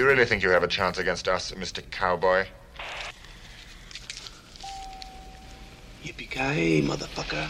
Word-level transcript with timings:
Do 0.00 0.04
you 0.06 0.10
really 0.10 0.24
think 0.24 0.42
you 0.42 0.48
have 0.48 0.62
a 0.62 0.66
chance 0.66 0.96
against 0.96 1.28
us, 1.28 1.52
Mr. 1.52 1.82
Cowboy? 1.90 2.46
Yippee-ki-yay, 6.02 6.80
motherfucker. 6.80 7.46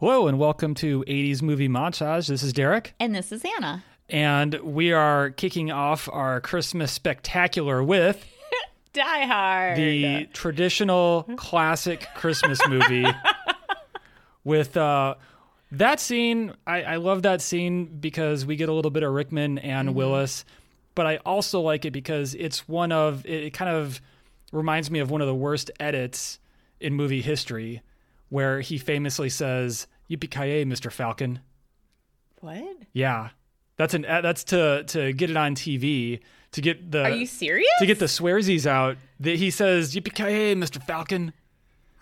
Hello 0.00 0.26
and 0.26 0.40
welcome 0.40 0.74
to 0.74 1.04
80s 1.06 1.42
Movie 1.42 1.68
Montage. 1.68 2.26
This 2.26 2.42
is 2.42 2.52
Derek, 2.52 2.94
And 2.98 3.14
this 3.14 3.30
is 3.30 3.44
Anna. 3.56 3.84
and 4.08 4.54
we 4.64 4.90
are 4.92 5.30
kicking 5.30 5.70
off 5.70 6.08
our 6.12 6.40
Christmas 6.40 6.90
spectacular 6.90 7.84
with 7.84 8.26
Die 8.92 9.24
Hard. 9.26 9.76
the 9.78 10.26
traditional 10.32 11.22
classic 11.36 12.08
Christmas 12.16 12.58
movie. 12.66 13.06
with 14.42 14.76
uh, 14.76 15.14
that 15.70 16.00
scene, 16.00 16.54
I, 16.66 16.82
I 16.82 16.96
love 16.96 17.22
that 17.22 17.40
scene 17.40 17.84
because 18.00 18.44
we 18.44 18.56
get 18.56 18.68
a 18.68 18.72
little 18.72 18.90
bit 18.90 19.04
of 19.04 19.12
Rickman 19.12 19.58
and 19.58 19.94
Willis, 19.94 20.44
but 20.94 21.06
I 21.06 21.16
also 21.18 21.60
like 21.60 21.84
it 21.84 21.90
because 21.92 22.34
it's 22.34 22.68
one 22.68 22.92
of 22.92 23.24
it, 23.26 23.52
kind 23.54 23.70
of 23.70 24.00
reminds 24.52 24.90
me 24.90 24.98
of 25.00 25.10
one 25.10 25.20
of 25.20 25.26
the 25.26 25.34
worst 25.34 25.70
edits 25.80 26.38
in 26.80 26.94
movie 26.94 27.22
history, 27.22 27.82
where 28.28 28.60
he 28.60 28.78
famously 28.78 29.28
says 29.28 29.86
"Yippee 30.10 30.30
ki 30.30 30.64
Mr. 30.64 30.90
Falcon." 30.92 31.40
what? 32.40 32.76
Yeah, 32.92 33.30
that's 33.76 33.94
an 33.94 34.04
uh, 34.04 34.20
that's 34.20 34.44
to 34.44 34.84
to 34.84 35.12
get 35.12 35.30
it 35.30 35.36
on 35.36 35.54
TV 35.54 36.20
to 36.52 36.60
get 36.60 36.90
the 36.92 37.04
Are 37.04 37.10
you 37.10 37.26
serious? 37.26 37.68
to 37.78 37.86
get 37.86 37.98
the 37.98 38.04
swearsies 38.06 38.66
out. 38.66 38.96
That 39.20 39.36
he 39.36 39.50
says 39.50 39.94
"Yippee 39.94 40.14
ki 40.14 40.54
Mr. 40.60 40.82
Falcon." 40.82 41.32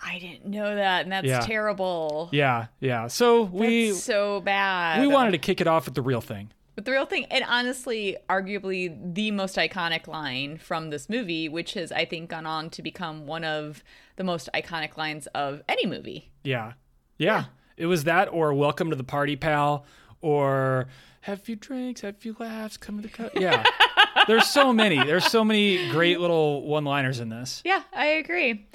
I 0.04 0.18
didn't 0.18 0.46
know 0.46 0.74
that, 0.74 1.04
and 1.04 1.12
that's 1.12 1.28
Yeah. 1.28 1.40
terrible. 1.40 2.28
Yeah, 2.32 2.66
yeah. 2.80 3.06
So 3.06 3.42
we 3.42 3.90
That's 3.90 4.02
so 4.02 4.40
bad. 4.40 5.00
we 5.00 5.06
wanted 5.06 5.30
to 5.30 5.38
kick 5.38 5.60
it 5.60 5.68
off 5.68 5.84
with 5.84 5.94
the 5.94 6.02
real 6.02 6.20
thing. 6.20 6.50
But 6.74 6.86
the 6.86 6.92
real 6.92 7.04
thing, 7.04 7.26
and 7.26 7.44
honestly, 7.46 8.16
arguably 8.30 9.14
the 9.14 9.30
most 9.30 9.56
iconic 9.56 10.06
line 10.06 10.56
from 10.56 10.90
this 10.90 11.08
movie, 11.08 11.48
which 11.48 11.74
has, 11.74 11.92
I 11.92 12.06
think, 12.06 12.30
gone 12.30 12.46
on 12.46 12.70
to 12.70 12.82
become 12.82 13.26
one 13.26 13.44
of 13.44 13.84
the 14.16 14.24
most 14.24 14.48
iconic 14.54 14.96
lines 14.96 15.26
of 15.28 15.62
any 15.68 15.84
movie. 15.86 16.30
Yeah. 16.44 16.72
Yeah. 17.18 17.46
It 17.76 17.86
was 17.86 18.04
that 18.04 18.28
or 18.32 18.54
welcome 18.54 18.88
to 18.90 18.96
the 18.96 19.04
party, 19.04 19.36
pal, 19.36 19.84
or 20.22 20.86
have 21.22 21.38
a 21.38 21.42
few 21.42 21.56
drinks, 21.56 22.00
have 22.00 22.14
a 22.14 22.18
few 22.18 22.36
laughs, 22.38 22.76
come 22.76 22.96
to 22.96 23.02
the 23.02 23.08
cut. 23.08 23.38
Yeah. 23.38 23.64
There's 24.26 24.48
so 24.48 24.72
many. 24.72 25.04
There's 25.04 25.26
so 25.26 25.44
many 25.44 25.90
great 25.90 26.20
little 26.20 26.66
one-liners 26.66 27.20
in 27.20 27.28
this. 27.28 27.60
Yeah, 27.64 27.82
I 27.92 28.06
agree. 28.06 28.66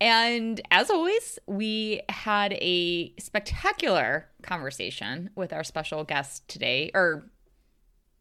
And 0.00 0.60
as 0.70 0.90
always, 0.90 1.38
we 1.46 2.02
had 2.08 2.52
a 2.54 3.12
spectacular 3.18 4.28
conversation 4.42 5.30
with 5.34 5.52
our 5.52 5.64
special 5.64 6.04
guest 6.04 6.46
today, 6.48 6.90
or 6.94 7.30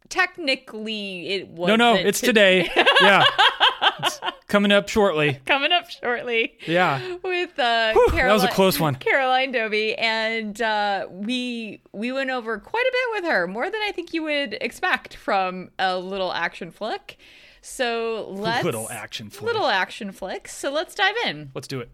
technically 0.09 1.27
it 1.29 1.47
was 1.49 1.67
No, 1.67 1.75
no, 1.75 1.93
it's 1.95 2.21
today. 2.21 2.69
Yeah. 3.01 3.23
It's 3.99 4.19
coming 4.47 4.71
up 4.71 4.89
shortly. 4.89 5.39
coming 5.45 5.71
up 5.71 5.89
shortly. 5.89 6.57
Yeah. 6.65 7.17
with 7.23 7.57
uh, 7.59 7.93
Whew, 7.93 8.07
Caroline, 8.09 8.27
that 8.27 8.33
was 8.33 8.43
a 8.43 8.47
close 8.49 8.79
one. 8.79 8.95
Caroline 8.95 9.51
Dobie, 9.51 9.95
and 9.95 10.59
uh, 10.61 11.07
we 11.09 11.81
we 11.93 12.11
went 12.11 12.29
over 12.29 12.57
quite 12.59 12.85
a 12.87 12.91
bit 12.91 13.21
with 13.23 13.31
her, 13.31 13.47
more 13.47 13.69
than 13.69 13.81
I 13.83 13.91
think 13.91 14.13
you 14.13 14.23
would 14.23 14.57
expect 14.61 15.15
from 15.15 15.69
a 15.79 15.97
little 15.97 16.31
action 16.33 16.71
flick. 16.71 17.17
So 17.61 18.29
let's 18.31 18.63
Little 18.63 18.89
action 18.89 19.29
flick. 19.29 19.51
little 19.53 19.67
action 19.67 20.11
flick. 20.11 20.47
So 20.47 20.71
let's 20.71 20.95
dive 20.95 21.15
in. 21.25 21.51
Let's 21.53 21.67
do 21.67 21.79
it. 21.81 21.89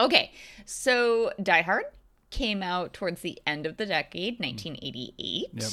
Okay, 0.00 0.32
so 0.66 1.32
Die 1.42 1.62
Hard 1.62 1.84
came 2.30 2.62
out 2.62 2.92
towards 2.92 3.22
the 3.22 3.40
end 3.46 3.66
of 3.66 3.76
the 3.78 3.86
decade, 3.86 4.38
1988, 4.38 5.48
Yep. 5.54 5.70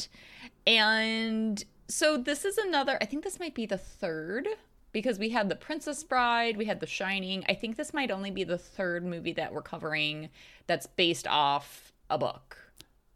and 0.65 1.63
so 1.87 2.17
this 2.17 2.45
is 2.45 2.57
another. 2.57 2.97
I 3.01 3.05
think 3.05 3.23
this 3.23 3.39
might 3.39 3.53
be 3.55 3.65
the 3.65 3.77
third 3.77 4.47
because 4.91 5.17
we 5.19 5.29
had 5.29 5.49
the 5.49 5.55
Princess 5.55 6.03
Bride, 6.03 6.55
we 6.57 6.65
had 6.65 6.79
The 6.79 6.85
Shining. 6.87 7.43
I 7.49 7.53
think 7.55 7.75
this 7.77 7.93
might 7.93 8.11
only 8.11 8.31
be 8.31 8.43
the 8.43 8.57
third 8.57 9.03
movie 9.05 9.33
that 9.33 9.53
we're 9.53 9.61
covering 9.63 10.29
that's 10.67 10.85
based 10.87 11.27
off 11.27 11.91
a 12.09 12.17
book, 12.17 12.57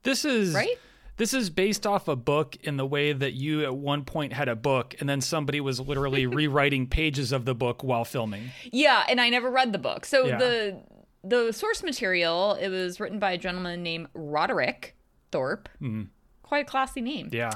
This 0.04 0.26
is 0.26 0.54
right? 0.56 0.78
This 1.18 1.34
is 1.34 1.50
based 1.50 1.86
off 1.88 2.08
a 2.08 2.16
book 2.16 2.56
in 2.64 2.78
the 2.78 2.86
way 2.86 3.12
that 3.12 3.34
you 3.34 3.64
at 3.64 3.76
one 3.76 4.06
point 4.06 4.34
had 4.34 4.48
a 4.48 4.56
book 4.56 4.96
and 5.00 5.10
then 5.10 5.20
somebody 5.22 5.60
was 5.60 5.80
literally 5.80 6.26
rewriting 6.28 6.88
pages 6.88 7.32
of 7.32 7.46
the 7.46 7.56
book 7.56 7.84
while 7.84 8.06
filming. 8.06 8.52
Yeah, 8.72 9.04
and 9.10 9.20
I 9.20 9.30
never 9.30 9.50
read 9.50 9.72
the 9.72 9.80
book. 9.80 10.06
So 10.06 10.26
Yeah. 10.26 10.38
the 10.38 10.84
the 11.24 11.52
source 11.52 11.84
material 11.84 12.54
it 12.60 12.70
was 12.70 13.00
written 13.00 13.20
by 13.20 13.32
a 13.32 13.38
gentleman 13.38 13.84
named 13.84 14.08
Roderick 14.14 14.96
Thorp. 15.32 15.70
Mm-hmm. 15.82 16.04
Quite 16.44 16.66
a 16.66 16.70
classy 16.70 17.02
name. 17.02 17.30
Yeah. 17.32 17.52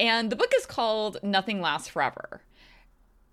And 0.00 0.30
the 0.32 0.36
book 0.36 0.50
is 0.56 0.64
called 0.64 1.18
Nothing 1.22 1.60
Lasts 1.60 1.88
Forever. 1.88 2.40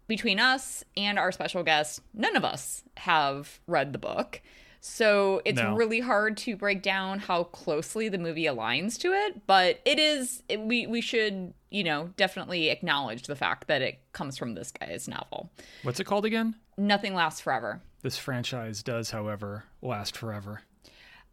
Between 0.07 0.37
us 0.39 0.83
and 0.97 1.17
our 1.17 1.31
special 1.31 1.63
guest, 1.63 2.01
none 2.13 2.35
of 2.35 2.43
us 2.45 2.83
have 2.97 3.59
read 3.67 3.93
the 3.93 3.99
book. 3.99 4.41
So 4.81 5.41
it's 5.45 5.59
No. 5.59 5.75
really 5.75 6.01
hard 6.01 6.37
to 6.37 6.55
break 6.55 6.81
down 6.81 7.19
how 7.19 7.45
closely 7.45 8.09
the 8.09 8.17
movie 8.17 8.43
aligns 8.43 8.97
to 8.99 9.11
it, 9.13 9.47
but 9.47 9.79
it 9.85 9.97
is 9.97 10.43
we 10.57 10.85
we 10.87 11.01
should, 11.01 11.53
you 11.71 11.83
know, 11.83 12.11
definitely 12.15 12.69
acknowledge 12.69 13.23
the 13.23 13.35
fact 13.35 13.67
that 13.67 13.81
it 13.81 13.99
comes 14.11 14.37
from 14.37 14.53
this 14.53 14.71
guy's 14.71 15.07
novel. 15.07 15.49
What's 15.83 15.99
it 15.99 16.03
called 16.05 16.25
again? 16.25 16.55
Nothing 16.77 17.15
lasts 17.15 17.41
forever. 17.41 17.81
This 18.01 18.17
franchise 18.17 18.83
does, 18.83 19.11
however, 19.11 19.63
last 19.81 20.15
forever. 20.15 20.61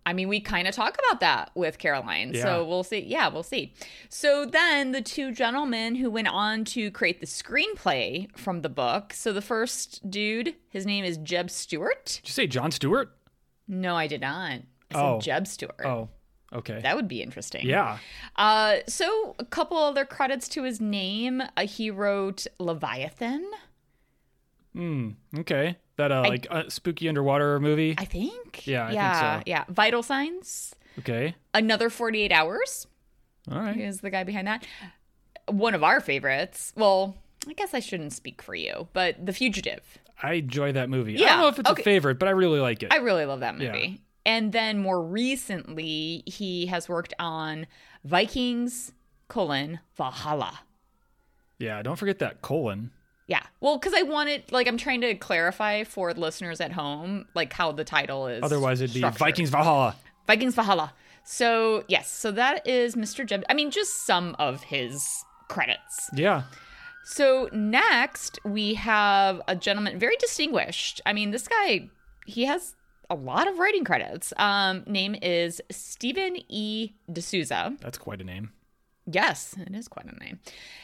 I 0.07 0.13
mean, 0.13 0.29
we 0.29 0.39
kind 0.41 0.69
of 0.69 0.75
talk 0.75 0.99
about 1.09 1.21
that 1.21 1.51
with 1.55 1.79
Caroline. 1.79 2.33
Yeah. 2.35 2.43
So 2.43 2.65
we'll 2.67 2.85
see. 2.85 2.99
Yeah, 3.01 3.29
we'll 3.29 3.43
see. 3.43 3.73
So 4.11 4.45
then 4.45 4.93
the 4.93 5.01
two 5.01 5.33
gentlemen 5.33 5.95
who 5.95 6.11
went 6.11 6.29
on 6.29 6.65
to 6.67 6.91
create 6.91 7.21
the 7.21 7.27
screenplay 7.27 8.29
from 8.37 8.61
the 8.63 8.69
book. 8.69 9.13
So 9.15 9.33
the 9.33 9.41
first 9.43 10.11
dude, 10.11 10.55
his 10.69 10.85
name 10.85 11.05
is 11.05 11.17
Jeb 11.17 11.51
Stuart. 11.51 12.21
Did 12.23 12.29
you 12.29 12.33
say 12.33 12.47
John 12.47 12.71
Stewart? 12.71 13.17
No, 13.67 13.97
I 13.97 14.07
did 14.07 14.21
not. 14.21 14.51
I 14.51 14.63
said 14.93 15.01
Oh. 15.01 15.21
Jeb 15.21 15.47
Stuart. 15.47 15.81
Oh, 15.87 16.11
okay. 16.53 16.81
That 16.83 16.97
would 16.97 17.09
be 17.09 17.23
interesting. 17.23 17.67
yeah. 17.67 17.97
Uh, 18.37 18.77
so 18.87 19.35
a 19.39 19.45
couple 19.47 19.79
other 19.79 20.05
credits 20.05 20.49
to 20.51 20.65
his 20.65 20.81
name. 20.83 21.43
Uh, 21.57 21.67
he 21.67 21.91
wrote 21.91 22.47
Leviathan, 22.59 23.43
Okay. 24.77 25.77
That 25.97 26.11
uh, 26.11 26.23
like 26.23 26.47
uh, 26.51 26.65
spooky 26.69 27.09
underwater 27.09 27.61
movie. 27.61 27.95
I 27.97 28.05
think. 28.05 28.67
Yeah, 28.67 28.83
I 28.85 28.87
think 28.89 28.95
yeah, 28.97 29.39
so. 29.39 29.43
Yeah. 29.47 29.65
Vital 29.69 30.03
Signs. 30.03 30.75
okay. 30.99 31.35
Another 31.53 31.89
48 31.91 32.33
Hours. 32.33 32.87
All 33.51 33.59
right. 33.61 33.79
is 33.79 34.01
the 34.01 34.11
guy 34.11 34.25
behind 34.25 34.47
that. 34.49 34.67
One 35.49 35.75
of 35.75 35.85
our 35.85 36.01
favorites. 36.01 36.73
Well, 36.77 37.15
I 37.47 37.53
guess 37.53 37.75
I 37.75 37.81
shouldn't 37.81 38.13
speak 38.15 38.41
for 38.43 38.55
you, 38.55 38.89
but 38.93 39.25
The 39.25 39.33
Fugitive. 39.33 39.99
I 40.23 40.35
enjoy 40.35 40.73
that 40.73 40.89
movie. 40.89 41.13
Yeah. 41.15 41.27
I 41.27 41.29
don't 41.31 41.41
know 41.41 41.49
if 41.49 41.59
it's 41.59 41.71
okay. 41.71 41.83
a 41.83 41.85
favorite, 41.85 42.19
but 42.19 42.29
I 42.29 42.33
really 42.33 42.61
like 42.61 42.83
it. 42.83 42.93
I 42.93 42.97
really 42.97 43.27
love 43.27 43.41
that 43.41 43.61
Yeah. 43.61 43.73
movie. 43.73 44.01
And 44.27 44.53
then 44.53 44.79
more 44.79 45.03
recently, 45.03 46.23
he 46.27 46.67
has 46.67 46.89
worked 46.89 47.13
on 47.19 47.67
Vikings 48.05 48.93
colon 49.29 49.81
Valhalla. 49.97 50.61
yeah. 51.59 51.83
Don't 51.83 51.97
forget 51.97 52.19
that 52.21 52.41
colon. 52.43 52.91
Yeah. 53.27 53.43
Well, 53.61 53.79
because 53.79 53.95
I 53.95 54.03
wanted, 54.03 54.53
like, 54.53 54.67
I'm 54.67 54.77
trying 54.77 55.01
to 55.01 55.15
clarify 55.15 55.85
for 55.85 56.13
listeners 56.13 56.61
at 56.61 56.73
home, 56.73 57.27
like, 57.35 57.53
how 57.53 57.73
the 57.73 57.85
title 57.85 58.27
is. 58.27 58.43
Otherwise, 58.43 58.81
it'd 58.81 58.93
be 58.93 59.01
structured. 59.01 59.19
Vikings 59.19 59.51
Valhalla. 59.51 59.97
Vikings 60.27 60.55
Valhalla. 60.55 60.93
So, 61.25 61.85
yes. 61.89 62.11
So 62.11 62.31
that 62.33 62.67
is 62.67 62.97
Mr. 62.97 63.27
Jeb. 63.27 63.45
I 63.49 63.55
mean, 63.55 63.71
just 63.71 64.05
some 64.05 64.37
of 64.39 64.63
his 64.65 65.25
credits. 65.49 66.11
Yeah. 66.15 66.43
So 67.05 67.51
next 67.53 68.39
we 68.45 68.75
have 68.75 69.43
a 69.47 69.55
gentleman 69.55 69.99
very 69.99 70.17
distinguished. 70.17 71.01
I 71.05 71.13
mean, 71.13 71.31
this 71.31 71.47
guy 71.47 71.91
he 72.27 72.47
has 72.47 72.75
a 73.11 73.15
lot 73.15 73.47
of 73.47 73.59
writing 73.59 73.85
credits. 73.85 74.33
Um, 74.39 74.83
name 74.87 75.15
is 75.21 75.61
Stephen 75.71 76.39
E. 76.49 76.93
D'Souza. 77.13 77.77
That's 77.81 77.99
quite 77.99 78.23
a 78.23 78.25
name. 78.25 78.53
Yes, 79.11 79.55
it 79.59 79.75
is 79.75 79.89
quite 79.89 80.07
a 80.07 80.19
name. 80.19 80.41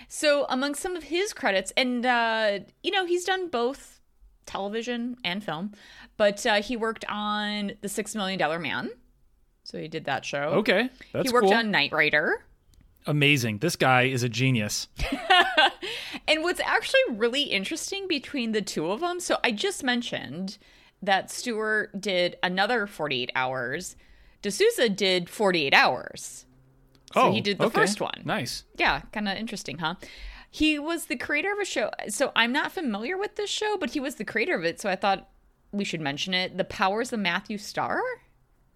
So 0.08 0.46
among 0.48 0.74
some 0.74 0.96
of 0.96 1.04
his 1.04 1.32
credits, 1.32 1.72
and 1.76 2.04
uh, 2.04 2.60
you 2.82 2.90
know, 2.90 3.06
he's 3.06 3.24
done 3.24 3.48
both 3.48 4.00
television 4.46 5.16
and 5.24 5.42
film, 5.42 5.72
but 6.16 6.44
uh, 6.44 6.60
he 6.62 6.76
worked 6.76 7.04
on 7.08 7.72
The 7.80 7.88
Six 7.88 8.14
Million 8.14 8.38
Dollar 8.38 8.58
Man. 8.58 8.90
So 9.64 9.78
he 9.78 9.88
did 9.88 10.04
that 10.06 10.24
show. 10.24 10.54
Okay. 10.58 10.90
That's 11.12 11.28
he 11.28 11.32
worked 11.32 11.46
cool. 11.46 11.54
on 11.54 11.70
Knight 11.70 11.92
Rider. 11.92 12.44
Amazing. 13.06 13.58
This 13.58 13.76
guy 13.76 14.02
is 14.02 14.22
a 14.22 14.28
genius. 14.28 14.88
And 16.30 16.44
what's 16.44 16.60
actually 16.60 17.00
really 17.10 17.42
interesting 17.42 18.06
between 18.06 18.52
the 18.52 18.62
two 18.62 18.88
of 18.88 19.00
them, 19.00 19.18
so 19.18 19.38
I 19.42 19.50
just 19.50 19.82
mentioned 19.82 20.58
that 21.02 21.28
Stuart 21.28 22.00
did 22.00 22.36
another 22.40 22.86
48 22.86 23.32
hours. 23.34 23.96
de 24.40 24.52
Souza 24.52 24.88
did 24.88 25.28
48 25.28 25.74
hours. 25.74 26.46
So 27.12 27.22
oh, 27.22 27.32
he 27.32 27.40
did 27.40 27.58
the 27.58 27.66
okay. 27.66 27.80
first 27.80 28.00
one. 28.00 28.22
Nice. 28.24 28.64
Yeah, 28.76 29.00
kind 29.12 29.28
of 29.28 29.36
interesting, 29.36 29.78
huh? 29.78 29.96
He 30.50 30.78
was 30.78 31.06
the 31.06 31.16
creator 31.16 31.52
of 31.52 31.58
a 31.58 31.64
show. 31.64 31.90
So 32.08 32.32
I'm 32.34 32.52
not 32.52 32.72
familiar 32.72 33.16
with 33.16 33.36
this 33.36 33.50
show, 33.50 33.76
but 33.78 33.90
he 33.90 34.00
was 34.00 34.16
the 34.16 34.24
creator 34.24 34.56
of 34.56 34.64
it. 34.64 34.80
So 34.80 34.88
I 34.88 34.96
thought 34.96 35.28
we 35.72 35.84
should 35.84 36.00
mention 36.00 36.34
it. 36.34 36.56
The 36.56 36.64
Powers 36.64 37.12
of 37.12 37.20
Matthew 37.20 37.58
Star? 37.58 38.00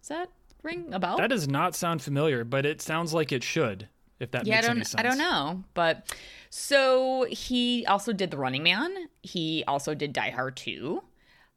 Does 0.01 0.09
that 0.09 0.31
ring 0.63 0.93
a 0.93 0.99
bell? 0.99 1.17
That 1.17 1.31
does 1.31 1.49
not 1.49 1.75
sound 1.75 2.03
familiar, 2.03 2.45
but 2.45 2.67
it 2.67 2.81
sounds 2.81 3.13
like 3.15 3.33
it 3.33 3.43
should. 3.43 3.89
If 4.21 4.31
that 4.31 4.47
yeah, 4.47 4.55
I 4.55 4.57
makes 4.57 4.67
don't, 4.67 4.77
any 4.77 4.85
sense. 4.85 5.01
I 5.01 5.03
don't 5.03 5.19
know, 5.19 5.65
but 5.75 6.15
So 6.51 7.27
he 7.29 7.85
also 7.87 8.13
did 8.13 8.31
The 8.31 8.37
Running 8.37 8.63
Man. 8.63 9.09
He 9.23 9.65
also 9.67 9.95
did 9.95 10.13
Die 10.13 10.31
Hard 10.31 10.57
2, 10.57 11.03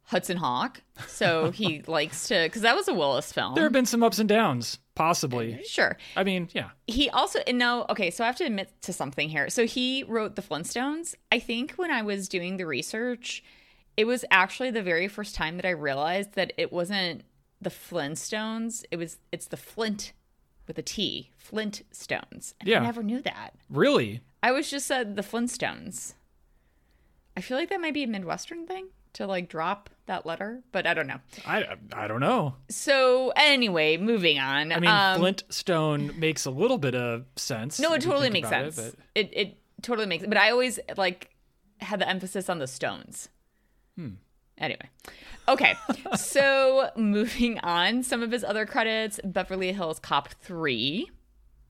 Hudson 0.04 0.38
Hawk. 0.38 0.82
So 1.08 1.52
he 1.52 1.82
likes 1.88 2.28
to, 2.30 2.44
because 2.44 2.64
that 2.64 2.76
was 2.76 2.88
a 2.88 2.94
Willis 2.94 3.32
film. 3.32 3.54
There 3.54 3.64
have 3.64 3.74
been 3.74 3.86
some 3.86 4.02
ups 4.02 4.18
and 4.18 4.28
downs, 4.28 4.80
possibly. 4.98 5.62
sure. 5.68 5.98
I 6.16 6.24
mean, 6.24 6.50
yeah. 6.54 6.70
He 6.88 7.10
also, 7.10 7.40
and 7.48 7.58
no, 7.58 7.86
okay, 7.90 8.10
so 8.12 8.24
I 8.24 8.28
have 8.28 8.36
to 8.38 8.46
admit 8.46 8.72
to 8.82 8.94
something 8.94 9.30
here. 9.30 9.50
So 9.50 9.66
he 9.66 10.04
wrote 10.04 10.36
The 10.36 10.42
Flintstones. 10.42 11.16
I 11.32 11.40
think 11.40 11.74
when 11.74 11.92
I 11.92 12.02
was 12.02 12.28
doing 12.28 12.58
the 12.58 12.66
research, 12.66 13.44
it 13.96 14.06
was 14.06 14.26
actually 14.32 14.72
the 14.72 14.84
very 14.84 15.08
first 15.08 15.36
time 15.36 15.56
that 15.58 15.66
I 15.66 15.72
realized 15.72 16.34
that 16.34 16.54
it 16.58 16.72
wasn't 16.74 17.24
the 17.62 17.70
Flintstones. 17.70 18.84
It 18.92 18.98
was, 18.98 19.18
it's 19.32 19.48
the 19.48 19.58
Flint 19.58 20.14
with 20.68 20.78
a 20.78 20.84
T, 20.84 21.32
Flintstones. 21.40 22.54
And 22.60 22.68
Yeah. 22.68 22.80
I 22.82 22.84
never 22.84 23.04
knew 23.04 23.22
that. 23.22 23.52
Really? 23.70 24.22
I 24.44 24.52
was 24.52 24.70
just 24.70 24.88
said 24.88 25.16
the 25.16 25.22
Flintstones. 25.22 26.14
I 27.36 27.42
feel 27.42 27.58
like 27.58 27.70
that 27.70 27.82
might 27.82 27.94
be 27.94 28.04
a 28.04 28.08
Midwestern 28.08 28.66
thing 28.66 28.88
to 29.14 29.26
like 29.28 29.50
drop 29.50 29.90
that 30.06 30.26
letter, 30.26 30.62
but 30.72 30.86
I 30.88 30.94
don't 30.94 31.08
know. 31.08 31.20
I 31.46 31.66
I 31.94 32.08
don't 32.08 32.20
know. 32.22 32.56
So 32.70 33.32
anyway, 33.36 33.98
moving 33.98 34.40
on. 34.40 34.72
I 34.72 34.80
mean, 34.80 34.90
Um, 34.90 35.20
Flintstone 35.20 36.18
makes 36.20 36.46
a 36.46 36.52
little 36.52 36.78
bit 36.78 36.96
of 36.96 37.26
sense. 37.36 37.80
No, 37.80 37.94
it 37.94 38.02
totally 38.02 38.30
makes 38.30 38.48
sense. 38.50 38.78
It, 38.78 38.96
It, 39.16 39.30
it 39.34 39.58
totally 39.82 40.08
makes. 40.08 40.26
But 40.26 40.38
I 40.38 40.52
always 40.52 40.80
like 40.96 41.32
had 41.80 42.00
the 42.00 42.08
emphasis 42.10 42.50
on 42.50 42.60
the 42.60 42.68
stones. 42.68 43.30
Hmm. 43.96 44.12
Anyway, 44.58 44.90
okay. 45.48 45.76
so 46.16 46.90
moving 46.96 47.60
on, 47.60 48.02
some 48.04 48.24
of 48.24 48.32
his 48.32 48.44
other 48.44 48.66
credits: 48.66 49.20
Beverly 49.24 49.72
Hills 49.74 50.00
Cop 50.00 50.30
three. 50.42 51.10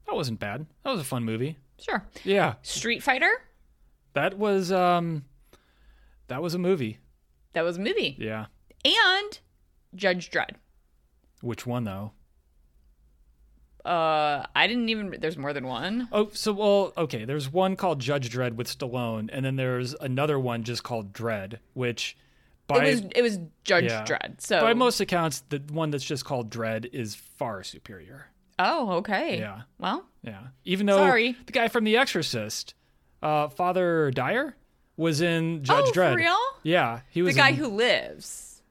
that 0.05 0.15
wasn't 0.15 0.39
bad. 0.39 0.65
That 0.83 0.91
was 0.91 1.01
a 1.01 1.03
fun 1.05 1.23
movie. 1.25 1.57
Sure. 1.79 2.05
Yeah, 2.23 2.55
Street 2.61 3.03
Fighter. 3.03 3.29
that 4.13 4.37
was 4.37 4.71
um, 4.71 5.25
that 6.27 6.41
was 6.41 6.53
a 6.53 6.59
movie. 6.59 6.99
That 7.57 7.63
was 7.63 7.77
a 7.77 7.81
movie. 7.81 8.15
Yeah. 8.19 8.45
And 8.85 9.39
Judge 9.95 10.29
Dredd. 10.29 10.51
Which 11.41 11.65
one 11.65 11.85
though? 11.85 12.11
Uh, 13.83 14.45
I 14.55 14.67
didn't 14.67 14.89
even. 14.89 15.15
There's 15.19 15.37
more 15.39 15.53
than 15.53 15.65
one. 15.65 16.07
Oh, 16.11 16.29
so 16.33 16.53
well, 16.53 16.93
okay. 16.95 17.25
There's 17.25 17.51
one 17.51 17.75
called 17.75 17.99
Judge 17.99 18.29
Dredd 18.29 18.53
with 18.53 18.67
Stallone, 18.67 19.31
and 19.33 19.43
then 19.43 19.55
there's 19.55 19.95
another 19.95 20.37
one 20.39 20.61
just 20.63 20.83
called 20.83 21.13
Dredd, 21.13 21.57
which 21.73 22.15
by 22.67 22.85
it 22.85 22.91
was 22.91 23.11
it 23.15 23.21
was 23.23 23.39
Judge 23.63 23.85
yeah, 23.85 24.05
Dredd. 24.05 24.39
So 24.39 24.61
by 24.61 24.75
most 24.75 24.99
accounts, 24.99 25.43
the 25.49 25.59
one 25.71 25.89
that's 25.89 26.05
just 26.05 26.25
called 26.25 26.51
Dredd 26.51 26.93
is 26.93 27.15
far 27.15 27.63
superior. 27.63 28.27
oh 28.59 28.91
okay. 28.97 29.39
Yeah. 29.39 29.61
Well, 29.79 30.05
Yeah. 30.21 30.47
Even 30.63 30.85
though 30.85 30.97
Sorry. 30.97 31.35
the 31.47 31.53
guy 31.53 31.69
from 31.69 31.85
The 31.85 31.97
Exorcist, 31.97 32.75
uh, 33.23 33.47
Father 33.47 34.11
Dyer, 34.11 34.55
was 34.97 35.21
in 35.21 35.63
Judge 35.63 35.85
oh 35.87 35.91
Dredd. 35.93 36.11
for 36.13 36.17
real? 36.17 36.37
Yeah, 36.63 37.01
he 37.09 37.21
was 37.21 37.35
The 37.35 37.41
guy 37.41 37.49
in- 37.49 37.55
who 37.55 37.67
lives. 37.67 38.61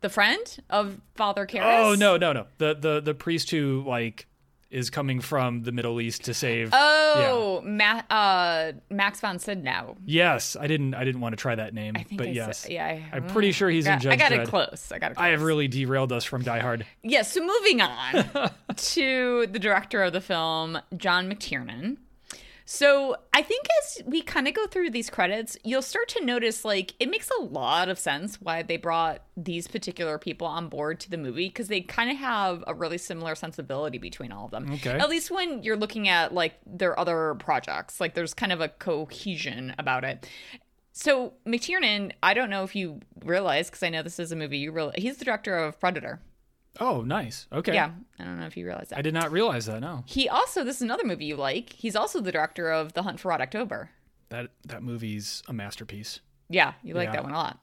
The 0.00 0.08
friend 0.08 0.58
of 0.68 1.00
Father 1.14 1.46
Karras. 1.46 1.84
Oh 1.84 1.94
no, 1.94 2.16
no, 2.16 2.32
no. 2.32 2.46
The 2.58 2.74
the 2.74 3.00
the 3.00 3.14
priest 3.14 3.50
who 3.50 3.84
like 3.86 4.26
is 4.68 4.88
coming 4.90 5.20
from 5.20 5.62
the 5.64 5.70
Middle 5.70 6.00
East 6.00 6.24
to 6.24 6.32
save. 6.34 6.70
Oh, 6.72 7.60
Ma- 7.62 8.00
uh, 8.08 8.72
Max 8.90 9.20
von 9.20 9.38
Sydow. 9.38 9.98
yes, 10.06 10.56
I 10.58 10.66
didn't 10.66 10.94
I 10.94 11.04
didn't 11.04 11.20
want 11.20 11.34
to 11.34 11.36
try 11.36 11.54
that 11.54 11.72
name, 11.74 11.94
but 12.16 12.26
I 12.26 12.30
yes, 12.30 12.58
said, 12.60 12.72
yeah. 12.72 12.86
I, 12.86 13.04
I'm 13.12 13.26
pretty 13.28 13.52
sure 13.52 13.68
he's 13.68 13.86
in 13.86 13.92
got- 13.92 14.00
Judge 14.02 14.12
I 14.14 14.16
got 14.16 14.32
Dredd. 14.32 14.42
it 14.44 14.48
close. 14.48 14.90
I 14.90 14.98
got 14.98 15.10
it. 15.12 15.14
Close. 15.16 15.24
I 15.24 15.28
have 15.28 15.42
really 15.42 15.68
derailed 15.68 16.10
us 16.10 16.24
from 16.24 16.42
Die 16.42 16.58
Hard. 16.58 16.84
Yeah, 17.04 17.20
so 17.22 17.40
moving 17.46 17.80
on 17.82 18.50
to 18.76 19.46
the 19.46 19.58
director 19.58 20.02
of 20.02 20.14
the 20.14 20.22
film, 20.22 20.78
John 20.96 21.30
McTiernan. 21.30 21.98
So 22.74 23.16
I 23.34 23.42
think 23.42 23.66
as 23.82 24.02
we 24.06 24.22
kind 24.22 24.48
of 24.48 24.54
go 24.54 24.66
through 24.66 24.92
these 24.92 25.10
credits, 25.10 25.58
you'll 25.62 25.82
start 25.82 26.08
to 26.08 26.24
notice 26.24 26.64
like 26.64 26.94
it 26.98 27.10
makes 27.10 27.30
a 27.38 27.42
lot 27.42 27.90
of 27.90 27.98
sense 27.98 28.40
why 28.40 28.62
they 28.62 28.78
brought 28.78 29.20
these 29.36 29.68
particular 29.68 30.16
people 30.16 30.46
on 30.46 30.70
board 30.70 30.98
to 31.00 31.10
the 31.10 31.18
movie 31.18 31.48
because 31.48 31.68
they 31.68 31.82
kind 31.82 32.10
of 32.10 32.16
have 32.16 32.64
a 32.66 32.72
really 32.72 32.96
similar 32.96 33.34
sensibility 33.34 33.98
between 33.98 34.32
all 34.32 34.46
of 34.46 34.52
them. 34.52 34.72
Okay. 34.72 34.92
At 34.92 35.10
least 35.10 35.30
when 35.30 35.62
you're 35.62 35.76
looking 35.76 36.08
at 36.08 36.32
like 36.32 36.54
their 36.64 36.98
other 36.98 37.34
projects, 37.34 38.00
like 38.00 38.14
there's 38.14 38.32
kind 38.32 38.52
of 38.52 38.62
a 38.62 38.68
cohesion 38.68 39.74
about 39.78 40.02
it. 40.02 40.26
So 40.92 41.34
McTiernan, 41.46 42.12
I 42.22 42.32
don't 42.32 42.48
know 42.48 42.64
if 42.64 42.74
you 42.74 43.00
realize 43.22 43.68
because 43.68 43.82
I 43.82 43.90
know 43.90 44.02
this 44.02 44.18
is 44.18 44.32
a 44.32 44.36
movie 44.36 44.56
you 44.56 44.72
realize 44.72 44.94
he's 44.96 45.18
the 45.18 45.26
director 45.26 45.58
of 45.58 45.78
Predator. 45.78 46.22
Oh, 46.80 47.02
nice. 47.02 47.46
Okay. 47.52 47.74
Yeah, 47.74 47.90
I 48.18 48.24
don't 48.24 48.40
know 48.40 48.46
if 48.46 48.56
you 48.56 48.64
realize 48.64 48.88
that. 48.88 48.98
I 48.98 49.02
did 49.02 49.12
not 49.14 49.30
realize 49.30 49.66
that. 49.66 49.80
No, 49.80 50.04
He 50.06 50.28
also, 50.28 50.64
this 50.64 50.76
is 50.76 50.82
another 50.82 51.04
movie 51.04 51.26
you 51.26 51.36
like. 51.36 51.72
He's 51.74 51.94
also 51.94 52.20
the 52.20 52.32
director 52.32 52.70
of 52.70 52.94
The 52.94 53.02
Hunt 53.02 53.20
for 53.20 53.28
Red 53.28 53.40
October. 53.42 53.90
that 54.30 54.48
that 54.64 54.82
movie's 54.82 55.42
a 55.48 55.52
masterpiece. 55.52 56.20
Yeah, 56.48 56.72
you 56.82 56.94
like 56.94 57.08
Yeah. 57.08 57.12
that 57.12 57.22
one 57.24 57.32
a 57.32 57.36
lot. 57.36 57.58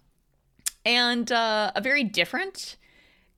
And 0.85 1.31
uh, 1.31 1.71
a 1.75 1.81
very 1.81 2.03
different 2.03 2.77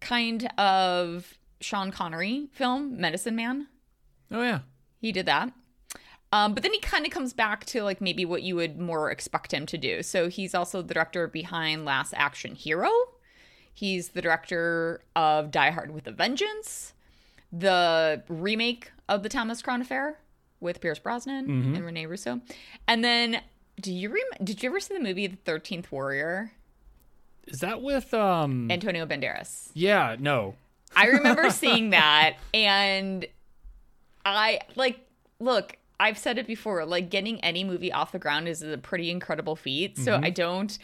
kind 0.01 0.45
of 0.59 1.33
Sean 1.62 1.91
Connery 1.91 2.47
film, 2.51 3.00
Medicine 3.00 3.35
Man. 3.35 3.67
Oh 4.31 4.41
yeah. 4.44 4.59
He 5.00 5.12
did 5.12 5.25
that. 5.27 5.53
Um, 6.33 6.53
but 6.53 6.63
then 6.63 6.71
he 6.74 6.79
kind 6.79 7.06
of 7.06 7.12
comes 7.12 7.33
back 7.33 7.65
to 7.67 7.83
like 7.83 8.00
maybe 8.01 8.24
what 8.25 8.41
you 8.44 8.56
would 8.56 8.79
more 8.79 9.12
expect 9.12 9.53
him 9.53 9.65
to 9.67 9.77
do. 9.77 10.01
So 10.03 10.29
he's 10.29 10.53
also 10.56 10.81
the 10.81 10.94
director 10.94 11.27
behind 11.27 11.83
Last 11.85 12.13
Action 12.15 12.56
Hero. 12.56 12.89
He's 13.81 14.09
the 14.09 14.21
director 14.21 15.01
of 15.15 15.49
Die 15.49 15.71
Hard 15.71 15.89
with 15.89 16.05
a 16.05 16.11
Vengeance, 16.11 16.93
the 17.51 18.21
remake 18.29 18.91
of 19.09 19.23
the 19.23 19.27
Thomas 19.29 19.63
Crown 19.63 19.81
Affair 19.81 20.19
with 20.59 20.79
Pierce 20.81 20.99
Brosnan 20.99 21.49
and 21.49 21.83
Rene 21.83 22.05
Russo. 22.05 22.41
And 22.87 23.03
then, 23.03 23.41
do 23.79 23.91
you 23.91 24.09
rem- 24.09 24.43
did 24.45 24.61
you 24.61 24.69
ever 24.69 24.79
see 24.79 24.93
the 24.93 24.99
movie 24.99 25.25
The 25.25 25.35
Thirteenth 25.37 25.91
Warrior? 25.91 26.51
Is 27.47 27.61
that 27.61 27.81
with 27.81 28.13
um? 28.13 28.69
Antonio 28.69 29.07
Banderas. 29.07 29.69
yeah. 29.73 30.15
No. 30.19 30.53
I 30.95 31.07
remember 31.07 31.49
seeing 31.49 31.89
that 31.89 32.35
and 32.53 33.25
I 34.23 34.59
like 34.75 34.99
look, 35.39 35.75
I've 35.99 36.19
said 36.19 36.37
it 36.37 36.45
before, 36.45 36.85
like 36.85 37.09
getting 37.09 37.43
any 37.43 37.63
movie 37.63 37.91
off 37.91 38.11
the 38.11 38.19
ground 38.19 38.47
is 38.47 38.61
a 38.61 38.77
pretty 38.77 39.09
incredible 39.09 39.55
feat. 39.55 39.97
So 39.97 40.19
I 40.21 40.29
don't 40.29 40.77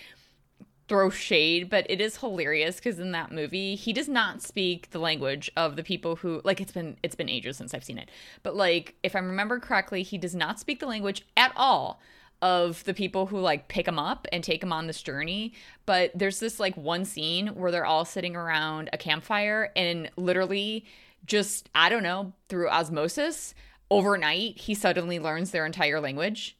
throw 0.88 1.10
shade, 1.10 1.70
but 1.70 1.86
it 1.90 2.00
is 2.00 2.18
hilarious 2.18 2.78
because 2.78 3.00
in 3.00 3.12
that 3.12 3.32
movie, 3.32 3.76
he 3.76 3.92
does 3.92 4.08
not 4.08 4.42
speak 4.42 4.90
the 4.92 5.00
language 5.00 5.52
of 5.58 5.76
the 5.76 5.84
people 5.84 6.18
who 6.18 6.42
like 6.44 6.62
it's 6.62 6.72
been 6.72 6.98
it's 7.04 7.16
been 7.16 7.30
ages 7.30 7.58
since 7.58 7.74
I've 7.74 7.84
seen 7.84 7.98
it. 7.98 8.10
But 8.44 8.56
like 8.56 8.96
if 9.04 9.16
I 9.16 9.20
remember 9.20 9.60
correctly, 9.60 10.04
he 10.04 10.18
does 10.18 10.36
not 10.36 10.60
speak 10.60 10.80
the 10.80 10.88
language 10.88 11.26
at 11.36 11.52
all 11.56 12.00
of 12.42 12.84
the 12.84 12.94
people 12.94 13.26
who 13.26 13.40
like 13.40 13.68
pick 13.68 13.88
him 13.88 13.98
up 14.00 14.28
and 14.32 14.44
take 14.44 14.64
him 14.64 14.72
on 14.72 14.88
this 14.88 15.02
journey. 15.02 15.54
But 15.86 16.12
there's 16.16 16.40
this 16.40 16.60
like 16.60 16.78
one 16.78 17.04
scene 17.04 17.48
where 17.48 17.72
they're 17.72 17.86
all 17.86 18.06
sitting 18.06 18.36
around 18.36 18.90
a 18.94 18.98
campfire 18.98 19.72
and 19.76 20.10
literally 20.16 20.86
just 21.26 21.70
I 21.76 21.90
don't 21.90 22.04
know, 22.04 22.34
through 22.48 22.70
osmosis, 22.70 23.54
overnight 23.90 24.58
he 24.58 24.74
suddenly 24.74 25.20
learns 25.20 25.52
their 25.52 25.66
entire 25.66 26.00
language. 26.00 26.57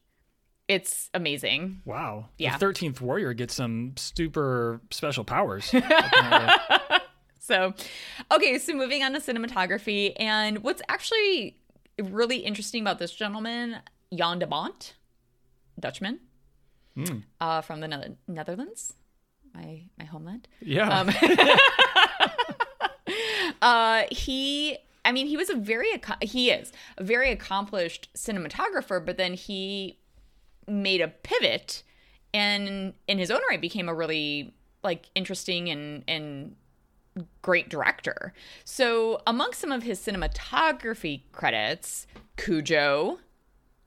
It's 0.68 1.10
amazing. 1.14 1.82
Wow. 1.86 2.26
Yeah. 2.38 2.54
The 2.54 2.60
Thirteenth 2.60 3.00
Warrior 3.02 3.34
gets 3.34 3.54
some 3.54 3.94
super 3.98 4.82
special 4.92 5.24
powers. 5.24 5.74
So, 7.40 7.74
okay, 8.30 8.60
so 8.60 8.74
moving 8.74 9.04
on 9.04 9.14
to 9.14 9.20
cinematography. 9.20 10.12
And 10.18 10.64
what's 10.64 10.82
actually 10.90 11.56
really 11.98 12.40
interesting 12.40 12.82
about 12.82 13.00
this 13.00 13.14
gentleman, 13.14 13.78
Jan 14.14 14.40
de 14.40 14.48
Bont, 14.48 14.96
Dutchman, 15.80 16.20
uh, 17.40 17.62
from 17.62 17.80
the 17.80 17.88
Nether- 17.88 18.18
Netherlands, 18.28 18.96
my, 19.54 19.84
my 19.98 20.04
homeland. 20.04 20.50
yeah. 20.60 21.00
Um, 21.00 21.10
uh, 23.62 24.04
he, 24.12 24.78
I 25.06 25.14
mean, 25.14 25.28
he 25.28 25.38
was 25.38 25.50
a 25.50 25.56
very, 25.56 25.88
he 26.22 26.52
is 26.52 26.74
a 26.98 27.04
very 27.06 27.32
accomplished 27.32 28.10
cinematographer, 28.14 29.06
but 29.06 29.16
then 29.16 29.36
he 29.36 30.00
made 30.68 31.02
a 31.02 31.08
pivot 31.08 31.84
and 32.34 32.94
in 33.08 33.18
his 33.18 33.32
own 33.32 33.40
right 33.50 33.62
became 33.62 33.88
a 33.90 33.94
really 33.94 34.54
like 34.84 35.10
interesting 35.16 35.70
and, 35.70 36.04
and 36.08 36.56
great 37.42 37.70
director. 37.70 38.34
So 38.64 39.22
among 39.26 39.54
some 39.54 39.72
of 39.72 39.84
his 39.84 40.00
cinematography 40.00 41.22
credits, 41.32 42.06
Cujo, 42.38 43.20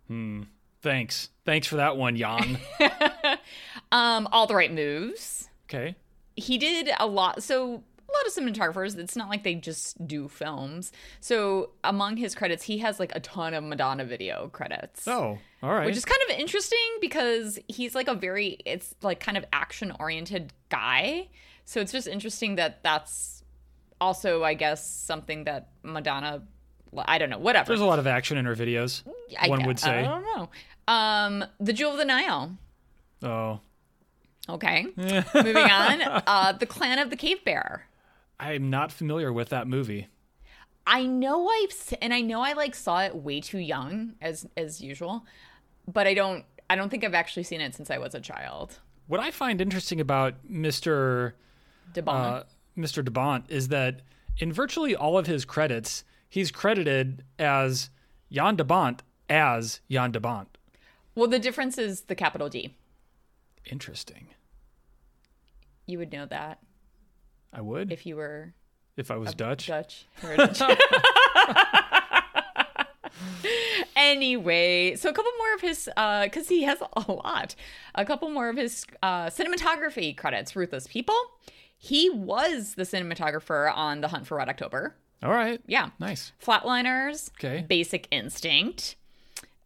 Hmm. 0.09 0.43
Thanks. 0.83 1.29
Thanks 1.45 1.67
for 1.69 1.77
that 1.77 1.97
one, 1.97 2.17
Jan. 2.17 2.59
um, 3.93 4.27
All 4.33 4.47
the 4.47 4.55
Right 4.55 4.73
Moves, 4.73 5.49
Okay. 5.69 5.95
he 6.37 6.59
did 6.59 6.91
a 6.99 7.07
lot 7.07 7.43
so 7.43 7.83
a 8.11 8.17
lot 8.17 8.26
of 8.26 8.33
cinematographers 8.35 8.99
it's 8.99 9.17
not 9.17 9.29
like 9.29 9.45
they 9.45 9.55
just 9.55 10.07
do 10.07 10.26
films 10.29 10.90
so 11.21 11.71
among 11.85 12.17
his 12.17 12.35
credits 12.35 12.62
he 12.64 12.79
has 12.79 12.99
like 12.99 13.14
a 13.14 13.21
ton 13.21 13.55
of 13.55 13.62
madonna 13.64 14.05
video 14.05 14.49
credits 14.49 15.07
Oh, 15.09 15.38
all 15.62 15.75
right. 15.75 15.87
which 15.87 15.97
is 15.97 16.05
kind 16.05 16.21
of 16.31 16.38
interesting 16.38 16.79
because 17.00 17.59
he's 17.69 17.95
like 17.95 18.09
a 18.09 18.14
very 18.14 18.59
it's 18.64 18.95
like 19.02 19.21
kind 19.21 19.37
of 19.37 19.45
action 19.52 19.93
oriented 20.00 20.52
guy 20.71 21.29
so 21.64 21.81
it's 21.81 21.93
just 21.93 22.09
interesting 22.09 22.57
that 22.57 22.83
that's 22.83 23.43
also 24.00 24.43
i 24.43 24.55
guess 24.55 24.85
something 24.87 25.45
that 25.45 25.69
madonna 25.83 26.43
I 27.07 27.19
don't 27.19 27.31
know, 27.31 27.38
whatever. 27.38 27.69
There's 27.69 27.81
a 27.81 27.85
lot 27.85 28.00
of 28.00 28.09
action 28.09 28.37
in 28.37 28.47
her 28.47 28.57
videos. 28.57 29.05
I 29.40 29.47
one 29.49 29.61
gue- 29.61 29.67
would 29.69 29.79
say. 29.79 30.00
I 30.00 30.02
don't 30.02 30.25
know. 30.25 30.49
Um, 30.93 31.45
the 31.61 31.73
Jewel 31.73 31.93
of 31.93 31.99
the 31.99 32.05
Nile. 32.05 32.59
Oh, 33.23 33.61
Okay. 34.49 34.87
Moving 34.97 35.57
on. 35.57 36.02
Uh, 36.02 36.52
the 36.59 36.67
Clan 36.67 36.99
of 36.99 37.11
the 37.11 37.17
Cave 37.17 37.45
Bear. 37.45 37.87
I'm 38.40 38.70
not 38.70 38.90
familiar 38.90 39.32
with 39.32 39.50
that 39.50 39.68
movie. 39.68 40.09
I 40.87 41.04
know 41.04 41.47
I've 41.47 41.94
and 42.00 42.12
I 42.12 42.23
know 42.23 42.40
I 42.40 42.54
like 42.54 42.75
saw 42.75 43.02
it 43.02 43.14
way 43.14 43.40
too 43.40 43.59
young 43.59 44.14
as 44.20 44.49
as 44.56 44.80
usual, 44.80 45.26
but 45.87 46.06
I 46.06 46.14
don't 46.14 46.44
I 46.68 46.75
don't 46.75 46.88
think 46.88 47.04
I've 47.04 47.14
actually 47.14 47.42
seen 47.42 47.61
it 47.61 47.75
since 47.75 47.90
I 47.90 47.99
was 47.99 48.14
a 48.14 48.20
child. 48.20 48.78
What 49.06 49.20
I 49.20 49.30
find 49.30 49.61
interesting 49.61 50.00
about 50.00 50.35
Mr. 50.50 51.32
DeBon. 51.92 52.09
Uh, 52.09 52.42
Mr. 52.78 53.04
DeBont 53.04 53.44
is 53.50 53.68
that 53.68 54.00
in 54.38 54.52
virtually 54.52 54.97
all 54.97 55.18
of 55.18 55.26
his 55.26 55.44
credits, 55.44 56.04
he's 56.28 56.50
credited 56.50 57.25
as 57.38 57.90
Jan 58.32 58.56
DeBont 58.56 59.00
as 59.28 59.80
Jan 59.90 60.12
DeBont. 60.12 60.47
well, 61.14 61.28
the 61.28 61.38
difference 61.38 61.76
is 61.76 62.02
the 62.02 62.14
capital 62.14 62.49
D. 62.49 62.75
Interesting. 63.70 64.28
You 65.87 65.99
would 65.99 66.12
know 66.12 66.25
that 66.26 66.61
I 67.52 67.61
would 67.61 67.92
if, 67.92 68.07
you 68.07 68.16
were 68.16 68.52
If 68.97 69.11
I 69.11 69.16
was 69.16 69.35
Dutch. 69.35 69.66
Dutch 69.66 70.07
heritage. 70.21 70.61
anyway, 73.97 74.97
so 74.97 75.09
a 75.09 75.12
couple 75.12 75.33
more 75.38 75.54
of 75.54 75.61
his, 75.61 75.85
because 76.25 76.49
he 76.49 76.62
has 76.64 76.78
a 76.80 77.12
lot, 77.12 77.54
a 77.95 78.04
couple 78.04 78.30
more 78.30 78.49
of 78.49 78.57
his 78.57 78.87
uh, 79.02 79.26
cinematography 79.26 80.16
credits. 80.16 80.54
Ruthless 80.57 80.87
People. 80.87 81.16
He 81.76 82.11
was 82.11 82.75
the 82.75 82.83
cinematographer 82.83 83.75
on 83.75 84.02
The 84.02 84.09
Hunt 84.09 84.26
for 84.26 84.37
Red 84.37 84.49
October. 84.50 84.97
All 85.23 85.30
right. 85.30 85.61
Yeah. 85.66 85.90
Nice. 85.99 86.33
Flatliners. 86.45 87.30
Okay. 87.38 87.64
Basic 87.66 88.07
Instinct. 88.11 88.97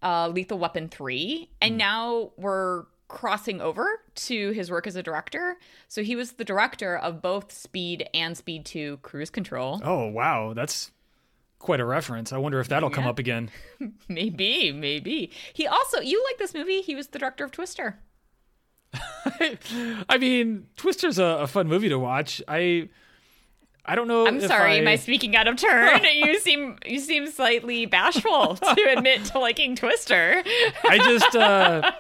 Uh, 0.03 0.29
Lethal 0.29 0.59
Weapon 0.59 0.89
3. 0.89 1.49
And 1.61 1.77
now 1.77 2.31
we're 2.37 2.85
crossing 3.15 3.61
over 3.61 4.01
to 4.17 4.51
his 4.51 4.73
work 4.73 4.89
as 4.89 4.97
a 4.97 5.03
director. 5.03 5.57
So 5.87 6.03
he 6.03 6.17
was 6.17 6.33
the 6.33 6.45
director 6.45 6.97
of 6.97 7.23
both 7.23 7.53
Speed 7.53 8.09
and 8.13 8.37
Speed 8.37 8.65
2 8.65 8.99
Cruise 8.99 9.31
Control. 9.31 9.81
Oh, 9.85 10.09
wow. 10.09 10.53
That's 10.53 10.91
quite 11.61 11.79
a 11.79 11.85
reference. 11.85 12.33
I 12.33 12.39
wonder 12.39 12.59
if 12.59 12.67
that'll 12.69 12.91
come 12.91 13.07
up 13.07 13.21
again. 13.21 13.51
Maybe, 14.09 14.73
maybe. 14.73 15.31
He 15.53 15.67
also, 15.67 16.01
you 16.01 16.23
like 16.29 16.39
this 16.39 16.55
movie? 16.55 16.81
He 16.83 16.95
was 16.95 17.09
the 17.09 17.19
director 17.19 17.45
of 17.45 17.53
Twister. 17.53 18.01
I 18.95 20.19
mean, 20.19 20.67
Twister's 20.77 21.19
a, 21.19 21.25
a 21.25 21.47
fun 21.47 21.69
movie 21.69 21.89
to 21.89 21.99
watch. 21.99 22.43
I 22.49 22.89
I 23.87 23.97
don't 23.97 24.09
know. 24.09 24.27
I'm 24.27 24.41
sorry, 24.41 24.73
I, 24.73 24.77
am 24.77 24.89
I 24.89 24.97
speaking 24.97 25.37
out 25.37 25.47
of 25.47 25.57
turn? 25.57 26.01
you 26.15 26.39
seem 26.41 26.79
you 26.87 26.99
seem 26.99 27.27
slightly 27.31 27.87
bashful 27.87 28.57
to 28.57 28.95
admit 28.97 29.27
to 29.27 29.39
liking 29.39 29.77
Twister. 29.77 30.43
I 30.85 30.99
just 30.99 31.37
uh 31.37 31.93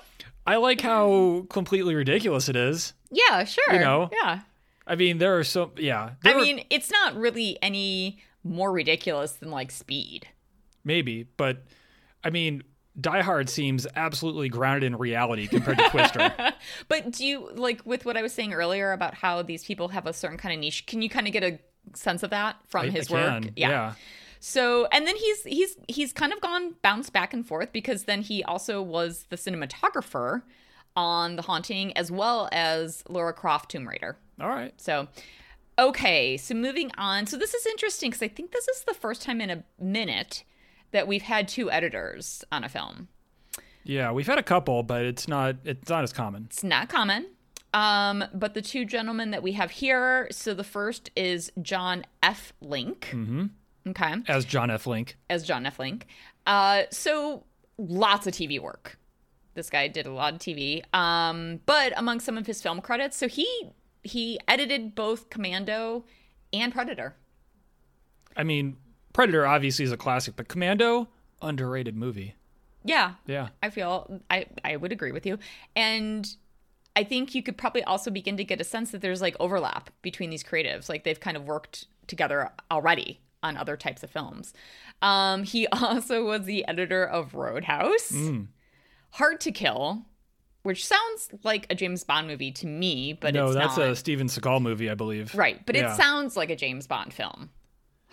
I 0.46 0.56
like 0.56 0.80
how 0.80 1.46
completely 1.50 1.94
ridiculous 1.94 2.48
it 2.48 2.56
is. 2.56 2.92
Yeah, 3.10 3.44
sure. 3.44 3.72
You 3.72 3.78
know, 3.80 4.10
yeah. 4.12 4.40
I 4.86 4.94
mean, 4.96 5.18
there 5.18 5.38
are 5.38 5.44
so 5.44 5.72
yeah. 5.78 6.10
I 6.24 6.32
are- 6.32 6.40
mean, 6.40 6.64
it's 6.70 6.90
not 6.90 7.16
really 7.16 7.58
any 7.62 8.18
more 8.42 8.70
ridiculous 8.72 9.32
than 9.32 9.50
like 9.50 9.70
Speed. 9.70 10.28
maybe, 10.84 11.26
but 11.38 11.64
I 12.22 12.30
mean, 12.30 12.62
Die 13.00 13.22
Hard 13.22 13.48
seems 13.48 13.86
absolutely 13.96 14.48
grounded 14.50 14.86
in 14.92 14.96
reality 14.98 15.46
compared 15.46 15.78
to 15.78 15.88
Twister. 15.88 16.32
But 16.88 17.10
do 17.12 17.26
you 17.26 17.50
like 17.54 17.80
with 17.84 18.04
what 18.04 18.16
I 18.16 18.22
was 18.22 18.32
saying 18.32 18.52
earlier 18.54 18.92
about 18.92 19.14
how 19.14 19.42
these 19.42 19.64
people 19.64 19.88
have 19.88 20.06
a 20.06 20.12
certain 20.12 20.38
kind 20.38 20.52
of 20.54 20.60
niche? 20.60 20.86
Can 20.86 21.02
you 21.02 21.08
kind 21.08 21.26
of 21.26 21.32
get 21.32 21.42
a 21.42 21.58
sense 21.94 22.22
of 22.22 22.30
that 22.30 22.56
from 22.68 22.86
I- 22.86 22.90
his 22.90 23.10
I 23.10 23.14
work? 23.14 23.42
can, 23.44 23.52
yeah. 23.56 23.94
So, 24.46 24.86
and 24.92 25.06
then 25.06 25.16
he's 25.16 25.42
he's 25.44 25.76
he's 25.88 26.12
kind 26.12 26.30
of 26.30 26.38
gone 26.42 26.74
bounced 26.82 27.14
back 27.14 27.32
and 27.32 27.46
forth 27.46 27.72
because 27.72 28.04
then 28.04 28.20
he 28.20 28.44
also 28.44 28.82
was 28.82 29.24
the 29.30 29.36
cinematographer 29.36 30.42
on 30.94 31.36
The 31.36 31.42
Haunting 31.42 31.96
as 31.96 32.12
well 32.12 32.50
as 32.52 33.02
Laura 33.08 33.32
Croft 33.32 33.70
Tomb 33.70 33.88
Raider. 33.88 34.18
All 34.38 34.50
right. 34.50 34.78
So, 34.78 35.08
okay, 35.78 36.36
so 36.36 36.54
moving 36.54 36.90
on. 36.98 37.26
So 37.26 37.38
this 37.38 37.54
is 37.54 37.64
interesting 37.64 38.10
because 38.10 38.22
I 38.22 38.28
think 38.28 38.52
this 38.52 38.68
is 38.68 38.84
the 38.84 38.92
first 38.92 39.22
time 39.22 39.40
in 39.40 39.48
a 39.48 39.64
minute 39.80 40.44
that 40.90 41.08
we've 41.08 41.22
had 41.22 41.48
two 41.48 41.70
editors 41.70 42.44
on 42.52 42.64
a 42.64 42.68
film. 42.68 43.08
Yeah, 43.82 44.12
we've 44.12 44.26
had 44.26 44.38
a 44.38 44.42
couple, 44.42 44.82
but 44.82 45.06
it's 45.06 45.26
not 45.26 45.56
it's 45.64 45.88
not 45.88 46.02
as 46.02 46.12
common. 46.12 46.48
It's 46.50 46.62
not 46.62 46.90
common. 46.90 47.28
Um, 47.72 48.24
but 48.34 48.52
the 48.52 48.60
two 48.60 48.84
gentlemen 48.84 49.30
that 49.30 49.42
we 49.42 49.52
have 49.52 49.70
here, 49.70 50.28
so 50.30 50.52
the 50.52 50.64
first 50.64 51.10
is 51.16 51.50
John 51.62 52.04
F. 52.22 52.52
Link. 52.60 53.08
Mm-hmm. 53.10 53.46
Okay. 53.86 54.14
As 54.28 54.44
John 54.44 54.70
F. 54.70 54.86
Link. 54.86 55.16
As 55.28 55.42
John 55.42 55.66
F. 55.66 55.78
Link. 55.78 56.06
Uh, 56.46 56.82
so 56.90 57.44
lots 57.78 58.26
of 58.26 58.32
TV 58.32 58.60
work. 58.60 58.98
This 59.54 59.70
guy 59.70 59.88
did 59.88 60.06
a 60.06 60.12
lot 60.12 60.34
of 60.34 60.40
TV. 60.40 60.82
Um, 60.94 61.60
but 61.66 61.92
among 61.96 62.20
some 62.20 62.36
of 62.36 62.46
his 62.46 62.60
film 62.60 62.80
credits, 62.80 63.16
so 63.16 63.28
he 63.28 63.46
he 64.02 64.38
edited 64.48 64.94
both 64.94 65.30
Commando 65.30 66.04
and 66.52 66.72
Predator. 66.72 67.14
I 68.36 68.42
mean, 68.42 68.76
Predator 69.12 69.46
obviously 69.46 69.84
is 69.84 69.92
a 69.92 69.96
classic, 69.96 70.36
but 70.36 70.48
Commando 70.48 71.08
underrated 71.40 71.96
movie. 71.96 72.34
Yeah, 72.84 73.14
Yeah. 73.26 73.48
I 73.62 73.70
feel 73.70 74.20
I 74.28 74.46
I 74.64 74.76
would 74.76 74.92
agree 74.92 75.12
with 75.12 75.24
you, 75.24 75.38
and 75.76 76.28
I 76.96 77.04
think 77.04 77.34
you 77.34 77.42
could 77.42 77.56
probably 77.56 77.82
also 77.84 78.10
begin 78.10 78.36
to 78.36 78.44
get 78.44 78.60
a 78.60 78.64
sense 78.64 78.90
that 78.90 79.00
there's 79.00 79.22
like 79.22 79.36
overlap 79.40 79.90
between 80.02 80.30
these 80.30 80.44
creatives. 80.44 80.88
Like 80.88 81.04
they've 81.04 81.18
kind 81.18 81.36
of 81.36 81.44
worked 81.44 81.86
together 82.06 82.50
already 82.70 83.20
on 83.44 83.56
other 83.56 83.76
types 83.76 84.02
of 84.02 84.10
films. 84.10 84.52
Um, 85.02 85.44
he 85.44 85.66
also 85.72 86.24
was 86.24 86.44
the 86.46 86.66
editor 86.66 87.04
of 87.04 87.34
Roadhouse, 87.34 88.12
Hard 89.10 89.40
to 89.42 89.52
Kill, 89.52 90.06
which 90.62 90.84
sounds 90.84 91.28
like 91.44 91.66
a 91.70 91.74
James 91.74 92.02
Bond 92.02 92.26
movie 92.26 92.50
to 92.52 92.66
me, 92.66 93.12
but 93.12 93.34
no, 93.34 93.52
that's 93.52 93.76
not. 93.76 93.88
a 93.88 93.94
Steven 93.96 94.26
Seagal 94.26 94.60
movie, 94.62 94.90
I 94.90 94.94
believe. 94.94 95.34
right, 95.34 95.64
but 95.66 95.76
Yeah. 95.76 95.92
it 95.92 95.96
sounds 95.96 96.36
like 96.36 96.50
a 96.50 96.56
James 96.56 96.86
Bond 96.86 97.12
film. 97.14 97.50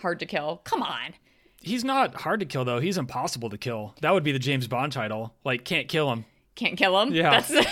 Hard 0.00 0.20
to 0.20 0.26
Kill. 0.26 0.58
Come 0.64 0.82
on. 0.82 1.14
He's 1.60 1.84
not 1.84 2.14
hard 2.22 2.40
to 2.40 2.46
kill 2.46 2.64
though. 2.64 2.80
He's 2.80 2.98
impossible 2.98 3.48
to 3.50 3.56
kill. 3.56 3.94
That 4.00 4.12
would 4.12 4.24
be 4.24 4.32
the 4.32 4.40
James 4.40 4.66
Bond 4.66 4.92
title. 4.92 5.32
Like 5.44 5.64
can't 5.64 5.86
kill 5.88 6.10
him. 6.12 6.24
Can't 6.56 6.76
kill 6.76 7.00
him. 7.00 7.14
Yeah. 7.14 7.40
That's 7.40 7.48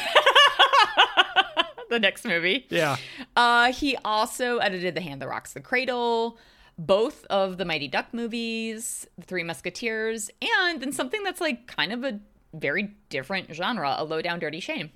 the 1.90 1.98
next 1.98 2.24
movie. 2.24 2.66
Yeah. 2.70 2.96
Uh, 3.34 3.72
he 3.72 3.96
also 4.04 4.58
edited 4.58 4.94
The 4.94 5.00
Hand 5.00 5.20
That 5.22 5.28
Rocks 5.28 5.52
the 5.54 5.60
Cradle, 5.60 6.38
both 6.80 7.26
of 7.26 7.58
the 7.58 7.66
Mighty 7.66 7.88
Duck 7.88 8.06
movies, 8.14 9.06
The 9.18 9.26
Three 9.26 9.44
Musketeers, 9.44 10.30
and 10.40 10.80
then 10.80 10.92
something 10.92 11.22
that's 11.22 11.40
like 11.40 11.66
kind 11.66 11.92
of 11.92 12.04
a 12.04 12.18
very 12.54 12.94
different 13.10 13.54
genre, 13.54 13.94
A 13.98 14.04
Low 14.04 14.22
Down 14.22 14.38
Dirty 14.40 14.60
Shame. 14.60 14.90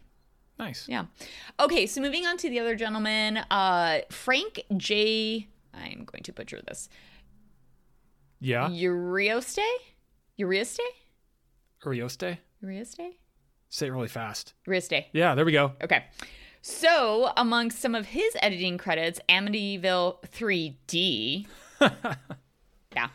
Nice. 0.58 0.88
Yeah. 0.88 1.06
Okay, 1.60 1.86
so 1.86 2.00
moving 2.00 2.26
on 2.26 2.38
to 2.38 2.48
the 2.48 2.58
other 2.58 2.74
gentleman, 2.74 3.38
uh, 3.50 4.00
Frank 4.10 4.62
J. 4.76 5.46
I'm 5.74 6.04
going 6.04 6.22
to 6.22 6.32
butcher 6.32 6.62
this. 6.66 6.88
Yeah. 8.40 8.68
Urioste? 8.70 9.58
Urioste? 10.40 10.78
Urioste. 11.84 12.38
Urioste? 12.62 13.10
Say 13.68 13.86
it 13.88 13.90
really 13.90 14.08
fast. 14.08 14.54
Urioste. 14.66 15.04
Yeah, 15.12 15.34
there 15.34 15.44
we 15.44 15.52
go. 15.52 15.72
Okay. 15.82 16.04
So, 16.62 17.30
among 17.36 17.72
some 17.72 17.94
of 17.94 18.06
his 18.06 18.34
editing 18.40 18.78
credits, 18.78 19.20
Amityville 19.28 20.22
3D. 20.28 21.46
yeah. 22.94 23.08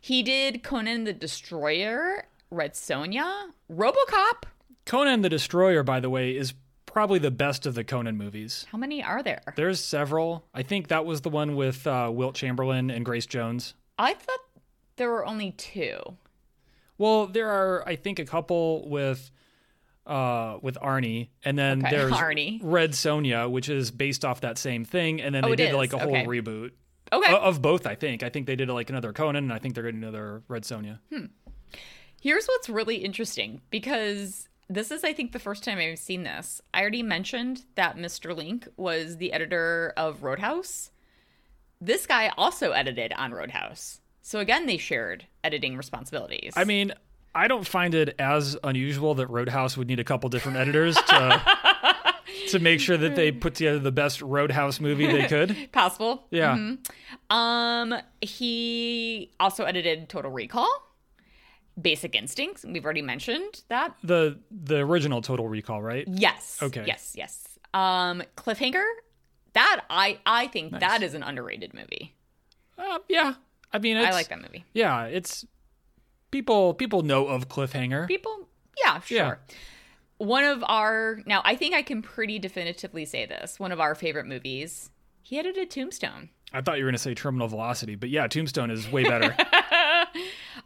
He 0.00 0.22
did 0.22 0.62
Conan 0.62 1.04
the 1.04 1.12
Destroyer, 1.12 2.26
Red 2.50 2.74
Sonja, 2.74 3.46
Robocop. 3.70 4.44
Conan 4.84 5.22
the 5.22 5.28
Destroyer, 5.28 5.82
by 5.82 6.00
the 6.00 6.08
way, 6.10 6.36
is 6.36 6.54
probably 6.86 7.18
the 7.18 7.30
best 7.30 7.66
of 7.66 7.74
the 7.74 7.84
Conan 7.84 8.16
movies. 8.16 8.66
How 8.70 8.78
many 8.78 9.02
are 9.02 9.22
there? 9.22 9.42
There's 9.56 9.80
several. 9.80 10.44
I 10.54 10.62
think 10.62 10.88
that 10.88 11.04
was 11.04 11.20
the 11.22 11.28
one 11.28 11.56
with 11.56 11.86
uh, 11.86 12.10
Wilt 12.12 12.34
Chamberlain 12.36 12.90
and 12.90 13.04
Grace 13.04 13.26
Jones. 13.26 13.74
I 13.98 14.14
thought 14.14 14.38
there 14.96 15.10
were 15.10 15.26
only 15.26 15.52
two. 15.52 15.98
Well, 16.98 17.26
there 17.26 17.48
are, 17.50 17.86
I 17.86 17.96
think, 17.96 18.18
a 18.18 18.24
couple 18.24 18.88
with 18.88 19.30
uh, 20.06 20.58
with 20.62 20.78
Arnie, 20.80 21.28
and 21.44 21.58
then 21.58 21.84
Okay, 21.84 21.96
there's 21.96 22.12
Arnie. 22.12 22.60
Red 22.62 22.92
Sonja, 22.92 23.50
which 23.50 23.68
is 23.68 23.90
based 23.90 24.24
off 24.24 24.40
that 24.42 24.56
same 24.56 24.84
thing, 24.84 25.20
and 25.20 25.34
then 25.34 25.44
Oh, 25.44 25.48
they 25.50 25.56
did 25.56 25.70
is. 25.70 25.74
like 25.76 25.92
a 25.92 25.98
whole 25.98 26.14
reboot 26.14 26.70
Okay. 27.12 27.32
o- 27.32 27.38
of 27.40 27.62
both. 27.62 27.86
I 27.86 27.94
think. 27.94 28.22
I 28.22 28.28
think 28.28 28.46
they 28.46 28.56
did 28.56 28.68
like 28.68 28.90
another 28.90 29.12
Conan, 29.12 29.44
and 29.44 29.52
I 29.52 29.58
think 29.58 29.74
they're 29.74 29.84
getting 29.84 30.02
another 30.02 30.42
Red 30.48 30.62
Sonja. 30.64 30.98
Hmm. 31.12 31.26
Here's 32.20 32.46
what's 32.46 32.68
really 32.68 32.96
interesting 32.96 33.60
because 33.70 34.48
this 34.68 34.90
is, 34.90 35.04
I 35.04 35.12
think, 35.12 35.30
the 35.32 35.38
first 35.38 35.62
time 35.62 35.78
I've 35.78 35.98
seen 35.98 36.24
this. 36.24 36.60
I 36.74 36.80
already 36.80 37.02
mentioned 37.02 37.64
that 37.76 37.96
Mr. 37.96 38.36
Link 38.36 38.66
was 38.76 39.18
the 39.18 39.32
editor 39.32 39.92
of 39.96 40.22
Roadhouse. 40.24 40.90
This 41.80 42.06
guy 42.06 42.32
also 42.36 42.72
edited 42.72 43.12
on 43.12 43.32
Roadhouse. 43.32 44.00
So 44.22 44.40
again, 44.40 44.66
they 44.66 44.76
shared 44.78 45.26
editing 45.44 45.76
responsibilities. 45.76 46.54
I 46.56 46.64
mean, 46.64 46.92
I 47.32 47.46
don't 47.46 47.66
find 47.68 47.94
it 47.94 48.16
as 48.18 48.56
unusual 48.64 49.14
that 49.16 49.28
Roadhouse 49.28 49.76
would 49.76 49.86
need 49.86 50.00
a 50.00 50.04
couple 50.04 50.28
different 50.30 50.56
editors 50.56 50.96
to 50.96 51.42
to 52.48 52.58
make 52.58 52.80
sure 52.80 52.96
that 52.96 53.16
they 53.16 53.32
put 53.44 53.54
together 53.54 53.78
the 53.78 53.92
best 53.92 54.22
Roadhouse 54.22 54.80
movie 54.80 55.06
they 55.06 55.26
could. 55.28 55.72
Possible. 55.72 56.26
Yeah. 56.30 56.74
Um, 57.30 57.94
he 58.20 59.32
also 59.40 59.64
edited 59.64 60.08
Total 60.08 60.30
Recall, 60.30 60.68
Basic 61.80 62.14
Instincts. 62.14 62.64
We've 62.64 62.84
already 62.84 63.02
mentioned 63.02 63.62
that. 63.68 63.94
The 64.02 64.38
the 64.50 64.78
original 64.78 65.22
Total 65.22 65.46
Recall, 65.46 65.82
right? 65.82 66.06
Yes. 66.08 66.58
Okay. 66.62 66.84
Yes. 66.86 67.14
Yes. 67.16 67.58
Um, 67.74 68.22
Cliffhanger. 68.36 68.84
That 69.52 69.84
I 69.88 70.18
I 70.26 70.48
think 70.48 70.78
that 70.80 71.02
is 71.02 71.14
an 71.14 71.22
underrated 71.22 71.72
movie. 71.72 72.14
Uh, 72.78 72.98
yeah. 73.08 73.34
I 73.72 73.78
mean, 73.78 73.96
it's, 73.96 74.06
I 74.06 74.12
like 74.12 74.28
that 74.28 74.40
movie. 74.40 74.64
Yeah, 74.74 75.04
it's 75.04 75.44
people 76.30 76.74
people 76.74 77.02
know 77.02 77.26
of 77.26 77.48
Cliffhanger. 77.48 78.06
People, 78.06 78.48
yeah, 78.82 79.00
sure. 79.00 79.16
Yeah. 79.16 79.34
One 80.18 80.44
of 80.44 80.64
our 80.66 81.20
now, 81.26 81.42
I 81.44 81.56
think 81.56 81.74
I 81.74 81.82
can 81.82 82.02
pretty 82.02 82.38
definitively 82.38 83.04
say 83.04 83.26
this. 83.26 83.60
One 83.60 83.72
of 83.72 83.80
our 83.80 83.94
favorite 83.94 84.26
movies. 84.26 84.90
He 85.22 85.38
edited 85.38 85.70
Tombstone. 85.70 86.30
I 86.52 86.60
thought 86.60 86.78
you 86.78 86.84
were 86.84 86.90
going 86.90 86.94
to 86.96 87.02
say 87.02 87.14
Terminal 87.14 87.48
Velocity, 87.48 87.96
but 87.96 88.10
yeah, 88.10 88.28
Tombstone 88.28 88.70
is 88.70 88.90
way 88.90 89.02
better. 89.04 89.36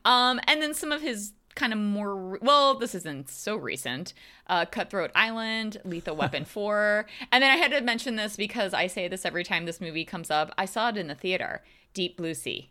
Um, 0.05 0.41
and 0.47 0.63
then 0.63 0.75
some 0.75 0.93
of 0.93 1.03
his 1.03 1.33
kind 1.57 1.73
of 1.73 1.79
more 1.79 2.39
well, 2.41 2.75
this 2.79 2.95
isn't 2.95 3.29
so 3.29 3.57
recent. 3.57 4.15
Uh, 4.47 4.65
Cutthroat 4.65 5.11
Island, 5.15 5.79
Lethal 5.85 6.17
Weapon 6.17 6.45
Four, 6.47 7.07
and 7.33 7.43
then 7.43 7.51
I 7.51 7.57
had 7.57 7.73
to 7.73 7.81
mention 7.81 8.17
this 8.17 8.37
because 8.37 8.73
I 8.73 8.87
say 8.87 9.09
this 9.09 9.27
every 9.27 9.45
time 9.45 9.67
this 9.67 9.81
movie 9.81 10.05
comes 10.05 10.31
up. 10.31 10.53
I 10.57 10.65
saw 10.65 10.89
it 10.89 10.97
in 10.97 11.09
the 11.09 11.15
theater. 11.15 11.63
Deep 11.93 12.17
Blue 12.17 12.35
Sea. 12.35 12.71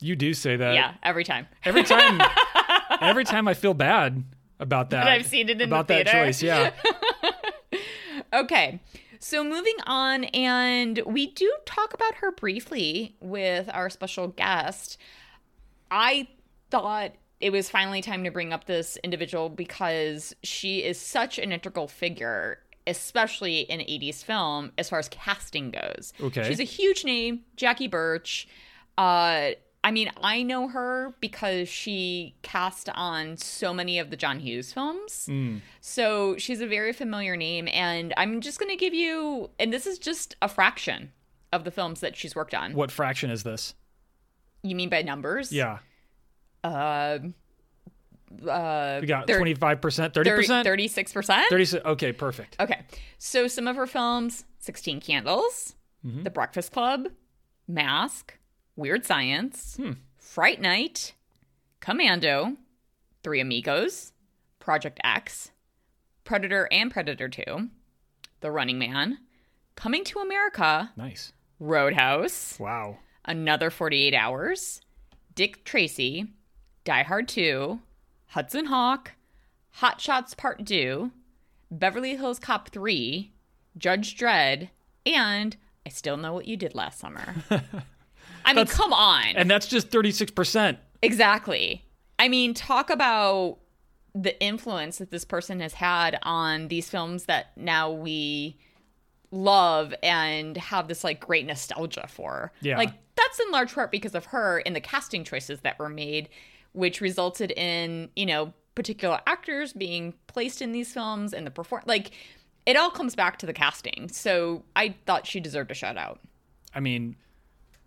you 0.00 0.16
do 0.16 0.32
say 0.34 0.56
that. 0.56 0.74
yeah, 0.74 0.94
every 1.02 1.22
time. 1.24 1.46
Every 1.64 1.84
time 1.84 2.20
every 3.00 3.24
time 3.24 3.46
I 3.46 3.54
feel 3.54 3.74
bad 3.74 4.24
about 4.60 4.90
that. 4.90 5.06
I've 5.06 5.26
seen 5.26 5.48
it 5.48 5.52
in 5.52 5.58
the 5.58 5.64
about 5.64 5.88
that 5.88 6.06
theater. 6.06 6.24
choice, 6.26 6.42
yeah. 6.42 6.70
Okay. 8.32 8.80
So 9.20 9.42
moving 9.42 9.76
on, 9.86 10.24
and 10.24 11.00
we 11.06 11.28
do 11.28 11.50
talk 11.64 11.94
about 11.94 12.16
her 12.16 12.30
briefly 12.32 13.16
with 13.20 13.70
our 13.72 13.88
special 13.88 14.28
guest. 14.28 14.98
I 15.90 16.28
thought 16.70 17.12
it 17.40 17.50
was 17.50 17.70
finally 17.70 18.02
time 18.02 18.24
to 18.24 18.30
bring 18.30 18.52
up 18.52 18.66
this 18.66 18.98
individual 19.04 19.48
because 19.48 20.34
she 20.42 20.82
is 20.82 21.00
such 21.00 21.38
an 21.38 21.52
integral 21.52 21.88
figure, 21.88 22.58
especially 22.86 23.60
in 23.60 23.80
80s 23.80 24.22
film, 24.22 24.72
as 24.78 24.90
far 24.90 24.98
as 24.98 25.08
casting 25.08 25.70
goes. 25.70 26.12
Okay. 26.20 26.46
She's 26.46 26.60
a 26.60 26.64
huge 26.64 27.04
name, 27.04 27.40
Jackie 27.56 27.88
Burch. 27.88 28.46
Uh, 28.98 29.50
I 29.84 29.90
mean, 29.90 30.10
I 30.22 30.42
know 30.42 30.66
her 30.68 31.14
because 31.20 31.68
she 31.68 32.34
cast 32.42 32.88
on 32.94 33.36
so 33.36 33.72
many 33.74 33.98
of 33.98 34.08
the 34.10 34.16
John 34.16 34.40
Hughes 34.40 34.72
films. 34.72 35.28
So 35.82 36.36
she's 36.38 36.60
a 36.62 36.66
very 36.66 36.92
familiar 36.94 37.36
name. 37.36 37.68
And 37.70 38.14
I'm 38.16 38.40
just 38.40 38.58
going 38.58 38.70
to 38.70 38.76
give 38.76 38.94
you, 38.94 39.50
and 39.60 39.72
this 39.72 39.86
is 39.86 39.98
just 39.98 40.36
a 40.40 40.48
fraction 40.48 41.12
of 41.52 41.64
the 41.64 41.70
films 41.70 42.00
that 42.00 42.16
she's 42.16 42.34
worked 42.34 42.54
on. 42.54 42.72
What 42.72 42.90
fraction 42.90 43.30
is 43.30 43.42
this? 43.42 43.74
You 44.62 44.74
mean 44.74 44.88
by 44.88 45.02
numbers? 45.02 45.52
Yeah. 45.52 45.78
Uh, 46.64 47.18
uh, 48.48 48.98
We 49.02 49.06
got 49.06 49.26
thir- 49.26 49.38
25%, 49.40 50.12
30%? 50.14 50.64
30, 50.64 50.88
36%? 50.88 51.42
36 51.50 51.84
Okay, 51.84 52.12
perfect. 52.12 52.56
Okay. 52.58 52.80
So 53.18 53.46
some 53.48 53.68
of 53.68 53.76
her 53.76 53.86
films 53.86 54.46
16 54.60 55.00
Candles, 55.00 55.74
The 56.02 56.30
Breakfast 56.30 56.72
Club, 56.72 57.08
Mask, 57.68 58.36
Weird 58.76 59.06
Science, 59.06 59.76
hmm. 59.76 59.92
Fright 60.18 60.60
Night, 60.60 61.14
Commando, 61.80 62.56
Three 63.22 63.40
Amigos, 63.40 64.12
Project 64.58 64.98
X, 65.04 65.50
Predator 66.24 66.68
and 66.72 66.90
Predator 66.90 67.28
2, 67.28 67.68
The 68.40 68.50
Running 68.50 68.78
Man, 68.78 69.18
Coming 69.76 70.04
to 70.04 70.20
America, 70.20 70.92
Nice. 70.96 71.32
Roadhouse, 71.60 72.58
Wow. 72.58 72.98
Another 73.24 73.70
48 73.70 74.14
Hours, 74.14 74.80
Dick 75.34 75.64
Tracy, 75.64 76.26
Die 76.84 77.02
Hard 77.02 77.28
2, 77.28 77.80
Hudson 78.28 78.66
Hawk, 78.66 79.12
Hot 79.72 80.00
Shots 80.00 80.34
Part 80.34 80.64
2, 80.66 81.10
Beverly 81.70 82.16
Hills 82.16 82.38
Cop 82.38 82.68
3, 82.68 83.32
Judge 83.76 84.16
Dredd, 84.16 84.68
and 85.06 85.56
I 85.86 85.90
Still 85.90 86.16
Know 86.16 86.32
What 86.34 86.46
You 86.46 86.56
Did 86.56 86.74
Last 86.74 86.98
Summer. 86.98 87.34
I 88.44 88.52
mean, 88.52 88.66
come 88.66 88.92
on. 88.92 89.36
And 89.36 89.50
that's 89.50 89.66
just 89.66 89.90
36%. 89.90 90.76
Exactly. 91.02 91.84
I 92.18 92.28
mean, 92.28 92.54
talk 92.54 92.90
about 92.90 93.58
the 94.14 94.40
influence 94.40 94.98
that 94.98 95.10
this 95.10 95.24
person 95.24 95.60
has 95.60 95.74
had 95.74 96.18
on 96.22 96.68
these 96.68 96.88
films 96.88 97.24
that 97.24 97.56
now 97.56 97.90
we 97.90 98.56
love 99.30 99.92
and 100.02 100.56
have 100.56 100.86
this 100.88 101.02
like 101.02 101.20
great 101.20 101.46
nostalgia 101.46 102.06
for. 102.08 102.52
Yeah. 102.60 102.78
Like 102.78 102.92
that's 103.16 103.40
in 103.40 103.50
large 103.50 103.74
part 103.74 103.90
because 103.90 104.14
of 104.14 104.26
her 104.26 104.62
and 104.64 104.76
the 104.76 104.80
casting 104.80 105.24
choices 105.24 105.60
that 105.60 105.78
were 105.78 105.88
made, 105.88 106.28
which 106.72 107.00
resulted 107.00 107.50
in, 107.52 108.10
you 108.14 108.26
know, 108.26 108.52
particular 108.74 109.20
actors 109.26 109.72
being 109.72 110.14
placed 110.26 110.62
in 110.62 110.72
these 110.72 110.92
films 110.92 111.32
and 111.32 111.46
the 111.46 111.50
perform 111.50 111.82
like 111.86 112.10
it 112.66 112.76
all 112.76 112.90
comes 112.90 113.14
back 113.14 113.38
to 113.38 113.46
the 113.46 113.52
casting. 113.52 114.08
So 114.08 114.64
I 114.74 114.94
thought 115.06 115.26
she 115.26 115.40
deserved 115.40 115.70
a 115.70 115.74
shout 115.74 115.96
out. 115.96 116.20
I 116.74 116.80
mean, 116.80 117.16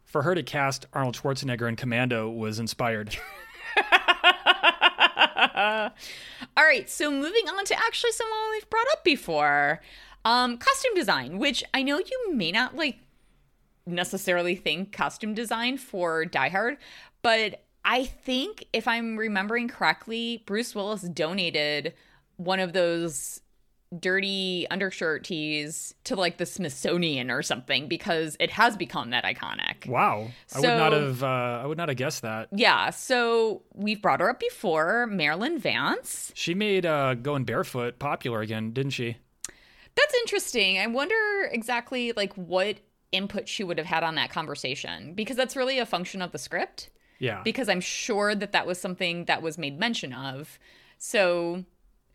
for 0.08 0.24
her 0.24 0.34
to 0.34 0.42
cast 0.42 0.88
Arnold 0.94 1.16
Schwarzenegger 1.18 1.68
in 1.68 1.76
Commando 1.76 2.30
was 2.30 2.60
inspired. 2.60 3.16
All 6.58 6.64
right, 6.64 6.90
so 6.90 7.12
moving 7.12 7.48
on 7.50 7.66
to 7.66 7.78
actually 7.78 8.14
someone 8.14 8.40
we've 8.52 8.70
brought 8.70 8.88
up 8.94 9.04
before. 9.04 9.82
Um, 10.26 10.58
costume 10.58 10.96
design, 10.96 11.38
which 11.38 11.64
I 11.74 11.84
know 11.84 12.00
you 12.00 12.34
may 12.34 12.52
not 12.52 12.76
like 12.76 13.00
necessarily 13.86 14.56
think 14.56 14.92
costume 14.92 15.34
design 15.34 15.78
for 15.78 16.26
Die 16.26 16.50
Hard, 16.50 16.78
but 17.22 17.64
I 17.84 18.06
think 18.06 18.66
if 18.74 18.88
I'm 18.88 19.18
remembering 19.18 19.68
correctly, 19.68 20.44
Bruce 20.46 20.74
Willis 20.74 21.04
donated 21.04 21.94
one 22.38 22.60
of 22.60 22.74
those 22.74 23.42
dirty 23.98 24.68
undershirt 24.70 25.24
tees 25.24 25.94
to 26.04 26.16
like 26.16 26.38
the 26.38 26.46
Smithsonian 26.46 27.32
or 27.32 27.42
something 27.42 27.88
because 27.88 28.36
it 28.40 28.52
has 28.52 28.76
become 28.76 29.12
that 29.12 29.24
iconic. 29.24 29.88
Wow. 29.88 30.30
I 30.54 30.60
would 30.60 30.68
not 30.68 30.92
have 30.94 31.24
uh, 31.24 31.28
I 31.64 31.66
would 31.66 31.78
not 31.78 31.88
have 31.90 31.98
guessed 31.98 32.22
that. 32.24 32.50
Yeah, 32.52 32.90
so 32.90 33.62
we've 33.74 34.02
brought 34.02 34.20
her 34.20 34.30
up 34.30 34.40
before, 34.40 35.08
Marilyn 35.08 35.58
Vance. 35.60 36.32
She 36.36 36.54
made 36.54 36.86
uh, 36.86 37.14
going 37.16 37.46
barefoot 37.46 37.98
popular 38.00 38.42
again, 38.42 38.72
didn't 38.72 38.92
she? 38.92 39.18
That's 39.96 40.14
interesting. 40.22 40.78
I 40.80 40.88
wonder 40.88 41.16
exactly 41.52 42.12
like 42.12 42.34
what 42.34 42.78
input 43.12 43.48
she 43.48 43.64
would 43.64 43.78
have 43.78 43.88
had 43.88 44.04
on 44.04 44.16
that 44.16 44.30
conversation 44.30 45.14
because 45.14 45.38
that's 45.38 45.56
really 45.56 45.80
a 45.80 45.86
function 45.86 46.22
of 46.22 46.34
the 46.34 46.38
script 46.38 46.90
Yeah. 47.20 47.42
because 47.44 47.70
I'm 47.70 47.80
sure 47.82 48.36
that 48.36 48.52
that 48.52 48.68
was 48.68 48.80
something 48.82 49.26
that 49.26 49.42
was 49.42 49.58
made 49.58 49.80
mention 49.80 50.12
of. 50.14 50.60
So, 51.00 51.64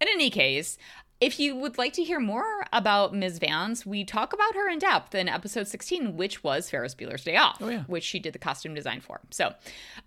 in 0.01 0.09
any 0.09 0.29
case, 0.31 0.77
if 1.23 1.39
you 1.39 1.55
would 1.57 1.79
like 1.79 1.93
to 1.95 2.03
hear 2.03 2.19
more 2.19 2.65
about 2.73 3.15
Ms. 3.15 3.39
Vance, 3.39 3.87
we 3.87 4.05
talk 4.05 4.33
about 4.33 4.55
her 4.55 4.69
in 4.69 4.79
depth 4.81 5.15
in 5.15 5.29
episode 5.29 5.69
16, 5.69 6.17
which 6.17 6.43
was 6.43 6.69
Ferris 6.69 6.95
Bueller's 6.95 7.23
Day 7.25 7.37
Off, 7.37 7.59
Oh, 7.61 7.69
yeah. 7.69 7.85
which 7.87 8.03
she 8.05 8.19
did 8.19 8.33
the 8.33 8.39
costume 8.39 8.75
design 8.75 9.01
for. 9.01 9.21
So, 9.31 9.55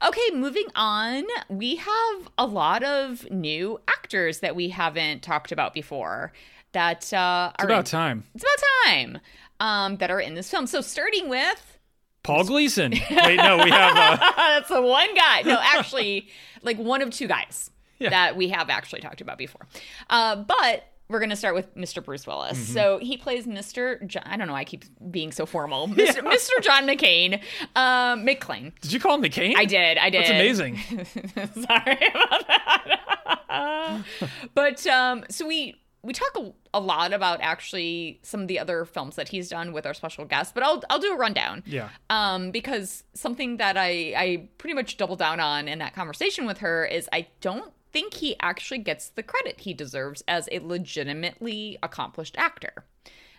okay, 0.06 0.30
moving 0.34 0.66
on, 0.76 1.24
we 1.50 1.78
have 1.78 2.30
a 2.38 2.46
lot 2.46 2.84
of 2.84 3.30
new 3.32 3.80
actors 3.88 4.40
that 4.40 4.56
we 4.56 4.70
haven't 4.70 5.22
talked 5.24 5.52
about 5.52 5.74
before 5.74 6.34
that 6.74 7.14
uh, 7.14 7.52
it's 7.54 7.64
are 7.64 7.66
about 7.66 7.86
time. 7.86 8.26
it's 8.36 8.44
about 8.44 8.68
time 8.86 9.20
um, 9.62 9.96
that 9.98 10.12
are 10.12 10.20
in 10.20 10.36
this 10.36 10.50
film. 10.52 10.68
So, 10.68 10.82
starting 10.82 11.30
with 11.30 11.80
Paul 12.24 12.44
Gleason. 12.44 12.92
Wait, 13.12 13.38
no, 13.38 13.64
we 13.64 13.70
have 13.72 13.96
uh, 14.20 14.32
that's 14.36 14.68
the 14.70 14.82
one 14.82 15.14
guy. 15.16 15.44
No, 15.46 15.58
actually, 15.62 16.28
like 16.62 16.78
one 16.78 17.02
of 17.02 17.10
two 17.12 17.28
guys 17.28 17.72
Yeah. 18.00 18.10
that 18.10 18.36
we 18.36 18.50
have 18.50 18.70
actually 18.70 19.00
talked 19.02 19.22
about 19.22 19.38
before. 19.38 19.62
Uh, 20.10 20.36
but 20.36 20.84
we're 21.08 21.20
going 21.20 21.30
to 21.30 21.36
start 21.36 21.56
with 21.56 21.76
Mr. 21.76 22.04
Bruce 22.04 22.26
Willis. 22.26 22.58
Mm-hmm. 22.58 22.74
So 22.74 23.00
he 23.00 23.18
plays 23.18 23.46
Mr. 23.46 24.06
John, 24.08 24.24
I 24.26 24.38
don't 24.38 24.48
know. 24.48 24.56
I 24.56 24.64
keep 24.64 24.86
being 25.12 25.32
so 25.32 25.46
formal. 25.46 25.88
Mr. 25.90 26.22
Mr. 26.22 26.62
John 26.62 26.88
McCain, 26.88 27.42
um, 27.76 28.26
McClane. 28.26 28.74
Did 28.82 28.92
you 28.92 29.00
call 29.00 29.16
him 29.16 29.24
McCain? 29.24 29.56
I 29.56 29.66
did. 29.66 29.98
I 29.98 30.10
did. 30.10 30.22
That's 30.22 30.30
amazing. 30.32 30.78
Sorry 31.36 31.98
about 32.14 32.48
that. 32.48 34.04
but 34.54 34.86
um, 34.88 35.24
so 35.30 35.48
we 35.48 35.76
we 36.02 36.14
talk 36.14 36.38
a, 36.38 36.54
a 36.74 36.80
lot 36.80 37.14
about 37.14 37.40
actually 37.42 38.20
some 38.22 38.42
of 38.42 38.48
the 38.48 38.60
other 38.60 38.86
films 38.86 39.16
that 39.16 39.30
he's 39.30 39.50
done 39.50 39.74
with 39.74 39.86
our 39.86 39.94
special 39.94 40.26
guest, 40.26 40.54
but 40.54 40.64
I'll 40.64 40.84
I'll 40.90 41.00
do 41.00 41.14
a 41.14 41.18
rundown. 41.18 41.64
Yeah. 41.66 41.90
Um, 42.10 42.52
because 42.52 43.04
something 43.14 43.58
that 43.58 43.78
I 43.78 44.14
I 44.16 44.50
pretty 44.58 44.74
much 44.74 44.98
doubled 44.98 45.20
down 45.20 45.40
on 45.40 45.68
in 45.68 45.80
that 45.80 45.94
conversation 45.94 46.46
with 46.46 46.60
her 46.60 46.86
is 46.86 47.10
I 47.12 47.28
don't 47.42 47.72
think 47.96 48.16
he 48.16 48.36
actually 48.42 48.80
gets 48.80 49.08
the 49.10 49.24
credit 49.24 49.62
he 49.62 49.74
deserves 49.74 50.22
as 50.28 50.50
a 50.52 50.60
legitimately 50.60 51.78
accomplished 51.82 52.36
actor. 52.38 52.84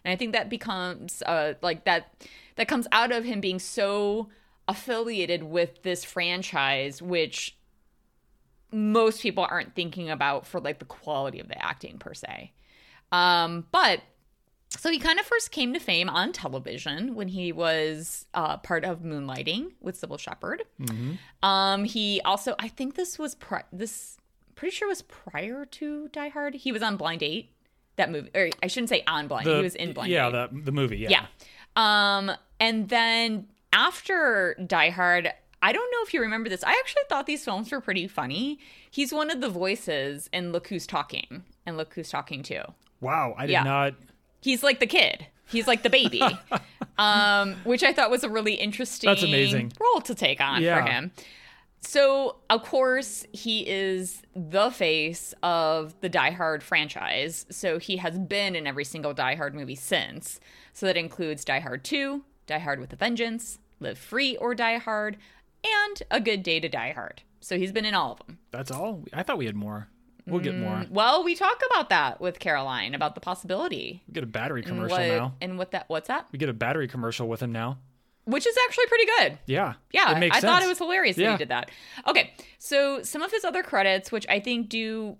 And 0.02 0.10
I 0.12 0.16
think 0.16 0.32
that 0.32 0.48
becomes 0.48 1.22
uh 1.22 1.54
like 1.60 1.84
that 1.84 2.02
that 2.56 2.66
comes 2.66 2.86
out 2.90 3.12
of 3.12 3.24
him 3.24 3.40
being 3.40 3.58
so 3.58 4.28
affiliated 4.66 5.42
with 5.42 5.82
this 5.82 6.04
franchise 6.04 7.02
which 7.02 7.56
most 8.72 9.20
people 9.22 9.46
aren't 9.48 9.74
thinking 9.74 10.08
about 10.10 10.46
for 10.46 10.58
like 10.60 10.78
the 10.78 10.84
quality 10.86 11.38
of 11.38 11.48
the 11.48 11.58
acting 11.62 11.98
per 11.98 12.14
se. 12.14 12.52
Um, 13.12 13.66
but 13.70 14.00
So 14.78 14.90
he 14.90 14.98
kind 14.98 15.18
of 15.20 15.26
first 15.26 15.52
came 15.52 15.72
to 15.74 15.80
fame 15.80 16.08
on 16.08 16.32
television 16.32 17.14
when 17.14 17.28
he 17.28 17.52
was 17.52 18.26
uh, 18.34 18.56
part 18.58 18.84
of 18.84 19.00
Moonlighting 19.02 19.72
with 19.80 20.00
Cybill 20.00 20.18
Shepherd. 20.18 20.64
Um, 21.42 21.84
he 21.84 22.20
also, 22.24 22.54
I 22.58 22.68
think 22.68 22.94
this 22.94 23.18
was 23.18 23.34
pri- 23.36 23.70
this 23.72 24.18
pretty 24.56 24.74
sure 24.74 24.88
it 24.88 24.90
was 24.90 25.02
prior 25.02 25.64
to 25.64 26.08
Die 26.08 26.28
Hard. 26.28 26.54
He 26.54 26.72
was 26.72 26.82
on 26.82 26.96
Blind 26.96 27.20
Date, 27.20 27.50
that 27.96 28.10
movie, 28.10 28.30
or 28.34 28.50
I 28.62 28.66
shouldn't 28.66 28.88
say 28.88 29.04
on 29.06 29.28
Blind. 29.28 29.46
The- 29.46 29.56
he 29.58 29.62
was 29.62 29.74
in 29.76 29.92
Blind 29.92 30.10
Yeah, 30.10 30.28
the 30.30 30.48
the 30.52 30.72
movie. 30.72 30.96
Yeah. 30.98 31.10
Yeah. 31.10 31.26
Um, 31.76 32.32
and 32.58 32.88
then 32.88 33.46
after 33.72 34.54
Die 34.66 34.90
Hard, 34.90 35.30
I 35.62 35.72
don't 35.72 35.90
know 35.92 35.98
if 36.02 36.12
you 36.14 36.20
remember 36.20 36.48
this. 36.48 36.64
I 36.64 36.70
actually 36.72 37.02
thought 37.08 37.26
these 37.26 37.44
films 37.44 37.70
were 37.70 37.80
pretty 37.80 38.08
funny. 38.08 38.58
He's 38.90 39.12
one 39.12 39.30
of 39.30 39.40
the 39.40 39.48
voices 39.48 40.28
in 40.32 40.52
Look 40.52 40.68
Who's 40.68 40.86
Talking 40.86 41.44
and 41.66 41.76
Look 41.76 41.94
Who's 41.94 42.08
Talking 42.10 42.42
Too. 42.42 42.62
Wow, 43.00 43.34
I 43.36 43.46
did 43.46 43.52
Yeah. 43.52 43.62
not. 43.62 43.94
He's 44.40 44.62
like 44.62 44.80
the 44.80 44.86
kid. 44.86 45.26
He's 45.48 45.66
like 45.66 45.82
the 45.82 45.90
baby. 45.90 46.22
um, 46.98 47.54
which 47.64 47.82
I 47.82 47.92
thought 47.92 48.10
was 48.10 48.24
a 48.24 48.28
really 48.30 48.54
interesting 48.54 49.08
That's 49.10 49.22
amazing. 49.22 49.72
role 49.78 50.00
to 50.02 50.14
take 50.14 50.40
on 50.40 50.62
Yeah. 50.62 50.82
for 50.84 50.90
him. 50.90 51.12
So, 51.86 52.38
of 52.50 52.64
course, 52.64 53.24
he 53.32 53.60
is 53.60 54.20
the 54.34 54.72
face 54.72 55.32
of 55.44 55.94
the 56.00 56.08
Die 56.08 56.32
Hard 56.32 56.64
franchise. 56.64 57.46
So, 57.48 57.78
he 57.78 57.98
has 57.98 58.18
been 58.18 58.56
in 58.56 58.66
every 58.66 58.84
single 58.84 59.14
Die 59.14 59.36
Hard 59.36 59.54
movie 59.54 59.76
since. 59.76 60.40
So, 60.72 60.86
that 60.86 60.96
includes 60.96 61.44
Die 61.44 61.60
Hard 61.60 61.84
2, 61.84 62.24
Die 62.48 62.58
Hard 62.58 62.80
with 62.80 62.92
a 62.92 62.96
Vengeance, 62.96 63.60
Live 63.78 63.98
Free 63.98 64.36
or 64.38 64.52
Die 64.52 64.78
Hard, 64.78 65.16
and 65.64 66.02
A 66.10 66.20
Good 66.20 66.42
Day 66.42 66.58
to 66.58 66.68
Die 66.68 66.90
Hard. 66.90 67.22
So, 67.38 67.56
he's 67.56 67.70
been 67.70 67.84
in 67.84 67.94
all 67.94 68.12
of 68.12 68.26
them. 68.26 68.38
That's 68.50 68.72
all. 68.72 69.04
I 69.12 69.22
thought 69.22 69.38
we 69.38 69.46
had 69.46 69.54
more. 69.56 69.86
We'll 70.26 70.40
get 70.40 70.56
more. 70.56 70.78
Mm, 70.78 70.90
well, 70.90 71.22
we 71.22 71.36
talk 71.36 71.62
about 71.70 71.88
that 71.90 72.20
with 72.20 72.40
Caroline 72.40 72.96
about 72.96 73.14
the 73.14 73.20
possibility. 73.20 74.02
We 74.08 74.14
get 74.14 74.24
a 74.24 74.26
battery 74.26 74.62
and 74.62 74.68
commercial 74.68 74.98
what, 74.98 75.06
now. 75.06 75.34
And 75.40 75.56
what 75.56 75.70
that 75.70 75.88
what's 75.88 76.08
that? 76.08 76.26
We 76.32 76.40
get 76.40 76.48
a 76.48 76.52
battery 76.52 76.88
commercial 76.88 77.28
with 77.28 77.40
him 77.40 77.52
now. 77.52 77.78
Which 78.26 78.46
is 78.46 78.56
actually 78.66 78.86
pretty 78.86 79.06
good. 79.18 79.38
Yeah. 79.46 79.74
Yeah, 79.92 80.16
It 80.16 80.18
makes 80.18 80.36
I 80.36 80.40
thought 80.40 80.62
it 80.62 80.66
was 80.68 80.78
hilarious 80.78 81.16
that 81.16 81.30
he 81.32 81.36
did 81.38 81.48
that. 81.48 81.70
Okay, 82.06 82.32
so 82.58 83.02
some 83.02 83.22
of 83.22 83.30
his 83.30 83.44
other 83.44 83.62
credits, 83.62 84.10
which 84.12 84.26
I 84.28 84.40
think 84.40 84.68
do 84.68 85.16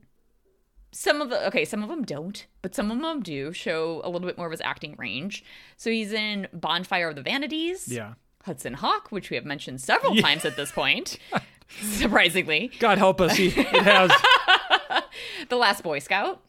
some 0.93 1.21
of 1.23 1.31
the 1.31 1.47
okay, 1.49 1.65
some 1.65 1.83
of 1.83 1.89
them 1.89 2.03
don't, 2.05 2.47
but 2.63 2.75
some 2.75 2.91
of 2.91 3.01
them 3.01 3.23
do 3.23 3.53
show 3.53 4.01
a 4.03 4.09
little 4.11 4.27
bit 4.27 4.37
more 4.37 4.47
of 4.47 4.51
his 4.53 4.61
acting 4.61 4.97
range. 4.99 5.45
So 5.77 5.91
he's 5.91 6.13
in 6.13 6.49
Bonfire 6.53 7.09
of 7.11 7.15
the 7.17 7.23
Vanities, 7.23 7.87
Yeah. 7.89 8.15
Hudson 8.45 8.75
Hawk, 8.75 9.11
which 9.13 9.31
we 9.31 9.37
have 9.37 9.45
mentioned 9.45 9.81
several 9.81 10.15
times 10.17 10.45
at 10.45 10.57
this 10.57 10.71
point, 10.73 11.19
surprisingly, 11.81 12.71
God 12.79 12.99
help 12.99 13.21
us. 13.21 13.37
He, 13.37 13.49
it 13.49 13.83
has. 13.83 14.11
The 15.49 15.57
Last 15.57 15.83
Boy 15.83 15.99
Scout. 16.01 16.43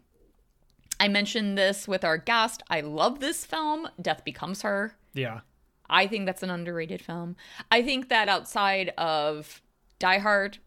I 0.99 1.07
mentioned 1.07 1.57
this 1.57 1.87
with 1.87 2.03
our 2.03 2.17
guest. 2.17 2.63
I 2.69 2.81
love 2.81 3.19
this 3.19 3.45
film, 3.45 3.87
Death 4.01 4.23
Becomes 4.25 4.63
Her. 4.63 4.93
Yeah. 5.13 5.41
I 5.89 6.07
think 6.07 6.25
that's 6.25 6.43
an 6.43 6.49
underrated 6.49 7.01
film. 7.01 7.35
I 7.71 7.81
think 7.81 8.09
that 8.09 8.27
outside 8.29 8.89
of 8.97 9.61
Die 9.99 10.17
Hard, 10.19 10.57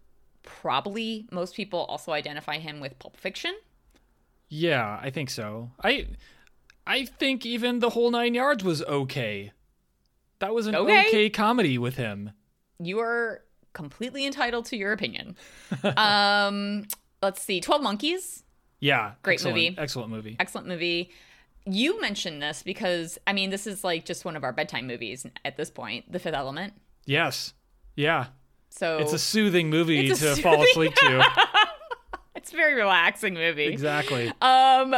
probably 0.43 1.27
most 1.31 1.55
people 1.55 1.81
also 1.81 2.13
identify 2.13 2.59
him 2.59 2.81
with 2.81 2.99
Pulp 2.99 3.17
Fiction. 3.17 3.55
Yeah, 4.49 4.99
I 5.01 5.11
think 5.11 5.31
so. 5.31 5.71
I 5.83 6.07
I 6.87 7.05
think 7.05 7.47
even 7.47 7.79
the 7.79 7.91
whole 7.91 8.11
nine 8.11 8.35
yards 8.35 8.65
was 8.65 8.83
okay. 8.83 9.53
That 10.41 10.55
was 10.55 10.67
an 10.67 10.75
Okay. 10.75 11.07
okay, 11.09 11.31
comedy 11.31 11.77
with 11.79 11.97
him. 11.97 12.33
You 12.79 12.99
are 13.01 13.43
completely 13.75 14.27
entitled 14.27 14.65
to 14.67 14.77
your 14.77 14.93
opinion. 14.93 15.37
um, 15.97 16.87
let's 17.23 17.43
see, 17.43 17.61
Twelve 17.61 17.83
Monkeys, 17.83 18.43
Yeah. 18.81 19.13
Great 19.23 19.35
excellent, 19.35 19.57
movie. 19.57 19.75
Excellent 19.79 20.11
movie. 20.11 20.37
excellent 20.41 20.67
movie. 20.69 21.11
You 21.73 22.01
mentioned 22.01 22.43
this 22.43 22.63
because 22.63 23.19
I 23.27 23.33
mean 23.33 23.51
this 23.51 23.67
is 23.67 23.85
like 23.85 24.05
just 24.05 24.25
one 24.25 24.37
of 24.37 24.45
our 24.45 24.53
bedtime 24.53 24.87
movies 24.87 25.27
at 25.45 25.57
this 25.57 25.71
point, 25.71 26.11
The 26.11 26.19
Fifth 26.19 26.35
Element. 26.35 26.75
Yes. 27.07 27.55
Yeah. 27.97 28.27
So 28.71 28.99
It's 28.99 29.13
a 29.13 29.19
soothing 29.19 29.69
movie 29.71 30.09
It's 30.09 30.21
to 30.21 30.33
a 30.33 30.37
fall 30.37 30.63
asleep 30.63 30.95
to. 30.95 31.25
it's 32.37 32.53
a 32.53 32.57
very 32.57 32.75
relaxing 32.75 33.35
movie. 33.35 33.67
exactly. 33.67 34.29
Um, 34.41 34.95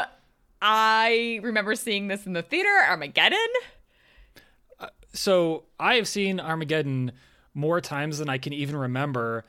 I 0.61 1.41
remember 1.43 1.75
seeing 1.75 2.09
this 2.09 2.27
in 2.27 2.33
the 2.35 2.43
theater, 2.43 2.69
Armageddon. 2.89 3.39
So 5.15 5.65
I 5.79 5.97
have 5.97 6.09
seen 6.09 6.41
Armageddon 6.41 7.13
more 7.55 7.81
times 7.81 8.19
than 8.19 8.29
I 8.31 8.39
can 8.39 8.53
even 8.53 8.77
remember, 8.77 9.45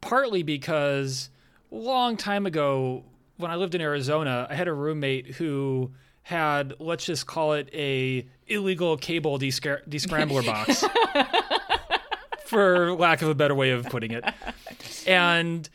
partly 0.00 0.42
because 0.42 1.30
long 1.70 2.16
time 2.16 2.46
ago 2.46 3.04
when 3.36 3.50
I 3.50 3.56
lived 3.56 3.74
in 3.74 3.80
Arizona, 3.80 4.46
I 4.48 4.54
had 4.54 4.68
a 4.68 4.72
roommate 4.72 5.34
who 5.36 5.92
had 6.28 6.74
let's 6.78 7.06
just 7.06 7.26
call 7.26 7.54
it 7.54 7.70
a 7.72 8.28
illegal 8.48 8.98
cable 8.98 9.38
descrambler 9.38 10.44
box 10.46 10.84
for 12.44 12.92
lack 12.92 13.22
of 13.22 13.30
a 13.30 13.34
better 13.34 13.54
way 13.54 13.70
of 13.70 13.86
putting 13.86 14.10
it. 14.10 14.22
And 15.06 15.66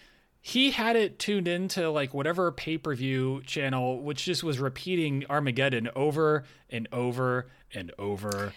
he 0.41 0.69
had 0.69 0.95
it 0.95 1.17
tuned 1.17 1.47
into 1.47 1.89
like 1.89 2.13
whatever 2.13 2.51
pay-per-view 2.51 3.41
channel 3.47 3.99
which 4.03 4.25
just 4.25 4.43
was 4.43 4.59
repeating 4.59 5.25
Armageddon 5.27 5.89
over 5.95 6.43
and 6.69 6.87
over 6.91 7.47
and 7.73 7.91
over 7.97 8.53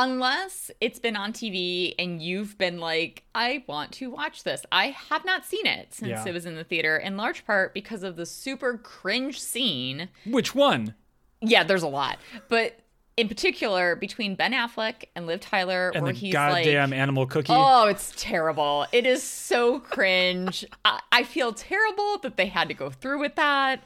Unless 0.00 0.70
it's 0.80 1.00
been 1.00 1.16
on 1.16 1.32
TV 1.32 1.92
and 1.98 2.22
you've 2.22 2.56
been 2.56 2.78
like, 2.78 3.24
I 3.34 3.64
want 3.66 3.90
to 3.94 4.10
watch 4.10 4.44
this. 4.44 4.64
I 4.70 4.86
have 5.10 5.24
not 5.24 5.44
seen 5.44 5.66
it 5.66 5.92
since 5.92 6.08
Yeah. 6.10 6.24
it 6.24 6.32
was 6.32 6.46
in 6.46 6.54
the 6.54 6.62
theater, 6.62 6.96
in 6.96 7.16
large 7.16 7.44
part 7.44 7.74
because 7.74 8.04
of 8.04 8.14
the 8.14 8.24
super 8.24 8.78
cringe 8.78 9.40
scene. 9.40 10.08
which 10.24 10.54
one 10.54 10.94
Yeah, 11.40 11.64
there's 11.64 11.82
a 11.82 11.88
lot. 11.88 12.18
But 12.48 12.78
in 13.16 13.26
particular, 13.26 13.96
between 13.96 14.36
Ben 14.36 14.52
Affleck 14.52 15.06
and 15.16 15.26
Liv 15.26 15.40
Tyler, 15.40 15.90
and 15.92 16.04
where 16.04 16.12
the 16.12 16.18
he's 16.20 16.32
goddamn 16.32 16.90
like, 16.90 16.98
animal 16.98 17.26
cookie. 17.26 17.52
Oh, 17.52 17.86
it's 17.86 18.12
terrible. 18.16 18.86
It 18.92 19.04
is 19.04 19.24
so 19.24 19.80
cringe. 19.80 20.64
I, 20.84 21.00
I 21.10 21.22
feel 21.24 21.52
terrible 21.52 22.18
that 22.18 22.36
they 22.36 22.46
had 22.46 22.68
to 22.68 22.74
go 22.74 22.88
through 22.90 23.18
with 23.18 23.34
that. 23.34 23.82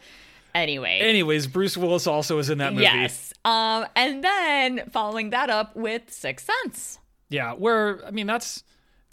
Anyway. 0.55 1.01
Anyways, 1.03 1.47
Bruce 1.47 1.77
Willis 1.77 2.07
also 2.07 2.39
is 2.39 2.51
in 2.51 2.59
that 2.59 2.73
movie. 2.73 2.85
Yes. 2.85 3.33
Um, 3.45 3.87
and 3.97 4.23
then 4.23 4.89
following 4.91 5.31
that 5.31 5.51
up 5.51 5.75
with 5.77 6.11
Sixth 6.13 6.49
Sense. 6.65 6.99
Yeah, 7.29 7.53
where 7.55 8.05
I 8.07 8.11
mean 8.11 8.27
that's 8.27 8.63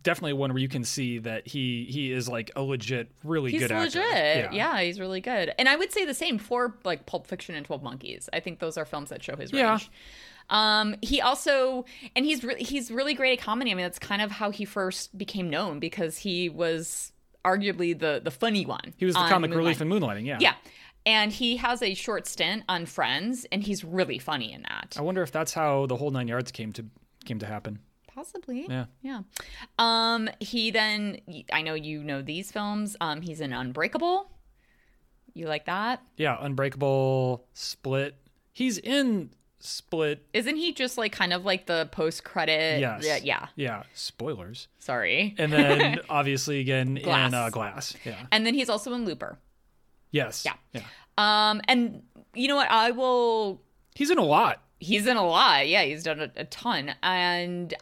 definitely 0.03 0.33
one 0.33 0.51
where 0.53 0.59
you 0.61 0.67
can 0.69 0.83
see 0.83 1.19
that 1.19 1.47
he 1.47 1.85
he 1.89 2.11
is 2.11 2.27
like 2.29 2.51
a 2.55 2.61
legit, 2.61 3.09
really 3.23 3.51
He's 3.51 3.61
good 3.61 3.71
legit. 3.71 4.01
actor. 4.03 4.55
Yeah. 4.55 4.75
yeah, 4.77 4.81
he's 4.81 4.99
really 4.99 5.21
good. 5.21 5.53
And 5.57 5.69
I 5.69 5.75
would 5.75 5.91
say 5.91 6.05
the 6.05 6.13
same 6.13 6.37
for 6.37 6.75
like 6.83 7.05
Pulp 7.05 7.27
Fiction 7.27 7.55
and 7.55 7.65
Twelve 7.65 7.81
Monkeys. 7.83 8.29
I 8.33 8.39
think 8.41 8.59
those 8.59 8.77
are 8.77 8.85
films 8.85 9.09
that 9.09 9.23
show 9.23 9.35
his 9.35 9.51
Yeah. 9.53 9.69
range. 9.71 9.89
Um, 10.49 10.95
he 11.01 11.21
also 11.21 11.85
and 12.15 12.25
he's 12.25 12.43
really 12.43 12.63
he's 12.63 12.91
really 12.91 13.13
great 13.13 13.39
at 13.39 13.43
comedy. 13.45 13.71
I 13.71 13.75
mean, 13.75 13.85
that's 13.85 13.99
kind 13.99 14.21
of 14.21 14.31
how 14.31 14.51
he 14.51 14.65
first 14.65 15.17
became 15.17 15.49
known 15.49 15.79
because 15.79 16.17
he 16.17 16.49
was 16.49 17.11
arguably 17.45 17.97
the 17.97 18.19
the 18.23 18.31
funny 18.31 18.65
one. 18.65 18.93
He 18.97 19.05
was 19.05 19.15
the 19.15 19.21
on 19.21 19.29
comic 19.29 19.51
Moonlight. 19.51 19.79
relief 19.79 19.81
in 19.81 19.89
Moonlighting. 19.89 20.25
Yeah. 20.25 20.37
Yeah. 20.41 20.53
And 21.05 21.31
he 21.31 21.57
has 21.57 21.81
a 21.81 21.93
short 21.93 22.27
stint 22.27 22.63
on 22.69 22.85
Friends, 22.85 23.45
and 23.51 23.63
he's 23.63 23.83
really 23.83 24.19
funny 24.19 24.51
in 24.51 24.63
that. 24.63 24.95
I 24.97 25.01
wonder 25.01 25.23
if 25.23 25.31
that's 25.31 25.53
how 25.53 25.85
the 25.85 25.95
whole 25.95 26.11
nine 26.11 26.27
yards 26.27 26.51
came 26.51 26.73
to 26.73 26.85
came 27.25 27.39
to 27.39 27.45
happen. 27.45 27.79
Possibly. 28.13 28.65
Yeah. 28.69 28.85
Yeah. 29.01 29.21
Um, 29.77 30.29
he 30.39 30.71
then 30.71 31.21
I 31.53 31.61
know 31.61 31.73
you 31.73 32.03
know 32.03 32.21
these 32.21 32.51
films. 32.51 32.97
Um, 32.99 33.21
he's 33.21 33.39
in 33.41 33.53
Unbreakable. 33.53 34.29
You 35.33 35.47
like 35.47 35.65
that? 35.65 36.01
Yeah, 36.17 36.37
Unbreakable, 36.39 37.45
Split. 37.53 38.15
He's 38.51 38.77
in 38.77 39.29
Split. 39.59 40.25
Isn't 40.33 40.55
he 40.57 40.73
just 40.73 40.97
like 40.97 41.11
kind 41.13 41.31
of 41.33 41.45
like 41.45 41.65
the 41.65 41.87
post 41.91 42.23
credit? 42.23 42.79
Yes. 42.81 43.05
Yeah, 43.05 43.19
yeah. 43.23 43.47
Yeah. 43.55 43.83
Spoilers. 43.93 44.67
Sorry. 44.79 45.35
And 45.37 45.51
then 45.53 45.99
obviously 46.09 46.59
again 46.59 46.95
Glass. 46.95 47.29
in 47.29 47.33
uh, 47.33 47.49
Glass. 47.49 47.95
Yeah. 48.05 48.25
And 48.31 48.45
then 48.45 48.53
he's 48.53 48.69
also 48.69 48.93
in 48.93 49.05
Looper. 49.05 49.37
Yes. 50.11 50.43
Yeah. 50.45 50.53
Yeah. 50.73 50.81
Um, 51.17 51.61
and 51.67 52.03
you 52.33 52.47
know 52.47 52.55
what? 52.55 52.69
I 52.71 52.91
will. 52.91 53.61
He's 53.95 54.09
in 54.09 54.17
a 54.17 54.23
lot. 54.25 54.61
He's 54.79 55.07
in 55.07 55.17
a 55.17 55.25
lot. 55.25 55.67
Yeah, 55.67 55.83
he's 55.83 56.03
done 56.03 56.21
a, 56.21 56.31
a 56.37 56.45
ton. 56.45 56.95
And 57.03 57.73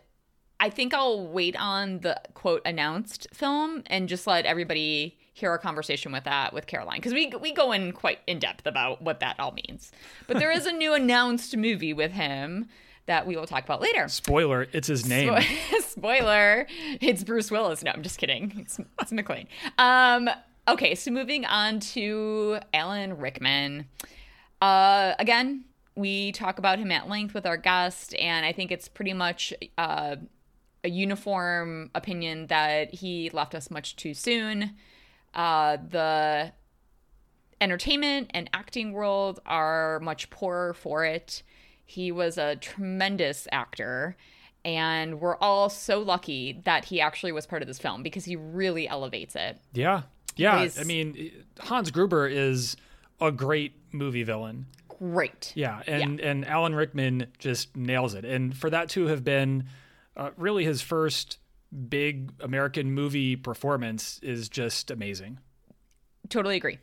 I 0.60 0.70
think 0.70 0.94
I'll 0.94 1.28
wait 1.28 1.56
on 1.60 2.00
the 2.00 2.20
quote 2.34 2.62
announced 2.66 3.28
film 3.34 3.84
and 3.88 4.10
just 4.10 4.26
let 4.26 4.46
everybody 4.46 5.18
hear 5.34 5.52
our 5.52 5.60
conversation 5.60 6.12
with 6.12 6.24
that 6.24 6.52
with 6.52 6.66
Caroline 6.66 6.98
because 6.98 7.14
we 7.14 7.32
we 7.40 7.54
go 7.54 7.72
in 7.72 7.92
quite 7.92 8.20
in 8.26 8.40
depth 8.40 8.66
about 8.66 9.02
what 9.04 9.20
that 9.20 9.40
all 9.40 9.52
means. 9.52 9.92
But 10.26 10.40
there 10.40 10.52
is 10.52 10.66
a 10.66 10.72
new 10.72 10.94
announced 10.96 11.56
movie 11.56 11.94
with 11.94 12.12
him 12.12 12.68
that 13.06 13.28
we 13.28 13.38
will 13.38 13.46
talk 13.46 13.64
about 13.64 13.80
later. 13.80 14.08
Spoiler, 14.08 14.68
it's 14.74 14.88
his 14.88 15.08
name. 15.08 15.32
Spo- 15.34 15.82
Spoiler, 15.82 16.66
it's 17.00 17.24
Bruce 17.24 17.52
Willis. 17.52 17.84
No, 17.84 17.92
I'm 17.92 18.02
just 18.04 18.18
kidding. 18.18 18.54
It's, 18.58 18.80
it's 19.00 19.12
McLean. 19.12 19.48
Um, 19.78 20.30
okay, 20.68 20.96
so 20.96 21.12
moving 21.12 21.46
on 21.46 21.80
to 21.80 22.60
Alan 22.74 23.18
Rickman. 23.18 23.86
Uh, 24.62 25.14
again, 25.20 25.66
we 25.96 26.32
talk 26.32 26.60
about 26.60 26.80
him 26.80 26.92
at 26.92 27.10
length 27.10 27.34
with 27.34 27.46
our 27.46 27.58
guest, 27.58 28.14
and 28.16 28.46
I 28.46 28.52
think 28.52 28.72
it's 28.72 28.88
pretty 28.88 29.14
much 29.14 29.54
uh, 29.78 30.18
a 30.84 30.90
uniform 30.90 31.90
opinion 31.96 32.48
that 32.48 32.94
he 32.94 33.30
left 33.32 33.56
us 33.56 33.72
much 33.72 33.96
too 33.96 34.14
soon. 34.14 34.76
Uh, 35.34 35.78
the 35.90 36.52
entertainment 37.60 38.32
and 38.34 38.50
acting 38.54 38.92
world 38.92 39.40
are 39.46 40.00
much 40.02 40.30
poorer 40.30 40.74
for 40.74 41.06
it. 41.06 41.44
He 41.86 42.12
was 42.12 42.38
a 42.38 42.58
tremendous 42.58 43.48
actor, 43.52 44.16
and 44.66 45.20
we're 45.20 45.38
all 45.38 45.70
so 45.70 46.00
lucky 46.00 46.62
that 46.66 46.86
he 46.86 47.00
actually 47.00 47.32
was 47.32 47.46
part 47.46 47.62
of 47.62 47.68
this 47.68 47.80
film 47.80 48.04
because 48.04 48.26
he 48.26 48.36
really 48.36 48.88
elevates 48.88 49.36
it. 49.36 49.58
Yeah. 49.74 50.04
Yeah. 50.38 50.58
Plays- 50.58 50.80
I 50.80 50.84
mean, 50.84 51.32
Hans 51.60 51.92
Gruber 51.92 52.28
is 52.28 52.78
a 53.20 53.32
great 53.32 53.74
movie 53.92 54.24
villain. 54.24 54.68
Great. 54.88 55.52
Yeah, 55.56 55.82
and 55.86 56.20
and 56.20 56.46
Alan 56.48 56.74
Rickman 56.74 57.28
just 57.38 57.76
nails 57.78 58.14
it. 58.16 58.26
And 58.26 58.56
for 58.58 58.70
that 58.72 58.90
to 58.90 59.08
have 59.08 59.24
been 59.24 59.66
uh, 60.16 60.32
really 60.38 60.64
his 60.66 60.82
first 60.82 61.38
big 61.90 62.32
American 62.42 62.92
movie 62.94 63.36
performance 63.36 64.20
is 64.24 64.50
just 64.50 64.90
amazing. 64.90 65.38
Totally 66.30 66.56
agree. 66.56 66.80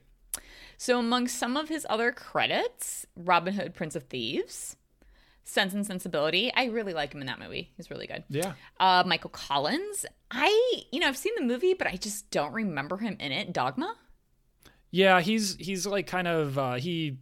So, 0.76 0.98
among 0.98 1.28
some 1.28 1.56
of 1.56 1.68
his 1.68 1.86
other 1.90 2.12
credits, 2.12 3.06
Robin 3.16 3.54
Hood, 3.54 3.74
Prince 3.74 3.96
of 3.96 4.04
Thieves, 4.04 4.76
Sense 5.44 5.74
and 5.74 5.86
Sensibility. 5.86 6.52
I 6.54 6.66
really 6.66 6.94
like 6.94 7.14
him 7.14 7.20
in 7.20 7.26
that 7.26 7.38
movie. 7.38 7.70
He's 7.76 7.90
really 7.90 8.06
good. 8.06 8.24
Yeah. 8.28 8.54
Uh, 8.80 9.02
Michael 9.06 9.30
Collins. 9.30 10.06
I, 10.36 10.82
you 10.90 11.00
know, 11.00 11.08
I've 11.08 11.16
seen 11.16 11.32
the 11.36 11.42
movie, 11.44 11.74
but 11.74 11.86
I 11.86 11.96
just 11.96 12.30
don't 12.30 12.52
remember 12.52 12.96
him 12.96 13.16
in 13.20 13.30
it. 13.32 13.52
Dogma. 13.52 13.94
Yeah, 14.90 15.20
he's 15.20 15.56
he's 15.56 15.86
like 15.86 16.06
kind 16.06 16.26
of 16.28 16.58
uh, 16.58 16.74
he 16.74 17.18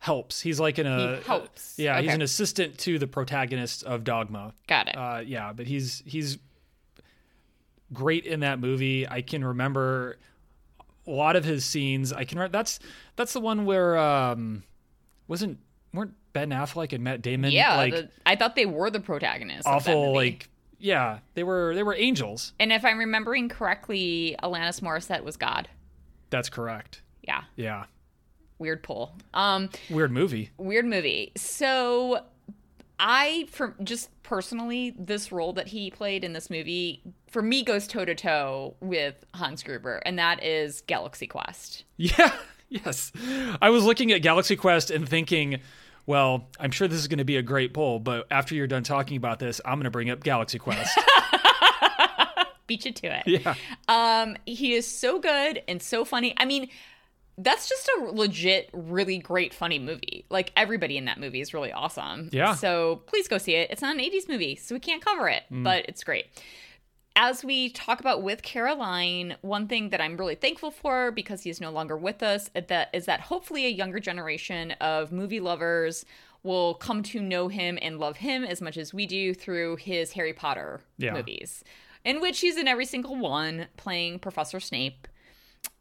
helps. 0.00 0.40
He's 0.40 0.58
like 0.60 0.78
in 0.78 0.86
a 0.86 1.16
He 1.16 1.22
helps. 1.24 1.74
yeah, 1.78 2.00
he's 2.00 2.12
an 2.12 2.22
assistant 2.22 2.78
to 2.78 2.98
the 2.98 3.06
protagonist 3.06 3.84
of 3.84 4.04
Dogma. 4.04 4.52
Got 4.66 4.88
it. 4.88 4.96
Uh, 4.96 5.22
yeah, 5.24 5.52
but 5.52 5.66
he's 5.66 6.02
he's 6.06 6.38
great 7.92 8.24
in 8.26 8.40
that 8.40 8.58
movie. 8.58 9.06
I 9.08 9.22
can 9.22 9.44
remember 9.44 10.18
a 11.06 11.10
lot 11.10 11.36
of 11.36 11.44
his 11.44 11.64
scenes. 11.64 12.12
I 12.12 12.24
can 12.24 12.38
re- 12.38 12.48
that's 12.50 12.78
that's 13.16 13.32
the 13.32 13.40
one 13.40 13.64
where 13.64 13.96
um 13.98 14.62
wasn't 15.28 15.58
weren't 15.92 16.14
Ben 16.32 16.50
Affleck 16.50 16.92
and 16.92 17.04
Matt 17.04 17.22
Damon 17.22 17.52
yeah, 17.52 17.76
like 17.76 17.94
the- 17.94 18.08
I 18.24 18.36
thought 18.36 18.56
they 18.56 18.66
were 18.66 18.90
the 18.90 19.00
protagonists. 19.00 19.66
of 19.66 19.84
that 19.84 19.90
awful 19.92 20.14
like 20.14 20.48
yeah, 20.82 21.20
they 21.34 21.42
were 21.44 21.74
they 21.74 21.82
were 21.82 21.94
angels. 21.94 22.52
And 22.60 22.72
if 22.72 22.84
I'm 22.84 22.98
remembering 22.98 23.48
correctly, 23.48 24.36
Alanis 24.42 24.80
Morissette 24.80 25.24
was 25.24 25.36
God. 25.38 25.68
That's 26.30 26.48
correct. 26.50 27.00
Yeah, 27.22 27.44
Yeah. 27.56 27.84
weird 28.58 28.82
pull. 28.82 29.14
Um, 29.32 29.70
Weird 29.88 30.10
movie. 30.12 30.50
weird 30.58 30.84
movie. 30.86 31.32
So 31.36 32.24
I 32.98 33.46
for 33.50 33.74
just 33.82 34.10
personally 34.22 34.94
this 34.98 35.32
role 35.32 35.52
that 35.54 35.68
he 35.68 35.90
played 35.90 36.24
in 36.24 36.32
this 36.32 36.50
movie 36.50 37.02
for 37.30 37.42
me 37.42 37.62
goes 37.64 37.86
toe 37.86 38.04
to 38.04 38.14
toe 38.14 38.74
with 38.80 39.24
Hans 39.34 39.62
Gruber 39.62 40.00
and 40.06 40.18
that 40.18 40.42
is 40.44 40.82
Galaxy 40.82 41.26
Quest. 41.26 41.84
Yeah. 41.96 42.32
Yes. 42.68 43.12
I 43.60 43.68
was 43.70 43.84
looking 43.84 44.12
at 44.12 44.22
Galaxy 44.22 44.56
Quest 44.56 44.90
and 44.90 45.06
thinking, 45.08 45.60
well, 46.06 46.48
I'm 46.58 46.70
sure 46.70 46.88
this 46.88 46.98
is 46.98 47.08
going 47.08 47.18
to 47.18 47.24
be 47.24 47.36
a 47.36 47.42
great 47.42 47.74
poll, 47.74 47.98
but 47.98 48.26
after 48.30 48.54
you're 48.54 48.66
done 48.66 48.82
talking 48.82 49.16
about 49.16 49.38
this, 49.38 49.60
I'm 49.64 49.74
going 49.74 49.84
to 49.84 49.90
bring 49.90 50.10
up 50.10 50.22
Galaxy 50.22 50.58
Quest. 50.58 50.98
Beat 52.66 52.84
you 52.84 52.92
to 52.92 53.18
it. 53.18 53.22
yeah. 53.26 53.54
Um 53.88 54.36
he 54.46 54.72
is 54.74 54.86
so 54.86 55.18
good 55.18 55.62
and 55.68 55.82
so 55.82 56.04
funny. 56.04 56.32
I 56.36 56.44
mean 56.44 56.68
that's 57.38 57.68
just 57.68 57.90
a 57.98 58.04
legit, 58.04 58.70
really 58.72 59.18
great, 59.18 59.52
funny 59.54 59.78
movie. 59.78 60.24
Like 60.30 60.52
everybody 60.56 60.96
in 60.96 61.06
that 61.06 61.18
movie 61.18 61.40
is 61.40 61.52
really 61.52 61.72
awesome. 61.72 62.28
Yeah. 62.32 62.54
So 62.54 63.02
please 63.06 63.26
go 63.26 63.38
see 63.38 63.54
it. 63.54 63.70
It's 63.70 63.82
not 63.82 63.96
an 63.96 64.00
80s 64.02 64.28
movie, 64.28 64.56
so 64.56 64.74
we 64.74 64.80
can't 64.80 65.04
cover 65.04 65.28
it, 65.28 65.42
but 65.50 65.86
it's 65.88 66.04
great. 66.04 66.26
As 67.14 67.44
we 67.44 67.68
talk 67.68 68.00
about 68.00 68.22
with 68.22 68.42
Caroline, 68.42 69.36
one 69.42 69.68
thing 69.68 69.90
that 69.90 70.00
I'm 70.00 70.16
really 70.16 70.34
thankful 70.34 70.70
for 70.70 71.10
because 71.10 71.42
he's 71.42 71.60
no 71.60 71.70
longer 71.70 71.96
with 71.96 72.22
us 72.22 72.50
is 72.54 72.66
that 72.68 72.88
is 72.94 73.04
that 73.04 73.20
hopefully 73.20 73.66
a 73.66 73.70
younger 73.70 74.00
generation 74.00 74.70
of 74.80 75.12
movie 75.12 75.40
lovers 75.40 76.06
will 76.42 76.74
come 76.74 77.02
to 77.02 77.20
know 77.20 77.48
him 77.48 77.78
and 77.82 77.98
love 77.98 78.16
him 78.16 78.44
as 78.44 78.62
much 78.62 78.76
as 78.78 78.94
we 78.94 79.06
do 79.06 79.34
through 79.34 79.76
his 79.76 80.12
Harry 80.12 80.32
Potter 80.32 80.80
Yeah. 80.96 81.12
movies, 81.12 81.62
in 82.04 82.20
which 82.20 82.40
he's 82.40 82.56
in 82.56 82.66
every 82.66 82.86
single 82.86 83.14
one 83.14 83.68
playing 83.76 84.18
Professor 84.18 84.58
Snape 84.58 85.06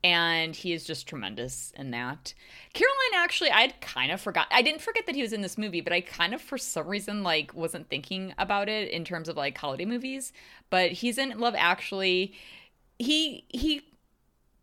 and 0.03 0.55
he 0.55 0.73
is 0.73 0.83
just 0.83 1.07
tremendous 1.07 1.71
in 1.77 1.91
that. 1.91 2.33
Caroline, 2.73 2.95
actually, 3.15 3.51
I'd 3.51 3.79
kind 3.81 4.11
of 4.11 4.19
forgot. 4.19 4.47
I 4.49 4.61
didn't 4.61 4.81
forget 4.81 5.05
that 5.05 5.15
he 5.15 5.21
was 5.21 5.33
in 5.33 5.41
this 5.41 5.57
movie, 5.57 5.81
but 5.81 5.93
I 5.93 6.01
kind 6.01 6.33
of, 6.33 6.41
for 6.41 6.57
some 6.57 6.87
reason, 6.87 7.23
like 7.23 7.53
wasn't 7.53 7.89
thinking 7.89 8.33
about 8.37 8.67
it 8.69 8.89
in 8.89 9.05
terms 9.05 9.29
of 9.29 9.37
like 9.37 9.57
holiday 9.57 9.85
movies. 9.85 10.33
But 10.69 10.91
he's 10.91 11.17
in 11.17 11.39
Love 11.39 11.53
Actually. 11.57 12.33
He 12.97 13.45
he 13.49 13.81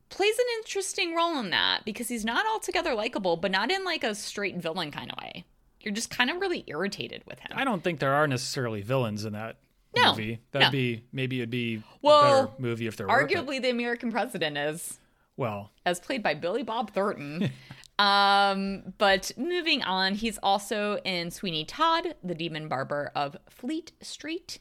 plays 0.08 0.38
an 0.38 0.44
interesting 0.58 1.14
role 1.14 1.38
in 1.38 1.50
that 1.50 1.84
because 1.84 2.08
he's 2.08 2.24
not 2.24 2.46
altogether 2.46 2.94
likable, 2.94 3.36
but 3.36 3.50
not 3.50 3.70
in 3.70 3.84
like 3.84 4.04
a 4.04 4.14
straight 4.14 4.56
villain 4.56 4.90
kind 4.90 5.12
of 5.12 5.18
way. 5.18 5.44
You're 5.80 5.94
just 5.94 6.10
kind 6.10 6.30
of 6.30 6.40
really 6.40 6.64
irritated 6.66 7.22
with 7.26 7.38
him. 7.40 7.52
I 7.54 7.64
don't 7.64 7.84
think 7.84 8.00
there 8.00 8.14
are 8.14 8.26
necessarily 8.26 8.82
villains 8.82 9.24
in 9.24 9.34
that 9.34 9.58
No, 9.94 10.10
movie. 10.10 10.40
That'd 10.50 10.68
no. 10.68 10.72
be 10.72 11.04
maybe 11.12 11.38
it'd 11.38 11.50
be 11.50 11.82
Well, 12.02 12.20
a 12.20 12.46
better 12.46 12.52
movie 12.58 12.86
if 12.88 12.96
there 12.96 13.06
were. 13.06 13.12
Arguably, 13.12 13.62
the 13.62 13.70
American 13.70 14.10
president 14.10 14.56
is. 14.58 14.98
Well, 15.38 15.70
as 15.86 15.98
played 16.00 16.22
by 16.22 16.34
Billy 16.34 16.62
Bob 16.62 16.90
Thornton. 16.92 17.50
um, 17.98 18.92
but 18.98 19.32
moving 19.38 19.82
on, 19.82 20.14
he's 20.14 20.38
also 20.42 20.98
in 21.04 21.30
Sweeney 21.30 21.64
Todd, 21.64 22.14
the 22.22 22.34
demon 22.34 22.68
barber 22.68 23.10
of 23.14 23.36
Fleet 23.48 23.92
Street. 24.02 24.58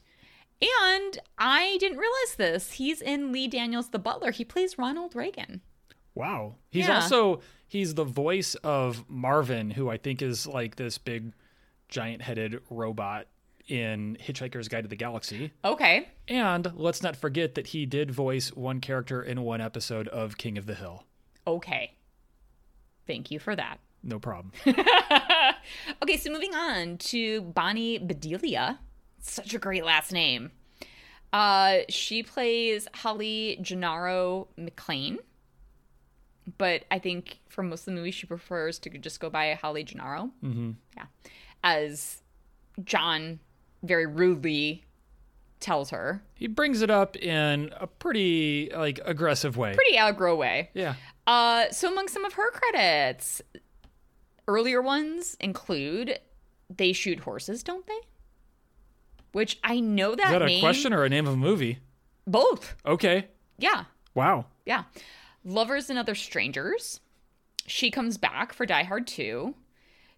And 0.60 1.18
I 1.38 1.76
didn't 1.78 1.98
realize 1.98 2.34
this. 2.36 2.72
He's 2.72 3.00
in 3.00 3.30
Lee 3.30 3.46
Daniels 3.46 3.90
the 3.90 3.98
Butler. 3.98 4.32
He 4.32 4.44
plays 4.44 4.78
Ronald 4.78 5.14
Reagan. 5.14 5.60
wow. 6.14 6.56
He's 6.70 6.88
Yeah. 6.88 6.96
also 6.96 7.40
he's 7.68 7.94
the 7.94 8.02
voice 8.04 8.54
of 8.56 9.08
Marvin, 9.08 9.70
who 9.70 9.88
I 9.88 9.98
think 9.98 10.20
is 10.20 10.46
like 10.48 10.74
this 10.76 10.98
big 10.98 11.32
giant-headed 11.88 12.60
robot 12.70 13.28
in 13.68 14.16
Hitchhiker's 14.20 14.68
Guide 14.68 14.82
to 14.82 14.88
the 14.88 14.96
Galaxy. 14.96 15.52
Okay. 15.64 16.08
And 16.26 16.72
let's 16.74 17.02
not 17.02 17.16
forget 17.16 17.54
that 17.54 17.68
he 17.68 17.86
did 17.86 18.10
voice 18.10 18.48
one 18.52 18.80
character 18.80 19.22
in 19.22 19.42
one 19.42 19.60
episode 19.60 20.08
of 20.08 20.36
King 20.38 20.58
of 20.58 20.66
the 20.66 20.74
Hill. 20.74 21.04
Okay. 21.46 21.92
Thank 23.06 23.30
you 23.30 23.38
for 23.38 23.54
that. 23.56 23.78
No 24.04 24.20
problem. 24.20 24.52
Okay, 26.02 26.16
so 26.16 26.30
moving 26.30 26.54
on 26.54 26.98
to 26.98 27.40
Bonnie 27.42 27.98
Bedelia. 27.98 28.78
Such 29.20 29.52
a 29.54 29.58
great 29.58 29.84
last 29.84 30.12
name. 30.12 30.52
Uh, 31.32 31.78
she 31.88 32.22
plays 32.22 32.86
Holly 32.94 33.58
Gennaro 33.60 34.46
McLean. 34.56 35.18
But 36.56 36.84
I 36.92 37.00
think 37.00 37.40
for 37.48 37.62
most 37.64 37.80
of 37.82 37.86
the 37.86 37.92
movie, 37.92 38.12
she 38.12 38.26
prefers 38.26 38.78
to 38.78 38.90
just 38.90 39.18
go 39.18 39.28
by 39.28 39.52
Holly 39.54 39.82
Gennaro. 39.82 40.30
Mm-hmm. 40.44 40.70
Yeah. 40.96 41.06
As 41.64 42.22
John 42.84 43.40
very 43.82 44.06
rudely 44.06 44.84
tells 45.60 45.90
her. 45.90 46.22
he 46.34 46.46
brings 46.46 46.82
it 46.82 46.90
up 46.90 47.16
in 47.16 47.72
a 47.80 47.86
pretty 47.86 48.70
like 48.74 49.00
aggressive 49.04 49.56
way. 49.56 49.74
Pretty 49.74 49.96
aggro 49.96 50.36
way. 50.36 50.70
yeah. 50.74 50.94
Uh, 51.26 51.68
so 51.70 51.90
among 51.92 52.08
some 52.08 52.24
of 52.24 52.32
her 52.34 52.50
credits, 52.52 53.42
earlier 54.46 54.80
ones 54.80 55.36
include 55.40 56.18
"They 56.74 56.92
Shoot 56.92 57.20
Horses, 57.20 57.62
Don't 57.62 57.86
They?" 57.86 58.00
Which 59.32 59.58
I 59.62 59.80
know 59.80 60.14
that, 60.14 60.26
Is 60.26 60.30
that 60.32 60.42
a 60.42 60.46
name. 60.46 60.60
question 60.60 60.92
or 60.92 61.04
a 61.04 61.08
name 61.08 61.26
of 61.26 61.34
a 61.34 61.36
movie? 61.36 61.80
Both. 62.26 62.76
Okay. 62.86 63.26
Yeah, 63.58 63.84
Wow. 64.14 64.46
yeah. 64.64 64.84
Lovers 65.44 65.90
and 65.90 65.98
Other 65.98 66.14
Strangers. 66.14 67.00
She 67.66 67.90
comes 67.90 68.16
back 68.16 68.52
for 68.52 68.64
Die 68.64 68.82
Hard 68.84 69.06
2. 69.06 69.54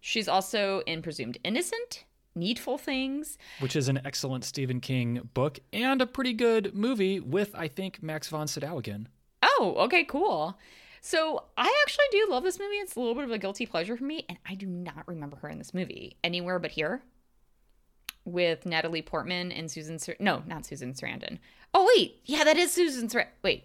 She's 0.01 0.29
also 0.29 0.81
in 0.87 1.03
Presumed 1.03 1.39
Innocent, 1.45 2.05
Needful 2.35 2.79
Things. 2.79 3.39
Which 3.59 3.77
is 3.77 3.89
an 3.89 4.01
excellent 4.05 4.45
Stephen 4.45 4.81
King 4.81 5.29
book 5.35 5.59
and 5.73 6.01
a 6.01 6.07
pretty 6.07 6.33
good 6.33 6.75
movie 6.75 7.21
with, 7.21 7.51
I 7.55 7.69
think, 7.69 8.03
Max 8.03 8.29
von 8.29 8.47
Sydow 8.47 8.79
again. 8.79 9.09
Oh, 9.43 9.75
okay, 9.79 10.05
cool. 10.05 10.59
So 11.01 11.45
I 11.57 11.75
actually 11.83 12.05
do 12.13 12.27
love 12.31 12.43
this 12.45 12.59
movie. 12.59 12.75
It's 12.77 12.95
a 12.95 13.01
little 13.01 13.15
bit 13.15 13.25
of 13.25 13.31
a 13.31 13.39
guilty 13.39 13.67
pleasure 13.67 13.97
for 13.97 14.05
me, 14.05 14.25
and 14.29 14.39
I 14.47 14.55
do 14.55 14.67
not 14.67 15.07
remember 15.09 15.37
her 15.39 15.49
in 15.49 15.59
this 15.59 15.73
movie 15.75 16.17
anywhere 16.23 16.59
but 16.59 16.73
here 16.73 17.03
with 18.27 18.67
Natalie 18.67 19.03
Portman 19.03 19.51
and 19.51 19.71
Susan. 19.71 19.99
Sar- 19.99 20.17
no, 20.21 20.43
not 20.47 20.67
Susan 20.67 20.93
Sarandon. 20.93 21.39
Oh 21.73 21.91
wait, 21.97 22.21
yeah, 22.27 22.45
that 22.45 22.59
is 22.59 22.71
Susan. 22.71 23.09
Sar- 23.09 23.29
wait, 23.43 23.65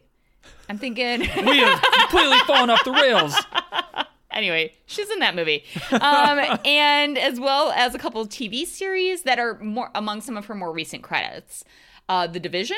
I'm 0.69 0.78
thinking. 0.78 1.19
We 1.45 1.58
have 1.60 1.82
completely 1.82 2.39
fallen 2.47 2.69
off 2.69 2.84
the 2.86 2.91
rails. 2.91 3.36
anyway, 4.35 4.73
she's 4.85 5.09
in 5.09 5.19
that 5.19 5.35
movie, 5.35 5.63
um, 5.91 6.39
and 6.65 7.17
as 7.17 7.39
well 7.39 7.71
as 7.71 7.95
a 7.95 7.97
couple 7.97 8.21
of 8.21 8.29
TV 8.29 8.65
series 8.65 9.23
that 9.23 9.39
are 9.39 9.57
more 9.59 9.89
among 9.95 10.21
some 10.21 10.37
of 10.37 10.45
her 10.45 10.53
more 10.55 10.71
recent 10.71 11.01
credits. 11.03 11.63
Uh, 12.07 12.27
the 12.27 12.39
Division, 12.39 12.77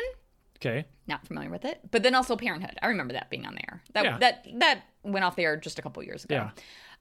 Okay. 0.58 0.86
not 1.08 1.28
familiar 1.28 1.50
with 1.50 1.66
it, 1.66 1.80
but 1.92 2.02
then 2.04 2.16
also 2.16 2.36
Parenthood. 2.38 2.78
I 2.82 2.88
remember 2.88 3.14
that 3.14 3.30
being 3.30 3.46
on 3.46 3.56
there. 3.56 3.84
That 3.94 4.06
Yeah. 4.06 4.18
that 4.20 4.48
that 4.56 4.82
went 5.04 5.26
off 5.26 5.36
there 5.36 5.58
just 5.58 5.78
a 5.80 5.82
couple 5.82 6.02
years 6.04 6.24
ago. 6.24 6.36
Yeah. 6.36 6.50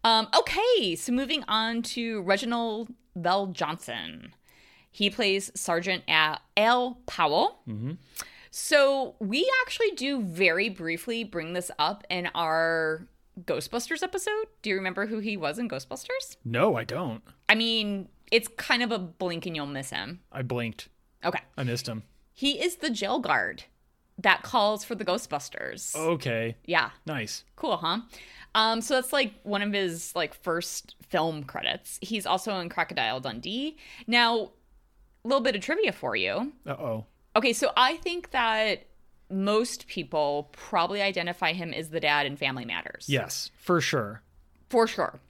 Um, 0.05 0.29
okay, 0.39 0.95
so 0.97 1.13
moving 1.13 1.43
on 1.49 1.83
to 1.83 2.23
Reginald 2.23 2.89
VelJohnson. 3.19 4.31
He 4.91 5.11
plays 5.11 5.51
Sergeant 5.55 6.05
A- 6.09 6.39
Al 6.57 6.99
Powell. 7.07 7.61
So 8.51 9.17
we 9.21 9.51
actually 9.63 9.91
do 9.93 10.23
very 10.23 10.69
briefly 10.69 11.25
bring 11.25 11.53
this 11.53 11.71
up 11.79 12.05
in 12.09 12.29
our 12.35 13.07
Ghostbusters 13.45 14.03
episode. 14.03 14.47
Do 14.63 14.71
you 14.71 14.77
remember 14.77 15.07
who 15.07 15.19
he 15.19 15.37
was 15.37 15.59
in 15.59 15.69
Ghostbusters? 15.69 16.37
No, 16.45 16.77
I 16.77 16.85
don't. 16.85 17.23
I 17.49 17.55
mean, 17.55 18.09
it's 18.33 18.49
kind 18.49 18.83
of 18.83 18.91
a 18.93 18.99
blink 18.99 19.47
and 19.47 19.55
you'll 19.55 19.67
miss 19.67 19.91
him. 19.91 20.21
I 20.33 20.43
blinked. 20.43 20.89
Okay. 21.25 21.41
I 21.57 21.65
missed 21.65 21.87
him. 21.87 22.03
He 22.33 22.63
is 22.63 22.77
the 22.77 22.91
jail 22.91 23.19
guard 23.19 23.65
that 24.19 24.43
calls 24.43 24.85
for 24.85 24.95
the 24.95 25.05
Ghostbusters. 25.05 25.95
Okay. 25.95 26.57
Yeah. 26.65 26.91
Nice. 27.05 27.45
Cool, 27.57 27.77
huh? 27.77 28.01
Um, 28.55 28.81
so 28.81 28.95
that's 28.95 29.13
like 29.13 29.35
one 29.43 29.63
of 29.63 29.73
his 29.73 30.15
like 30.17 30.35
first 30.35 30.97
film 31.09 31.45
credits. 31.45 31.99
He's 32.01 32.25
also 32.27 32.59
in 32.59 32.69
Crocodile 32.69 33.21
Dundee. 33.21 33.77
Now, 34.07 34.53
a 35.25 35.29
little 35.29 35.43
bit 35.43 35.57
of 35.57 35.63
trivia 35.63 35.93
for 35.93 36.17
you. 36.17 36.53
Uh 36.67 36.71
oh. 36.71 37.07
Okay, 37.35 37.53
so 37.53 37.71
I 37.77 37.97
think 37.97 38.31
that 38.31 38.87
most 39.31 39.87
people 39.87 40.51
probably 40.53 41.03
identify 41.03 41.53
him 41.53 41.73
as 41.73 41.91
the 41.91 42.01
dad 42.01 42.27
in 42.27 42.37
Family 42.37 42.65
Matters. 42.65 43.07
Yes, 43.09 43.51
for 43.59 43.81
sure. 43.81 44.23
For 44.69 44.87
sure. 44.87 45.21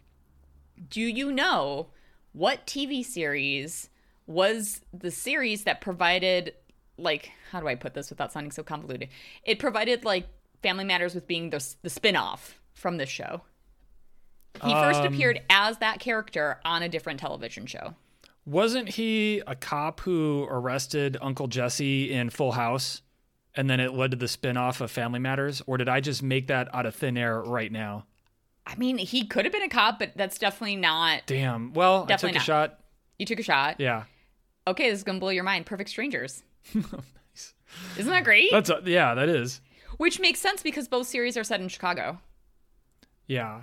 Do 0.91 1.01
you 1.01 1.33
know 1.33 1.89
what 2.33 2.67
TV 2.67 3.05
series 3.05 3.89
was 4.27 4.81
the 4.93 5.11
series 5.11 5.65
that 5.65 5.81
provided 5.81 6.55
like 6.99 7.31
how 7.51 7.61
do 7.61 7.69
I 7.69 7.75
put 7.75 7.95
this 7.95 8.11
without 8.11 8.33
sounding 8.33 8.51
so 8.51 8.63
convoluted? 8.63 9.09
It 9.45 9.59
provided 9.59 10.05
like 10.05 10.27
Family 10.63 10.85
Matters 10.85 11.15
with 11.15 11.27
being 11.27 11.51
the 11.51 11.65
the 11.83 11.91
spin-off 11.91 12.61
from 12.75 12.97
this 12.99 13.09
show. 13.09 13.43
He 14.65 14.73
first 14.73 15.01
Um, 15.01 15.13
appeared 15.13 15.43
as 15.51 15.79
that 15.79 16.01
character 16.01 16.61
on 16.65 16.83
a 16.83 16.89
different 16.89 17.21
television 17.21 17.67
show. 17.67 17.95
Wasn't 18.47 18.91
he 18.91 19.43
a 19.47 19.55
cop 19.55 20.01
who 20.01 20.47
arrested 20.49 21.17
Uncle 21.21 21.47
Jesse 21.49 22.11
in 22.13 22.31
Full 22.31 22.53
House? 22.53 23.03
And 23.57 23.71
then 23.71 23.81
it 23.81 23.95
led 23.95 24.11
to 24.11 24.17
the 24.17 24.29
spin-off 24.29 24.81
of 24.83 24.91
Family 24.91 25.19
Matters? 25.19 25.63
Or 25.67 25.79
did 25.79 25.89
I 25.89 26.01
just 26.01 26.23
make 26.23 26.49
that 26.49 26.73
out 26.75 26.85
of 26.87 26.95
thin 26.95 27.17
air 27.17 27.41
right 27.41 27.73
now? 27.73 28.05
I 28.67 28.75
mean, 28.77 28.99
he 28.99 29.27
could 29.27 29.45
have 29.45 29.53
been 29.53 29.63
a 29.63 29.69
cop, 29.69 29.99
but 29.99 30.13
that's 30.17 30.39
definitely 30.39 30.77
not. 30.77 31.23
Damn. 31.27 31.73
Well, 31.73 32.05
Definitely 32.05 32.31
I 32.31 32.41
took 32.41 32.43
a 32.43 32.45
shot. 32.45 32.81
You 33.19 33.25
took 33.27 33.39
a 33.39 33.43
shot. 33.43 33.77
Yeah. 33.79 34.05
Okay, 34.67 34.91
this 34.91 34.99
is 34.99 35.05
gonna 35.05 35.21
blow 35.21 35.31
your 35.31 35.45
mind. 35.45 35.65
Perfect 35.67 35.89
Strangers. 35.89 36.43
nice. 36.75 37.55
Isn't 37.97 38.11
that 38.11 38.25
great? 38.25 38.51
That's 38.51 38.69
a, 38.69 38.83
yeah, 38.85 39.15
that 39.15 39.29
is. 39.29 39.61
Which 39.99 40.19
makes 40.21 40.41
sense 40.41 40.63
because 40.63 40.89
both 40.89 41.07
series 41.07 41.37
are 41.37 41.45
set 41.45 41.61
in 41.61 41.69
Chicago. 41.69 42.19
Yeah. 43.27 43.63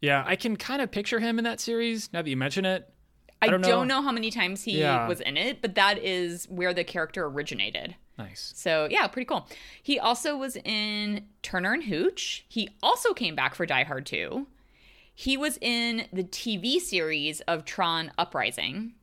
Yeah, 0.00 0.24
I 0.26 0.34
can 0.36 0.56
kind 0.56 0.82
of 0.82 0.90
picture 0.90 1.20
him 1.20 1.38
in 1.38 1.44
that 1.44 1.60
series 1.60 2.12
now 2.12 2.22
that 2.22 2.28
you 2.28 2.36
mention 2.36 2.64
it. 2.64 2.92
I, 3.40 3.46
don't 3.48 3.60
don't, 3.60 3.70
know. 3.88 4.00
know. 4.00 4.02
how 4.02 4.12
many 4.12 4.30
times 4.30 4.62
he 4.64 4.80
Yeah. 4.80 5.08
was 5.08 5.20
in 5.20 5.36
it, 5.36 5.62
but 5.62 5.74
that 5.76 5.98
is 5.98 6.46
where 6.48 6.74
the 6.74 6.84
character 6.84 7.24
originated. 7.24 7.94
Nice. 8.22 8.52
So 8.56 8.88
yeah, 8.90 9.06
pretty 9.08 9.26
cool. 9.26 9.48
He 9.82 9.98
also 9.98 10.36
was 10.36 10.56
in 10.56 11.26
Turner 11.42 11.72
and 11.72 11.84
Hooch. 11.84 12.44
He 12.48 12.68
also 12.82 13.12
came 13.12 13.34
back 13.34 13.54
for 13.54 13.66
Die 13.66 13.84
Hard 13.84 14.06
2. 14.06 14.46
He 15.14 15.36
was 15.36 15.58
in 15.60 16.06
the 16.12 16.24
TV 16.24 16.80
series 16.80 17.40
of 17.42 17.64
Tron 17.64 18.12
Uprising. 18.18 18.94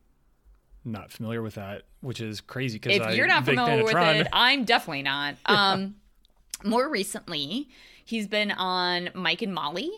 Not 0.83 1.11
familiar 1.11 1.41
with 1.41 1.55
that, 1.55 1.83
which 2.01 2.19
is 2.19 2.41
crazy 2.41 2.79
because 2.79 3.07
If 3.07 3.15
you're 3.15 3.27
not 3.27 3.45
familiar 3.45 3.83
with 3.83 3.95
it, 3.95 4.27
I'm 4.33 4.63
definitely 4.63 5.03
not. 5.03 5.35
Um, 5.45 5.95
more 6.63 6.89
recently, 6.89 7.69
he's 8.03 8.27
been 8.27 8.51
on 8.51 9.11
Mike 9.13 9.41
and 9.41 9.53
Molly 9.53 9.91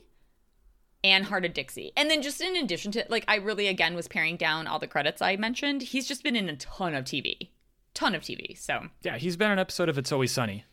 and 1.03 1.25
Hart 1.25 1.45
of 1.45 1.53
Dixie. 1.53 1.91
And 1.97 2.09
then 2.09 2.21
just 2.21 2.41
in 2.41 2.55
addition 2.55 2.91
to 2.93 3.05
like 3.09 3.25
I 3.27 3.35
really 3.37 3.67
again 3.67 3.95
was 3.95 4.07
paring 4.07 4.37
down 4.37 4.67
all 4.67 4.79
the 4.79 4.87
credits 4.87 5.21
I 5.21 5.35
mentioned, 5.37 5.81
he's 5.81 6.07
just 6.07 6.23
been 6.23 6.35
in 6.35 6.49
a 6.49 6.55
ton 6.55 6.93
of 6.93 7.05
TV. 7.05 7.49
Ton 7.93 8.15
of 8.15 8.21
TV. 8.21 8.57
So 8.57 8.87
Yeah, 9.01 9.17
he's 9.17 9.37
been 9.37 9.51
an 9.51 9.59
episode 9.59 9.89
of 9.89 9.97
It's 9.97 10.11
Always 10.11 10.31
Sunny. 10.31 10.65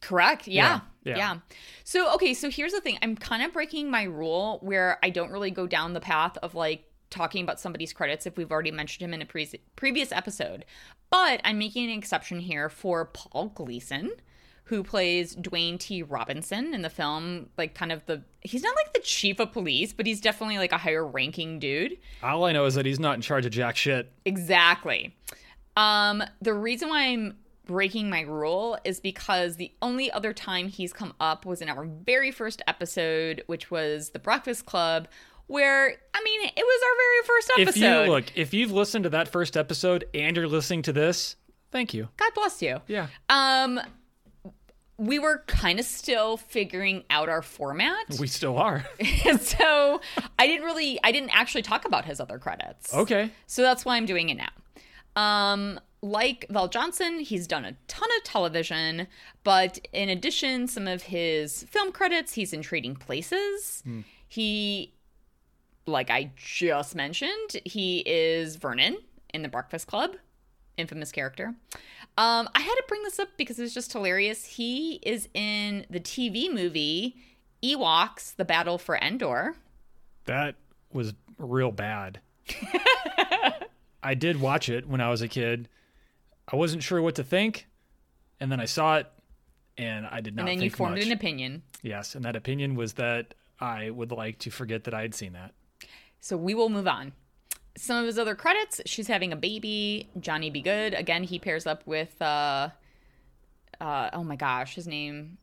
Correct. 0.00 0.46
Yeah. 0.46 0.80
Yeah, 1.02 1.16
yeah. 1.16 1.16
yeah. 1.16 1.38
So, 1.84 2.14
okay, 2.14 2.34
so 2.34 2.50
here's 2.50 2.72
the 2.72 2.80
thing. 2.80 2.98
I'm 3.02 3.16
kind 3.16 3.42
of 3.42 3.52
breaking 3.52 3.90
my 3.90 4.04
rule 4.04 4.58
where 4.62 4.98
I 5.02 5.10
don't 5.10 5.30
really 5.30 5.50
go 5.50 5.66
down 5.66 5.92
the 5.92 6.00
path 6.00 6.36
of 6.38 6.54
like 6.54 6.84
talking 7.10 7.42
about 7.42 7.58
somebody's 7.58 7.92
credits 7.92 8.26
if 8.26 8.36
we've 8.36 8.50
already 8.52 8.70
mentioned 8.70 9.04
him 9.04 9.14
in 9.14 9.22
a 9.22 9.26
pre- 9.26 9.60
previous 9.76 10.12
episode. 10.12 10.64
But 11.10 11.40
I'm 11.44 11.58
making 11.58 11.90
an 11.90 11.98
exception 11.98 12.40
here 12.40 12.68
for 12.68 13.06
Paul 13.06 13.48
Gleason, 13.54 14.12
who 14.64 14.84
plays 14.84 15.34
Dwayne 15.34 15.78
T. 15.78 16.02
Robinson 16.02 16.74
in 16.74 16.82
the 16.82 16.90
film, 16.90 17.48
like 17.56 17.74
kind 17.74 17.90
of 17.90 18.04
the 18.06 18.22
he's 18.42 18.62
not 18.62 18.76
like 18.76 18.92
the 18.92 19.00
chief 19.00 19.40
of 19.40 19.52
police, 19.52 19.94
but 19.94 20.06
he's 20.06 20.20
definitely 20.20 20.58
like 20.58 20.72
a 20.72 20.78
higher 20.78 21.06
ranking 21.06 21.58
dude. 21.58 21.96
All 22.22 22.44
I 22.44 22.52
know 22.52 22.66
is 22.66 22.74
that 22.74 22.84
he's 22.84 23.00
not 23.00 23.14
in 23.14 23.22
charge 23.22 23.46
of 23.46 23.52
jack 23.52 23.76
shit. 23.76 24.12
Exactly. 24.26 25.16
Um, 25.78 26.24
the 26.42 26.52
reason 26.54 26.88
why 26.88 27.04
I'm 27.04 27.36
breaking 27.66 28.10
my 28.10 28.22
rule 28.22 28.76
is 28.84 28.98
because 28.98 29.56
the 29.56 29.70
only 29.80 30.10
other 30.10 30.32
time 30.32 30.68
he's 30.68 30.92
come 30.92 31.14
up 31.20 31.46
was 31.46 31.60
in 31.62 31.68
our 31.68 31.84
very 31.84 32.32
first 32.32 32.62
episode, 32.66 33.44
which 33.46 33.70
was 33.70 34.10
the 34.10 34.18
Breakfast 34.18 34.66
Club, 34.66 35.06
where 35.46 35.94
I 36.14 36.22
mean 36.24 36.40
it 36.44 36.52
was 36.56 36.82
our 36.82 36.96
very 36.96 37.26
first 37.26 37.50
episode. 37.60 38.00
If 38.00 38.06
you 38.06 38.12
look, 38.12 38.24
if 38.36 38.54
you've 38.54 38.72
listened 38.72 39.04
to 39.04 39.10
that 39.10 39.28
first 39.28 39.56
episode 39.56 40.04
and 40.14 40.36
you're 40.36 40.48
listening 40.48 40.82
to 40.82 40.92
this, 40.92 41.36
thank 41.70 41.94
you. 41.94 42.08
God 42.16 42.30
bless 42.34 42.60
you. 42.60 42.80
Yeah. 42.88 43.06
Um, 43.28 43.80
we 44.96 45.20
were 45.20 45.44
kind 45.46 45.78
of 45.78 45.86
still 45.86 46.36
figuring 46.36 47.04
out 47.08 47.28
our 47.28 47.40
format, 47.40 48.18
We 48.18 48.26
still 48.26 48.58
are. 48.58 48.84
so 49.40 50.00
I 50.38 50.46
didn't 50.48 50.64
really, 50.64 50.98
I 51.04 51.12
didn't 51.12 51.30
actually 51.30 51.62
talk 51.62 51.84
about 51.84 52.04
his 52.04 52.18
other 52.18 52.38
credits. 52.38 52.92
okay. 52.92 53.30
So 53.46 53.62
that's 53.62 53.84
why 53.84 53.96
I'm 53.96 54.06
doing 54.06 54.28
it 54.28 54.36
now. 54.36 54.48
Um, 55.18 55.80
like 56.00 56.46
VelJohnson, 56.48 57.22
he's 57.22 57.48
done 57.48 57.64
a 57.64 57.72
ton 57.88 58.08
of 58.16 58.24
television, 58.24 59.08
but 59.42 59.78
in 59.92 60.08
addition, 60.08 60.68
some 60.68 60.86
of 60.86 61.02
his 61.02 61.64
film 61.64 61.90
credits, 61.90 62.34
he's 62.34 62.52
in 62.52 62.62
Trading 62.62 62.94
Places. 62.94 63.82
He, 64.28 64.94
like 65.86 66.08
I 66.08 66.30
just 66.36 66.94
mentioned, 66.94 67.60
he 67.64 68.04
is 68.06 68.54
Vernon 68.56 68.98
in 69.34 69.42
The 69.42 69.48
Breakfast 69.48 69.88
Club, 69.88 70.14
infamous 70.76 71.10
character. 71.10 71.54
Um, 72.16 72.48
I 72.54 72.60
had 72.60 72.74
to 72.74 72.84
bring 72.86 73.02
this 73.02 73.18
up 73.18 73.28
because 73.36 73.58
it's 73.58 73.74
just 73.74 73.92
hilarious. 73.92 74.44
He 74.44 75.00
is 75.02 75.28
in 75.34 75.84
the 75.90 76.00
TV 76.00 76.52
movie 76.52 77.16
Ewoks: 77.60 78.36
The 78.36 78.44
Battle 78.44 78.78
for 78.78 78.96
Endor. 78.96 79.56
That 80.26 80.54
was 80.92 81.12
real 81.38 81.72
bad. 81.72 82.20
I 84.02 84.14
did 84.14 84.40
watch 84.40 84.68
it 84.68 84.86
when 84.88 85.00
I 85.00 85.10
was 85.10 85.22
a 85.22 85.28
kid. 85.28 85.68
I 86.50 86.56
wasn't 86.56 86.82
sure 86.82 87.02
what 87.02 87.14
to 87.16 87.24
think, 87.24 87.66
and 88.40 88.50
then 88.50 88.60
I 88.60 88.64
saw 88.64 88.96
it, 88.96 89.06
and 89.76 90.06
I 90.06 90.20
did 90.20 90.34
not 90.36 90.42
And 90.42 90.48
then 90.48 90.62
you 90.64 90.70
formed 90.70 90.96
much. 90.96 91.06
an 91.06 91.12
opinion. 91.12 91.62
yes, 91.82 92.14
and 92.14 92.24
that 92.24 92.36
opinion 92.36 92.74
was 92.74 92.94
that 92.94 93.34
I 93.60 93.90
would 93.90 94.12
like 94.12 94.38
to 94.40 94.50
forget 94.50 94.84
that 94.84 94.94
I 94.94 95.02
had 95.02 95.14
seen 95.14 95.32
that. 95.34 95.52
So 96.20 96.36
we 96.36 96.54
will 96.54 96.68
move 96.68 96.88
on. 96.88 97.12
Some 97.76 97.96
of 97.98 98.06
his 98.06 98.18
other 98.18 98.34
credits, 98.34 98.80
she's 98.86 99.06
having 99.08 99.32
a 99.32 99.36
baby, 99.36 100.08
Johnny 100.20 100.50
Be 100.50 100.62
Good. 100.62 100.94
Again, 100.94 101.22
he 101.22 101.38
pairs 101.38 101.66
up 101.66 101.86
with 101.86 102.20
uh 102.20 102.70
uh 103.80 104.10
oh 104.12 104.24
my 104.24 104.36
gosh, 104.36 104.74
his 104.74 104.88
name 104.88 105.38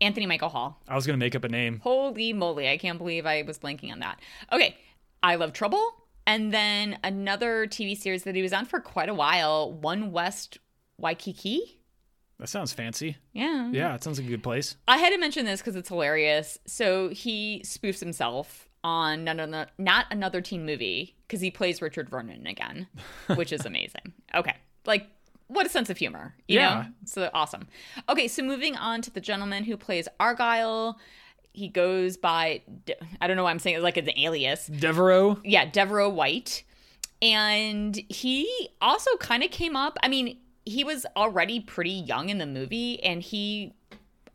Anthony 0.00 0.26
Michael 0.26 0.50
Hall. 0.50 0.80
I 0.86 0.94
was 0.96 1.06
gonna 1.06 1.16
make 1.18 1.34
up 1.34 1.44
a 1.44 1.48
name. 1.48 1.80
Holy 1.80 2.32
moly, 2.34 2.68
I 2.68 2.76
can't 2.76 2.98
believe 2.98 3.24
I 3.26 3.42
was 3.42 3.58
blanking 3.58 3.90
on 3.92 4.00
that. 4.00 4.20
Okay, 4.52 4.76
I 5.22 5.36
Love 5.36 5.52
Trouble. 5.54 5.94
And 6.28 6.52
then 6.52 6.98
another 7.02 7.66
TV 7.66 7.96
series 7.96 8.22
that 8.24 8.34
he 8.36 8.42
was 8.42 8.52
on 8.52 8.66
for 8.66 8.78
quite 8.80 9.08
a 9.08 9.14
while, 9.14 9.72
One 9.72 10.12
West 10.12 10.58
Waikiki. 10.98 11.80
That 12.38 12.48
sounds 12.48 12.72
fancy. 12.72 13.16
Yeah. 13.32 13.70
Yeah, 13.72 13.94
it 13.94 14.04
sounds 14.04 14.18
like 14.18 14.26
a 14.28 14.30
good 14.30 14.42
place. 14.42 14.76
I 14.86 14.98
had 14.98 15.10
to 15.10 15.18
mention 15.18 15.44
this 15.46 15.60
because 15.60 15.74
it's 15.74 15.88
hilarious. 15.88 16.58
So 16.66 17.08
he 17.08 17.62
spoofs 17.64 17.98
himself 17.98 18.68
on 18.84 19.24
not 19.24 19.40
another, 19.40 19.70
not 19.78 20.04
another 20.10 20.40
teen 20.40 20.64
movie 20.66 21.16
because 21.26 21.40
he 21.40 21.50
plays 21.50 21.80
Richard 21.82 22.08
Vernon 22.10 22.46
again, 22.46 22.86
which 23.34 23.52
is 23.52 23.64
amazing. 23.66 24.12
Okay, 24.34 24.54
like 24.84 25.08
what 25.48 25.64
a 25.66 25.68
sense 25.70 25.88
of 25.90 25.96
humor, 25.96 26.34
you 26.46 26.58
Yeah. 26.60 26.74
know? 26.82 26.86
So 27.06 27.30
awesome. 27.32 27.66
Okay, 28.08 28.28
so 28.28 28.42
moving 28.42 28.76
on 28.76 29.00
to 29.02 29.10
the 29.10 29.20
gentleman 29.20 29.64
who 29.64 29.76
plays 29.78 30.06
Argyle. 30.20 30.98
He 31.52 31.68
goes 31.68 32.16
by 32.16 32.62
I 33.20 33.26
don't 33.26 33.36
know 33.36 33.44
why 33.44 33.50
I'm 33.50 33.58
saying 33.58 33.76
it 33.76 33.82
like 33.82 33.96
it's 33.96 34.08
an 34.08 34.18
alias. 34.18 34.68
De'voreaux. 34.68 35.40
Yeah, 35.44 35.66
De'voreaux 35.70 36.12
White. 36.12 36.64
And 37.20 37.96
he 38.08 38.70
also 38.80 39.16
kind 39.16 39.42
of 39.42 39.50
came 39.50 39.74
up. 39.74 39.98
I 40.02 40.08
mean, 40.08 40.38
he 40.64 40.84
was 40.84 41.04
already 41.16 41.60
pretty 41.60 41.90
young 41.90 42.28
in 42.28 42.38
the 42.38 42.46
movie, 42.46 43.02
and 43.02 43.22
he 43.22 43.74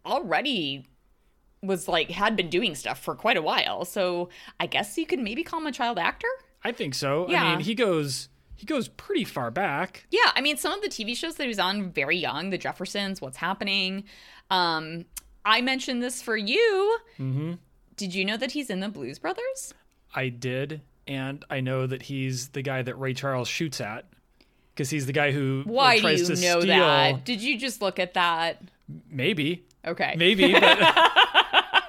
already 0.06 0.88
was 1.62 1.88
like 1.88 2.10
had 2.12 2.36
been 2.36 2.50
doing 2.50 2.76
stuff 2.76 3.00
for 3.00 3.16
quite 3.16 3.38
a 3.38 3.42
while. 3.42 3.86
So 3.86 4.30
I 4.60 4.66
guess 4.68 4.98
you 4.98 5.06
could 5.06 5.20
maybe 5.20 5.44
call 5.44 5.62
him 5.62 5.68
a 5.68 5.72
child 5.72 5.98
actor. 5.98 6.28
I 6.64 6.72
think 6.72 6.94
so. 6.94 7.28
Yeah. 7.30 7.44
I 7.44 7.56
mean, 7.56 7.66
he 7.66 7.74
goes 7.76 8.30
he 8.56 8.66
goes 8.66 8.88
pretty 8.88 9.24
far 9.24 9.52
back. 9.52 10.06
Yeah, 10.12 10.32
I 10.36 10.42
mean, 10.42 10.58
some 10.58 10.74
of 10.74 10.82
the 10.82 10.90
TV 10.90 11.16
shows 11.18 11.36
that 11.36 11.44
he 11.44 11.50
was 11.50 11.60
on 11.60 11.92
very 11.92 12.18
young, 12.18 12.50
The 12.50 12.58
Jeffersons, 12.58 13.20
What's 13.20 13.38
Happening. 13.38 14.06
Um, 14.50 15.06
I 15.46 15.62
mentioned 15.62 16.02
this 16.02 16.22
for 16.22 16.38
you. 16.38 16.98
Mm-hmm. 17.20 17.54
Did 17.98 18.14
you 18.16 18.26
know 18.26 18.38
that 18.38 18.52
he's 18.52 18.70
in 18.70 18.80
the 18.80 18.90
Blues 18.90 19.20
Brothers? 19.20 19.74
I 20.16 20.30
did, 20.30 20.82
and 21.08 21.44
I 21.50 21.60
know 21.60 21.86
that 21.88 22.04
he's 22.04 22.50
the 22.50 22.62
guy 22.62 22.82
that 22.82 22.96
Ray 22.96 23.14
Charles 23.14 23.48
shoots 23.48 23.82
at 23.82 24.06
because 24.74 24.90
he's 24.90 25.06
the 25.06 25.14
guy 25.14 25.32
who 25.32 25.64
Why 25.66 25.96
do 25.98 26.02
tries 26.02 26.22
you 26.30 26.36
to 26.36 26.42
know 26.42 26.60
steal. 26.62 26.68
that? 26.78 27.26
Did 27.26 27.42
you 27.42 27.58
just 27.60 27.82
look 27.82 28.00
at 28.00 28.14
that? 28.16 28.62
Maybe, 29.10 29.66
Okay. 29.86 30.16
maybe, 30.18 30.54
but 30.54 30.80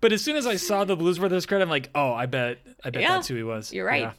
But 0.00 0.12
as 0.12 0.22
soon 0.22 0.36
as 0.36 0.46
I 0.46 0.56
saw 0.56 0.84
the 0.84 0.94
Blues 0.96 1.18
Brothers 1.18 1.44
credit, 1.44 1.64
I'm 1.64 1.70
like, 1.70 1.90
oh, 1.94 2.12
I 2.12 2.26
bet, 2.26 2.58
I 2.84 2.90
bet 2.90 3.02
Yeah, 3.02 3.14
that's 3.16 3.26
who 3.28 3.34
he 3.34 3.42
was. 3.42 3.72
You're 3.72 3.86
right. 3.86 4.02
Yeah. 4.02 4.12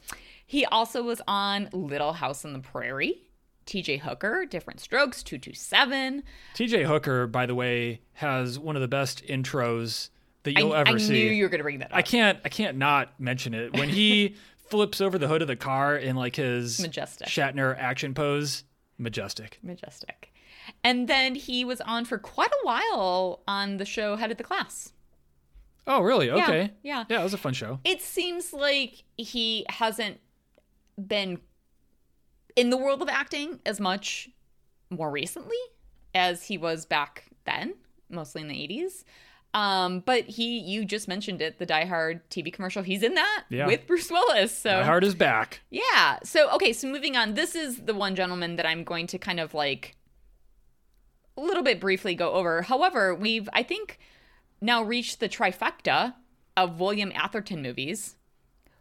He 0.46 0.66
also 0.66 1.04
was 1.04 1.22
on 1.28 1.70
Little 1.72 2.12
House 2.12 2.44
on 2.44 2.52
the 2.54 2.60
Prairie, 2.60 3.22
TJ 3.70 4.00
Hooker, 4.00 4.46
Diff'rent 4.46 4.80
Strokes, 4.80 5.22
227. 5.22 6.24
T.J. 6.56 6.84
Hooker, 6.86 7.28
by 7.28 7.46
the 7.46 7.54
way, 7.54 8.02
has 8.14 8.58
one 8.58 8.76
of 8.76 8.82
the 8.82 8.88
best 8.88 9.24
intros 9.28 10.10
that 10.44 10.58
you'll 10.58 10.74
ever 10.74 10.96
I 10.96 10.98
see. 10.98 11.26
I 11.26 11.30
knew 11.30 11.36
you 11.36 11.44
were 11.44 11.50
going 11.50 11.60
to 11.60 11.64
bring 11.64 11.80
that 11.80 11.92
up. 11.92 11.98
I 11.98 12.02
can't, 12.02 12.40
I 12.44 12.50
can't 12.50 12.78
not 12.78 13.20
mention 13.20 13.54
it 13.54 13.74
when 13.78 13.90
he 13.90 14.36
flips 14.70 15.02
over 15.02 15.20
the 15.20 15.28
hood 15.28 15.44
of 15.44 15.48
the 15.48 15.56
car 15.56 15.96
in 15.96 16.16
like 16.16 16.36
his 16.36 16.80
Majestic. 16.80 17.28
Shatner 17.28 17.78
action 17.78 18.16
pose. 18.16 18.64
Majestic. 18.98 19.60
Majestic. 19.62 20.34
And 20.84 21.08
then 21.08 21.36
he 21.36 21.64
was 21.64 21.80
on 21.82 22.06
for 22.06 22.18
quite 22.18 22.52
a 22.52 22.66
while 22.66 23.42
on 23.48 23.78
the 23.78 23.86
show 23.86 24.16
Head 24.16 24.32
of 24.32 24.38
the 24.38 24.44
Class. 24.44 24.94
Oh, 25.86 26.02
really? 26.02 26.32
Okay. 26.32 26.72
yeah. 26.82 27.06
Yeah, 27.08 27.22
it 27.22 27.24
was 27.24 27.34
a 27.36 27.38
fun 27.38 27.54
show. 27.54 27.80
It 27.84 28.02
seems 28.02 28.52
like 28.52 29.04
he 29.18 29.66
hasn't 29.70 30.20
been 30.98 31.40
in 32.56 32.70
the 32.70 32.78
world 32.78 33.02
of 33.02 33.10
acting 33.10 33.60
as 33.66 33.80
much 33.80 34.30
more 34.90 35.10
recently 35.12 35.58
as 36.16 36.44
he 36.46 36.58
was 36.58 36.86
back 36.86 37.26
then, 37.46 37.76
mostly 38.10 38.42
in 38.42 38.48
the 38.48 38.56
80s. 38.56 39.04
Um, 39.54 40.02
but 40.02 40.26
he, 40.26 40.60
you 40.60 40.86
just 40.86 41.08
mentioned 41.08 41.42
it, 41.42 41.58
the 41.58 41.66
Die 41.66 41.86
Hard 41.86 42.28
TV 42.30 42.54
commercial. 42.54 42.84
He's 42.84 43.02
in 43.02 43.16
that 43.16 43.46
Yeah. 43.50 43.66
with 43.66 43.88
Bruce 43.88 44.12
Willis. 44.12 44.56
So 44.56 44.78
My 44.78 44.84
heart 44.84 45.04
is 45.04 45.16
back. 45.16 45.62
Yeah. 45.72 46.20
So 46.24 46.52
okay, 46.52 46.72
so 46.72 46.88
moving 46.88 47.16
on. 47.18 47.34
This 47.34 47.56
is 47.56 47.78
the 47.86 47.96
one 47.96 48.16
gentleman 48.16 48.58
that 48.58 48.68
I'm 48.68 48.84
going 48.84 49.08
to 49.08 49.18
kind 49.18 49.40
of 49.40 49.54
like 49.56 49.96
a 51.36 51.42
little 51.42 51.64
bit 51.64 51.80
briefly 51.80 52.14
go 52.14 52.34
over. 52.34 52.62
However, 52.64 53.16
we've 53.16 53.50
I 53.54 53.64
think 53.64 53.98
now 54.62 54.84
reached 54.84 55.20
the 55.20 55.30
trifecta 55.30 56.14
of 56.56 56.80
William 56.80 57.12
Atherton 57.16 57.62
movies. 57.64 58.18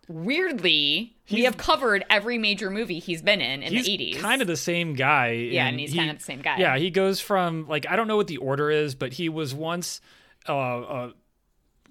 Weirdly, 0.08 1.16
we 1.30 1.44
have 1.44 1.56
covered 1.56 2.04
every 2.08 2.38
major 2.38 2.70
movie 2.70 2.98
he's 2.98 3.22
been 3.22 3.40
in 3.40 3.62
in 3.62 3.72
He's 3.72 3.86
the 3.86 3.98
80s. 3.98 4.20
kind 4.20 4.40
of 4.40 4.48
the 4.48 4.56
same 4.56 4.94
guy. 4.94 5.32
Yeah, 5.32 5.66
and 5.66 5.78
he's 5.78 5.94
kind 5.94 6.10
of 6.10 6.18
the 6.18 6.24
same 6.24 6.40
guy. 6.40 6.56
Yeah, 6.58 6.78
he 6.78 6.90
goes 6.90 7.20
from 7.20 7.68
like 7.68 7.86
I 7.88 7.96
don't 7.96 8.08
know 8.08 8.16
what 8.16 8.26
the 8.26 8.38
order 8.38 8.70
is, 8.70 8.94
but 8.94 9.12
he 9.12 9.28
was 9.28 9.54
once 9.54 10.00
uh, 10.48 10.52
a 10.52 11.12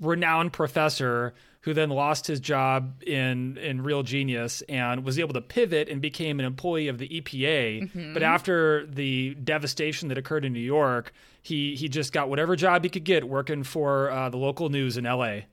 renowned 0.01 0.53
professor 0.53 1.33
who 1.61 1.73
then 1.73 1.89
lost 1.89 2.27
his 2.27 2.39
job 2.39 3.03
in 3.03 3.57
in 3.57 3.81
Real 3.81 4.01
Genius 4.01 4.63
and 4.69 5.03
was 5.03 5.19
able 5.19 5.33
to 5.33 5.41
pivot 5.41 5.89
and 5.89 6.01
became 6.01 6.39
an 6.39 6.45
employee 6.45 6.87
of 6.87 6.97
the 6.97 7.07
EPA. 7.09 7.83
Mm-hmm. 7.83 8.13
But 8.13 8.23
after 8.23 8.85
the 8.87 9.35
devastation 9.35 10.07
that 10.09 10.17
occurred 10.17 10.45
in 10.45 10.53
New 10.53 10.59
York, 10.59 11.13
he 11.43 11.75
he 11.75 11.87
just 11.89 12.13
got 12.13 12.29
whatever 12.29 12.55
job 12.55 12.83
he 12.83 12.89
could 12.89 13.03
get 13.03 13.27
working 13.27 13.63
for 13.63 14.09
uh, 14.09 14.29
the 14.29 14.37
local 14.37 14.69
news 14.69 14.97
in 14.97 15.05
L.A. 15.05 15.45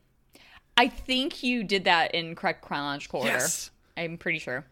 I 0.77 0.89
think 0.89 1.43
you 1.43 1.62
did 1.64 1.85
that 1.85 2.14
in 2.14 2.35
correct 2.35 2.62
chronological 2.62 3.20
order. 3.20 3.33
Yes. 3.33 3.70
I'm 3.97 4.18
pretty 4.18 4.41
sure. 4.41 4.66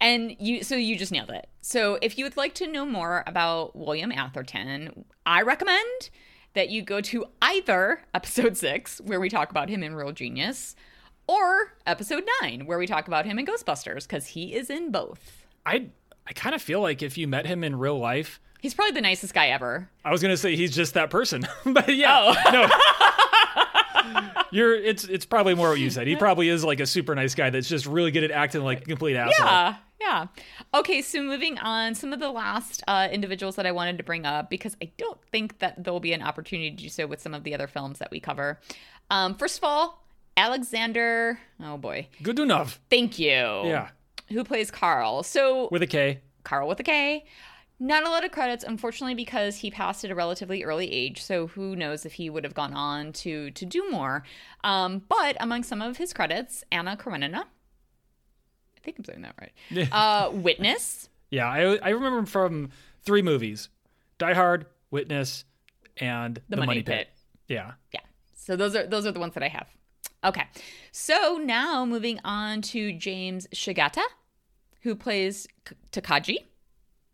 And 0.00 0.36
you 0.38 0.62
so 0.62 0.76
you 0.76 0.96
just 0.96 1.10
nailed 1.12 1.30
it. 1.30 1.48
So 1.62 1.98
if 2.02 2.18
you 2.18 2.24
would 2.24 2.36
like 2.36 2.54
to 2.56 2.66
know 2.66 2.84
more 2.84 3.24
about 3.26 3.74
William 3.74 4.12
Atherton, 4.12 5.04
I 5.24 5.42
recommend 5.42 6.10
that 6.52 6.68
you 6.68 6.82
go 6.82 7.00
to 7.00 7.24
either 7.40 8.02
episode 8.14 8.56
6 8.58 9.00
where 9.02 9.18
we 9.20 9.28
talk 9.30 9.50
about 9.50 9.68
him 9.70 9.82
in 9.82 9.94
Real 9.94 10.12
Genius 10.12 10.76
or 11.26 11.72
episode 11.86 12.24
9 12.42 12.66
where 12.66 12.78
we 12.78 12.86
talk 12.86 13.08
about 13.08 13.24
him 13.24 13.38
in 13.38 13.46
Ghostbusters 13.46 14.06
cuz 14.06 14.26
he 14.28 14.54
is 14.54 14.68
in 14.68 14.90
both. 14.90 15.46
I 15.64 15.86
I 16.26 16.32
kind 16.34 16.54
of 16.54 16.60
feel 16.60 16.80
like 16.82 17.02
if 17.02 17.16
you 17.16 17.26
met 17.26 17.46
him 17.46 17.64
in 17.64 17.76
real 17.78 17.98
life, 17.98 18.40
He's 18.60 18.74
probably 18.74 18.92
the 18.94 19.00
nicest 19.02 19.32
guy 19.32 19.48
ever. 19.48 19.88
I 20.04 20.10
was 20.10 20.20
gonna 20.22 20.36
say 20.36 20.54
he's 20.56 20.74
just 20.74 20.94
that 20.94 21.08
person, 21.08 21.46
but 21.64 21.94
yeah, 21.94 22.34
Oh. 22.46 22.50
no. 22.52 22.68
You're 24.50 24.74
it's 24.74 25.04
it's 25.04 25.26
probably 25.26 25.54
more 25.54 25.70
what 25.70 25.78
you 25.78 25.90
said. 25.90 26.06
He 26.06 26.16
probably 26.16 26.48
is 26.48 26.64
like 26.64 26.80
a 26.80 26.86
super 26.86 27.14
nice 27.14 27.34
guy 27.34 27.50
that's 27.50 27.68
just 27.68 27.86
really 27.86 28.10
good 28.10 28.24
at 28.24 28.30
acting 28.30 28.62
like 28.62 28.82
a 28.82 28.84
complete 28.84 29.16
asshole. 29.16 29.46
Yeah, 29.46 29.74
yeah. 30.00 30.26
Okay, 30.74 31.02
so 31.02 31.22
moving 31.22 31.58
on, 31.58 31.94
some 31.94 32.12
of 32.12 32.20
the 32.20 32.30
last 32.30 32.82
uh, 32.86 33.08
individuals 33.10 33.56
that 33.56 33.66
I 33.66 33.72
wanted 33.72 33.98
to 33.98 34.04
bring 34.04 34.24
up 34.26 34.50
because 34.50 34.76
I 34.82 34.90
don't 34.98 35.18
think 35.32 35.58
that 35.60 35.82
there'll 35.82 36.00
be 36.00 36.12
an 36.12 36.22
opportunity 36.22 36.70
to 36.70 36.76
do 36.76 36.88
so 36.88 37.06
with 37.06 37.20
some 37.20 37.34
of 37.34 37.44
the 37.44 37.54
other 37.54 37.66
films 37.66 37.98
that 37.98 38.10
we 38.10 38.20
cover. 38.20 38.60
Um, 39.10 39.34
first 39.34 39.58
of 39.58 39.64
all, 39.64 40.02
Alexander. 40.36 41.38
Oh 41.62 41.76
boy, 41.76 42.08
Good 42.22 42.38
enough. 42.38 42.80
thank 42.90 43.18
you. 43.18 43.28
Yeah. 43.28 43.88
Who 44.30 44.42
plays 44.44 44.70
Carl? 44.70 45.22
So 45.22 45.68
With 45.70 45.82
a 45.82 45.86
K. 45.86 46.20
Carl 46.44 46.68
with 46.68 46.80
a 46.80 46.82
K. 46.84 47.24
Not 47.78 48.04
a 48.04 48.08
lot 48.08 48.24
of 48.24 48.30
credits, 48.30 48.64
unfortunately, 48.64 49.14
because 49.14 49.56
he 49.56 49.70
passed 49.70 50.02
at 50.04 50.10
a 50.10 50.14
relatively 50.14 50.64
early 50.64 50.90
age. 50.90 51.22
So 51.22 51.48
who 51.48 51.76
knows 51.76 52.06
if 52.06 52.14
he 52.14 52.30
would 52.30 52.42
have 52.44 52.54
gone 52.54 52.72
on 52.72 53.12
to 53.14 53.50
to 53.50 53.66
do 53.66 53.90
more. 53.90 54.22
Um, 54.64 55.02
but 55.08 55.36
among 55.40 55.62
some 55.62 55.82
of 55.82 55.98
his 55.98 56.12
credits, 56.12 56.64
Anna 56.72 56.96
Karenina. 56.96 57.44
I 58.76 58.80
think 58.82 58.98
I'm 58.98 59.04
saying 59.04 59.22
that 59.22 59.34
right. 59.38 59.92
uh, 59.92 60.30
Witness. 60.30 61.08
Yeah, 61.30 61.48
I 61.48 61.76
I 61.76 61.90
remember 61.90 62.18
him 62.18 62.26
from 62.26 62.70
three 63.04 63.22
movies: 63.22 63.68
Die 64.18 64.34
Hard, 64.34 64.66
Witness, 64.90 65.44
and 65.98 66.40
The, 66.48 66.56
Money, 66.56 66.82
Pit. 66.82 67.08
Yeah. 67.48 67.72
Yeah. 67.92 68.00
So 68.34 68.56
those 68.56 68.74
are 68.74 68.86
those 68.86 69.06
are 69.06 69.12
the 69.12 69.20
ones 69.20 69.34
that 69.34 69.42
I 69.42 69.48
have. 69.48 69.66
Okay. 70.24 70.44
So 70.92 71.38
now 71.42 71.84
moving 71.84 72.20
on 72.24 72.62
to 72.62 72.92
James 72.92 73.46
Shigeta, 73.54 74.02
who 74.80 74.94
plays 74.94 75.46
K- 75.64 75.76
Takagi. 75.92 76.38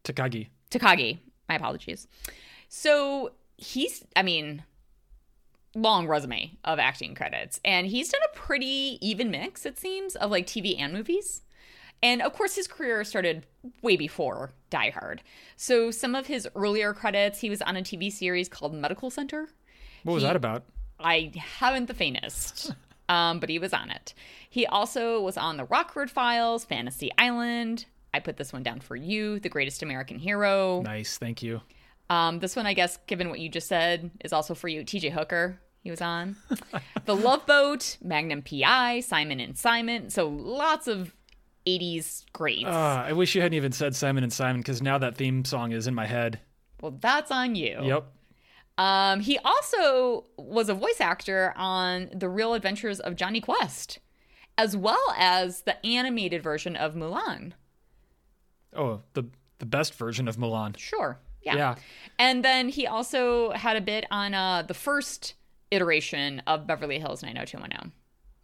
Takagi. 0.05 0.49
Takagi. 0.73 1.19
My 1.49 1.55
apologies. 1.57 2.09
So 2.69 3.33
he's, 3.57 4.05
I 4.17 4.23
mean, 4.23 4.65
long 5.75 6.07
resume 6.07 6.57
of 6.65 6.79
acting 6.79 7.15
credits, 7.15 7.61
and 7.65 7.87
he's 7.87 8.09
done 8.11 8.21
a 8.33 8.37
pretty 8.37 8.99
even 9.01 9.31
mix, 9.31 9.65
it 9.67 9.79
seems, 9.79 10.17
of 10.17 10.31
like 10.31 10.47
TV 10.47 10.79
and 10.79 10.93
movies. 10.93 11.43
And 12.03 12.21
of 12.21 12.33
course, 12.33 12.57
his 12.57 12.67
career 12.67 13.05
started 13.05 13.47
way 13.81 13.97
before 13.97 14.53
Die 14.71 14.91
Hard. 14.91 15.23
So 15.57 15.91
some 15.93 16.15
of 16.15 16.27
his 16.27 16.49
earlier 16.57 16.93
credits, 16.93 17.39
he 17.41 17.49
was 17.51 17.63
on 17.63 17.77
a 17.77 17.83
TV 17.83 18.11
series 18.11 18.49
called 18.49 18.75
Medical 18.75 19.09
Center. 19.11 19.49
What 20.03 20.15
was 20.15 20.23
He- 20.23 20.27
that 20.27 20.37
about? 20.37 20.65
I 20.99 21.33
haven't 21.37 21.87
the 21.87 21.95
faintest, 21.95 22.75
um, 23.09 23.41
but 23.41 23.49
he 23.49 23.59
was 23.59 23.73
on 23.73 23.91
it. 23.91 24.15
He 24.49 24.67
also 24.67 25.21
was 25.21 25.37
on 25.37 25.57
the 25.57 25.65
Rockford 25.65 26.11
Files, 26.11 26.65
Fantasy 26.65 27.11
Island. 27.19 27.87
I 28.15 28.21
put 28.21 28.37
this 28.37 28.53
one 28.53 28.63
down 28.63 28.81
for 28.81 28.97
you, 28.97 29.39
The 29.41 29.49
Greatest 29.49 29.83
American 29.83 30.19
Hero. 30.19 30.83
Nice, 30.83 31.19
thank 31.19 31.43
you. 31.43 31.61
Um, 32.11 32.41
this 32.41 32.57
one, 32.57 32.67
I 32.67 32.75
guess, 32.75 32.99
given 33.07 33.31
what 33.31 33.41
you 33.41 33.49
just 33.49 33.69
said, 33.69 34.11
is 34.23 34.33
also 34.33 34.55
for 34.55 34.69
you. 34.69 34.83
TJ 34.85 35.13
Hooker, 35.13 35.59
he 35.81 35.91
was 35.91 36.03
on. 36.03 36.37
the 37.07 37.17
Love 37.17 37.47
Boat, 37.47 37.97
Magnum 38.03 38.43
PI, 38.43 39.01
Simon 39.01 39.41
and 39.41 39.57
Simon. 39.57 40.11
So 40.11 40.29
lots 40.29 40.89
of 40.89 41.15
80s 41.67 42.25
greats. 42.33 42.67
Uh, 42.67 43.05
I 43.07 43.13
wish 43.13 43.35
you 43.35 43.41
hadn't 43.41 43.57
even 43.57 43.73
said 43.73 43.97
Simon 43.97 44.25
and 44.25 44.33
Simon 44.33 44.61
because 44.61 44.83
now 44.83 44.99
that 44.99 45.17
theme 45.17 45.45
song 45.45 45.73
is 45.73 45.87
in 45.87 45.95
my 45.95 46.07
head. 46.07 46.41
well, 46.81 46.97
that's 47.01 47.31
on 47.31 47.55
you. 47.55 47.79
Yep. 47.83 48.07
Um, 48.79 49.21
he 49.21 49.39
also 49.45 50.25
was 50.37 50.69
a 50.69 50.75
voice 50.75 51.01
actor 51.01 51.53
on 51.57 52.11
The 52.15 52.29
Real 52.29 52.55
Adventures 52.55 53.01
of 53.01 53.17
Jonny 53.17 53.41
Quest, 53.41 53.99
as 54.59 54.77
well 54.77 55.15
as 55.17 55.63
the 55.63 55.85
animated 55.87 56.43
version 56.43 56.75
of 56.75 56.95
Mulan. 56.95 57.53
Oh, 58.75 59.01
the 59.15 59.25
the 59.59 59.67
best 59.67 59.95
version 59.95 60.27
of 60.29 60.37
Mulan. 60.37 60.77
Sure. 60.77 61.19
Yeah. 61.43 61.57
Yeah. 61.57 61.75
And 62.19 62.45
then 62.45 62.69
he 62.69 62.87
also 62.87 63.51
had 63.53 63.77
a 63.77 63.81
bit 63.81 64.07
on 64.11 64.35
uh, 64.35 64.63
the 64.63 64.75
first 64.75 65.35
iteration 65.71 66.43
of 66.47 66.67
Beverly 66.67 66.99
Hills 66.99 67.23
90210. 67.23 67.93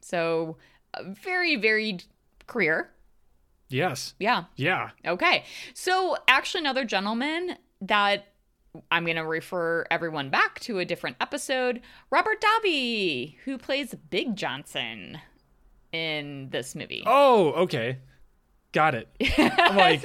So, 0.00 0.56
a 0.94 1.04
very 1.04 1.56
varied 1.56 2.04
career. 2.46 2.90
Yes. 3.68 4.14
Yeah. 4.18 4.44
Yeah. 4.56 4.90
Okay. 5.06 5.44
So, 5.74 6.16
actually, 6.26 6.60
another 6.60 6.84
gentleman 6.84 7.56
that 7.80 8.28
I'm 8.90 9.04
going 9.04 9.16
to 9.16 9.26
refer 9.26 9.86
everyone 9.90 10.30
back 10.30 10.60
to 10.60 10.78
a 10.78 10.84
different 10.84 11.16
episode 11.20 11.80
Robert 12.10 12.40
Davi, 12.40 13.36
who 13.44 13.58
plays 13.58 13.94
Big 14.10 14.36
Johnson 14.36 15.18
in 15.92 16.48
this 16.50 16.74
movie. 16.74 17.02
Oh, 17.06 17.52
okay. 17.52 17.98
Got 18.72 18.94
it. 18.94 19.08
I'm 19.38 19.76
like, 19.76 20.02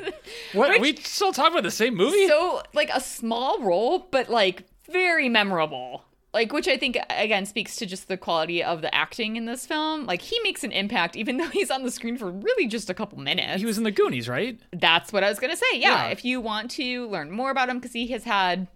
what? 0.54 0.72
Are 0.72 0.80
we 0.80 0.96
still 0.98 1.34
talking 1.34 1.52
about 1.54 1.64
the 1.64 1.72
same 1.72 1.96
movie? 1.96 2.28
So, 2.28 2.62
like 2.74 2.90
a 2.94 3.02
small 3.02 3.60
role, 3.62 4.08
but 4.12 4.30
like 4.30 4.64
very 4.92 5.28
memorable. 5.30 6.06
Like, 6.34 6.52
which 6.52 6.68
I 6.68 6.78
think 6.78 6.98
again 7.10 7.46
speaks 7.46 7.76
to 7.76 7.86
just 7.86 8.08
the 8.08 8.18
quality 8.18 8.64
of 8.64 8.82
the 8.82 8.94
acting 8.96 9.36
in 9.36 9.46
this 9.46 9.66
film. 9.68 10.06
Like, 10.08 10.22
he 10.22 10.40
makes 10.44 10.64
an 10.64 10.72
impact 10.72 11.16
even 11.16 11.38
though 11.40 11.50
he's 11.50 11.70
on 11.70 11.84
the 11.84 11.92
screen 11.92 12.18
for 12.18 12.32
really 12.32 12.68
just 12.68 12.90
a 12.90 12.94
couple 12.94 13.20
minutes. 13.20 13.60
he 13.60 13.66
was 13.66 13.78
in 13.78 13.84
the 13.84 13.92
Goonies, 13.92 14.28
right? 14.30 14.60
That's 14.72 15.14
what 15.14 15.24
I 15.24 15.30
was 15.30 15.40
gonna 15.40 15.56
say. 15.58 15.66
Yeah, 15.74 16.06
Yeah. 16.06 16.08
if 16.08 16.24
you 16.26 16.40
want 16.42 16.72
to 16.72 17.08
learn 17.10 17.30
more 17.32 17.52
about 17.52 17.70
him, 17.70 17.78
because 17.80 17.94
he 17.94 18.08
has 18.08 18.24
had 18.24 18.68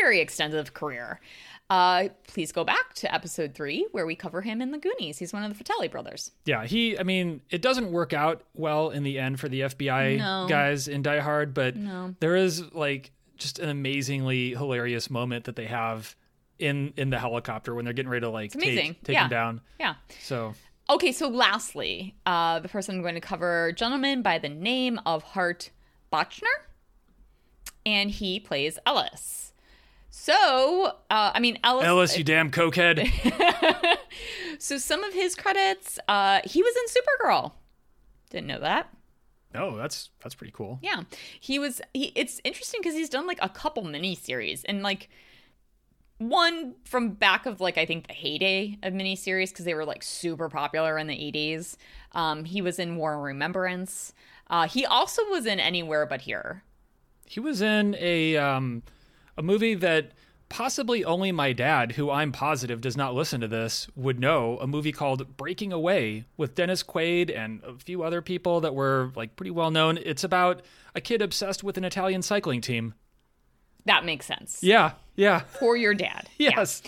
very 0.00 0.18
extensive 0.20 0.74
career, 0.74 1.20
uh, 1.70 2.08
please 2.28 2.52
go 2.52 2.62
back 2.64 2.94
to 2.94 3.12
episode 3.12 3.54
three 3.54 3.86
where 3.92 4.06
we 4.06 4.14
cover 4.14 4.40
him 4.40 4.62
in 4.62 4.70
the 4.70 4.78
Goonies. 4.78 5.18
He's 5.18 5.32
one 5.32 5.42
of 5.42 5.48
the 5.50 5.54
Fratelli 5.56 5.88
brothers. 5.88 6.30
Yeah, 6.44 6.64
he. 6.64 6.98
I 6.98 7.02
mean, 7.02 7.40
it 7.50 7.60
doesn't 7.62 7.90
work 7.90 8.12
out 8.12 8.42
well 8.54 8.90
in 8.90 9.02
the 9.02 9.18
end 9.18 9.40
for 9.40 9.48
the 9.48 9.60
FBI 9.62 10.18
No. 10.18 10.46
guys 10.48 10.86
in 10.88 11.02
Die 11.02 11.18
Hard, 11.20 11.54
but 11.54 11.76
No. 11.76 12.14
there 12.20 12.36
is 12.36 12.72
like 12.72 13.10
just 13.36 13.58
an 13.58 13.68
amazingly 13.68 14.50
hilarious 14.50 15.10
moment 15.10 15.44
that 15.44 15.56
they 15.56 15.66
have 15.66 16.14
in 16.58 16.94
in 16.96 17.10
the 17.10 17.18
helicopter 17.18 17.74
when 17.74 17.84
they're 17.84 17.92
getting 17.94 18.08
ready 18.10 18.22
to 18.22 18.30
like 18.30 18.52
take 18.52 19.02
take 19.02 19.14
Yeah. 19.14 19.24
him 19.24 19.30
down. 19.30 19.60
Yeah. 19.80 19.94
So 20.22 20.54
Okay, 20.88 21.10
so 21.10 21.26
lastly, 21.28 22.14
uh, 22.26 22.60
the 22.60 22.68
person 22.68 22.94
I'm 22.94 23.02
going 23.02 23.16
to 23.16 23.20
cover, 23.20 23.72
gentleman 23.72 24.22
by 24.22 24.38
the 24.38 24.48
name 24.48 25.00
of 25.04 25.24
Hart 25.24 25.70
Bochner, 26.12 26.46
and 27.84 28.08
he 28.10 28.38
plays 28.40 28.78
Ellis. 28.86 29.52
So, 30.18 30.94
uh, 31.10 31.30
I 31.34 31.40
mean, 31.40 31.58
Ellis. 31.62 31.84
Ellis, 31.84 32.18
you 32.18 32.24
damn 32.24 32.50
cokehead. 32.50 33.08
So 34.58 34.78
some 34.78 35.04
of 35.04 35.12
his 35.12 35.34
credits, 35.34 35.98
uh, 36.08 36.40
he 36.42 36.62
was 36.62 36.74
in 36.74 37.02
Supergirl. 37.02 37.52
Didn't 38.30 38.46
know 38.46 38.60
that. 38.60 38.88
no, 39.52 39.76
that's 39.76 40.08
that's 40.22 40.34
pretty 40.34 40.52
cool. 40.56 40.78
Yeah, 40.82 41.02
he 41.38 41.58
was. 41.58 41.82
He, 41.92 42.10
it's 42.16 42.40
interesting 42.42 42.80
because 42.80 42.94
he's 42.94 43.10
done 43.10 43.26
like 43.26 43.38
a 43.42 43.50
couple 43.50 43.84
miniseries 43.84 44.62
and 44.66 44.82
like 44.82 45.10
one 46.16 46.74
from 46.84 47.10
back 47.10 47.44
of 47.44 47.60
like 47.60 47.76
I 47.76 47.84
think 47.84 48.06
the 48.06 48.14
heyday 48.14 48.78
of 48.82 48.94
miniseries 48.94 49.50
because 49.50 49.66
they 49.66 49.74
were 49.74 49.84
like 49.84 50.02
super 50.02 50.48
popular 50.48 50.96
in 50.96 51.06
the 51.06 51.22
eighties. 51.22 51.76
Um, 52.12 52.44
he 52.46 52.62
was 52.62 52.78
in 52.78 52.96
War 52.96 53.12
and 53.12 53.22
Remembrance. 53.22 54.14
Uh, 54.48 54.66
he 54.66 54.86
also 54.86 55.22
was 55.28 55.44
in 55.44 55.60
Anywhere 55.60 56.06
But 56.06 56.22
Here. 56.22 56.62
He 57.26 57.40
was 57.40 57.60
in 57.60 57.94
a 57.98 58.38
um 58.38 58.82
a 59.36 59.42
movie 59.42 59.74
that 59.74 60.12
possibly 60.48 61.04
only 61.04 61.32
my 61.32 61.52
dad, 61.52 61.92
who 61.92 62.10
I'm 62.10 62.32
positive 62.32 62.80
does 62.80 62.96
not 62.96 63.14
listen 63.14 63.40
to 63.40 63.48
this, 63.48 63.88
would 63.96 64.20
know. 64.20 64.58
A 64.60 64.66
movie 64.66 64.92
called 64.92 65.36
Breaking 65.36 65.72
Away 65.72 66.24
with 66.36 66.54
Dennis 66.54 66.82
Quaid 66.82 67.36
and 67.36 67.62
a 67.64 67.74
few 67.74 68.02
other 68.02 68.22
people 68.22 68.60
that 68.60 68.74
were 68.74 69.12
like 69.16 69.36
pretty 69.36 69.50
well 69.50 69.70
known. 69.70 69.98
It's 69.98 70.24
about 70.24 70.62
a 70.94 71.00
kid 71.00 71.22
obsessed 71.22 71.64
with 71.64 71.76
an 71.76 71.84
Italian 71.84 72.22
cycling 72.22 72.60
team. 72.60 72.94
That 73.84 74.04
makes 74.04 74.26
sense 74.26 74.64
Yeah, 74.64 74.92
yeah, 75.14 75.40
for 75.60 75.76
your 75.76 75.94
dad. 75.94 76.28
yes. 76.38 76.82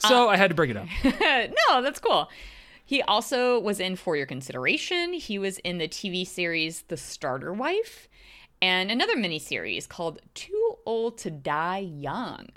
So 0.00 0.28
uh, 0.28 0.32
I 0.32 0.36
had 0.36 0.50
to 0.50 0.54
bring 0.54 0.70
it 0.70 0.76
up. 0.76 0.88
No, 1.68 1.82
that's 1.82 2.00
cool. 2.00 2.28
He 2.84 3.02
also 3.02 3.60
was 3.60 3.78
in 3.78 3.94
For 3.94 4.16
Your 4.16 4.26
Consideration. 4.26 5.12
He 5.12 5.38
was 5.38 5.58
in 5.58 5.78
the 5.78 5.86
TV 5.86 6.26
series 6.26 6.82
The 6.88 6.96
Starter 6.96 7.52
Wife 7.52 8.08
and 8.62 8.90
another 8.90 9.16
miniseries 9.16 9.88
called 9.88 10.20
Too 10.34 10.76
Old 10.86 11.18
to 11.18 11.30
Die 11.30 11.78
Young. 11.78 12.48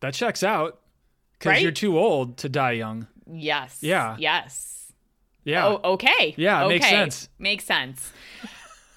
That 0.00 0.14
checks 0.14 0.42
out 0.42 0.80
because 1.38 1.50
Right? 1.50 1.62
you're 1.62 1.70
too 1.72 1.98
old 1.98 2.38
to 2.38 2.48
die 2.48 2.72
young. 2.72 3.06
Yes. 3.32 3.78
Yeah. 3.82 4.16
Yes. 4.18 4.92
Yeah. 5.44 5.66
Oh, 5.66 5.80
okay. 5.94 6.34
Yeah, 6.36 6.64
okay. 6.64 6.74
makes 6.74 6.88
sense. 6.88 7.28
Makes 7.38 7.64
sense. 7.64 8.12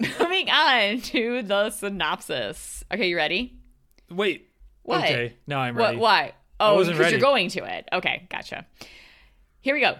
Moving 0.20 0.50
on 0.50 1.00
to 1.00 1.42
the 1.42 1.70
synopsis. 1.70 2.84
Okay, 2.92 3.08
you 3.08 3.16
ready? 3.16 3.56
Wait. 4.10 4.48
What? 4.82 4.98
Okay. 5.04 5.36
Now 5.46 5.60
I'm 5.60 5.74
What? 5.74 5.86
ready. 5.86 5.98
Why? 5.98 6.32
Oh, 6.60 6.84
because 6.84 7.10
you're 7.10 7.20
going 7.20 7.48
to 7.50 7.64
it. 7.64 7.88
Okay, 7.92 8.26
gotcha. 8.30 8.66
Here 9.60 9.74
we 9.74 9.80
go. 9.80 9.96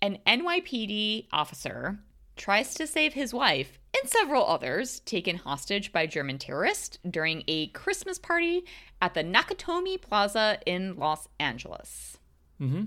An 0.00 0.18
NYPD 0.26 1.26
officer 1.32 1.98
tries 2.38 2.72
to 2.74 2.86
save 2.86 3.12
his 3.12 3.34
wife 3.34 3.78
and 4.00 4.08
several 4.10 4.46
others 4.46 5.00
taken 5.00 5.36
hostage 5.36 5.92
by 5.92 6.06
German 6.06 6.38
terrorists 6.38 6.98
during 7.10 7.42
a 7.48 7.66
Christmas 7.68 8.18
party 8.18 8.64
at 9.02 9.12
the 9.14 9.22
Nakatomi 9.22 10.00
Plaza 10.00 10.58
in 10.64 10.96
Los 10.96 11.28
Angeles. 11.38 12.16
Mm-hmm. 12.60 12.84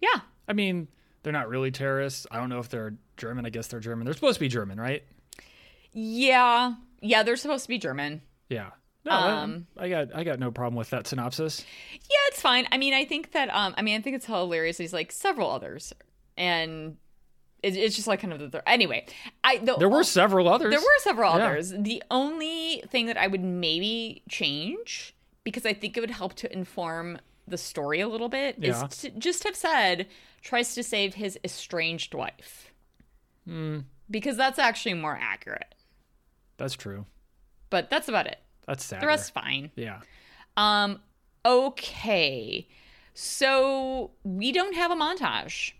Yeah, 0.00 0.20
I 0.48 0.52
mean, 0.54 0.88
they're 1.22 1.32
not 1.32 1.48
really 1.48 1.70
terrorists. 1.70 2.26
I 2.30 2.38
don't 2.38 2.48
know 2.48 2.58
if 2.58 2.68
they're 2.70 2.94
German. 3.16 3.44
I 3.46 3.50
guess 3.50 3.68
they're 3.68 3.80
German. 3.80 4.04
They're 4.06 4.14
supposed 4.14 4.36
to 4.36 4.40
be 4.40 4.48
German, 4.48 4.80
right? 4.80 5.02
yeah, 5.92 6.74
yeah. 7.00 7.22
They're 7.22 7.36
supposed 7.36 7.64
to 7.64 7.68
be 7.68 7.78
German. 7.78 8.22
Yeah. 8.48 8.70
No, 9.04 9.12
I- 9.12 9.42
Um, 9.42 9.66
I 9.78 9.88
got 9.88 10.14
I 10.14 10.24
got 10.24 10.38
no 10.38 10.50
problem 10.50 10.74
with 10.76 10.90
that 10.90 11.06
synopsis. 11.06 11.64
Yeah, 11.92 12.16
it's 12.28 12.40
fine. 12.40 12.66
I 12.70 12.76
mean, 12.78 12.92
I 12.94 13.04
think 13.04 13.32
that 13.32 13.48
um, 13.54 13.74
I 13.76 13.82
mean, 13.82 13.98
I 13.98 14.02
think 14.02 14.16
it's 14.16 14.26
hilarious. 14.26 14.78
He's 14.78 14.92
like 14.92 15.10
several 15.12 15.50
others, 15.50 15.92
and 16.36 16.96
it, 17.62 17.76
it's 17.76 17.96
just 17.96 18.06
like 18.08 18.20
kind 18.20 18.32
of 18.32 18.38
the 18.38 18.48
third. 18.50 18.62
Anyway, 18.66 19.06
I 19.44 19.58
the, 19.58 19.76
There 19.76 19.88
were 19.88 20.04
several 20.04 20.48
others. 20.48 20.70
There 20.70 20.80
were 20.80 20.98
several 21.00 21.36
Yeah. 21.36 21.46
others. 21.46 21.70
The 21.76 22.02
only 22.10 22.82
thing 22.88 23.06
that 23.06 23.16
I 23.16 23.26
would 23.26 23.42
maybe 23.42 24.22
change, 24.28 25.14
because 25.44 25.64
I 25.66 25.72
think 25.72 25.96
it 25.96 26.00
would 26.00 26.10
help 26.10 26.34
to 26.36 26.52
inform 26.52 27.18
the 27.46 27.58
story 27.58 28.00
a 28.00 28.08
little 28.08 28.28
bit, 28.28 28.56
Yeah. 28.58 28.86
is 28.86 28.98
to 28.98 29.10
just 29.10 29.44
have 29.44 29.56
said 29.56 30.06
tries 30.42 30.74
to 30.74 30.82
save 30.82 31.14
his 31.14 31.38
estranged 31.44 32.14
wife. 32.14 32.72
Hmm. 33.46 33.80
Because 34.10 34.36
that's 34.36 34.58
actually 34.58 34.94
more 34.94 35.18
accurate. 35.20 35.74
That's 36.56 36.74
true. 36.74 37.06
But 37.70 37.90
that's 37.90 38.08
about 38.08 38.26
it. 38.26 38.38
That's 38.66 38.84
sad. 38.84 39.00
The 39.02 39.06
rest's 39.06 39.30
fine. 39.30 39.70
Yeah. 39.76 40.00
Um, 40.56 41.00
okay. 41.44 42.68
So 43.14 44.12
we 44.24 44.52
don't 44.52 44.74
have 44.74 44.90
a 44.90 44.94
montage 44.94 45.72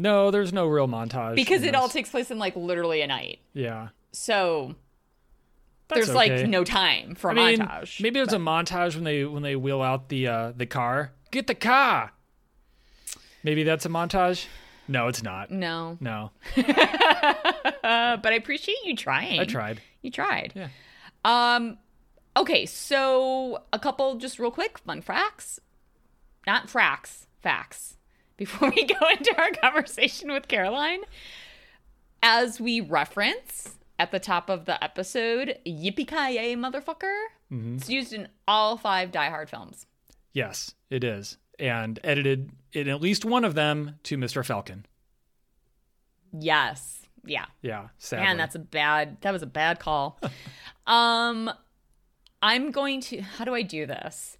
No, 0.00 0.30
there's 0.30 0.52
no 0.52 0.66
real 0.66 0.88
montage 0.88 1.34
because 1.36 1.62
it 1.62 1.74
all 1.74 1.88
takes 1.88 2.08
place 2.10 2.30
in 2.30 2.38
like 2.38 2.56
literally 2.56 3.02
a 3.02 3.06
night. 3.06 3.40
Yeah. 3.52 3.88
So 4.12 4.74
That's 5.88 6.06
there's 6.06 6.14
like 6.14 6.46
no 6.48 6.64
time 6.64 7.14
for 7.14 7.30
a 7.30 7.32
I 7.32 7.34
mean, 7.36 7.58
montage. 7.60 8.00
maybe 8.00 8.14
there's 8.18 8.32
a 8.32 8.38
montage 8.38 8.94
when 8.94 9.04
they 9.04 9.24
when 9.24 9.42
they 9.42 9.56
wheel 9.56 9.82
out 9.82 10.08
the 10.08 10.26
uh, 10.26 10.52
the 10.56 10.66
car. 10.66 11.12
Get 11.30 11.46
the 11.46 11.54
car. 11.54 12.12
Maybe 13.42 13.62
that's 13.62 13.86
a 13.86 13.88
montage. 13.88 14.46
No, 14.88 15.06
it's 15.06 15.22
not. 15.22 15.50
no. 15.50 15.96
No, 16.00 16.30
Uh, 16.56 16.62
but 18.16 18.26
I 18.32 18.34
appreciate 18.36 18.78
you 18.84 18.96
trying. 18.96 19.38
I 19.38 19.44
tried. 19.44 19.80
You 20.02 20.10
tried. 20.10 20.52
Yeah. 20.56 20.68
Um 21.24 21.78
okay, 22.36 22.66
so 22.66 23.62
a 23.72 23.78
couple 23.78 24.16
just 24.16 24.38
real 24.38 24.50
quick 24.50 24.78
fun 24.78 25.00
facts. 25.02 25.60
Not 26.46 26.66
fracks, 26.68 27.26
facts. 27.40 27.96
Before 28.40 28.70
we 28.70 28.84
go 28.86 29.06
into 29.10 29.38
our 29.38 29.50
conversation 29.50 30.32
with 30.32 30.48
Caroline, 30.48 31.02
as 32.22 32.58
we 32.58 32.80
reference 32.80 33.76
at 33.98 34.12
the 34.12 34.18
top 34.18 34.48
of 34.48 34.64
the 34.64 34.82
episode, 34.82 35.58
yippee 35.66 36.08
ki 36.08 36.56
motherfucker. 36.56 37.24
Mm-hmm. 37.52 37.76
It's 37.76 37.90
used 37.90 38.14
in 38.14 38.28
all 38.48 38.78
five 38.78 39.12
Die 39.12 39.28
Hard 39.28 39.50
films. 39.50 39.84
Yes, 40.32 40.74
it 40.88 41.04
is, 41.04 41.36
and 41.58 42.00
edited 42.02 42.52
in 42.72 42.88
at 42.88 43.02
least 43.02 43.26
one 43.26 43.44
of 43.44 43.54
them 43.54 43.96
to 44.04 44.16
Mr. 44.16 44.42
Falcon. 44.42 44.86
Yes. 46.32 47.02
Yeah. 47.26 47.44
Yeah, 47.60 47.88
sadly. 47.98 48.24
Man, 48.24 48.38
that's 48.38 48.54
a 48.54 48.60
bad 48.60 49.18
that 49.20 49.32
was 49.32 49.42
a 49.42 49.46
bad 49.46 49.80
call. 49.80 50.18
um 50.86 51.50
I'm 52.40 52.70
going 52.70 53.02
to 53.02 53.20
how 53.20 53.44
do 53.44 53.54
I 53.54 53.60
do 53.60 53.84
this? 53.84 54.38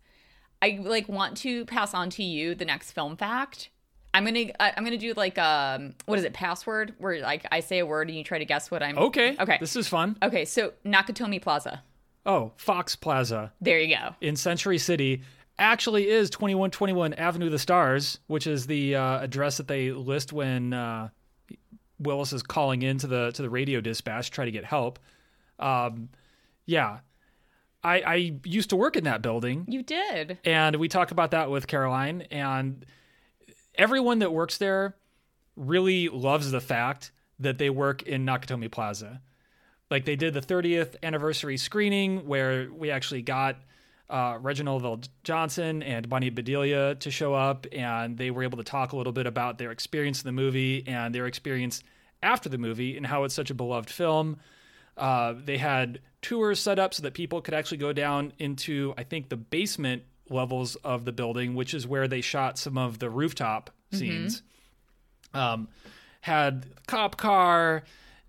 I 0.62 0.80
like 0.80 1.06
want 1.06 1.36
to 1.38 1.66
pass 1.66 1.92
on 1.92 2.08
to 2.10 2.22
you 2.22 2.54
the 2.54 2.64
next 2.64 2.92
film 2.92 3.18
fact. 3.18 3.68
I'm 4.12 4.24
gonna 4.24 4.46
I- 4.58 4.72
I'm 4.76 4.84
gonna 4.84 4.96
do 4.96 5.12
like 5.14 5.38
um 5.38 5.94
what 6.06 6.18
is 6.18 6.24
it 6.24 6.32
password? 6.32 6.94
Where 6.98 7.20
like 7.20 7.46
I 7.52 7.60
say 7.60 7.78
a 7.78 7.86
word 7.86 8.08
and 8.08 8.16
you 8.16 8.24
try 8.24 8.38
to 8.38 8.44
guess 8.44 8.70
what 8.70 8.82
I'm 8.82 8.98
okay. 8.98 9.36
okay. 9.38 9.58
This 9.60 9.76
is 9.76 9.88
fun. 9.88 10.16
okay 10.22 10.44
so 10.44 10.72
Nakatomi 10.84 11.40
Plaza. 11.40 11.82
Oh, 12.26 12.52
Fox 12.56 12.96
Plaza. 12.96 13.52
There 13.60 13.78
you 13.80 13.96
go. 13.96 14.14
In 14.20 14.36
Century 14.36 14.78
City. 14.78 15.22
Actually 15.58 16.08
is 16.08 16.30
2121 16.30 17.12
Avenue 17.14 17.46
of 17.46 17.52
the 17.52 17.58
Stars, 17.58 18.18
which 18.28 18.46
is 18.46 18.66
the 18.66 18.96
uh, 18.96 19.20
address 19.20 19.58
that 19.58 19.68
they 19.68 19.90
list 19.92 20.32
when 20.32 20.72
uh, 20.72 21.08
Willis 21.98 22.32
is 22.32 22.42
calling 22.42 22.80
into 22.82 23.06
the 23.06 23.30
to 23.32 23.42
the 23.42 23.50
radio 23.50 23.80
dispatch 23.82 24.26
to 24.26 24.32
try 24.32 24.44
to 24.46 24.50
get 24.50 24.64
help. 24.64 24.98
Um, 25.58 26.08
yeah, 26.64 27.00
I, 27.84 28.00
I 28.00 28.32
used 28.44 28.70
to 28.70 28.76
work 28.76 28.96
in 28.96 29.04
that 29.04 29.20
building, 29.20 29.66
you 29.68 29.82
did. 29.82 30.38
And 30.44 30.76
we 30.76 30.88
talked 30.88 31.12
about 31.12 31.32
that 31.32 31.50
with 31.50 31.66
Caroline, 31.66 32.22
and 32.30 32.84
everyone 33.80 34.18
that 34.18 34.30
works 34.30 34.58
there 34.58 34.94
really 35.56 36.08
loves 36.10 36.50
the 36.50 36.60
fact 36.60 37.12
that 37.38 37.56
they 37.56 37.70
work 37.70 38.02
in 38.02 38.26
Nakatomi 38.26 38.70
Plaza. 38.70 39.22
Like 39.90 40.04
they 40.04 40.16
did 40.16 40.34
the 40.34 40.42
30th 40.42 40.96
anniversary 41.02 41.56
screening 41.56 42.26
where 42.26 42.68
we 42.70 42.90
actually 42.90 43.22
got 43.22 43.56
uh, 44.10 44.38
Reginald 44.40 45.08
Johnson 45.24 45.82
and 45.82 46.08
Bonnie 46.08 46.30
Bedelia 46.30 46.94
to 46.96 47.10
show 47.10 47.32
up, 47.32 47.66
and 47.72 48.18
they 48.18 48.30
were 48.30 48.42
able 48.42 48.58
to 48.58 48.64
talk 48.64 48.92
a 48.92 48.96
little 48.96 49.12
bit 49.12 49.26
about 49.26 49.56
their 49.56 49.70
experience 49.70 50.22
in 50.22 50.26
the 50.26 50.32
movie 50.32 50.84
and 50.86 51.14
their 51.14 51.26
experience 51.26 51.82
after 52.22 52.50
the 52.50 52.58
movie 52.58 52.98
and 52.98 53.06
how 53.06 53.24
it's 53.24 53.34
such 53.34 53.50
a 53.50 53.54
beloved 53.54 53.88
film. 53.88 54.36
Uh, 54.96 55.34
they 55.42 55.56
had 55.56 56.00
tours 56.20 56.60
set 56.60 56.78
up 56.78 56.92
so 56.92 57.02
that 57.02 57.14
people 57.14 57.40
could 57.40 57.54
actually 57.54 57.78
go 57.78 57.94
down 57.94 58.34
into, 58.38 58.92
I 58.98 59.04
think, 59.04 59.30
the 59.30 59.36
basement 59.36 60.02
levels 60.30 60.76
of 60.76 61.04
the 61.04 61.12
building, 61.12 61.54
which 61.54 61.74
is 61.74 61.86
where 61.86 62.08
they 62.08 62.20
shot 62.20 62.58
some 62.58 62.78
of 62.78 62.98
the 62.98 63.10
rooftop 63.10 63.70
scenes. 63.92 64.42
Um, 65.34 65.68
had 66.22 66.66
cop 66.86 67.16
car 67.16 67.82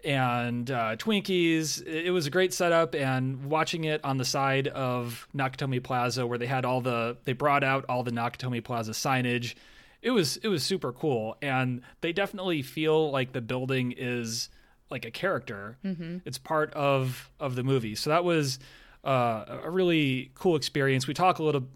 and 0.03 0.69
uh, 0.71 0.95
Twinkies. 0.97 1.81
It 1.85 2.07
it 2.07 2.11
was 2.11 2.25
a 2.25 2.29
great 2.29 2.53
setup, 2.53 2.95
and 2.95 3.45
watching 3.45 3.83
it 3.83 4.03
on 4.03 4.17
the 4.17 4.25
side 4.25 4.67
of 4.67 5.27
Nakatomi 5.35 5.83
Plaza, 5.83 6.25
where 6.25 6.37
they 6.37 6.47
had 6.47 6.65
all 6.65 6.81
the, 6.81 7.17
they 7.25 7.33
brought 7.33 7.63
out 7.63 7.85
all 7.89 8.03
the 8.03 8.11
Nakatomi 8.11 8.63
Plaza 8.63 8.91
signage. 8.91 9.55
It 10.01 10.11
was 10.11 10.37
it 10.37 10.47
was 10.47 10.63
super 10.63 10.91
cool, 10.91 11.37
and 11.41 11.81
they 12.01 12.11
definitely 12.13 12.61
feel 12.63 13.11
like 13.11 13.33
the 13.33 13.41
building 13.41 13.93
is 13.95 14.49
like 14.89 15.05
a 15.05 15.11
character. 15.11 15.77
It's 16.25 16.37
part 16.39 16.73
of 16.73 17.29
of 17.39 17.55
the 17.55 17.63
movie. 17.63 17.93
So 17.95 18.09
that 18.09 18.23
was 18.23 18.57
uh, 19.03 19.59
a 19.63 19.69
really 19.69 20.31
cool 20.35 20.55
experience. 20.55 21.07
We 21.07 21.13
talk 21.13 21.39
a 21.39 21.43
little 21.43 21.67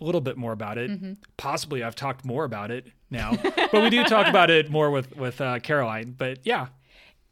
a 0.00 0.04
little 0.04 0.20
bit 0.20 0.36
more 0.36 0.52
about 0.52 0.78
it. 0.78 0.90
Possibly, 1.36 1.82
I've 1.82 1.96
talked 1.96 2.24
more 2.24 2.44
about 2.44 2.70
it 2.70 2.86
now, 3.10 3.32
but 3.72 3.72
we 3.82 3.90
do 3.90 4.04
talk 4.04 4.26
about 4.28 4.50
it 4.50 4.70
more 4.70 4.90
with 4.90 5.16
with 5.16 5.40
uh, 5.40 5.58
Caroline. 5.60 6.14
But 6.16 6.40
yeah, 6.44 6.68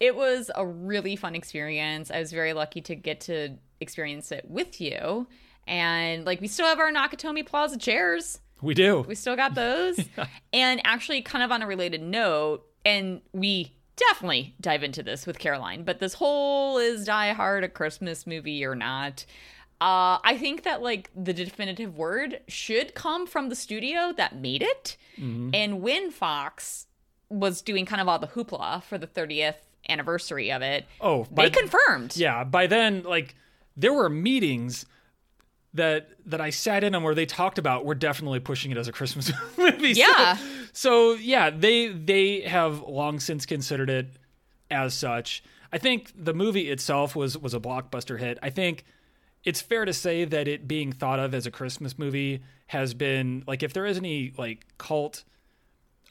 It 0.00 0.16
was 0.16 0.50
a 0.54 0.66
really 0.66 1.16
fun 1.16 1.34
experience. 1.34 2.10
I 2.10 2.18
was 2.18 2.32
very 2.32 2.52
lucky 2.54 2.80
to 2.82 2.94
get 2.96 3.20
to 3.22 3.56
experience 3.80 4.32
it 4.32 4.44
with 4.48 4.80
you. 4.80 5.26
And 5.68 6.24
like 6.24 6.40
we 6.40 6.48
still 6.48 6.66
have 6.66 6.78
our 6.78 6.90
Nakatomi 6.92 7.44
Plaza 7.46 7.76
chairs. 7.78 8.38
we 8.62 8.74
do. 8.74 9.00
We 9.06 9.14
still 9.14 9.36
got 9.36 9.54
those. 9.54 9.98
And 10.52 10.80
actually, 10.84 11.20
kind 11.22 11.44
of 11.44 11.52
on 11.52 11.60
a 11.62 11.66
related 11.66 12.00
note, 12.02 12.64
and 12.84 13.20
we 13.32 13.75
definitely 13.96 14.54
dive 14.60 14.82
into 14.82 15.02
this 15.02 15.26
with 15.26 15.38
Caroline, 15.38 15.82
but 15.84 15.98
this 15.98 16.14
whole 16.14 16.78
is 16.78 17.04
Die 17.06 17.32
Hard 17.32 17.64
a 17.64 17.68
Christmas 17.68 18.26
movie 18.26 18.64
or 18.64 18.74
not? 18.74 19.24
Uh, 19.80 20.16
I 20.24 20.36
think 20.40 20.62
that 20.62 20.80
like 20.82 21.10
the 21.14 21.32
definitive 21.34 21.96
word 21.98 22.40
should 22.48 22.94
come 22.94 23.26
from 23.26 23.48
the 23.50 23.54
studio 23.54 24.12
that 24.16 24.36
made 24.36 24.62
it. 24.62 24.96
And 25.18 25.80
when 25.80 26.10
Fox 26.10 26.86
was 27.30 27.62
doing 27.62 27.86
kind 27.86 28.00
of 28.02 28.08
all 28.08 28.18
the 28.18 28.26
hoopla 28.26 28.82
for 28.82 28.98
the 28.98 29.06
30th 29.06 29.54
anniversary 29.88 30.52
of 30.52 30.60
it, 30.62 30.84
Oh, 31.00 31.24
they 31.30 31.48
by- 31.48 31.50
confirmed. 31.50 32.16
Yeah, 32.16 32.44
by 32.44 32.66
then, 32.66 33.02
like 33.02 33.34
there 33.76 33.92
were 33.94 34.08
meetings 34.10 34.84
that 35.76 36.08
that 36.26 36.40
I 36.40 36.50
sat 36.50 36.84
in 36.84 36.94
on 36.94 37.02
where 37.02 37.14
they 37.14 37.26
talked 37.26 37.58
about 37.58 37.84
we're 37.84 37.94
definitely 37.94 38.40
pushing 38.40 38.70
it 38.70 38.76
as 38.76 38.88
a 38.88 38.92
Christmas 38.92 39.32
movie. 39.56 39.92
Yeah. 39.92 40.36
So, 40.72 41.14
yeah, 41.14 41.50
they 41.50 41.88
they 41.88 42.42
have 42.42 42.82
long 42.82 43.20
since 43.20 43.46
considered 43.46 43.88
it 43.88 44.08
as 44.70 44.94
such. 44.94 45.42
I 45.72 45.78
think 45.78 46.12
the 46.16 46.34
movie 46.34 46.70
itself 46.70 47.16
was 47.16 47.38
was 47.38 47.54
a 47.54 47.60
blockbuster 47.60 48.18
hit. 48.18 48.38
I 48.42 48.50
think 48.50 48.84
it's 49.44 49.60
fair 49.60 49.84
to 49.84 49.92
say 49.92 50.24
that 50.24 50.48
it 50.48 50.66
being 50.66 50.92
thought 50.92 51.18
of 51.18 51.34
as 51.34 51.46
a 51.46 51.50
Christmas 51.50 51.98
movie 51.98 52.42
has 52.66 52.94
been 52.94 53.44
like 53.46 53.62
if 53.62 53.72
there 53.72 53.86
is 53.86 53.96
any 53.96 54.32
like 54.36 54.66
cult 54.78 55.24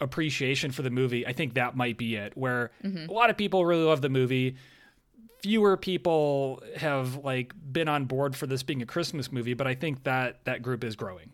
appreciation 0.01 0.72
for 0.72 0.82
the 0.82 0.89
movie, 0.89 1.26
I 1.26 1.34
think 1.34 1.53
that 1.53 1.76
might 1.76 1.97
be 1.97 2.16
it. 2.16 2.36
Where 2.36 2.72
mm-hmm. 2.84 3.09
a 3.09 3.13
lot 3.13 3.30
of 3.30 3.38
people 3.38 3.66
really 3.66 3.84
love 3.84 4.01
the 4.01 4.09
movie. 4.09 4.55
Fewer 5.46 5.78
people 5.78 6.64
have 6.76 7.18
like 7.18 7.54
been 7.72 7.88
on 7.88 8.06
board 8.06 8.36
for 8.36 8.48
this 8.48 8.64
being 8.64 8.82
a 8.82 8.86
Christmas 8.88 9.32
movie, 9.32 9.54
but 9.54 9.68
I 9.68 9.76
think 9.76 10.04
that 10.06 10.43
that 10.46 10.64
group 10.64 10.84
is 10.84 10.96
growing. 10.96 11.34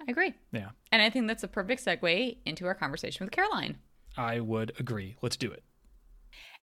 I 0.00 0.04
agree. 0.08 0.34
Yeah, 0.52 0.68
And 0.92 1.02
I 1.02 1.10
think 1.10 1.26
that's 1.26 1.42
a 1.42 1.48
perfect 1.48 1.84
segue 1.84 2.36
into 2.46 2.66
our 2.66 2.76
conversation 2.76 3.26
with 3.26 3.32
Caroline. 3.32 3.78
I 4.16 4.38
would 4.38 4.70
agree. 4.78 5.16
Let's 5.20 5.36
do 5.36 5.50
it. 5.50 5.64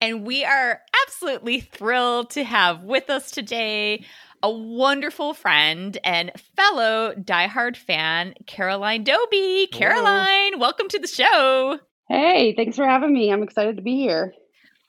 And 0.02 0.26
we 0.26 0.44
are 0.44 0.82
absolutely 1.06 1.62
thrilled 1.62 2.32
to 2.32 2.44
have 2.44 2.84
with 2.84 3.10
us 3.10 3.32
today 3.32 4.04
a 4.44 4.52
wonderful 4.52 5.34
friend 5.34 5.98
and 6.04 6.34
fellow 6.58 7.14
diehard 7.16 7.78
fan, 7.78 8.34
Caroline 8.46 9.06
Doby. 9.06 9.70
Caroline, 9.72 10.60
welcome 10.60 10.90
to 10.90 11.00
the 11.00 11.08
show. 11.08 11.80
Hey, 12.10 12.56
thanks 12.58 12.76
for 12.76 12.86
having 12.86 13.14
me. 13.14 13.32
I'm 13.32 13.44
excited 13.44 13.78
to 13.78 13.82
be 13.82 13.96
here. 13.96 14.34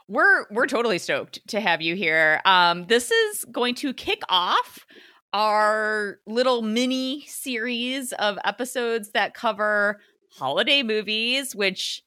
We're 0.09 0.47
we're 0.51 0.67
totally 0.67 0.99
stoked 0.99 1.47
to 1.49 1.61
have 1.61 1.83
you 1.83 1.95
here. 1.95 2.41
Um, 2.45 2.87
this 2.87 3.11
is 3.11 3.45
going 3.53 3.75
to 3.77 3.93
kick 3.93 4.23
off 4.29 4.87
our 5.33 6.19
little 6.27 6.63
mini 6.63 7.25
series 7.27 8.13
of 8.15 8.39
episodes 8.45 9.11
that 9.11 9.35
cover 9.35 10.01
holiday 10.33 10.83
movies, 10.83 11.55
which 11.55 12.03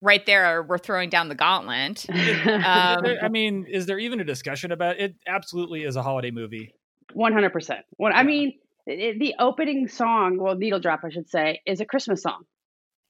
right 0.00 0.24
there 0.24 0.62
we're 0.62 0.78
throwing 0.78 1.10
down 1.10 1.28
the 1.28 1.34
gauntlet. 1.34 2.06
Um, 2.44 3.04
I 3.22 3.28
mean, 3.30 3.66
is 3.68 3.86
there 3.86 3.98
even 3.98 4.20
a 4.20 4.24
discussion 4.24 4.72
about 4.72 4.98
it? 4.98 5.14
Absolutely 5.26 5.82
is 5.84 5.96
a 5.96 6.02
holiday 6.02 6.30
movie. 6.30 6.74
100%. 7.14 7.78
What 7.96 8.14
I 8.14 8.22
mean, 8.22 8.54
it, 8.86 9.18
the 9.18 9.34
opening 9.38 9.88
song, 9.88 10.38
well, 10.38 10.54
Needle 10.54 10.80
Drop, 10.80 11.00
I 11.04 11.10
should 11.10 11.28
say, 11.28 11.60
is 11.66 11.80
a 11.80 11.84
Christmas 11.84 12.22
song. 12.22 12.44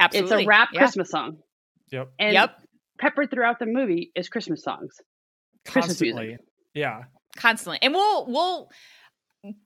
Absolutely, 0.00 0.42
It's 0.42 0.46
a 0.46 0.48
rap 0.48 0.68
Yeah. 0.72 0.80
Christmas 0.80 1.10
song. 1.10 1.38
Yep. 1.90 2.12
And 2.18 2.32
Yep. 2.34 2.56
Peppered 3.02 3.30
throughout 3.30 3.58
the 3.58 3.66
movie 3.66 4.12
is 4.14 4.28
Christmas 4.28 4.62
songs. 4.62 4.94
Christmas 5.66 6.00
music. 6.00 6.38
Yeah. 6.74 7.02
constantly 7.36 7.78
and 7.82 7.92
we'll 7.92 8.26
we'll 8.26 8.68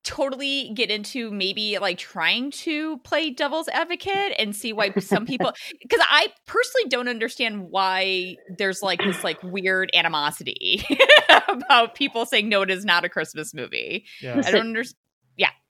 totally 0.05 0.73
get 0.75 0.91
into 0.91 1.31
maybe 1.31 1.79
like 1.79 1.99
trying 1.99 2.51
to 2.51 2.99
play 2.99 3.31
devil's 3.31 3.69
advocate 3.69 4.33
and 4.39 4.57
see 4.57 4.73
why 4.73 4.91
some 4.99 5.27
people 5.33 5.53
because 5.83 6.01
i 6.09 6.29
personally 6.47 6.89
don't 6.89 7.09
understand 7.09 7.69
why 7.71 8.37
there's 8.57 8.83
like 8.83 8.99
this 9.01 9.23
like 9.23 9.41
weird 9.43 9.91
animosity 9.95 10.83
about 11.49 11.95
people 11.95 12.25
saying 12.27 12.49
no 12.49 12.63
it 12.63 12.71
is 12.71 12.85
not 12.85 13.05
a 13.05 13.09
christmas 13.09 13.53
movie 13.55 14.05
Yeah. 14.23 14.41
i 14.45 14.51
don't 14.51 14.69
understand 14.69 14.97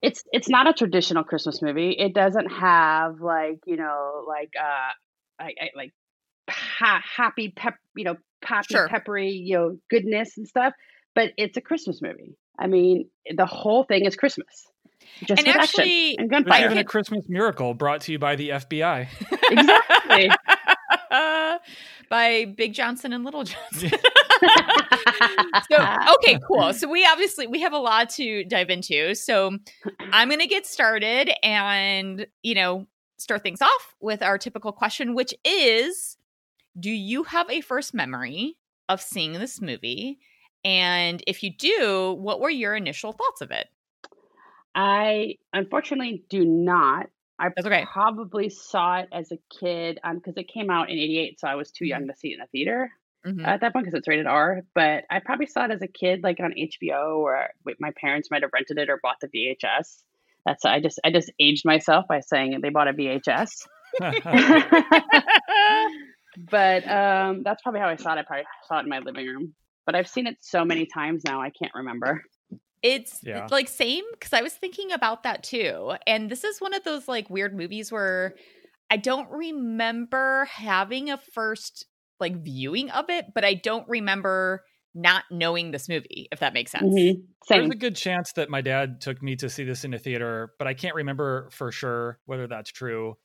It's 0.03 0.23
it's 0.31 0.49
not 0.49 0.69
a 0.69 0.73
traditional 0.73 1.25
Christmas 1.25 1.61
movie. 1.61 1.91
It 1.91 2.15
doesn't 2.15 2.49
have 2.53 3.21
like, 3.21 3.59
you 3.67 3.77
know, 3.77 4.25
like 4.29 4.53
uh 4.57 4.93
I, 5.41 5.49
I 5.61 5.71
like 5.75 5.93
ha- 6.49 7.03
happy 7.05 7.51
pep, 7.55 7.75
you 7.95 8.05
know, 8.05 8.17
poppy 8.43 8.75
Sure. 8.75 8.89
peppery, 8.89 9.31
you 9.31 9.57
know, 9.57 9.79
goodness 9.91 10.37
and 10.37 10.47
stuff, 10.47 10.73
but 11.15 11.33
it's 11.37 11.57
a 11.57 11.61
Christmas 11.61 12.01
movie. 12.03 12.37
I 12.59 12.67
mean, 12.67 13.09
the 13.35 13.47
whole 13.47 13.85
thing 13.85 14.05
is 14.05 14.17
Christmas. 14.17 14.67
Just 15.25 15.39
And 15.47 15.49
actually- 15.49 16.11
action 16.13 16.21
and 16.21 16.31
There's 16.31 16.45
gunfire. 16.45 16.65
even 16.67 16.79
a 16.79 16.85
Christmas 16.85 17.25
miracle 17.29 17.75
brought 17.75 18.01
to 18.03 18.13
you 18.13 18.19
by 18.19 18.37
the 18.37 18.51
FBI. 18.51 19.09
exactly. 19.51 20.31
by 22.11 22.45
big 22.57 22.73
johnson 22.75 23.13
and 23.13 23.25
little 23.25 23.43
johnson 23.45 23.91
so 25.71 25.97
okay 26.17 26.39
cool 26.47 26.73
so 26.73 26.89
we 26.89 27.05
obviously 27.07 27.47
we 27.47 27.61
have 27.61 27.73
a 27.73 27.79
lot 27.79 28.11
to 28.11 28.45
dive 28.45 28.71
into 28.71 29.15
so 29.15 29.57
i'm 30.13 30.29
gonna 30.29 30.47
get 30.47 30.67
started 30.67 31.31
and 31.43 32.27
you 32.43 32.55
know 32.55 32.87
start 33.19 33.43
things 33.43 33.63
off 33.63 33.95
with 34.01 34.23
our 34.23 34.37
typical 34.39 34.73
question 34.73 35.15
which 35.15 35.35
is 35.45 36.16
do 36.79 36.91
you 36.91 37.25
have 37.25 37.51
a 37.51 37.61
first 37.61 37.95
memory 37.95 38.57
of 38.89 39.01
seeing 39.01 39.33
this 39.33 39.61
movie 39.61 40.19
and 40.65 41.23
if 41.27 41.43
you 41.43 41.51
do 41.51 42.15
what 42.19 42.41
were 42.41 42.51
your 42.51 42.75
initial 42.75 43.13
thoughts 43.13 43.41
of 43.41 43.51
it 43.51 43.69
I 44.77 45.37
unfortunately 45.55 46.23
do 46.29 46.45
not. 46.45 47.07
I 47.39 47.49
okay. 47.59 47.87
probably 47.91 48.51
saw 48.51 48.99
it 48.99 49.09
as 49.11 49.33
a 49.33 49.39
kid 49.59 49.99
because 50.15 50.37
it 50.37 50.49
came 50.49 50.71
out 50.71 50.91
in 50.91 50.99
'88, 50.99 51.41
so 51.41 51.49
I 51.49 51.55
was 51.55 51.71
too 51.71 51.87
young 51.87 52.07
to 52.09 52.15
see 52.15 52.29
it 52.29 52.35
in 52.35 52.41
the 52.41 52.47
theater 52.47 52.93
Mhm. 53.27 53.45
at 53.47 53.61
that 53.63 53.73
point 53.73 53.87
because 53.87 53.99
it's 53.99 54.07
rated 54.07 54.27
R. 54.27 54.63
But 54.75 55.05
I 55.11 55.21
probably 55.21 55.47
saw 55.47 55.65
it 55.65 55.71
as 55.71 55.83
a 55.83 55.89
kid, 55.89 56.23
like 56.23 56.41
on 56.41 56.53
HBO, 56.53 57.19
or 57.19 57.49
wait, 57.65 57.77
my 57.81 57.91
parents 57.97 58.31
might 58.31 58.43
have 58.43 58.53
rented 58.53 58.79
it 58.79 58.89
or 58.91 59.01
bought 59.03 59.17
the 59.21 59.29
VHS. 59.29 60.03
That's 60.45 60.65
I 60.65 60.81
just 60.81 61.01
I 61.05 61.11
just 61.11 61.33
aged 61.41 61.65
myself 61.65 62.07
by 62.09 62.21
saying 62.21 62.61
they 62.61 62.69
bought 62.69 62.89
a 62.89 62.93
VHS. 62.93 63.67
but 66.37 66.87
um, 66.89 67.43
that's 67.43 67.63
probably 67.63 67.81
how 67.81 67.89
I 67.89 67.97
saw 67.97 68.15
it. 68.15 68.19
I 68.19 68.23
probably 68.23 68.45
saw 68.67 68.79
it 68.79 68.83
in 68.83 68.89
my 68.89 68.99
living 69.01 69.27
room. 69.27 69.55
But 69.85 69.95
I've 69.95 70.09
seen 70.09 70.27
it 70.27 70.39
so 70.41 70.65
many 70.65 70.87
times 70.87 71.23
now, 71.25 71.41
I 71.41 71.51
can't 71.51 71.73
remember. 71.75 72.23
It's 72.83 73.21
Yeah. 73.23 73.47
like 73.51 73.69
same 73.69 74.05
because 74.13 74.33
I 74.33 74.43
was 74.43 74.53
thinking 74.53 74.93
about 74.93 75.23
that 75.23 75.43
too. 75.43 75.95
And 76.07 76.31
this 76.31 76.45
is 76.45 76.61
one 76.61 76.75
of 76.75 76.85
those 76.85 77.09
like 77.09 77.31
weird 77.31 77.57
movies 77.57 77.91
where 77.91 78.35
I 78.91 78.97
don't 78.97 79.29
remember 79.31 80.45
having 80.47 81.11
a 81.11 81.19
first 81.19 81.87
like 82.21 82.43
viewing 82.43 82.91
of 82.91 83.11
it, 83.11 83.27
but 83.35 83.45
I 83.45 83.55
don't 83.55 83.89
remember 83.89 84.65
not 84.95 85.25
knowing 85.31 85.71
this 85.71 85.89
movie, 85.89 86.29
if 86.33 86.41
that 86.41 86.55
makes 86.55 86.73
sense. 86.73 86.85
Mhm. 86.85 87.27
There's 87.49 87.63
Same. 87.63 87.71
a 87.71 87.77
good 87.77 87.97
chance 87.97 88.33
that 88.33 88.49
my 88.49 88.61
dad 88.61 89.01
took 89.01 89.23
me 89.23 89.37
to 89.37 89.49
see 89.49 89.65
this 89.65 89.85
in 89.85 89.95
a 89.95 89.99
theater, 89.99 90.53
but 90.59 90.67
I 90.67 90.75
can't 90.75 90.95
remember 90.95 91.49
for 91.51 91.71
sure 91.71 92.19
whether 92.25 92.47
that's 92.47 92.71
true. 92.71 93.17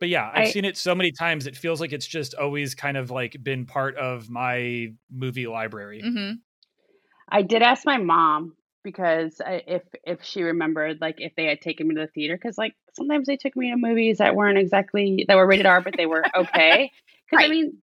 But 0.00 0.08
yeah, 0.08 0.30
I've 0.32 0.48
I- 0.48 0.50
seen 0.50 0.64
it 0.64 0.76
so 0.76 0.94
many 0.94 1.10
times 1.12 1.46
it 1.46 1.56
feels 1.56 1.80
like 1.80 1.92
it's 1.92 2.06
just 2.06 2.34
always 2.34 2.74
kind 2.74 2.96
of 2.96 3.10
like 3.10 3.36
been 3.42 3.66
part 3.66 3.96
of 3.96 4.30
my 4.30 4.92
movie 5.10 5.46
library. 5.46 6.00
hmm 6.00 6.32
I 7.30 7.42
did 7.42 7.62
ask 7.62 7.84
my 7.84 7.98
mom 7.98 8.56
because 8.82 9.40
I, 9.44 9.62
if 9.66 9.82
if 10.04 10.22
she 10.22 10.42
remembered 10.42 11.00
like 11.00 11.16
if 11.18 11.34
they 11.36 11.44
had 11.44 11.60
taken 11.60 11.88
me 11.88 11.94
to 11.96 12.02
the 12.02 12.06
theater 12.06 12.36
because 12.36 12.56
like 12.56 12.74
sometimes 12.94 13.26
they 13.26 13.36
took 13.36 13.54
me 13.56 13.70
to 13.70 13.76
movies 13.76 14.18
that 14.18 14.34
weren't 14.34 14.56
exactly 14.58 15.24
that 15.28 15.36
were 15.36 15.46
rated 15.46 15.66
R 15.66 15.80
but 15.82 15.94
they 15.96 16.06
were 16.06 16.24
okay 16.34 16.90
because 17.30 17.42
Right. 17.42 17.46
I 17.46 17.48
mean 17.48 17.82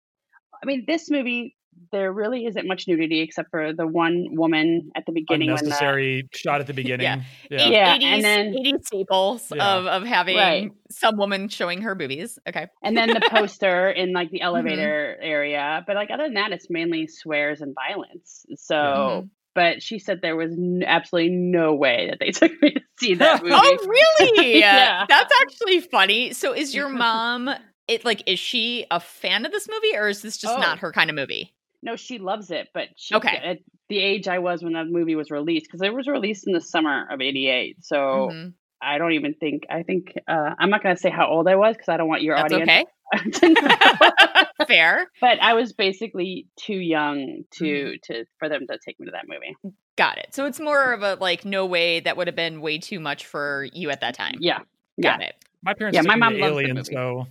I 0.63 0.65
mean 0.65 0.85
this 0.87 1.11
movie 1.11 1.55
there 1.95 2.11
really 2.11 2.45
isn't 2.45 2.67
much 2.67 2.87
nudity 2.87 3.21
except 3.21 3.49
for 3.49 3.71
the 3.73 3.87
one 3.87 4.27
woman 4.31 4.91
at 4.95 5.05
the 5.05 5.13
beginning 5.13 5.47
when 5.47 5.55
the, 5.57 5.63
Unnecessary 5.63 6.27
shot 6.33 6.59
at 6.59 6.67
the 6.67 6.73
beginning. 6.73 7.05
Yeah. 7.05 7.21
Yeah. 7.49 7.67
Yeah, 7.69 7.97
80s, 7.97 8.03
and 8.03 8.23
then- 8.23 8.53
80s 8.53 8.85
staples 8.85 9.51
Yeah. 9.55 9.75
of, 9.75 9.85
of 9.87 10.03
having 10.03 10.35
Right. 10.37 10.71
some 10.91 11.15
woman 11.17 11.47
showing 11.47 11.81
her 11.83 11.95
boobies. 11.95 12.37
Okay. 12.47 12.67
and 12.83 12.97
then 12.97 13.09
the 13.13 13.21
poster 13.31 13.89
in 14.01 14.11
like 14.11 14.27
Mm-hmm. 14.27 14.33
the 14.35 14.41
elevator 14.41 15.17
area 15.21 15.83
but 15.87 15.95
like 15.95 16.09
other 16.11 16.23
than 16.23 16.33
that 16.33 16.51
it's 16.51 16.67
mainly 16.69 17.07
swears 17.07 17.61
and 17.61 17.73
violence 17.75 18.45
so 18.55 18.75
Mhm. 18.75 19.29
but 19.53 19.81
she 19.81 19.99
said 19.99 20.19
there 20.21 20.35
was 20.35 20.51
n- 20.51 20.83
absolutely 20.85 21.31
no 21.31 21.73
way 21.75 22.07
that 22.09 22.19
they 22.19 22.31
took 22.39 22.51
me 22.61 22.71
to 22.71 22.81
see 22.99 23.13
that 23.15 23.41
movie 23.43 23.55
Oh, 23.55 23.77
really? 23.87 24.59
Yeah. 24.59 25.05
That's 25.07 25.33
actually 25.41 25.79
funny. 25.81 26.33
So 26.33 26.53
is 26.53 26.75
your 26.75 26.89
mom 26.89 27.49
it 27.87 28.03
like 28.03 28.23
is 28.25 28.39
she 28.39 28.85
a 28.89 28.99
fan 28.99 29.45
of 29.45 29.51
this 29.51 29.67
movie 29.69 29.95
or 29.95 30.09
is 30.09 30.23
this 30.23 30.37
just 30.37 30.55
Oh. 30.57 30.59
not 30.59 30.79
her 30.79 30.91
kind 30.91 31.09
of 31.11 31.15
movie? 31.15 31.53
No, 31.85 31.95
she 31.95 32.17
loves 32.17 32.51
it, 32.51 32.67
but 32.73 32.89
she, 32.97 33.15
Okay. 33.15 33.37
at 33.37 33.59
the 33.87 33.99
age 33.99 34.27
I 34.27 34.39
was 34.39 34.63
when 34.63 34.73
that 34.73 34.87
movie 34.87 35.15
was 35.15 35.31
released, 35.31 35.67
because 35.67 35.81
it 35.81 35.93
was 35.93 36.07
released 36.07 36.47
in 36.47 36.53
the 36.53 36.59
summer 36.61 37.07
of 37.09 37.21
'88. 37.21 37.83
So 37.85 38.31
Mhm. 38.33 38.53
I 38.81 38.97
don't 38.97 39.13
even 39.13 39.33
think 39.35 39.63
I 39.69 39.83
think 39.83 40.13
uh, 40.27 40.55
I'm 40.59 40.69
not 40.69 40.83
going 40.83 40.95
to 40.95 41.01
say 41.01 41.09
how 41.09 41.27
old 41.27 41.47
I 41.47 41.55
was 41.55 41.75
because 41.77 41.89
I 41.89 41.97
don't 41.97 42.07
want 42.09 42.23
your 42.23 42.35
That's 42.35 42.53
audience 42.53 42.69
okay. 42.69 42.85
to 43.39 43.49
know. 43.53 44.11
Fair. 44.67 45.07
but 45.21 45.39
I 45.41 45.53
was 45.53 45.73
basically 45.73 46.47
too 46.59 46.75
young 46.75 47.43
to 47.57 47.63
Mm-hmm. 47.63 48.13
to 48.13 48.25
for 48.39 48.49
them 48.49 48.65
to 48.67 48.77
take 48.83 48.99
me 48.99 49.05
to 49.05 49.11
that 49.11 49.25
movie. 49.27 49.55
Got 49.97 50.17
it. 50.17 50.33
So 50.35 50.45
it's 50.45 50.59
more 50.59 50.91
of 50.93 51.03
a 51.03 51.15
like 51.15 51.45
no 51.45 51.65
way 51.65 51.99
that 52.01 52.17
would 52.17 52.27
have 52.27 52.35
been 52.35 52.59
way 52.61 52.79
too 52.79 52.99
much 52.99 53.25
for 53.25 53.67
you 53.73 53.91
at 53.91 54.01
that 54.01 54.13
time. 54.15 54.35
Yeah, 54.39 54.59
Got 55.01 55.21
it. 55.21 55.35
My 55.63 55.73
parents 55.73 55.95
Yeah, 55.95 56.01
took 56.01 56.07
my 56.09 56.15
me 56.15 56.19
mom 56.19 56.33
to 56.33 56.39
loves 56.39 56.55
the 56.57 56.59
Aliens, 56.63 56.89
movie. 56.89 56.93
so 56.95 57.27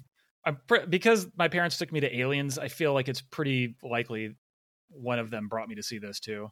I'm 0.46 0.58
pre- 0.66 0.86
because 0.86 1.28
my 1.36 1.48
parents 1.48 1.76
took 1.78 1.92
me 1.92 2.00
to 2.00 2.18
Aliens. 2.20 2.58
I 2.58 2.68
feel 2.68 2.94
like 2.94 3.08
it's 3.08 3.20
pretty 3.20 3.76
likely 3.82 4.34
one 4.94 5.18
of 5.18 5.30
them 5.30 5.48
brought 5.48 5.68
me 5.68 5.74
to 5.76 5.82
see 5.82 5.98
this 5.98 6.20
too. 6.20 6.50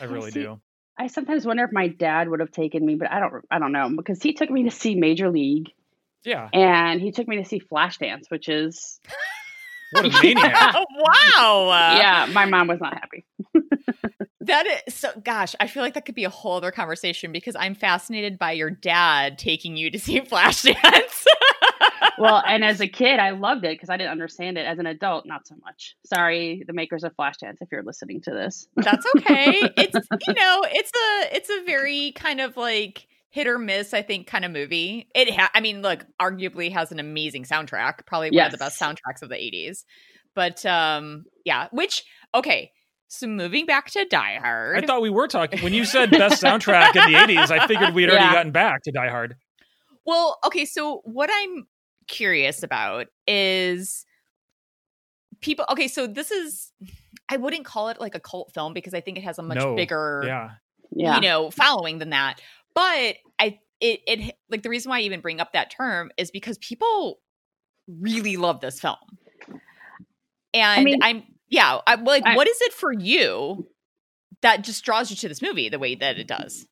I 0.00 0.04
really 0.04 0.30
see, 0.30 0.42
do. 0.42 0.60
I 0.98 1.06
sometimes 1.06 1.46
wonder 1.46 1.64
if 1.64 1.72
my 1.72 1.88
dad 1.88 2.28
would 2.28 2.40
have 2.40 2.50
taken 2.50 2.84
me, 2.84 2.96
but 2.96 3.10
I 3.10 3.20
don't. 3.20 3.44
I 3.50 3.58
don't 3.58 3.72
know 3.72 3.90
because 3.96 4.22
he 4.22 4.34
took 4.34 4.50
me 4.50 4.64
to 4.64 4.70
see 4.70 4.94
Major 4.94 5.30
League 5.30 5.70
Yeah, 6.24 6.48
and 6.52 7.00
he 7.00 7.12
took 7.12 7.26
me 7.28 7.36
to 7.36 7.44
see 7.44 7.60
Flashdance, 7.60 8.30
which 8.30 8.48
is 8.48 9.00
what 9.92 10.04
a 10.04 10.08
maniac! 10.22 10.74
wow. 10.74 11.94
yeah. 11.96 12.28
My 12.32 12.44
mom 12.44 12.68
was 12.68 12.80
not 12.80 12.94
happy. 12.94 13.24
That 14.42 14.66
is 14.66 14.94
so 14.94 15.08
gosh, 15.22 15.54
I 15.60 15.68
feel 15.68 15.84
like 15.84 15.94
that 15.94 16.04
could 16.04 16.16
be 16.16 16.24
a 16.24 16.30
whole 16.30 16.56
other 16.56 16.72
conversation 16.72 17.30
because 17.30 17.54
I'm 17.54 17.76
fascinated 17.76 18.40
by 18.40 18.52
your 18.52 18.70
dad 18.70 19.38
taking 19.38 19.76
you 19.76 19.88
to 19.92 20.00
see 20.00 20.20
Flashdance. 20.20 21.26
Well, 22.18 22.42
and 22.46 22.64
as 22.64 22.80
a 22.80 22.88
kid, 22.88 23.18
I 23.18 23.30
loved 23.30 23.64
it 23.64 23.74
because 23.74 23.90
I 23.90 23.96
didn't 23.96 24.10
understand 24.12 24.58
it. 24.58 24.66
As 24.66 24.78
an 24.78 24.86
adult, 24.86 25.26
not 25.26 25.46
so 25.46 25.54
much. 25.64 25.96
Sorry, 26.06 26.62
the 26.66 26.72
makers 26.72 27.04
of 27.04 27.14
Flashdance, 27.16 27.56
if 27.60 27.68
you're 27.72 27.82
listening 27.82 28.20
to 28.22 28.30
this. 28.30 28.66
That's 28.76 29.06
okay. 29.16 29.60
It's 29.76 29.94
you 30.26 30.34
know, 30.34 30.62
it's 30.70 30.90
a 30.90 31.36
it's 31.36 31.50
a 31.50 31.64
very 31.64 32.12
kind 32.12 32.40
of 32.40 32.56
like 32.56 33.06
hit 33.30 33.46
or 33.46 33.58
miss, 33.58 33.94
I 33.94 34.02
think, 34.02 34.26
kind 34.26 34.44
of 34.44 34.50
movie. 34.50 35.08
It 35.14 35.34
ha- 35.34 35.50
I 35.54 35.60
mean, 35.60 35.80
look, 35.82 36.04
arguably 36.20 36.70
has 36.72 36.92
an 36.92 37.00
amazing 37.00 37.44
soundtrack, 37.44 38.04
probably 38.06 38.30
one 38.30 38.46
of 38.46 38.52
the 38.52 38.58
best 38.58 38.78
soundtracks 38.78 39.22
of 39.22 39.28
the 39.30 39.36
80s. 39.36 39.84
But 40.34 40.64
um 40.66 41.24
yeah, 41.44 41.68
which 41.72 42.04
okay, 42.34 42.72
so 43.08 43.26
moving 43.26 43.66
back 43.66 43.90
to 43.90 44.04
Die 44.06 44.38
Hard. 44.40 44.82
I 44.82 44.86
thought 44.86 45.02
we 45.02 45.10
were 45.10 45.28
talking 45.28 45.60
when 45.60 45.72
you 45.74 45.84
said 45.84 46.10
best 46.10 46.42
soundtrack 46.42 46.96
in 46.96 47.12
the 47.12 47.18
'80s. 47.18 47.50
I 47.50 47.66
figured 47.66 47.94
we'd 47.94 48.08
already 48.08 48.24
Yeah. 48.24 48.32
gotten 48.32 48.52
back 48.52 48.82
to 48.84 48.92
Die 48.92 49.08
Hard. 49.08 49.36
Well, 50.06 50.38
okay, 50.46 50.64
so 50.64 51.00
what 51.04 51.30
I'm 51.32 51.66
curious 52.08 52.62
about 52.62 53.06
is 53.26 54.04
people 55.40 55.64
okay, 55.70 55.88
so 55.88 56.06
this 56.06 56.30
is 56.30 56.72
I 57.28 57.36
wouldn't 57.36 57.64
call 57.64 57.88
it 57.88 58.00
like 58.00 58.14
a 58.14 58.20
cult 58.20 58.52
film 58.54 58.72
because 58.74 58.94
I 58.94 59.00
think 59.00 59.18
it 59.18 59.24
has 59.24 59.38
a 59.38 59.42
much 59.42 59.56
No, 59.58 59.74
bigger 59.74 60.22
Yeah, 60.26 60.50
Yeah. 60.94 61.14
you 61.16 61.20
know, 61.20 61.50
following 61.50 61.98
than 61.98 62.10
that. 62.10 62.40
But 62.74 63.16
I 63.38 63.58
it 63.80 64.00
it 64.06 64.36
like 64.50 64.62
the 64.62 64.68
reason 64.70 64.90
why 64.90 64.98
I 64.98 65.02
even 65.02 65.20
bring 65.20 65.40
up 65.40 65.52
that 65.52 65.70
term 65.70 66.10
is 66.16 66.30
because 66.30 66.58
people 66.58 67.20
really 67.88 68.36
love 68.36 68.60
this 68.60 68.80
film. 68.80 68.96
And 70.54 70.84
mean- 70.84 71.02
I'm 71.02 71.24
yeah, 71.48 71.78
i'm 71.86 72.04
like 72.04 72.22
I- 72.24 72.36
what 72.36 72.48
is 72.48 72.60
it 72.62 72.72
for 72.72 72.92
you 72.92 73.66
that 74.42 74.64
just 74.64 74.84
draws 74.84 75.10
you 75.10 75.16
to 75.16 75.28
this 75.28 75.42
movie 75.42 75.68
the 75.68 75.78
way 75.78 75.94
that 75.94 76.18
it 76.18 76.26
does? 76.26 76.66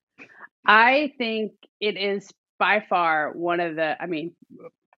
I 0.66 1.12
think 1.18 1.53
it 1.81 1.97
is 1.97 2.31
by 2.59 2.85
far 2.89 3.33
one 3.33 3.61
of 3.61 3.76
the, 3.76 3.97
I 4.03 4.07
mean, 4.07 4.35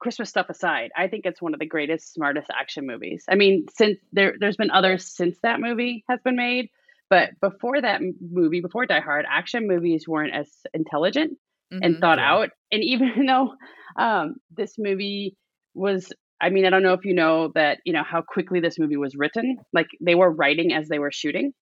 Christmas 0.01 0.29
stuff 0.29 0.47
aside, 0.49 0.91
I 0.97 1.07
think 1.07 1.25
it's 1.25 1.41
one 1.41 1.53
of 1.53 1.59
the 1.59 1.65
greatest, 1.65 2.13
smartest 2.13 2.47
action 2.59 2.85
movies. 2.87 3.23
I 3.29 3.35
mean, 3.35 3.67
since 3.77 3.97
there, 4.11 4.33
there's 4.39 4.57
been 4.57 4.71
others 4.71 5.05
since 5.05 5.37
that 5.43 5.59
movie 5.61 6.03
has 6.09 6.19
been 6.23 6.35
made, 6.35 6.69
but 7.09 7.29
before 7.39 7.79
that 7.81 8.01
movie, 8.19 8.61
before 8.61 8.85
Die 8.85 8.99
Hard, 8.99 9.25
action 9.29 9.67
movies 9.67 10.07
weren't 10.07 10.33
as 10.33 10.49
intelligent 10.73 11.37
and 11.71 11.95
Mhm. 11.95 11.99
thought 12.01 12.17
Yeah. 12.17 12.33
out. 12.33 12.49
And 12.71 12.83
even 12.93 13.25
though 13.27 13.53
um, 13.97 14.35
this 14.49 14.75
movie 14.77 15.37
was, 15.73 16.11
I 16.41 16.49
mean, 16.49 16.65
I 16.65 16.69
don't 16.71 16.83
know 16.83 16.93
if 16.93 17.05
you 17.05 17.13
know 17.13 17.51
that, 17.55 17.79
you 17.85 17.93
know, 17.93 18.03
how 18.03 18.21
quickly 18.21 18.59
this 18.59 18.79
movie 18.79 18.97
was 18.97 19.15
written. 19.15 19.57
Like 19.71 19.87
they 20.01 20.15
were 20.15 20.31
writing 20.31 20.73
as 20.73 20.87
they 20.89 20.99
were 20.99 21.11
shooting. 21.11 21.53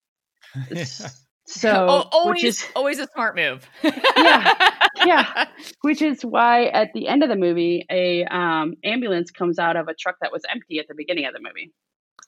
So, 1.51 1.69
Oh, 1.71 2.07
always 2.11 2.35
which 2.35 2.43
is 2.43 2.65
always 2.75 2.99
a 2.99 3.07
smart 3.07 3.35
move. 3.35 3.67
Yeah, 3.83 4.53
yeah. 5.05 5.47
which 5.81 6.01
is 6.01 6.23
why 6.23 6.65
at 6.65 6.89
the 6.93 7.07
end 7.07 7.23
of 7.23 7.29
the 7.29 7.35
movie, 7.35 7.85
a 7.89 8.25
um, 8.25 8.75
ambulance 8.83 9.31
comes 9.31 9.59
out 9.59 9.75
of 9.75 9.87
a 9.87 9.93
truck 9.93 10.15
that 10.21 10.31
was 10.31 10.43
empty 10.49 10.79
at 10.79 10.87
the 10.87 10.95
beginning 10.95 11.25
of 11.25 11.33
the 11.33 11.39
movie. 11.39 11.73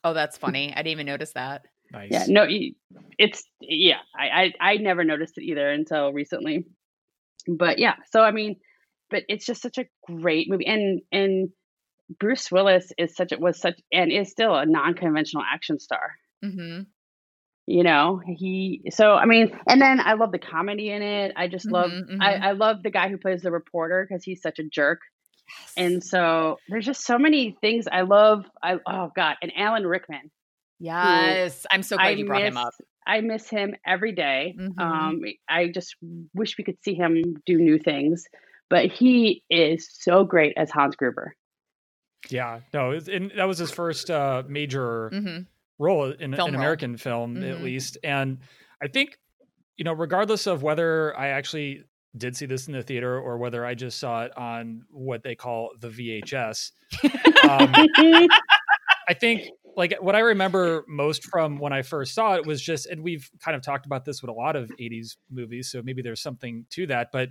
Oh, 0.04 0.14
that's 0.14 0.36
funny. 0.36 0.72
I 0.72 0.78
didn't 0.78 0.92
even 0.92 1.06
notice 1.06 1.32
that. 1.34 1.62
nice. 1.92 2.10
Yeah, 2.10 2.24
no, 2.28 2.46
it's 3.18 3.44
yeah. 3.60 3.98
I, 4.18 4.52
I 4.60 4.72
I 4.72 4.76
never 4.76 5.04
noticed 5.04 5.38
it 5.38 5.44
either 5.44 5.70
until 5.70 6.12
recently. 6.12 6.66
But 7.46 7.78
yeah, 7.78 7.94
so 8.10 8.22
I 8.22 8.30
mean, 8.30 8.56
but 9.10 9.24
it's 9.28 9.46
just 9.46 9.62
such 9.62 9.78
a 9.78 9.84
great 10.06 10.48
movie, 10.50 10.66
and 10.66 11.02
and 11.12 11.50
Bruce 12.18 12.50
Willis 12.50 12.92
is 12.98 13.14
such 13.14 13.32
a 13.32 13.38
was 13.38 13.60
such 13.60 13.80
and 13.92 14.10
is 14.10 14.30
still 14.30 14.54
a 14.54 14.66
non-conventional 14.66 15.44
action 15.50 15.78
star. 15.78 16.12
hmm 16.42 16.80
You 17.72 17.84
know, 17.84 18.20
he 18.26 18.82
so 18.90 19.14
I 19.14 19.24
mean, 19.24 19.58
and 19.66 19.80
then 19.80 19.98
I 20.00 20.12
love 20.14 20.30
the 20.32 20.38
comedy 20.38 20.90
in 20.90 21.02
it. 21.02 21.32
I 21.36 21.48
just 21.48 21.70
love 21.70 21.90
Mhm, 21.90 22.20
I, 22.20 22.34
mhm. 22.34 22.42
I 22.42 22.52
love 22.52 22.82
the 22.82 22.90
guy 22.90 23.08
who 23.08 23.16
plays 23.18 23.42
the 23.42 23.50
reporter 23.50 24.06
because 24.06 24.24
he's 24.24 24.42
such 24.42 24.58
a 24.58 24.64
jerk. 24.64 25.00
yes. 25.58 25.74
And 25.78 26.04
so 26.04 26.58
there's 26.68 26.84
just 26.86 27.06
so 27.06 27.18
many 27.18 27.56
things 27.62 27.86
I 27.90 28.02
love. 28.02 28.44
I 28.62 28.78
oh 28.86 29.10
god, 29.16 29.36
and 29.42 29.52
Alan 29.56 29.86
Rickman. 29.86 30.30
Yes, 30.80 31.66
I'm 31.72 31.82
so 31.82 31.96
glad 31.96 32.08
I 32.08 32.10
you 32.12 32.26
brought 32.26 32.42
him 32.42 32.54
miss- 32.54 32.64
up. 32.64 32.74
I 33.06 33.20
miss 33.22 33.48
him 33.48 33.74
every 33.86 34.12
day. 34.12 34.54
Mhm. 34.58 34.80
Um, 34.80 35.22
I 35.48 35.68
just 35.68 35.96
wish 36.34 36.58
we 36.58 36.64
could 36.64 36.78
see 36.84 36.94
him 36.94 37.22
do 37.46 37.56
new 37.56 37.78
things, 37.78 38.26
but 38.70 38.86
he 38.92 39.44
is 39.50 39.88
so 39.92 40.24
great 40.24 40.54
as 40.58 40.70
Hans 40.70 40.96
Gruber. 40.96 41.34
Yeah, 42.30 42.60
no, 42.74 42.92
and 42.92 43.32
that 43.36 43.48
was 43.48 43.58
his 43.58 43.70
first 43.72 44.10
uh, 44.10 44.42
major 44.46 45.08
hmm 45.10 45.38
role 45.78 46.10
in 46.12 46.34
Film 46.34 46.48
an 46.48 46.54
role. 46.54 46.60
American 46.62 46.96
film, 46.96 47.36
Mhm. 47.36 47.50
at 47.50 47.62
least. 47.62 47.98
And 48.04 48.38
I 48.82 48.88
think, 48.88 49.18
you 49.76 49.84
know, 49.84 49.92
regardless 49.92 50.46
of 50.46 50.62
whether 50.62 51.16
I 51.18 51.28
actually 51.28 51.84
did 52.16 52.36
see 52.36 52.46
this 52.46 52.66
in 52.66 52.74
the 52.74 52.82
theater 52.82 53.18
or 53.18 53.38
whether 53.38 53.64
I 53.64 53.74
just 53.74 53.98
saw 53.98 54.24
it 54.24 54.36
on 54.36 54.84
what 54.90 55.22
they 55.22 55.34
call 55.34 55.70
the 55.80 55.88
VHS, 55.88 56.72
um, 57.48 57.72
I 59.08 59.14
think 59.14 59.48
like 59.76 59.94
what 60.00 60.14
I 60.14 60.18
remember 60.20 60.84
most 60.86 61.24
from 61.24 61.58
when 61.58 61.72
I 61.72 61.80
first 61.82 62.14
saw 62.14 62.34
it 62.34 62.46
was 62.46 62.60
just, 62.60 62.86
and 62.86 63.02
we've 63.02 63.28
kind 63.40 63.56
of 63.56 63.62
talked 63.62 63.86
about 63.86 64.04
this 64.04 64.20
with 64.20 64.28
a 64.28 64.34
lot 64.34 64.54
of 64.56 64.70
80s 64.78 65.16
movies, 65.30 65.70
so 65.70 65.80
maybe 65.82 66.02
there's 66.02 66.20
something 66.20 66.66
to 66.70 66.86
that, 66.88 67.08
but 67.12 67.30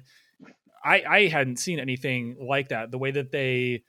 I, 0.84 1.04
I 1.08 1.28
hadn't 1.28 1.58
seen 1.58 1.80
anything 1.80 2.36
like 2.42 2.70
that. 2.70 2.90
The 2.90 2.98
way 2.98 3.12
that 3.12 3.32
they 3.32 3.84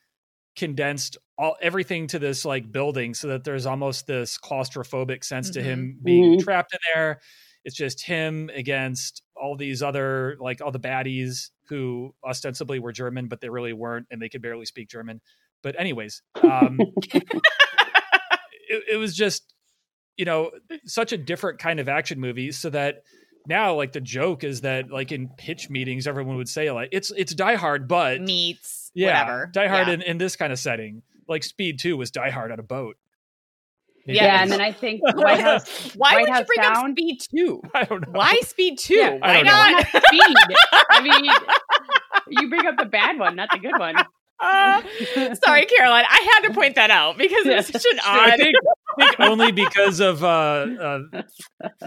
condensed 0.56 1.16
all 1.38 1.56
everything 1.62 2.06
to 2.08 2.18
this 2.18 2.44
like 2.44 2.70
building 2.70 3.14
so 3.14 3.28
that 3.28 3.42
there's 3.44 3.66
almost 3.66 4.06
this 4.06 4.38
claustrophobic 4.38 5.24
sense 5.24 5.50
to 5.50 5.62
him 5.62 5.98
being 6.02 6.38
Mhm. 6.38 6.42
trapped 6.44 6.72
in 6.74 6.78
there. 6.94 7.20
It's 7.64 7.76
just 7.76 8.04
him 8.04 8.50
against 8.54 9.22
all 9.36 9.56
these 9.56 9.82
other 9.82 10.36
like 10.40 10.60
all 10.60 10.70
the 10.70 10.80
baddies 10.80 11.50
who 11.68 12.14
ostensibly 12.24 12.78
were 12.80 12.92
German, 12.92 13.28
but 13.28 13.40
they 13.40 13.48
really 13.48 13.72
weren't, 13.72 14.06
and 14.10 14.20
they 14.20 14.28
could 14.28 14.42
barely 14.42 14.66
speak 14.66 14.88
German. 14.88 15.20
But 15.62 15.78
anyways, 15.80 16.22
um, 16.42 16.78
it, 18.68 18.82
it 18.92 18.96
was 18.98 19.14
just 19.16 19.54
you 20.16 20.24
know 20.24 20.50
such 20.84 21.12
a 21.12 21.18
different 21.18 21.58
kind 21.58 21.80
of 21.80 21.88
action 21.88 22.20
movie 22.20 22.52
so 22.52 22.68
that 22.70 23.04
now 23.46 23.74
like 23.74 23.92
the 23.92 24.00
joke 24.00 24.44
is 24.44 24.60
that 24.60 24.90
like 24.90 25.10
in 25.10 25.28
pitch 25.38 25.70
meetings 25.70 26.06
everyone 26.06 26.36
would 26.36 26.48
say 26.48 26.70
like 26.70 26.88
it's 26.92 27.10
it's 27.16 27.34
die 27.34 27.54
hard 27.54 27.88
but 27.88 28.20
Meets 28.20 28.81
yeah 28.94 29.22
whatever. 29.22 29.50
die 29.52 29.68
hard 29.68 29.88
Yeah. 29.88 29.94
in, 29.94 30.02
in 30.02 30.18
this 30.18 30.36
kind 30.36 30.52
of 30.52 30.58
setting 30.58 31.02
like 31.28 31.42
speed 31.44 31.78
2 31.80 31.96
was 31.96 32.10
die 32.10 32.30
hard 32.30 32.52
on 32.52 32.58
a 32.58 32.62
boat 32.62 32.96
Maybe 34.06 34.16
Yeah, 34.16 34.24
Yeah, 34.24 34.42
and 34.42 34.50
then 34.50 34.60
I 34.60 34.72
think 34.72 35.00
White 35.16 35.38
House. 35.40 35.94
Why 35.94 36.14
White 36.14 36.20
would 36.22 36.28
you 36.28 36.34
House 36.34 36.46
bring 36.46 36.60
up 36.66 36.74
Down? 36.74 36.90
Speed 36.92 37.20
Two? 37.30 37.62
i 37.74 37.84
don't 37.84 38.00
know 38.06 38.12
Why 38.12 38.40
Speed 38.42 38.78
Two? 38.78 38.94
Yeah, 38.94 39.18
I 39.22 39.28
Why 39.28 39.34
don't 39.34 39.44
know. 39.44 39.52
Not? 39.52 39.86
not 39.94 40.04
speed? 40.08 40.36
I 40.90 41.00
mean, 41.02 41.32
you 42.30 42.48
bring 42.48 42.66
up 42.66 42.76
the 42.78 42.86
bad 42.86 43.18
one, 43.18 43.36
not 43.36 43.48
the 43.52 43.58
good 43.60 43.78
one. 43.78 43.94
Uh, 44.42 44.82
sorry, 45.44 45.66
Caroline. 45.66 46.04
I 46.08 46.30
had 46.34 46.48
to 46.48 46.54
point 46.54 46.74
that 46.74 46.90
out 46.90 47.16
because 47.16 47.46
it 47.46 47.54
was 47.56 47.68
Yeah. 47.70 47.78
such 47.80 47.84
an 47.92 48.00
I 48.04 48.30
odd. 48.32 48.36
think, 48.38 48.54
I 48.98 49.06
think 49.06 49.20
only 49.30 49.52
because 49.52 50.00
of 50.00 50.24
uh, 50.24 50.26
uh, 50.26 50.98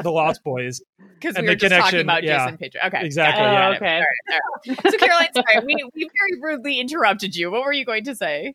the 0.02 0.10
Lost 0.12 0.44
Boys. 0.44 0.82
Because 1.20 1.36
and 1.36 1.44
we 1.44 1.48
the 1.48 1.52
were 1.54 1.70
just 1.70 1.76
talking 1.76 2.00
about 2.02 2.24
yeah. 2.24 2.46
Jason 2.46 2.58
Patric. 2.58 2.84
Okay, 2.86 3.06
Exactly, 3.06 3.44
got 3.44 3.52
it, 3.52 3.54
yeah. 3.54 3.78
Okay. 3.78 3.96
All 3.96 4.00
right, 4.00 4.42
all 4.68 4.76
right. 4.84 4.92
So, 4.92 4.98
Caroline, 4.98 5.28
sorry, 5.34 5.66
we 5.66 5.76
we 5.94 6.10
very 6.20 6.42
rudely 6.42 6.80
interrupted 6.80 7.36
you. 7.36 7.52
What 7.52 7.64
were 7.64 7.74
you 7.74 7.86
going 7.86 8.06
to 8.06 8.16
say? 8.16 8.54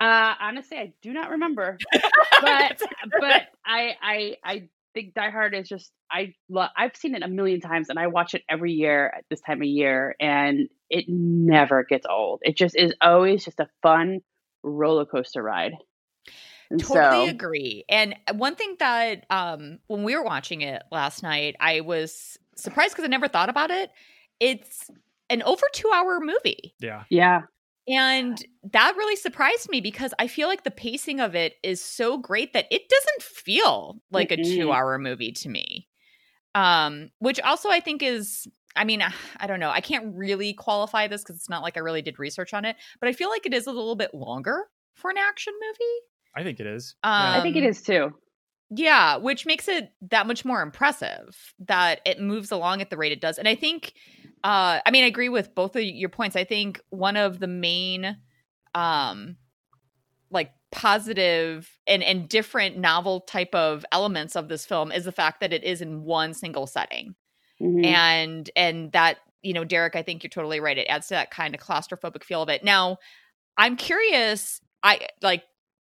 Uh, 0.00 0.34
honestly, 0.40 0.78
I 0.78 0.92
do 1.02 1.12
not 1.12 1.30
remember, 1.30 1.76
but 2.40 2.82
but 3.20 3.42
I 3.66 3.96
I 4.00 4.36
I 4.44 4.68
think 4.94 5.14
Die 5.14 5.30
Hard 5.30 5.54
is 5.54 5.68
just 5.68 5.90
I 6.10 6.34
love. 6.48 6.70
I've 6.76 6.96
seen 6.96 7.14
it 7.14 7.22
a 7.22 7.28
million 7.28 7.60
times, 7.60 7.88
and 7.88 7.98
I 7.98 8.06
watch 8.06 8.34
it 8.34 8.42
every 8.48 8.72
year 8.72 9.12
at 9.16 9.24
this 9.28 9.40
time 9.40 9.60
of 9.60 9.66
year, 9.66 10.14
and 10.20 10.68
it 10.90 11.06
never 11.08 11.84
gets 11.84 12.06
old. 12.08 12.40
It 12.42 12.56
just 12.56 12.76
is 12.76 12.94
always 13.00 13.44
just 13.44 13.60
a 13.60 13.68
fun 13.82 14.20
roller 14.62 15.04
coaster 15.06 15.42
ride. 15.42 15.72
And 16.70 16.80
totally 16.80 17.26
so, 17.26 17.30
agree. 17.30 17.84
And 17.88 18.14
one 18.34 18.54
thing 18.54 18.76
that 18.78 19.26
um 19.30 19.78
when 19.86 20.04
we 20.04 20.14
were 20.16 20.24
watching 20.24 20.60
it 20.62 20.82
last 20.92 21.22
night, 21.22 21.56
I 21.60 21.80
was 21.80 22.38
surprised 22.56 22.92
because 22.94 23.04
I 23.04 23.08
never 23.08 23.28
thought 23.28 23.48
about 23.48 23.70
it. 23.70 23.90
It's 24.40 24.90
an 25.30 25.42
over 25.42 25.66
two 25.72 25.90
hour 25.94 26.20
movie. 26.20 26.74
Yeah. 26.80 27.04
yeah, 27.10 27.42
And 27.88 28.44
that 28.72 28.94
really 28.96 29.16
surprised 29.16 29.70
me 29.70 29.80
because 29.80 30.12
I 30.18 30.26
feel 30.28 30.48
like 30.48 30.64
the 30.64 30.70
pacing 30.70 31.20
of 31.20 31.34
it 31.34 31.54
is 31.62 31.82
so 31.82 32.18
great 32.18 32.52
that 32.52 32.66
it 32.70 32.88
doesn't 32.88 33.22
feel 33.22 34.02
like 34.10 34.30
a 34.30 34.36
Mm-mm. 34.36 34.56
two 34.56 34.72
hour 34.72 34.98
movie 34.98 35.32
to 35.32 35.48
me. 35.48 35.88
Um, 36.54 37.10
which 37.18 37.40
also 37.40 37.70
I 37.70 37.80
think 37.80 38.02
is, 38.02 38.48
I 38.78 38.84
mean, 38.84 39.02
I 39.38 39.46
don't 39.46 39.60
know. 39.60 39.70
I 39.70 39.80
can't 39.80 40.14
really 40.16 40.52
qualify 40.54 41.08
this 41.08 41.22
because 41.22 41.36
it's 41.36 41.48
not 41.48 41.62
like 41.62 41.76
I 41.76 41.80
really 41.80 42.00
did 42.02 42.18
research 42.18 42.54
on 42.54 42.64
it, 42.64 42.76
but 43.00 43.08
I 43.08 43.12
feel 43.12 43.28
like 43.28 43.44
it 43.44 43.52
is 43.52 43.66
a 43.66 43.72
little 43.72 43.96
bit 43.96 44.14
longer 44.14 44.66
for 44.94 45.10
an 45.10 45.18
action 45.18 45.52
movie. 45.60 45.98
I 46.36 46.44
think 46.44 46.60
it 46.60 46.66
is. 46.66 46.94
I 47.02 47.40
think 47.42 47.56
it 47.56 47.66
Um, 47.66 47.74
too. 47.74 48.14
Yeah, 48.70 49.16
which 49.16 49.46
makes 49.46 49.66
it 49.66 49.92
that 50.10 50.26
much 50.26 50.44
more 50.44 50.60
impressive 50.62 51.54
that 51.60 52.00
it 52.04 52.20
moves 52.20 52.52
along 52.52 52.80
at 52.80 52.90
the 52.90 52.96
rate 52.96 53.12
it 53.12 53.20
does. 53.20 53.38
And 53.38 53.48
I 53.48 53.54
think 53.54 53.94
uh 54.44 54.80
I 54.84 54.90
mean 54.90 55.04
I 55.04 55.08
agree 55.08 55.30
with 55.30 55.54
both 55.54 55.74
of 55.74 55.82
your 55.82 56.10
points. 56.10 56.36
I 56.36 56.44
think 56.44 56.80
one 56.90 57.16
of 57.16 57.40
the 57.40 57.46
main 57.46 58.18
um 58.74 59.36
like 60.30 60.52
positive 60.70 61.68
and 61.86 62.02
and 62.02 62.28
different 62.28 62.76
novel 62.76 63.22
type 63.22 63.54
of 63.54 63.84
elements 63.90 64.36
of 64.36 64.48
this 64.48 64.66
film 64.66 64.92
is 64.92 65.06
the 65.06 65.12
fact 65.12 65.40
that 65.40 65.52
it 65.52 65.64
is 65.64 65.80
in 65.80 66.02
one 66.04 66.34
single 66.34 66.66
setting. 66.66 67.14
Mhm. 67.62 67.84
And 67.84 68.50
and 68.56 68.92
that, 68.92 69.18
you 69.42 69.52
know, 69.52 69.64
Derek, 69.64 69.96
I 69.96 70.02
think 70.02 70.22
you're 70.22 70.30
totally 70.30 70.60
right. 70.60 70.78
It 70.78 70.86
adds 70.88 71.08
to 71.08 71.14
that 71.14 71.30
kind 71.30 71.54
of 71.54 71.60
claustrophobic 71.60 72.24
feel 72.24 72.42
of 72.42 72.48
it. 72.48 72.64
Now, 72.64 72.98
I'm 73.56 73.76
curious, 73.76 74.60
I 74.82 75.08
like 75.22 75.44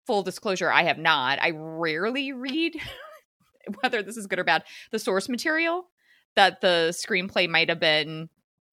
full 0.07 0.23
disclosure, 0.23 0.71
I 0.71 0.83
have 0.83 0.97
not. 0.97 1.39
I 1.41 1.51
rarely 1.55 2.33
read 2.33 2.75
whether 3.81 4.03
this 4.03 4.17
is 4.17 4.27
good 4.27 4.39
or 4.39 4.43
bad, 4.43 4.63
the 4.91 4.99
source 4.99 5.29
material 5.29 5.89
that 6.35 6.61
the 6.61 6.89
screenplay 6.91 7.47
might 7.49 7.69
have 7.69 7.79
been 7.79 8.29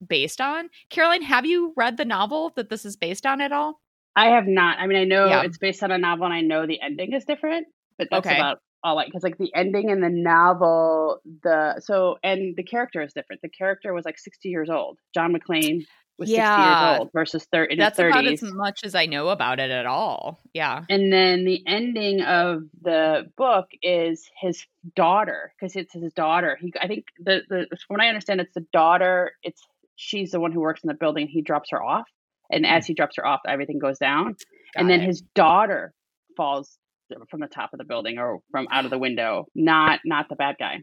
based 0.07 0.41
on. 0.41 0.71
Caroline, 0.89 1.23
have 1.23 1.47
you 1.47 1.73
read 1.77 1.97
the 1.97 2.05
novel 2.05 2.53
that 2.57 2.71
this 2.71 2.85
is 2.85 2.97
based 2.97 3.27
on 3.27 3.41
at 3.41 3.53
all? 3.53 3.81
I 4.17 4.27
have 4.31 4.47
not. 4.47 4.79
I 4.79 4.87
mean, 4.87 4.99
I 4.99 5.05
know 5.05 5.27
Yeah. 5.29 5.43
it's 5.43 5.59
based 5.59 5.83
on 5.83 5.91
a 5.93 5.99
novel, 5.99 6.25
and 6.25 6.35
I 6.35 6.41
know 6.41 6.67
the 6.67 6.81
ending 6.81 7.13
is 7.13 7.25
different, 7.25 7.67
but 7.99 8.09
that's 8.11 8.27
Okay. 8.27 8.37
about 8.37 8.59
all. 8.83 8.97
Like, 8.97 9.09
because 9.09 9.23
like 9.23 9.39
the 9.39 9.53
ending 9.55 9.91
in 9.91 10.01
the 10.01 10.09
novel, 10.09 11.21
the 11.43 11.81
so 11.81 12.19
and 12.23 12.57
the 12.57 12.63
character 12.63 13.03
is 13.03 13.13
different. 13.13 13.43
The 13.43 13.49
character 13.49 13.93
was 13.93 14.05
like 14.05 14.19
sixty 14.19 14.49
years 14.49 14.71
old. 14.71 14.99
John 15.15 15.33
McClane 15.33 15.85
was 16.19 16.29
sixty 16.29 16.43
years 16.43 16.99
old 16.99 17.11
versus 17.13 17.47
thir- 17.53 17.65
in 17.65 17.79
That's 17.79 17.99
his 17.99 18.07
about 18.07 18.27
as 18.27 18.43
much 18.43 18.81
as 18.85 18.95
I 18.95 19.07
know 19.07 19.29
about 19.29 19.59
it 19.59 19.71
at 19.71 19.87
all. 19.87 20.41
Yeah. 20.53 20.85
And 20.89 21.13
then 21.13 21.45
the 21.45 21.63
ending 21.67 22.23
of 22.23 22.65
the 22.83 23.31
book 23.37 23.67
is 23.83 24.29
his 24.41 24.65
daughter, 24.95 25.53
because 25.59 25.77
it's 25.77 25.95
his 25.95 26.13
daughter. 26.13 26.59
He, 26.61 26.73
I 26.81 26.87
think 26.87 27.07
the 27.19 27.43
the 27.49 27.67
from 27.87 27.97
what 27.97 28.03
I 28.03 28.09
understand, 28.09 28.41
it's 28.41 28.55
the 28.55 28.67
daughter. 28.73 29.33
It's 29.43 29.63
she's 29.97 30.31
the 30.31 30.41
one 30.41 30.53
who 30.53 30.61
works 30.61 30.83
in 30.83 30.89
the 30.89 30.95
building. 30.95 31.27
He 31.27 31.43
drops 31.43 31.71
her 31.71 31.83
off, 31.83 32.07
and 32.51 32.67
as 32.67 32.87
hmm. 32.87 32.91
he 32.91 32.95
drops 32.95 33.17
her 33.17 33.27
off, 33.27 33.41
everything 33.49 33.79
goes 33.79 33.99
down. 33.99 34.37
and 34.77 34.89
then 34.89 35.01
it. 35.01 35.07
his 35.07 35.23
daughter 35.35 35.93
falls 36.37 36.79
from 37.31 37.41
the 37.41 37.47
top 37.47 37.71
of 37.73 37.79
the 37.79 37.85
building 37.85 38.19
or 38.19 38.41
from 38.51 38.67
out 38.71 38.85
of 38.85 38.91
the 38.91 38.99
window. 38.99 39.47
Not 39.55 40.01
not 40.05 40.29
the 40.29 40.37
bad 40.37 40.57
guy. 40.59 40.81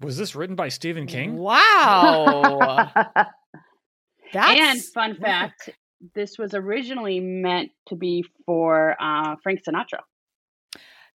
Was 0.00 0.18
this 0.18 0.34
written 0.34 0.56
by 0.56 0.68
Stephen 0.68 1.06
King? 1.06 1.36
Wow. 1.36 2.90
That's 4.32 4.60
and 4.60 4.84
fun 4.84 5.16
fact, 5.16 5.70
this 6.14 6.36
was 6.38 6.52
originally 6.52 7.20
meant 7.20 7.70
to 7.88 7.96
be 7.96 8.24
for 8.44 8.96
uh, 9.00 9.36
Frank 9.42 9.60
Sinatra. 9.66 10.00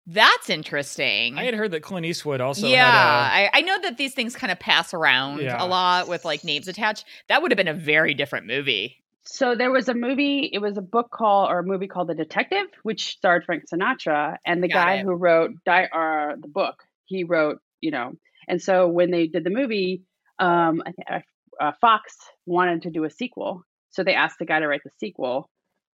That's 0.06 0.50
interesting. 0.50 1.38
I 1.38 1.44
had 1.44 1.54
heard 1.54 1.72
that 1.72 1.82
Clint 1.82 2.06
Eastwood 2.06 2.42
also 2.42 2.68
yeah, 2.68 3.30
had 3.30 3.50
I, 3.54 3.60
I 3.60 3.62
know 3.62 3.80
that 3.82 3.98
these 3.98 4.14
things 4.16 4.36
kind 4.36 4.52
of 4.52 4.60
pass 4.60 4.94
around 4.94 5.42
Yeah. 5.42 5.64
a 5.64 5.68
lot 5.68 6.08
with 6.08 6.26
like 6.26 6.44
names 6.44 6.68
attached. 6.68 7.06
That 7.28 7.42
would 7.42 7.52
have 7.52 7.58
been 7.58 7.68
a 7.68 7.74
very 7.76 8.14
different 8.16 8.48
movie. 8.48 9.04
So 9.32 9.54
there 9.56 9.72
was 9.72 9.88
a 9.88 9.94
movie. 9.94 10.50
It 10.52 10.58
was 10.60 10.78
a 10.78 10.82
book 10.82 11.12
called 11.12 11.52
or 11.52 11.60
a 11.60 11.64
movie 11.64 11.88
called 11.88 12.08
The 12.08 12.16
Detective, 12.16 12.66
which 12.82 13.12
starred 13.12 13.44
Frank 13.46 13.64
Sinatra, 13.72 14.38
and 14.44 14.64
the 14.64 14.68
Got 14.68 14.86
guy 14.86 14.94
it. 14.96 15.04
who 15.04 15.14
wrote 15.14 15.52
Di- 15.66 15.84
uh, 15.94 16.36
the 16.42 16.48
book. 16.48 16.84
He 17.06 17.24
wrote, 17.24 17.60
you 17.80 17.92
know, 17.92 18.14
and 18.48 18.60
so 18.60 18.88
when 18.88 19.12
they 19.12 19.28
did 19.28 19.44
the 19.44 19.52
movie, 19.52 20.02
um, 20.40 20.82
I 20.86 20.92
think 20.94 21.24
uh, 21.62 21.72
Fox 21.80 22.16
wanted 22.48 22.82
to 22.84 22.90
do 22.90 23.04
a 23.04 23.10
sequel, 23.12 23.62
so 23.92 24.04
they 24.04 24.16
asked 24.16 24.40
the 24.40 24.46
guy 24.46 24.60
to 24.60 24.68
write 24.68 24.82
the 24.84 24.92
sequel, 25.00 25.48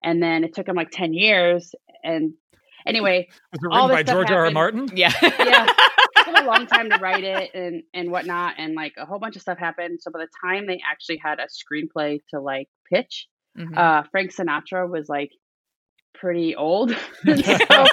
and 0.03 0.21
then 0.21 0.43
it 0.43 0.53
took 0.53 0.67
him 0.67 0.75
like 0.75 0.91
ten 0.91 1.13
years. 1.13 1.73
And 2.03 2.33
anyway. 2.85 3.29
Was 3.51 3.61
it 3.63 3.75
all 3.75 3.89
written 3.89 4.05
by 4.05 4.11
George 4.11 4.29
R. 4.29 4.45
R. 4.45 4.51
Martin? 4.51 4.89
Yeah. 4.93 5.11
Yeah. 5.21 5.65
it 5.67 6.25
took 6.25 6.39
a 6.39 6.45
long 6.45 6.67
time 6.67 6.89
to 6.89 6.97
write 6.97 7.23
it 7.23 7.51
and 7.55 7.83
and 7.93 8.11
whatnot, 8.11 8.55
and 8.59 8.75
like 8.75 8.93
a 8.97 9.05
whole 9.05 9.19
bunch 9.19 9.35
of 9.35 9.41
stuff 9.41 9.57
happened. 9.57 9.99
So 10.01 10.11
by 10.11 10.19
the 10.19 10.27
time 10.45 10.67
they 10.67 10.79
actually 10.89 11.17
had 11.17 11.39
a 11.39 11.47
screenplay 11.47 12.19
to 12.29 12.39
like 12.39 12.69
pitch, 12.93 13.27
Mhm. 13.57 13.77
uh, 13.77 14.03
Frank 14.11 14.31
Sinatra 14.33 14.89
was 14.89 15.07
like 15.09 15.31
pretty 16.13 16.55
old. 16.55 16.91
so 17.25 17.85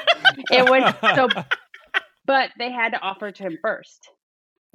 it 0.50 0.68
was 0.70 0.94
so, 1.14 1.28
but 2.26 2.50
they 2.58 2.70
had 2.70 2.90
to 2.92 3.00
offer 3.00 3.30
to 3.30 3.42
him 3.42 3.58
first. 3.62 4.08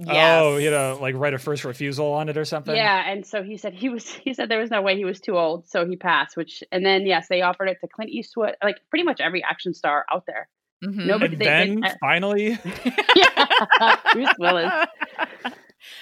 Oh, 0.08 0.58
you 0.58 0.70
Yes. 0.70 0.72
know, 0.72 0.98
like 1.02 1.16
write 1.16 1.34
a 1.34 1.38
first 1.40 1.64
refusal 1.64 2.12
on 2.12 2.28
it 2.28 2.36
or 2.36 2.44
something. 2.44 2.76
Yeah, 2.76 3.10
and 3.10 3.26
so 3.26 3.44
he 3.44 3.56
said 3.56 3.74
he 3.74 3.88
was. 3.88 4.10
He 4.10 4.34
said 4.34 4.50
there 4.50 4.60
was 4.60 4.70
no 4.70 4.82
way 4.82 4.98
he 4.98 5.06
was 5.06 5.22
too 5.22 5.38
old, 5.38 5.70
so 5.70 5.88
he 5.88 5.96
passed. 5.96 6.36
Which 6.36 6.64
and 6.72 6.86
then 6.86 7.06
yes, 7.06 7.28
they 7.30 7.42
offered 7.42 7.70
it 7.70 7.78
to 7.80 7.88
Clint 7.88 8.12
Eastwood, 8.12 8.56
like 8.62 8.76
pretty 8.90 9.06
much 9.06 9.22
every 9.22 9.42
action 9.42 9.74
star 9.74 10.06
out 10.12 10.26
there. 10.28 10.50
Mhm. 10.84 11.06
Nobody- 11.06 11.34
And 11.36 11.42
They- 11.42 11.46
they- 11.46 11.76
then 11.76 11.84
uh, 11.86 11.96
finally, 12.02 12.58
Yeah, 13.16 13.96
Bruce 14.12 14.34
Willis, 14.38 14.74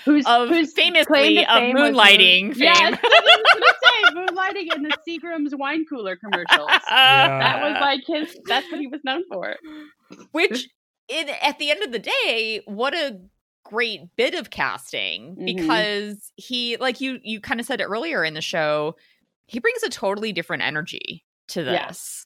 who's 0.05 0.25
Of 0.25 0.49
who's 0.49 0.73
famously 0.73 1.45
of 1.45 1.47
fame 1.57 1.75
moonlighting 1.75 2.43
moon- 2.45 2.53
fame. 2.55 2.63
Yes, 2.63 2.99
I 3.03 3.19
was 3.21 3.43
gonna 3.53 3.73
say 3.83 4.33
moonlighting 4.35 4.75
in 4.75 4.83
the 4.83 4.97
Seagram's 5.07 5.55
wine 5.55 5.85
cooler 5.89 6.15
commercials. 6.15 6.67
Yeah. 6.69 7.39
That 7.39 7.61
was 7.63 7.81
like 7.81 8.01
his. 8.05 8.37
That's 8.45 8.69
what 8.71 8.79
he 8.81 8.87
was 8.87 9.01
known 9.03 9.23
for. 9.31 9.55
Which, 10.31 10.67
in, 11.09 11.29
at 11.41 11.59
the 11.59 11.71
end 11.71 11.83
of 11.83 11.91
the 11.91 11.99
day, 11.99 12.61
what 12.65 12.93
a 12.93 13.19
great 13.65 14.01
bit 14.17 14.33
of 14.35 14.49
casting 14.49 15.35
Mhm. 15.35 15.45
because 15.45 16.31
he, 16.35 16.77
like 16.77 16.99
you, 17.01 17.19
you 17.23 17.39
kind 17.39 17.59
of 17.59 17.65
said 17.65 17.79
it 17.81 17.85
earlier 17.85 18.23
in 18.23 18.33
the 18.33 18.41
show, 18.41 18.95
he 19.47 19.59
brings 19.59 19.81
a 19.83 19.89
totally 19.89 20.31
different 20.33 20.63
energy 20.63 21.23
to 21.49 21.61
Yeah. 21.63 21.87
this, 21.87 22.25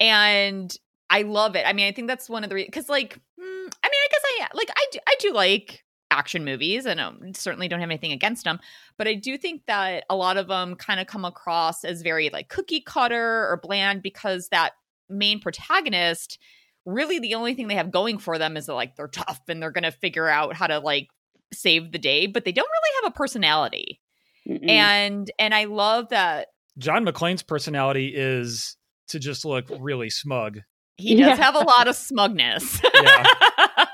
and 0.00 0.74
I 1.10 1.22
love 1.22 1.54
it. 1.56 1.64
I 1.66 1.72
mean, 1.72 1.86
I 1.86 1.92
think 1.92 2.08
that's 2.08 2.28
one 2.28 2.42
of 2.44 2.50
the 2.50 2.56
reasons 2.56 2.70
because, 2.74 2.88
like, 2.88 3.14
mm, 3.14 3.20
I 3.38 3.44
mean, 3.44 3.70
I 3.82 4.08
guess 4.10 4.20
I 4.24 4.48
like 4.54 4.70
I 4.76 4.86
do, 4.92 4.98
I 5.06 5.14
do 5.20 5.32
like 5.32 5.83
action 6.14 6.44
movies 6.44 6.86
and 6.86 7.00
um, 7.00 7.34
certainly 7.34 7.66
don't 7.68 7.80
have 7.80 7.90
anything 7.90 8.12
against 8.12 8.44
them 8.44 8.58
but 8.96 9.08
i 9.08 9.14
do 9.14 9.36
think 9.36 9.62
that 9.66 10.04
a 10.08 10.14
lot 10.16 10.36
of 10.36 10.46
them 10.48 10.74
kind 10.76 11.00
of 11.00 11.06
come 11.06 11.24
across 11.24 11.84
as 11.84 12.02
very 12.02 12.30
like 12.30 12.48
cookie 12.48 12.80
cutter 12.80 13.48
or 13.50 13.58
bland 13.62 14.00
because 14.02 14.48
that 14.50 14.72
main 15.08 15.40
protagonist 15.40 16.38
really 16.86 17.18
the 17.18 17.34
only 17.34 17.54
thing 17.54 17.66
they 17.68 17.74
have 17.74 17.90
going 17.90 18.18
for 18.18 18.38
them 18.38 18.56
is 18.56 18.66
that 18.66 18.74
like 18.74 18.94
they're 18.96 19.08
tough 19.08 19.40
and 19.48 19.60
they're 19.62 19.70
gonna 19.72 19.90
figure 19.90 20.28
out 20.28 20.54
how 20.54 20.66
to 20.66 20.78
like 20.78 21.08
save 21.52 21.90
the 21.92 21.98
day 21.98 22.26
but 22.26 22.44
they 22.44 22.52
don't 22.52 22.68
really 22.68 23.02
have 23.04 23.12
a 23.12 23.16
personality 23.16 24.00
Mm-mm. 24.48 24.68
and 24.68 25.30
and 25.38 25.54
i 25.54 25.64
love 25.64 26.08
that 26.10 26.48
John 26.78 27.04
McClane's 27.06 27.42
personality 27.44 28.12
is 28.14 28.76
to 29.08 29.18
just 29.20 29.44
look 29.44 29.66
really 29.78 30.10
smug. 30.10 30.60
he 30.96 31.14
does 31.16 31.38
Yeah. 31.38 31.44
have 31.44 31.54
a 31.54 31.60
lot 31.64 31.86
of 31.88 31.94
smugness 31.96 32.80
Yeah. 32.94 33.26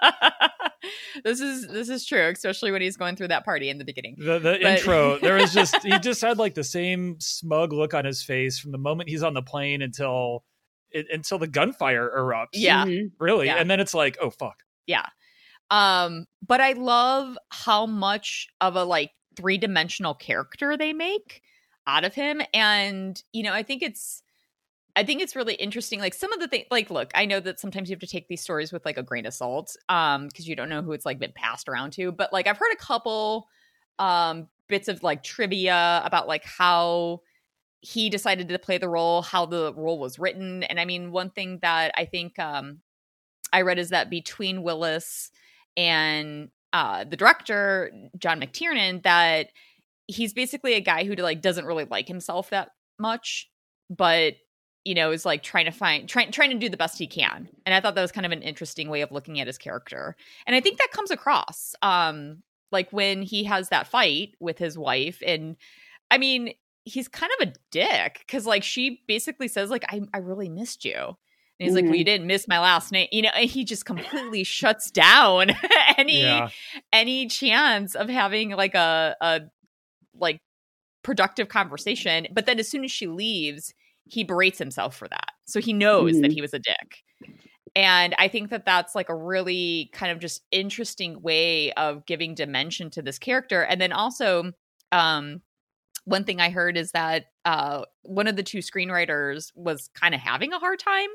this 1.24 1.40
is 1.40 1.66
this 1.68 1.88
is 1.88 2.04
true 2.06 2.28
especially 2.28 2.70
when 2.72 2.82
he's 2.82 2.96
going 2.96 3.16
through 3.16 3.28
that 3.28 3.44
party 3.44 3.68
in 3.70 3.78
the 3.78 3.84
beginning 3.84 4.16
The 4.18 4.38
the 4.38 4.58
But- 4.60 4.78
intro, 4.78 5.18
there 5.22 5.34
was 5.36 5.52
just 5.52 5.82
he 5.82 5.98
just 5.98 6.20
had 6.20 6.38
like 6.38 6.54
the 6.54 6.64
same 6.64 7.16
smug 7.20 7.72
look 7.72 7.94
on 7.94 8.04
his 8.04 8.22
face 8.22 8.58
from 8.58 8.72
the 8.72 8.78
moment 8.78 9.08
he's 9.08 9.22
on 9.22 9.34
the 9.34 9.42
plane 9.42 9.82
until 9.82 10.44
it, 10.90 11.06
until 11.12 11.38
the 11.38 11.46
gunfire 11.46 12.10
erupts. 12.16 12.48
Yeah. 12.54 12.84
Mhm. 12.84 13.12
really, 13.20 13.46
Yeah. 13.46 13.56
and 13.56 13.70
then 13.70 13.78
it's 13.80 13.94
like, 13.94 14.18
oh 14.20 14.30
fuck. 14.30 14.56
Yeah, 14.86 15.06
um, 15.70 16.26
but 16.46 16.60
I 16.60 16.72
love 16.72 17.36
how 17.50 17.86
much 17.86 18.48
of 18.60 18.74
a 18.76 18.82
like 18.84 19.12
three 19.36 19.56
dimensional 19.58 20.14
character 20.14 20.76
they 20.76 20.92
make 20.92 21.42
out 21.86 22.04
of 22.04 22.14
him. 22.14 22.42
And, 22.52 23.22
you 23.32 23.42
know, 23.44 23.52
I 23.52 23.62
think 23.62 23.82
it's 23.82 24.22
I 24.96 25.04
think 25.04 25.22
it's 25.22 25.36
really 25.36 25.54
interesting. 25.54 26.00
Like 26.00 26.14
some 26.14 26.32
of 26.32 26.40
the 26.40 26.48
things 26.48 26.66
like 26.70 26.90
look, 26.90 27.10
I 27.14 27.24
know 27.26 27.40
that 27.40 27.60
sometimes 27.60 27.88
you 27.88 27.94
have 27.94 28.00
to 28.00 28.06
take 28.06 28.28
these 28.28 28.42
stories 28.42 28.72
with 28.72 28.84
like 28.84 28.96
a 28.98 29.02
grain 29.02 29.26
of 29.26 29.34
salt, 29.34 29.76
um, 29.88 30.26
because 30.26 30.48
you 30.48 30.56
don't 30.56 30.68
know 30.68 30.82
who 30.82 30.92
it's 30.92 31.06
like 31.06 31.18
been 31.18 31.32
passed 31.34 31.68
around 31.68 31.92
to. 31.94 32.12
But 32.12 32.32
like 32.32 32.46
I've 32.46 32.58
heard 32.58 32.72
a 32.72 32.76
couple 32.76 33.48
um 33.98 34.48
bits 34.68 34.88
of 34.88 35.02
like 35.02 35.22
trivia 35.22 36.02
about 36.04 36.28
like 36.28 36.44
how 36.44 37.20
he 37.82 38.10
decided 38.10 38.48
to 38.48 38.58
play 38.58 38.78
the 38.78 38.88
role, 38.88 39.22
how 39.22 39.46
the 39.46 39.72
role 39.74 39.98
was 39.98 40.18
written. 40.18 40.62
And 40.64 40.78
I 40.78 40.84
mean, 40.84 41.12
one 41.12 41.30
thing 41.30 41.58
that 41.62 41.92
I 41.96 42.04
think 42.04 42.38
um 42.38 42.80
I 43.52 43.62
read 43.62 43.78
is 43.78 43.90
that 43.90 44.10
between 44.10 44.62
Willis 44.62 45.30
and 45.76 46.50
uh 46.72 47.04
the 47.04 47.16
director 47.16 47.90
John 48.18 48.40
McTiernan 48.40 49.02
that 49.04 49.48
he's 50.06 50.32
basically 50.32 50.74
a 50.74 50.80
guy 50.80 51.04
who 51.04 51.14
like 51.14 51.40
doesn't 51.40 51.66
really 51.66 51.84
like 51.84 52.08
himself 52.08 52.50
that 52.50 52.70
much 52.98 53.48
but 53.88 54.34
you 54.84 54.94
know, 54.94 55.10
is 55.10 55.26
like 55.26 55.42
trying 55.42 55.66
to 55.66 55.70
find 55.70 56.08
trying 56.08 56.32
trying 56.32 56.50
to 56.50 56.58
do 56.58 56.68
the 56.68 56.76
best 56.76 56.98
he 56.98 57.06
can. 57.06 57.48
And 57.66 57.74
I 57.74 57.80
thought 57.80 57.94
that 57.94 58.02
was 58.02 58.12
kind 58.12 58.26
of 58.26 58.32
an 58.32 58.42
interesting 58.42 58.88
way 58.88 59.02
of 59.02 59.12
looking 59.12 59.40
at 59.40 59.46
his 59.46 59.58
character. 59.58 60.16
And 60.46 60.56
I 60.56 60.60
think 60.60 60.78
that 60.78 60.90
comes 60.92 61.10
across. 61.10 61.74
Um 61.82 62.42
like 62.72 62.90
when 62.92 63.22
he 63.22 63.44
has 63.44 63.68
that 63.68 63.88
fight 63.88 64.34
with 64.40 64.58
his 64.58 64.78
wife 64.78 65.22
and 65.26 65.56
I 66.10 66.18
mean, 66.18 66.54
he's 66.84 67.08
kind 67.08 67.30
of 67.40 67.48
a 67.48 67.52
dick 67.70 68.24
cuz 68.26 68.46
like 68.46 68.62
she 68.62 69.02
basically 69.06 69.48
says 69.48 69.70
like 69.70 69.84
I 69.88 70.00
I 70.14 70.18
really 70.18 70.48
missed 70.48 70.84
you. 70.84 70.94
And 71.58 71.66
he's 71.66 71.74
like, 71.74 71.84
"Well, 71.84 71.94
you 71.94 72.04
didn't 72.04 72.26
miss 72.26 72.48
my 72.48 72.58
last 72.58 72.90
name." 72.90 73.08
You 73.12 73.20
know, 73.20 73.28
and 73.34 73.50
he 73.50 73.64
just 73.64 73.84
completely 73.84 74.44
shuts 74.44 74.90
down 74.90 75.50
any 75.98 76.22
Yeah. 76.22 76.48
any 76.90 77.26
chance 77.26 77.94
of 77.94 78.08
having 78.08 78.50
like 78.52 78.74
a 78.74 79.14
a 79.20 79.42
like 80.14 80.40
productive 81.02 81.48
conversation. 81.48 82.28
But 82.32 82.46
then 82.46 82.58
as 82.58 82.68
soon 82.68 82.82
as 82.84 82.90
she 82.90 83.06
leaves, 83.06 83.74
he 84.06 84.24
berates 84.24 84.58
himself 84.58 84.96
for 84.96 85.08
that. 85.08 85.30
So 85.46 85.60
he 85.60 85.72
knows 85.72 86.20
that 86.20 86.30
Mhm. 86.30 86.34
he 86.34 86.40
was 86.40 86.54
a 86.54 86.58
dick. 86.58 87.02
And 87.76 88.14
I 88.18 88.26
think 88.28 88.50
that 88.50 88.64
that's 88.64 88.94
like 88.94 89.08
a 89.08 89.14
really 89.14 89.90
kind 89.92 90.10
of 90.10 90.18
just 90.18 90.42
interesting 90.50 91.22
way 91.22 91.72
of 91.74 92.04
giving 92.06 92.34
dimension 92.34 92.90
to 92.90 93.02
this 93.02 93.18
character. 93.18 93.62
And 93.62 93.80
then 93.80 93.92
also, 93.92 94.52
um, 94.90 95.42
one 96.04 96.24
thing 96.24 96.40
I 96.40 96.50
heard 96.50 96.76
is 96.76 96.92
that 96.92 97.26
uh, 97.44 97.84
one 98.02 98.26
of 98.26 98.36
the 98.36 98.42
two 98.42 98.58
screenwriters 98.58 99.52
was 99.54 99.88
kind 99.94 100.14
of 100.14 100.20
having 100.20 100.52
a 100.52 100.58
hard 100.58 100.78
time 100.80 101.10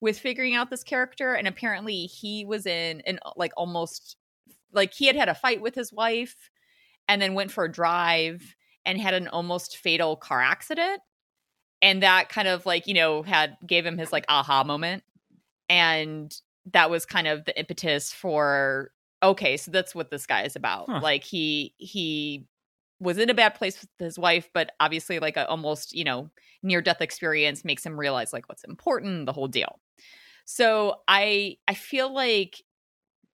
with 0.00 0.18
figuring 0.18 0.54
out 0.54 0.68
this 0.68 0.84
character, 0.84 1.32
and 1.34 1.48
apparently 1.48 2.04
he 2.06 2.44
was 2.44 2.66
in 2.66 3.00
an 3.06 3.18
like 3.36 3.52
almost 3.56 4.16
like 4.72 4.92
he 4.92 5.06
had 5.06 5.16
had 5.16 5.30
a 5.30 5.34
fight 5.34 5.62
with 5.62 5.74
his 5.74 5.92
wife, 5.92 6.50
and 7.08 7.22
then 7.22 7.34
went 7.34 7.50
for 7.50 7.64
a 7.64 7.72
drive 7.72 8.54
and 8.84 9.00
had 9.00 9.14
an 9.14 9.28
almost 9.28 9.78
fatal 9.78 10.16
car 10.16 10.42
accident, 10.42 11.00
and 11.82 12.02
that 12.02 12.28
kind 12.28 12.48
of 12.48 12.66
like 12.66 12.86
you 12.86 12.94
know 12.94 13.22
had 13.22 13.56
gave 13.66 13.84
him 13.86 13.98
his 13.98 14.12
like 14.12 14.24
aha 14.28 14.64
moment, 14.64 15.02
and 15.68 16.34
that 16.72 16.90
was 16.90 17.06
kind 17.06 17.26
of 17.26 17.44
the 17.44 17.58
impetus 17.58 18.12
for 18.12 18.90
okay, 19.22 19.56
so 19.56 19.70
that's 19.70 19.94
what 19.94 20.10
this 20.10 20.26
guy 20.26 20.42
is 20.42 20.56
about. 20.56 20.88
Huh. 20.88 21.00
Like 21.02 21.24
he 21.24 21.74
he 21.78 22.46
was 23.00 23.18
in 23.18 23.30
a 23.30 23.34
bad 23.34 23.54
place 23.54 23.80
with 23.80 23.90
his 23.98 24.18
wife, 24.18 24.48
but 24.54 24.72
obviously 24.80 25.18
like 25.18 25.36
a 25.36 25.46
almost, 25.48 25.94
you 25.94 26.04
know, 26.04 26.30
near 26.62 26.80
death 26.80 27.02
experience 27.02 27.64
makes 27.64 27.84
him 27.84 27.98
realize 27.98 28.32
like 28.32 28.48
what's 28.48 28.64
important, 28.64 29.26
the 29.26 29.32
whole 29.32 29.48
deal. 29.48 29.80
So 30.44 30.96
I 31.08 31.56
I 31.68 31.74
feel 31.74 32.12
like 32.12 32.62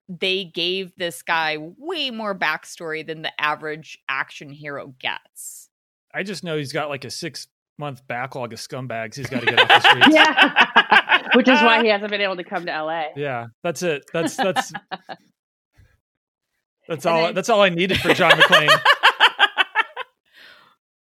they 0.09 0.43
gave 0.43 0.93
this 0.97 1.21
guy 1.21 1.57
way 1.59 2.11
more 2.11 2.37
backstory 2.37 3.05
than 3.05 3.21
the 3.21 3.41
average 3.41 3.97
action 4.09 4.49
hero 4.49 4.93
gets. 4.99 5.69
I 6.13 6.23
just 6.23 6.43
know 6.43 6.57
he's 6.57 6.73
got 6.73 6.89
like 6.89 7.05
a 7.05 7.09
six 7.09 7.47
month 7.79 8.05
backlog 8.07 8.53
of 8.53 8.59
scumbags 8.59 9.15
he's 9.15 9.27
got 9.27 9.39
to 9.41 9.45
get 9.47 9.59
off 9.59 9.67
the 9.67 9.79
streets. 9.79 10.07
yeah, 10.11 11.27
which 11.35 11.47
is 11.47 11.59
why 11.61 11.81
he 11.83 11.89
hasn't 11.89 12.11
been 12.11 12.21
able 12.21 12.35
to 12.37 12.43
come 12.43 12.65
to 12.65 12.71
LA. 12.83 13.05
Yeah, 13.15 13.47
that's 13.63 13.81
it. 13.83 14.03
That's 14.13 14.35
that's 14.35 14.71
that's 16.87 17.05
all. 17.05 17.23
then- 17.23 17.35
that's 17.35 17.49
all 17.49 17.61
I 17.61 17.69
needed 17.69 17.99
for 17.99 18.13
John 18.13 18.31
McClane. 18.31 18.79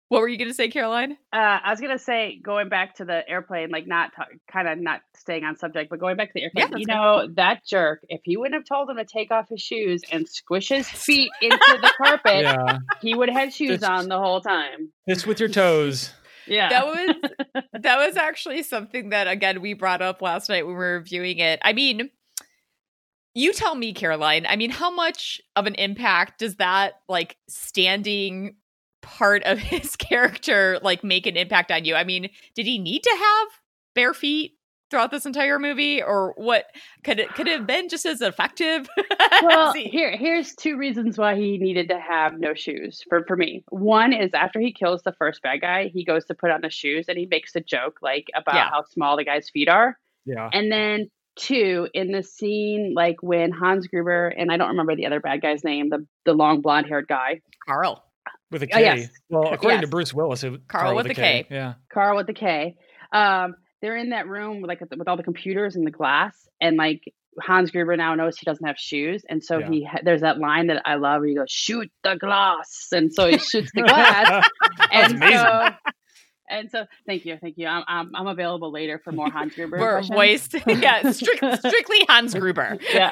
what 0.09 0.21
were 0.21 0.27
you 0.27 0.37
going 0.37 0.49
to 0.49 0.53
say, 0.55 0.69
Caroline? 0.69 1.13
Uh, 1.31 1.59
I 1.63 1.69
was 1.69 1.79
gonna 1.79 1.99
say, 1.99 2.39
going 2.43 2.67
back 2.69 2.95
to 2.95 3.05
the 3.05 3.27
airplane, 3.29 3.69
like 3.69 3.85
not 3.87 4.11
kind 4.51 4.67
of 4.67 4.79
not 4.79 5.01
staying 5.15 5.43
on 5.43 5.55
subject, 5.55 5.89
but 5.91 5.99
going 5.99 6.17
back 6.17 6.29
to 6.29 6.33
the 6.33 6.43
airplane. 6.43 6.69
that's 6.71 6.79
you 6.79 6.85
good. 6.87 6.91
know 6.93 7.27
that 7.35 7.63
jerk. 7.65 7.99
If 8.09 8.21
he 8.23 8.35
wouldn't 8.35 8.55
have 8.55 8.65
told 8.65 8.89
him 8.89 8.97
to 8.97 9.05
take 9.05 9.29
off 9.31 9.47
his 9.49 9.61
shoes 9.61 10.01
and 10.11 10.27
squish 10.27 10.69
his 10.69 10.89
feet 10.89 11.29
into 11.41 11.57
the 11.81 11.93
carpet, 11.97 12.41
yeah, 12.43 12.79
he 13.01 13.13
would 13.13 13.29
have 13.29 13.37
had 13.37 13.53
shoes 13.53 13.71
It's- 13.83 13.89
on 13.89 14.09
the 14.09 14.17
whole 14.19 14.41
time. 14.41 14.91
it's 15.07 15.25
with 15.27 15.39
your 15.39 15.49
toes. 15.49 16.11
Yeah, 16.49 16.69
That 16.69 16.85
was 16.87 17.63
that 17.81 18.05
was 18.07 18.17
actually 18.17 18.63
something 18.63 19.09
that 19.09 19.27
again 19.27 19.61
we 19.61 19.73
brought 19.73 20.01
up 20.01 20.21
last 20.21 20.49
night 20.49 20.65
when 20.65 20.75
we 20.75 20.79
were 20.79 20.97
reviewing 20.97 21.39
it. 21.39 21.59
I 21.63 21.73
mean, 21.73 22.09
you 23.35 23.53
tell 23.53 23.75
me, 23.75 23.93
Caroline. 23.93 24.45
I 24.47 24.55
mean, 24.55 24.69
how 24.71 24.91
much 24.91 25.39
of 25.55 25.65
an 25.67 25.75
impact 25.75 26.39
does 26.39 26.55
that 26.55 27.01
like 27.07 27.37
standing 27.47 28.55
part 29.01 29.43
of 29.43 29.57
his 29.59 29.95
character 29.95 30.79
like 30.81 31.03
make 31.03 31.25
an 31.25 31.37
impact 31.37 31.71
on 31.71 31.85
you? 31.85 31.95
I 31.95 32.03
mean, 32.03 32.29
did 32.55 32.65
he 32.65 32.77
need 32.79 33.03
to 33.03 33.17
have 33.17 33.47
bare 33.95 34.13
feet 34.13 34.53
throughout 34.89 35.11
this 35.11 35.25
entire 35.25 35.59
movie, 35.59 36.01
or 36.01 36.33
what? 36.37 36.65
Could 37.03 37.19
it 37.19 37.29
could 37.35 37.47
it 37.47 37.57
have 37.59 37.67
been 37.67 37.89
just 37.89 38.05
as 38.05 38.21
effective? 38.21 38.87
well, 39.43 39.73
here 39.73 40.15
here's 40.15 40.55
two 40.55 40.77
reasons 40.77 41.17
why 41.17 41.35
he 41.35 41.57
needed 41.57 41.89
to 41.89 41.99
have 41.99 42.39
no 42.39 42.53
shoes 42.53 43.03
for 43.09 43.23
for 43.27 43.35
me. 43.35 43.63
One 43.69 44.13
is 44.13 44.31
after 44.33 44.59
he 44.59 44.73
kills 44.73 45.01
the 45.03 45.13
first 45.13 45.41
bad 45.41 45.61
guy, 45.61 45.87
he 45.93 46.03
goes 46.03 46.25
to 46.25 46.33
put 46.33 46.51
on 46.51 46.61
the 46.61 46.69
shoes 46.69 47.05
and 47.07 47.17
he 47.17 47.25
makes 47.25 47.55
a 47.55 47.61
joke 47.61 47.99
like 48.01 48.27
about 48.35 48.55
Yeah. 48.55 48.69
how 48.69 48.83
small 48.83 49.17
the 49.17 49.25
guy's 49.25 49.49
feet 49.49 49.69
are. 49.69 49.97
Yeah, 50.25 50.49
And 50.53 50.71
then 50.71 51.09
two, 51.37 51.87
in 51.93 52.11
the 52.11 52.21
scene 52.21 52.93
like 52.95 53.15
when 53.21 53.51
Hans 53.51 53.87
Gruber 53.87 54.27
and 54.27 54.51
I 54.51 54.57
don't 54.57 54.69
remember 54.69 54.95
the 54.95 55.05
other 55.05 55.19
bad 55.19 55.41
guy's 55.41 55.63
name, 55.63 55.89
the 55.89 56.05
the 56.25 56.33
long 56.33 56.61
blonde 56.61 56.87
haired 56.87 57.07
guy, 57.07 57.41
Carl. 57.67 58.03
with 58.51 58.63
a 58.63 58.65
Oh, 58.71 58.75
K. 58.77 58.81
yes. 58.83 59.09
Well, 59.29 59.53
according 59.53 59.81
to 59.81 59.87
Bruce 59.87 60.13
Willis, 60.13 60.43
it, 60.43 60.67
Carl 60.67 60.95
with 60.95 61.05
a 61.07 61.13
K. 61.13 61.47
Yeah, 61.49 61.75
Carl 61.91 62.17
with 62.17 62.27
the 62.27 62.33
K. 62.33 62.75
Um, 63.11 63.55
they're 63.81 63.97
in 63.97 64.09
that 64.09 64.27
room 64.27 64.61
with, 64.61 64.67
like 64.69 64.81
with 64.81 65.07
all 65.07 65.17
the 65.17 65.23
computers 65.23 65.75
and 65.75 65.85
the 65.87 65.91
glass, 65.91 66.35
and 66.61 66.77
like 66.77 67.01
Hans 67.41 67.71
Gruber 67.71 67.95
now 67.95 68.15
knows 68.15 68.37
he 68.37 68.45
doesn't 68.45 68.65
have 68.65 68.77
shoes, 68.77 69.23
and 69.29 69.43
so 69.43 69.59
Yeah. 69.59 69.69
he 69.69 69.83
ha- 69.83 69.99
there's 70.03 70.21
that 70.21 70.39
line 70.39 70.67
that 70.67 70.81
I 70.85 70.95
love 70.95 71.19
where 71.21 71.29
he 71.29 71.35
goes, 71.35 71.49
"Shoot 71.51 71.89
the 72.03 72.15
glass," 72.15 72.87
and 72.91 73.13
so 73.13 73.27
he 73.27 73.37
shoots 73.37 73.71
the 73.73 73.81
glass, 73.87 74.47
and 74.91 75.13
amazing. 75.15 75.37
so. 75.37 75.69
And 76.51 76.71
so, 76.71 76.85
thank 77.05 77.25
you, 77.27 77.37
thank 77.39 77.59
you. 77.59 77.67
I'm 77.67 77.83
I'm, 77.87 78.11
I'm 78.15 78.25
available 78.25 78.71
later 78.71 78.99
for 79.03 79.11
more 79.11 79.29
Hans 79.29 79.53
Gruber. 79.53 79.77
We're 79.79 79.99
impressions. 79.99 80.55
voiced, 80.55 80.55
yeah, 80.81 81.11
strict, 81.11 81.43
strictly 81.59 81.97
Hans 82.09 82.33
Gruber. 82.33 82.79
yeah. 82.91 83.11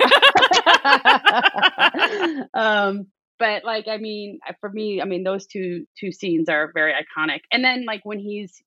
um, 2.53 3.07
but 3.39 3.63
like, 3.63 3.87
I 3.87 3.97
mean, 3.97 4.39
for 4.59 4.69
me, 4.71 5.01
I 5.01 5.05
mean, 5.05 5.23
those 5.23 5.45
two 5.45 5.85
two 5.99 6.11
scenes 6.11 6.49
are 6.49 6.71
very 6.73 6.93
iconic. 6.93 7.41
And 7.51 7.63
then 7.63 7.85
like 7.85 8.01
when 8.03 8.17
he's 8.19 8.59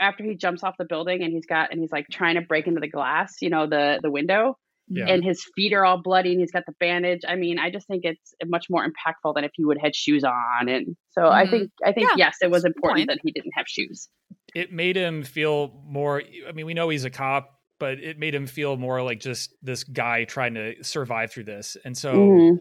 after 0.00 0.24
he 0.24 0.34
jumps 0.36 0.62
off 0.62 0.74
the 0.78 0.84
building 0.84 1.22
and 1.22 1.32
he's 1.32 1.46
got 1.46 1.70
and 1.70 1.80
he's 1.80 1.92
like 1.92 2.06
trying 2.10 2.34
to 2.36 2.40
break 2.42 2.66
into 2.66 2.80
the 2.80 2.88
glass, 2.88 3.36
you 3.40 3.50
know, 3.50 3.66
the 3.66 3.98
the 4.02 4.10
window, 4.10 4.56
yeah. 4.88 5.06
and 5.06 5.24
his 5.24 5.44
feet 5.56 5.72
are 5.72 5.84
all 5.84 6.00
bloody 6.02 6.32
and 6.32 6.40
he's 6.40 6.50
got 6.52 6.64
the 6.66 6.74
bandage. 6.80 7.20
I 7.26 7.36
mean, 7.36 7.58
I 7.58 7.70
just 7.70 7.86
think 7.86 8.04
it's 8.04 8.34
much 8.46 8.66
more 8.70 8.84
impactful 8.86 9.34
than 9.34 9.44
if 9.44 9.50
he 9.54 9.64
would 9.64 9.78
had 9.80 9.94
shoes 9.96 10.24
on. 10.24 10.68
And 10.68 10.96
so 11.10 11.28
I 11.28 11.44
Mhm. 11.46 11.50
think 11.50 11.70
I 11.84 11.92
think 11.92 12.08
Yeah, 12.10 12.26
yes, 12.26 12.36
it 12.42 12.50
was 12.50 12.62
that's 12.62 12.70
a 12.70 12.74
good 12.74 12.76
important 12.76 13.08
that 13.08 13.18
he 13.22 13.32
didn't 13.32 13.52
have 13.54 13.66
shoes. 13.68 14.08
it 14.54 14.72
made 14.72 14.96
him 14.96 15.22
feel 15.22 15.82
more. 15.86 16.22
I 16.48 16.52
mean, 16.52 16.66
we 16.66 16.74
know 16.74 16.88
he's 16.88 17.04
a 17.04 17.10
cop, 17.10 17.50
but 17.78 17.98
it 17.98 18.18
made 18.18 18.34
him 18.34 18.46
feel 18.46 18.76
more 18.76 19.02
like 19.02 19.20
just 19.20 19.54
this 19.62 19.84
guy 19.84 20.24
trying 20.24 20.54
to 20.54 20.82
survive 20.82 21.30
through 21.32 21.44
this, 21.44 21.76
and 21.84 21.96
so 21.96 22.16
Mhm. 22.16 22.58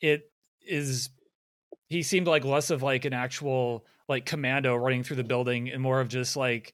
it 0.00 0.30
is. 0.60 1.10
He 1.88 2.02
seemed 2.02 2.26
like 2.26 2.44
less 2.44 2.70
of 2.70 2.82
like 2.82 3.04
an 3.04 3.12
actual 3.12 3.84
like 4.12 4.26
commando 4.26 4.76
running 4.76 5.02
through 5.02 5.16
the 5.16 5.24
building, 5.24 5.68
and 5.70 5.82
more 5.82 6.00
of 6.00 6.08
just 6.08 6.36
like 6.36 6.72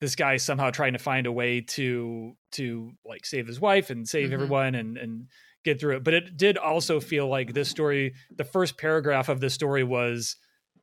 this 0.00 0.14
guy 0.14 0.36
somehow 0.36 0.70
trying 0.70 0.92
to 0.92 0.98
find 0.98 1.26
a 1.26 1.32
way 1.32 1.62
to 1.62 2.36
to 2.52 2.92
like 3.04 3.24
save 3.26 3.46
his 3.46 3.58
wife 3.60 3.90
and 3.90 4.06
save 4.08 4.30
Mhm. 4.30 4.32
everyone 4.34 4.74
and 4.74 4.96
and 4.98 5.26
get 5.64 5.80
through 5.80 5.96
it. 5.96 6.04
But 6.04 6.14
it 6.14 6.36
did 6.36 6.58
also 6.58 7.00
feel 7.00 7.26
like 7.28 7.52
this 7.54 7.68
story. 7.68 8.14
The 8.36 8.44
first 8.44 8.78
paragraph 8.78 9.28
of 9.28 9.40
this 9.40 9.54
story 9.54 9.82
was 9.84 10.36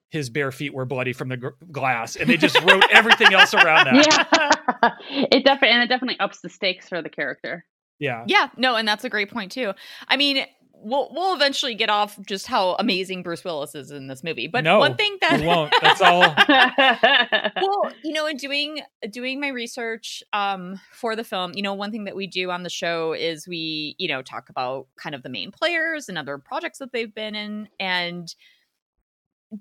his 0.09 0.29
bare 0.29 0.51
feet 0.51 0.73
were 0.73 0.85
bloody 0.85 1.13
from 1.13 1.29
the 1.29 1.37
gr- 1.37 1.49
glass, 1.71 2.15
and 2.15 2.29
they 2.29 2.37
just 2.37 2.59
wrote 2.61 2.83
everything 2.91 3.33
else 3.33 3.53
around 3.53 3.85
that. 3.85 4.07
Yeah, 4.07 4.91
it 5.31 5.45
definitely 5.45 5.69
and 5.75 5.83
it 5.83 5.87
definitely 5.87 6.19
ups 6.19 6.41
the 6.41 6.49
stakes 6.49 6.89
for 6.89 7.01
the 7.01 7.09
character. 7.09 7.65
Yeah. 7.99 8.23
Yeah, 8.27 8.49
no, 8.57 8.75
and 8.75 8.87
that's 8.87 9.03
a 9.05 9.09
great 9.09 9.31
point 9.31 9.51
too. 9.51 9.71
I 10.07 10.17
mean, 10.17 10.45
we'll 10.83 11.09
we'll 11.13 11.35
eventually 11.35 11.75
get 11.75 11.89
off 11.89 12.19
just 12.27 12.47
how 12.47 12.75
amazing 12.79 13.23
Bruce 13.23 13.43
Willis 13.43 13.75
is 13.75 13.91
in 13.91 14.07
this 14.07 14.23
movie. 14.23 14.47
But 14.47 14.63
no, 14.63 14.79
one 14.79 14.95
thing 14.95 15.17
that 15.21 15.39
we 15.39 15.47
won't. 15.47 15.73
That's 15.81 16.01
all. 16.01 16.21
well, 17.61 17.91
you 18.03 18.13
know, 18.13 18.25
in 18.27 18.37
doing 18.37 18.81
doing 19.09 19.39
my 19.39 19.49
research 19.49 20.23
um, 20.33 20.79
for 20.91 21.15
the 21.15 21.23
film, 21.23 21.53
you 21.55 21.63
know, 21.63 21.73
one 21.73 21.91
thing 21.91 22.03
that 22.05 22.15
we 22.15 22.27
do 22.27 22.51
on 22.51 22.63
the 22.63 22.69
show 22.69 23.13
is 23.13 23.47
we, 23.47 23.95
you 23.97 24.07
know, 24.07 24.21
talk 24.21 24.49
about 24.49 24.87
kind 24.97 25.15
of 25.15 25.23
the 25.23 25.29
main 25.29 25.51
players 25.51 26.09
and 26.09 26.17
other 26.17 26.37
projects 26.37 26.79
that 26.79 26.91
they've 26.91 27.13
been 27.13 27.35
in, 27.35 27.69
and 27.79 28.33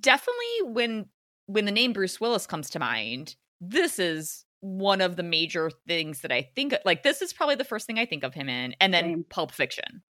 definitely 0.00 0.62
when 0.64 1.06
when 1.46 1.64
the 1.64 1.72
name 1.72 1.92
Bruce 1.92 2.20
Willis 2.20 2.46
comes 2.46 2.70
to 2.70 2.78
mind, 2.78 3.36
this 3.60 3.98
is 3.98 4.44
one 4.60 5.00
of 5.00 5.16
the 5.16 5.24
major 5.24 5.70
things 5.88 6.20
that 6.20 6.30
I 6.30 6.48
think 6.54 6.74
like 6.84 7.02
this 7.02 7.20
is 7.20 7.32
probably 7.32 7.56
the 7.56 7.64
first 7.64 7.86
thing 7.86 7.98
I 7.98 8.06
think 8.06 8.24
of 8.24 8.34
him 8.34 8.48
in, 8.48 8.74
and 8.80 8.92
then 8.92 9.04
Same. 9.04 9.24
Pulp 9.28 9.52
Fiction 9.52 10.02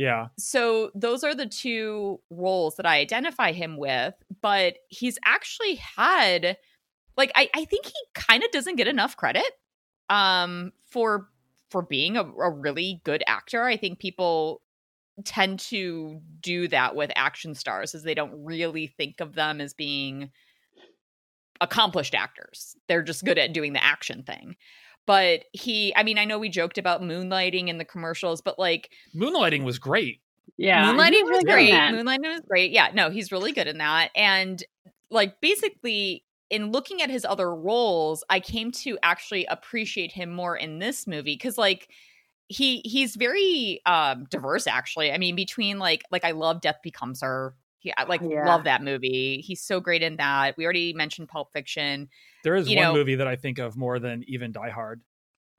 Yeah. 0.00 0.28
so 0.38 0.90
those 0.94 1.24
are 1.24 1.34
the 1.34 1.46
two 1.46 2.20
roles 2.30 2.76
that 2.76 2.86
I 2.86 3.00
identify 3.00 3.52
him 3.52 3.76
with, 3.76 4.14
but 4.40 4.78
he's 4.88 5.18
actually 5.26 5.74
had 5.74 6.56
like 7.18 7.30
I, 7.34 7.50
I 7.54 7.66
think 7.66 7.84
he 7.84 7.92
kind 8.14 8.42
of 8.42 8.50
doesn't 8.50 8.76
get 8.76 8.88
enough 8.88 9.16
credit 9.16 9.44
um 10.08 10.72
for 10.88 11.28
for 11.68 11.82
being 11.82 12.16
a, 12.16 12.22
a 12.22 12.50
really 12.50 13.02
good 13.04 13.22
actor. 13.26 13.64
I 13.64 13.76
think 13.76 13.98
people 13.98 14.62
tend 15.26 15.58
to 15.58 16.22
do 16.40 16.66
that 16.68 16.96
with 16.96 17.12
action 17.14 17.54
stars 17.54 17.94
as 17.94 18.02
they 18.02 18.14
don't 18.14 18.42
really 18.42 18.86
think 18.86 19.20
of 19.20 19.34
them 19.34 19.60
as 19.60 19.74
being 19.74 20.30
accomplished 21.60 22.14
actors. 22.14 22.74
They're 22.88 23.02
just 23.02 23.24
good 23.24 23.38
at 23.38 23.52
doing 23.52 23.74
the 23.74 23.84
action 23.84 24.22
thing. 24.22 24.56
But 25.06 25.44
he, 25.52 25.94
I 25.96 26.02
mean, 26.02 26.18
I 26.18 26.24
know 26.24 26.38
we 26.38 26.48
joked 26.48 26.78
about 26.78 27.02
moonlighting 27.02 27.68
in 27.68 27.78
the 27.78 27.84
commercials, 27.84 28.40
but 28.40 28.58
like 28.58 28.90
Moonlighting 29.14 29.64
was 29.64 29.78
great. 29.78 30.20
Yeah, 30.56 30.84
moonlighting 30.84 31.22
was 31.24 31.30
really 31.30 31.44
great. 31.44 31.72
Moonlighting 31.72 32.32
was 32.32 32.42
great. 32.48 32.70
Yeah, 32.70 32.90
no, 32.94 33.10
he's 33.10 33.32
really 33.32 33.52
good 33.52 33.66
in 33.66 33.78
that. 33.78 34.10
And 34.14 34.62
like 35.10 35.40
basically 35.40 36.24
in 36.50 36.72
looking 36.72 37.00
at 37.00 37.10
his 37.10 37.24
other 37.24 37.54
roles, 37.54 38.24
I 38.28 38.40
came 38.40 38.72
to 38.72 38.98
actually 39.02 39.46
appreciate 39.46 40.12
him 40.12 40.32
more 40.32 40.56
in 40.56 40.80
this 40.80 41.06
movie 41.06 41.34
because 41.34 41.56
like 41.56 41.88
he 42.48 42.82
he's 42.84 43.16
very 43.16 43.80
um 43.86 44.26
diverse 44.28 44.66
actually. 44.66 45.12
I 45.12 45.18
mean, 45.18 45.36
between 45.36 45.78
like 45.78 46.02
like 46.10 46.24
I 46.24 46.32
love 46.32 46.60
Death 46.60 46.80
Becomes 46.82 47.22
Her. 47.22 47.54
He, 47.80 47.92
I 47.96 48.04
like 48.04 48.20
Yeah. 48.22 48.44
love 48.46 48.64
that 48.64 48.82
movie. 48.82 49.42
He's 49.44 49.60
so 49.62 49.80
great 49.80 50.02
in 50.02 50.16
that. 50.16 50.56
We 50.56 50.64
already 50.64 50.92
mentioned 50.92 51.28
Pulp 51.28 51.52
Fiction, 51.52 52.08
There 52.44 52.54
is 52.54 52.68
You 52.68 52.76
one 52.76 52.84
know- 52.84 52.92
movie 52.94 53.16
that 53.16 53.26
I 53.26 53.36
think 53.36 53.58
of 53.58 53.76
more 53.76 53.98
than 53.98 54.22
even 54.28 54.52
Die 54.52 54.70
Hard. 54.70 55.00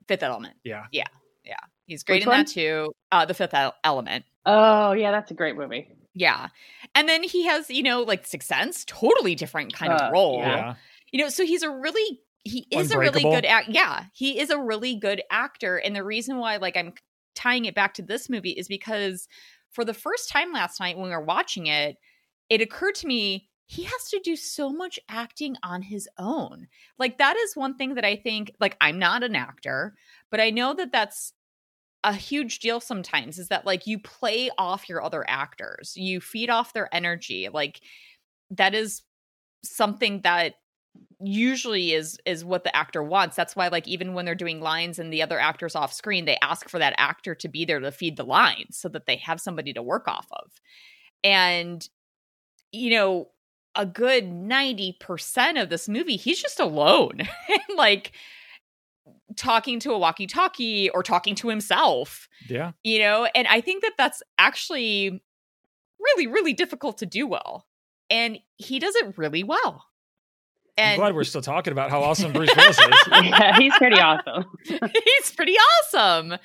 Fifth 0.08 0.22
Element. 0.22 0.54
Yeah. 0.64 0.86
Yeah. 0.92 1.06
Yeah. 1.44 1.56
He's 1.86 2.02
great 2.02 2.16
Which 2.16 2.22
in 2.24 2.28
one? 2.30 2.38
that 2.44 2.48
too. 2.48 2.92
Uh 3.10 3.24
The 3.26 3.34
Fifth 3.34 3.54
Element. 3.84 4.24
Oh 4.46 4.92
yeah, 4.92 5.10
that's 5.10 5.30
a 5.30 5.34
great 5.34 5.56
movie. 5.56 5.88
Yeah. 6.14 6.48
And 6.94 7.08
then 7.08 7.22
he 7.22 7.44
has, 7.46 7.70
you 7.70 7.82
know, 7.82 8.02
like 8.02 8.26
Sixth 8.26 8.48
Sense, 8.48 8.84
totally 8.84 9.34
different 9.34 9.72
kind 9.74 9.92
Uh, 9.92 9.96
of 9.96 10.12
role. 10.12 10.38
Yeah. 10.38 10.56
Yeah. 10.56 10.74
You 11.12 11.22
know, 11.22 11.28
so 11.28 11.44
he's 11.44 11.62
a 11.62 11.70
really 11.70 12.20
he 12.44 12.66
is 12.72 12.90
a 12.90 12.98
really 12.98 13.22
good 13.22 13.44
act. 13.44 13.68
Yeah, 13.68 14.06
he 14.12 14.40
is 14.40 14.50
a 14.50 14.58
really 14.58 14.96
good 14.96 15.22
actor, 15.30 15.76
and 15.76 15.94
the 15.94 16.02
reason 16.02 16.38
why, 16.38 16.56
like, 16.56 16.76
I'm 16.76 16.92
tying 17.36 17.66
it 17.66 17.74
back 17.76 17.94
to 17.94 18.02
this 18.02 18.28
movie 18.28 18.50
is 18.50 18.66
because 18.66 19.28
for 19.70 19.84
the 19.84 19.94
first 19.94 20.28
time 20.28 20.52
last 20.52 20.80
night 20.80 20.96
when 20.96 21.04
we 21.04 21.10
were 21.14 21.20
watching 21.24 21.68
it, 21.68 21.98
it 22.52 22.60
occurred 22.60 22.94
to 22.96 23.06
me 23.06 23.48
he 23.66 23.84
has 23.84 24.10
to 24.10 24.20
do 24.22 24.36
so 24.36 24.70
much 24.70 25.00
acting 25.08 25.56
on 25.62 25.80
his 25.80 26.06
own. 26.18 26.68
Like 26.98 27.16
that 27.16 27.38
is 27.38 27.56
one 27.56 27.74
thing 27.74 27.94
that 27.94 28.04
I 28.04 28.16
think. 28.16 28.52
Like 28.60 28.76
I'm 28.82 28.98
not 28.98 29.22
an 29.22 29.34
actor, 29.34 29.94
but 30.30 30.40
I 30.40 30.50
know 30.50 30.74
that 30.74 30.92
that's 30.92 31.32
a 32.04 32.12
huge 32.12 32.58
deal 32.58 32.80
sometimes 32.80 33.38
is 33.38 33.48
that 33.48 33.64
like 33.64 33.86
you 33.86 33.98
play 33.98 34.50
off 34.58 34.88
your 34.88 35.02
other 35.02 35.24
actors 35.28 35.92
you 35.96 36.20
feed 36.20 36.50
off 36.50 36.72
their 36.72 36.92
energy 36.92 37.48
like 37.52 37.80
that 38.50 38.74
is 38.74 39.02
something 39.62 40.20
that 40.22 40.54
usually 41.20 41.92
is 41.92 42.18
is 42.26 42.44
what 42.44 42.64
the 42.64 42.76
actor 42.76 43.04
wants 43.04 43.36
that's 43.36 43.54
why 43.54 43.68
like 43.68 43.86
even 43.86 44.14
when 44.14 44.24
they're 44.24 44.34
doing 44.34 44.60
lines 44.60 44.98
and 44.98 45.12
the 45.12 45.22
other 45.22 45.38
actors 45.38 45.76
off 45.76 45.92
screen 45.92 46.24
they 46.24 46.36
ask 46.42 46.68
for 46.68 46.80
that 46.80 46.94
actor 46.98 47.36
to 47.36 47.46
be 47.46 47.64
there 47.64 47.78
to 47.78 47.92
feed 47.92 48.16
the 48.16 48.24
lines 48.24 48.76
so 48.76 48.88
that 48.88 49.06
they 49.06 49.14
have 49.14 49.40
somebody 49.40 49.72
to 49.72 49.80
work 49.80 50.08
off 50.08 50.26
of 50.32 50.50
and 51.22 51.88
you 52.72 52.90
know 52.90 53.28
a 53.74 53.86
good 53.86 54.24
90% 54.24 55.62
of 55.62 55.68
this 55.70 55.88
movie 55.88 56.16
he's 56.16 56.40
just 56.42 56.60
alone 56.60 57.20
like 57.76 58.12
talking 59.36 59.80
to 59.80 59.92
a 59.92 59.98
walkie-talkie 59.98 60.90
or 60.90 61.02
talking 61.02 61.34
to 61.36 61.48
himself 61.48 62.28
Yeah. 62.48 62.72
you 62.84 62.98
know 62.98 63.26
and 63.34 63.46
i 63.48 63.60
think 63.62 63.82
that 63.82 63.92
that's 63.96 64.22
actually 64.38 65.22
really 66.00 66.26
really 66.26 66.52
difficult 66.52 66.98
to 66.98 67.06
do 67.06 67.26
well 67.26 67.66
and 68.10 68.38
he 68.58 68.78
does 68.78 68.94
it 68.96 69.16
really 69.16 69.42
well 69.42 69.86
I'm 70.78 70.96
glad 70.98 71.14
we're 71.14 71.24
still 71.24 71.42
talking 71.42 71.72
about 71.72 71.90
how 71.90 72.02
awesome 72.02 72.32
Bruce 72.32 72.50
Willis 72.56 72.78
is. 72.78 72.88
yeah, 73.12 73.58
he's 73.58 73.74
pretty 73.76 74.00
awesome. 74.00 74.44
he's 74.64 75.30
pretty 75.36 75.52
awesome 75.54 76.38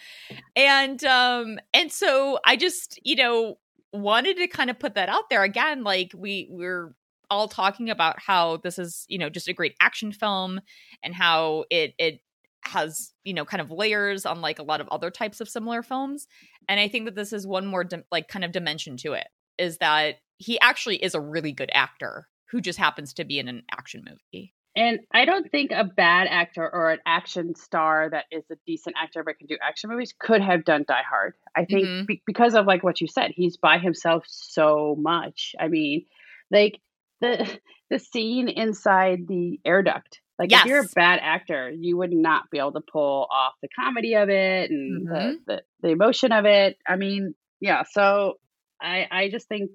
and 0.56 1.04
um 1.06 1.60
and 1.74 1.92
so 1.92 2.38
i 2.46 2.56
just 2.58 3.00
you 3.04 3.16
know 3.16 3.58
wanted 4.02 4.38
to 4.38 4.48
kind 4.48 4.70
of 4.70 4.80
put 4.80 4.96
that 4.96 5.10
out 5.10 5.30
there. 5.30 5.44
Again 5.44 5.84
like 5.84 6.12
we 6.16 6.48
we're 6.50 6.94
all 7.30 7.48
talking 7.48 7.90
about 7.90 8.20
how 8.20 8.58
this 8.58 8.80
is 8.80 9.06
you 9.08 9.18
know 9.18 9.30
just 9.30 9.48
a 9.48 9.54
great 9.54 9.76
action 9.82 10.12
film 10.12 10.62
and 11.04 11.14
how 11.14 11.66
it 11.70 11.94
it 11.98 12.22
has 12.64 13.14
you 13.24 13.34
know 13.34 13.46
kind 13.46 13.62
of 13.62 13.72
layers 13.72 14.26
unlike 14.26 14.60
a 14.60 14.64
lot 14.64 14.82
of 14.82 14.88
other 14.90 15.10
types 15.10 15.40
of 15.40 15.48
similar 15.48 15.82
films 15.82 16.28
and 16.68 16.80
i 16.80 16.88
think 16.88 17.06
that 17.06 17.16
this 17.16 17.32
is 17.32 17.48
one 17.48 17.66
more 17.66 17.84
dim- 17.84 18.04
like 18.12 18.28
kind 18.28 18.44
of 18.44 18.52
dimension 18.52 18.98
to 18.98 19.14
it 19.14 19.28
is 19.58 19.78
that 19.78 20.16
he 20.38 20.60
actually 20.60 20.98
is 20.98 21.16
a 21.16 21.22
really 21.22 21.52
good 21.52 21.70
actor 21.74 22.28
who 22.52 22.62
just 22.62 22.80
happens 22.80 23.14
to 23.14 23.24
be 23.24 23.40
in 23.40 23.48
an 23.48 23.64
action 23.72 24.04
movie 24.06 24.54
And 24.78 25.00
I 25.12 25.26
don't 25.26 25.50
think 25.50 25.72
a 25.72 25.84
bad 25.84 26.28
actor 26.30 26.70
or 26.72 26.92
an 26.92 27.00
action 27.04 27.56
star 27.56 28.10
that 28.12 28.26
is 28.32 28.44
a 28.52 28.56
decent 28.68 28.96
actor 29.02 29.24
but 29.24 29.40
can 29.40 29.48
do 29.48 29.58
action 29.62 29.90
movies 29.90 30.14
could 30.18 30.40
have 30.42 30.66
done 30.66 30.86
Die 30.88 31.02
Hard. 31.10 31.34
I 31.56 31.66
think 31.66 31.88
Mhm. 31.88 32.06
be- 32.06 32.22
because 32.28 32.54
of 32.54 32.68
like 32.68 32.84
what 32.84 33.02
you 33.02 33.08
said, 33.08 33.32
he's 33.32 33.58
by 33.58 33.80
himself 33.80 34.24
so 34.28 34.96
much. 35.00 35.56
I 35.60 35.68
mean, 35.68 36.06
like 36.52 36.80
the 37.22 37.30
the 37.90 37.98
scene 37.98 38.50
inside 38.50 39.28
the 39.28 39.60
air 39.66 39.82
duct. 39.82 40.22
Like 40.38 40.52
if 40.52 40.68
you're 40.68 40.82
a 40.82 40.90
bad 40.94 41.20
actor, 41.24 41.72
you 41.72 41.98
would 41.98 42.12
not 42.14 42.52
be 42.52 42.60
able 42.60 42.74
to 42.74 42.82
pull 42.82 43.28
off 43.32 43.54
the 43.64 43.70
comedy 43.70 44.14
of 44.14 44.30
it 44.30 44.70
and 44.70 45.08
the, 45.08 45.40
the 45.48 45.64
the 45.82 45.90
emotion 45.90 46.32
of 46.32 46.46
it. 46.46 46.78
I 46.88 46.98
mean, 46.98 47.34
yeah. 47.60 47.82
So 47.90 48.36
I 48.80 49.08
I 49.10 49.30
just 49.30 49.48
think 49.48 49.72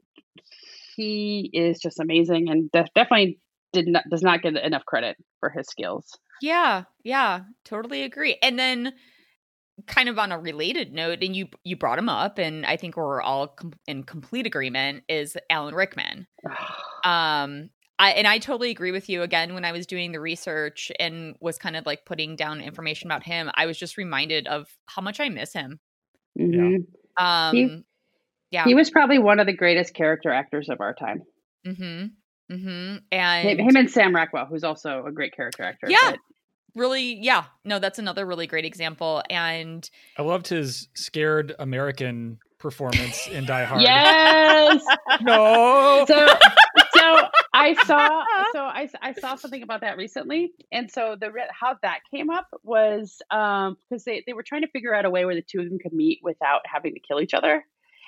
he 0.94 1.50
is 1.53 1.80
just 1.80 1.98
amazing 1.98 2.48
and 2.50 2.70
def- 2.70 2.94
definitely 2.94 3.40
did 3.72 3.86
not 3.88 4.04
does 4.10 4.22
not 4.22 4.42
get 4.42 4.56
enough 4.56 4.84
credit 4.84 5.16
for 5.40 5.50
his 5.50 5.66
skills. 5.68 6.18
Yeah, 6.40 6.84
yeah, 7.04 7.42
totally 7.64 8.02
agree. 8.02 8.36
And 8.42 8.58
then 8.58 8.92
kind 9.86 10.08
of 10.08 10.18
on 10.18 10.30
a 10.32 10.38
related 10.38 10.92
note 10.92 11.22
and 11.22 11.34
you 11.34 11.48
you 11.64 11.76
brought 11.76 11.98
him 11.98 12.08
up 12.08 12.38
and 12.38 12.64
I 12.66 12.76
think 12.76 12.96
we're 12.96 13.22
all 13.22 13.48
com- 13.48 13.72
in 13.86 14.04
complete 14.04 14.46
agreement 14.46 15.02
is 15.08 15.36
Alan 15.50 15.74
Rickman. 15.74 16.26
Um 17.04 17.70
I 17.98 18.10
and 18.12 18.28
I 18.28 18.38
totally 18.38 18.70
agree 18.70 18.92
with 18.92 19.08
you 19.08 19.22
again 19.22 19.54
when 19.54 19.64
I 19.64 19.72
was 19.72 19.86
doing 19.88 20.12
the 20.12 20.20
research 20.20 20.92
and 21.00 21.34
was 21.40 21.58
kind 21.58 21.74
of 21.76 21.84
like 21.84 22.04
putting 22.04 22.36
down 22.36 22.60
information 22.60 23.10
about 23.10 23.24
him, 23.24 23.50
I 23.54 23.66
was 23.66 23.76
just 23.76 23.96
reminded 23.96 24.46
of 24.46 24.68
how 24.86 25.02
much 25.02 25.18
I 25.18 25.28
miss 25.28 25.52
him. 25.52 25.80
Mhm. 26.38 26.86
Um 27.16 27.84
yeah. 28.52 28.64
He 28.64 28.74
was 28.74 28.90
probably 28.90 29.18
one 29.18 29.40
of 29.40 29.46
the 29.46 29.56
greatest 29.56 29.94
character 29.94 30.30
actors 30.30 30.68
of 30.68 30.80
our 30.80 30.94
time. 30.94 31.22
mhm. 31.66 32.10
Mhm. 32.53 33.03
And 33.11 33.61
him 33.61 33.76
and 33.76 33.90
Sam 33.90 34.14
Rockwell, 34.14 34.46
who's 34.46 34.64
also 34.64 35.05
a 35.07 35.12
great 35.12 35.34
character 35.34 35.62
actor. 35.62 35.86
Yeah. 35.88 35.98
but- 36.11 36.18
really 36.74 37.14
yeah. 37.22 37.44
No, 37.64 37.78
that's 37.78 37.98
another 37.98 38.24
really 38.24 38.46
great 38.46 38.64
example 38.64 39.22
and 39.28 39.88
I 40.18 40.22
loved 40.22 40.48
his 40.48 40.88
scared 40.94 41.55
American 41.59 42.38
performance 42.59 43.26
in 43.26 43.44
Die 43.44 43.64
Hard. 43.64 43.82
Yes. 43.82 44.82
No. 45.20 46.05
so 46.09 46.26
so 46.96 47.18
I 47.53 47.74
saw 47.84 48.24
so 48.53 48.61
I, 48.61 48.88
I 49.03 49.12
saw 49.12 49.34
something 49.34 49.62
about 49.62 49.82
that 49.82 49.96
recently, 49.98 50.53
and 50.72 50.90
so 50.90 51.16
the 51.20 51.30
how 51.50 51.76
that 51.82 51.98
came 52.12 52.30
up 52.30 52.46
was 52.62 53.20
um 53.30 53.76
because 53.90 54.05
they 54.05 54.22
they 54.26 54.32
were 54.32 54.42
trying 54.42 54.62
to 54.62 54.68
figure 54.68 54.94
out 54.94 55.05
a 55.05 55.11
way 55.11 55.24
where 55.26 55.34
the 55.34 55.42
two 55.42 55.61
of 55.61 55.68
them 55.68 55.78
could 55.78 55.92
meet 55.92 56.20
without 56.22 56.62
having 56.64 56.94
to 56.94 57.00
kill 57.00 57.20
each 57.20 57.34
other, 57.34 57.64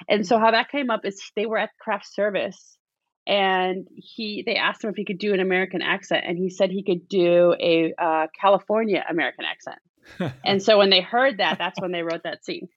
and 0.09 0.27
so 0.27 0.39
how 0.39 0.51
that 0.53 0.71
came 0.71 0.89
up 0.91 1.05
is 1.05 1.21
they 1.37 1.45
were 1.47 1.59
at 1.59 1.71
craft 1.79 2.07
service. 2.13 2.79
And 3.27 3.87
he, 3.95 4.43
they 4.45 4.57
asked 4.57 4.85
him 4.85 4.91
if 4.91 4.97
he 4.97 5.05
could 5.05 5.19
do 5.19 5.33
an 5.33 5.41
American 5.41 5.81
accent, 5.81 6.25
and 6.27 6.37
he 6.37 6.51
said 6.51 6.71
he 6.71 6.83
could 6.83 7.09
do 7.09 7.55
a 7.59 7.95
uh, 7.99 8.27
California 8.39 9.05
American 9.09 9.45
accent. 9.45 9.79
And 10.45 10.63
so 10.63 10.77
when 10.77 10.91
they 10.91 11.01
heard 11.01 11.39
that, 11.39 11.57
that's 11.57 11.81
when 11.81 11.91
they 11.91 12.03
wrote 12.03 12.25
that 12.25 12.45
scene. 12.45 12.69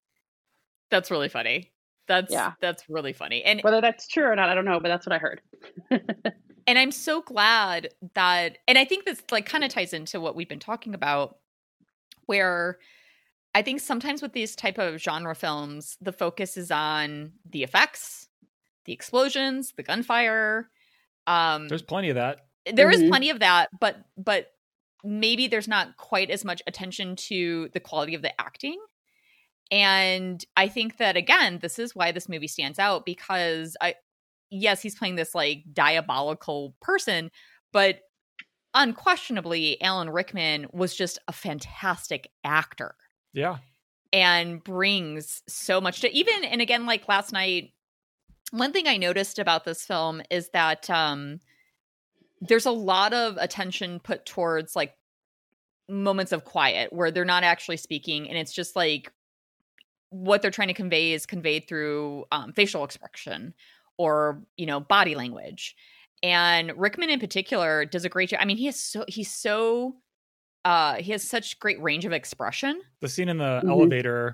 That's 0.90 1.12
really 1.12 1.28
funny. 1.28 1.74
That's 2.08 2.32
Yeah. 2.32 2.54
that's 2.62 2.84
really 2.90 3.12
funny. 3.12 3.44
And 3.44 3.60
Whether 3.62 3.82
that's 3.82 4.08
true 4.08 4.24
or 4.24 4.36
not, 4.36 4.48
I 4.48 4.56
don't 4.56 4.64
know, 4.64 4.80
but 4.80 4.88
that's 4.88 5.06
what 5.06 5.14
I 5.14 5.18
heard. 5.18 5.42
and 6.66 6.80
I'm 6.80 6.92
so 6.92 7.22
glad 7.22 7.90
that 8.16 8.60
and 8.68 8.78
I 8.78 8.86
think 8.86 9.04
this 9.04 9.22
like 9.30 9.46
kind 9.46 9.66
of 9.66 9.70
ties 9.70 9.92
into 9.94 10.22
what 10.22 10.36
we've 10.36 10.48
been 10.48 10.60
talking 10.60 10.94
about 10.94 11.38
where 12.28 12.78
I 13.54 13.62
think 13.62 13.82
sometimes 13.82 14.22
with 14.22 14.34
these 14.34 14.56
type 14.56 14.78
of 14.78 15.02
genre 15.02 15.36
films, 15.36 15.98
the 16.00 16.14
focus 16.14 16.58
is 16.58 16.72
on 16.72 17.34
the 17.50 17.64
effects, 17.64 18.27
the 18.88 18.94
explosions, 18.94 19.74
the 19.78 19.84
gunfire. 19.84 20.72
Um 21.28 21.68
There's 21.68 21.84
plenty 21.84 22.10
of 22.10 22.16
that. 22.16 22.48
there 22.74 22.92
is 22.92 23.02
Mhm. 23.02 23.10
plenty 23.10 23.30
of 23.30 23.40
that, 23.42 23.70
but 23.80 23.98
but 24.18 24.54
maybe 25.04 25.48
there's 25.48 25.68
not 25.68 25.98
quite 25.98 26.32
as 26.32 26.44
much 26.44 26.62
attention 26.68 27.16
to 27.16 27.70
the 27.74 27.80
quality 27.80 28.16
of 28.16 28.22
the 28.24 28.42
acting. 28.42 28.80
And 29.72 30.44
I 30.56 30.68
think 30.70 30.98
that 30.98 31.18
again, 31.18 31.60
this 31.60 31.80
is 31.80 31.96
why 31.96 32.12
this 32.12 32.30
movie 32.30 32.48
stands 32.48 32.80
out 32.80 33.06
because 33.06 33.78
I 33.82 33.96
yes, 34.50 34.82
he's 34.82 34.96
playing 34.98 35.16
this 35.16 35.36
like 35.36 35.64
diabolical 35.74 36.76
person, 36.82 37.32
but 37.74 38.02
unquestionably 38.74 39.82
Alan 39.82 40.10
Rickman 40.10 40.68
was 40.72 40.96
just 40.96 41.20
a 41.28 41.34
fantastic 41.34 42.32
actor 42.44 42.96
Yeah. 43.34 43.58
and 44.14 44.64
brings 44.64 45.42
so 45.48 45.82
much 45.82 46.02
to 46.02 46.12
even 46.14 46.44
and 46.44 46.62
again 46.62 46.86
like 46.86 47.08
last 47.08 47.32
night 47.34 47.74
one 48.52 48.72
thing 48.72 48.88
i 48.88 48.98
noticed 48.98 49.40
about 49.40 49.64
this 49.66 49.86
film 49.86 50.22
is 50.30 50.50
that 50.50 50.90
um 50.90 51.40
there's 52.42 52.66
a 52.66 52.72
lot 52.72 53.14
of 53.14 53.38
attention 53.38 54.00
put 54.00 54.26
towards 54.26 54.76
like 54.76 54.96
moments 55.90 56.32
of 56.32 56.44
quiet 56.46 56.92
where 56.94 57.12
they're 57.12 57.26
not 57.26 57.44
actually 57.44 57.78
speaking 57.78 58.28
and 58.30 58.38
it's 58.38 58.54
just 58.54 58.76
like 58.76 59.12
what 60.10 60.42
they're 60.42 60.52
trying 60.52 60.68
to 60.68 60.74
convey 60.74 61.12
is 61.12 61.26
conveyed 61.26 61.68
through 61.68 62.26
um, 62.32 62.54
facial 62.54 62.84
expression 62.84 63.54
or 63.98 64.42
you 64.58 64.66
know 64.66 64.80
body 64.80 65.16
language 65.16 65.76
and 66.24 66.72
Rickman 66.78 67.10
in 67.10 67.20
particular 67.20 67.86
does 67.86 68.04
a 68.04 68.10
great 68.10 68.30
job. 68.30 68.40
I 68.42 68.46
mean, 68.46 68.58
he 68.58 68.68
is 68.68 68.80
so 68.80 69.06
he's 69.08 69.32
so 69.32 69.98
uh 70.66 70.96
he 70.96 71.12
has 71.12 71.24
such 71.24 71.60
great 71.60 71.82
range 71.82 72.06
of 72.06 72.12
expression. 72.12 72.82
The 73.02 73.08
scene 73.10 73.30
in 73.30 73.38
the 73.38 73.62
Mhm. 73.64 73.70
elevator 73.70 74.34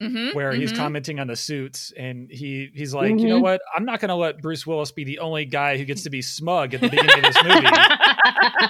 Mm-hmm, 0.00 0.34
where 0.34 0.52
he's 0.52 0.72
mhm. 0.72 0.76
commenting 0.78 1.20
on 1.20 1.26
the 1.26 1.36
suits 1.36 1.92
and 1.94 2.30
he 2.30 2.70
he's 2.74 2.94
like, 2.94 3.10
you 3.20 3.28
know 3.28 3.38
Mhm. 3.38 3.42
what? 3.42 3.60
I'm 3.76 3.84
not 3.84 4.00
going 4.00 4.08
to 4.08 4.14
let 4.14 4.40
Bruce 4.40 4.66
Willis 4.66 4.92
be 4.92 5.04
the 5.04 5.18
only 5.18 5.44
guy 5.44 5.76
who 5.76 5.84
gets 5.84 6.04
to 6.04 6.10
be 6.10 6.22
smug 6.22 6.72
at 6.72 6.80
the 6.80 6.88
beginning 6.88 7.18
of 7.18 7.34
this 7.34 7.44
movie. 7.44 7.66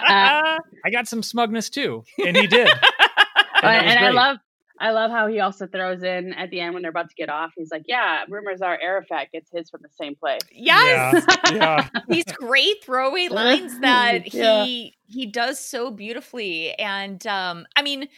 I 0.04 0.90
got 0.90 1.06
some 1.08 1.22
smugness 1.22 1.70
too, 1.70 2.04
and 2.24 2.36
he 2.36 2.46
did. 2.46 2.68
and, 3.62 3.86
and 3.86 3.98
I 4.04 4.10
love 4.10 4.38
I 4.82 4.92
love 4.92 5.10
how 5.10 5.26
he 5.26 5.40
also 5.40 5.66
throws 5.66 6.02
in 6.02 6.32
at 6.32 6.50
the 6.50 6.58
end 6.60 6.72
when 6.72 6.82
they're 6.82 6.90
about 6.90 7.10
to 7.10 7.14
get 7.14 7.28
off. 7.28 7.52
He's 7.56 7.70
like, 7.70 7.84
"Yeah, 7.86 8.24
rumors 8.28 8.62
are 8.62 8.78
Arafat 8.80 9.30
gets 9.30 9.50
his 9.52 9.68
from 9.70 9.82
the 9.82 9.90
same 9.90 10.16
place." 10.16 10.40
Yes. 10.52 11.24
Yeah. 11.52 11.86
these 12.08 12.24
great 12.24 12.82
throwaway 12.82 13.28
lines 13.28 13.78
that 13.80 14.32
Yeah. 14.32 14.64
he 14.64 14.94
he 15.06 15.26
does 15.26 15.58
so 15.60 15.90
beautifully 15.90 16.72
and 16.78 17.26
um 17.26 17.66
i 17.76 17.82
mean 17.82 18.08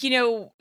you 0.00 0.10
know 0.10 0.52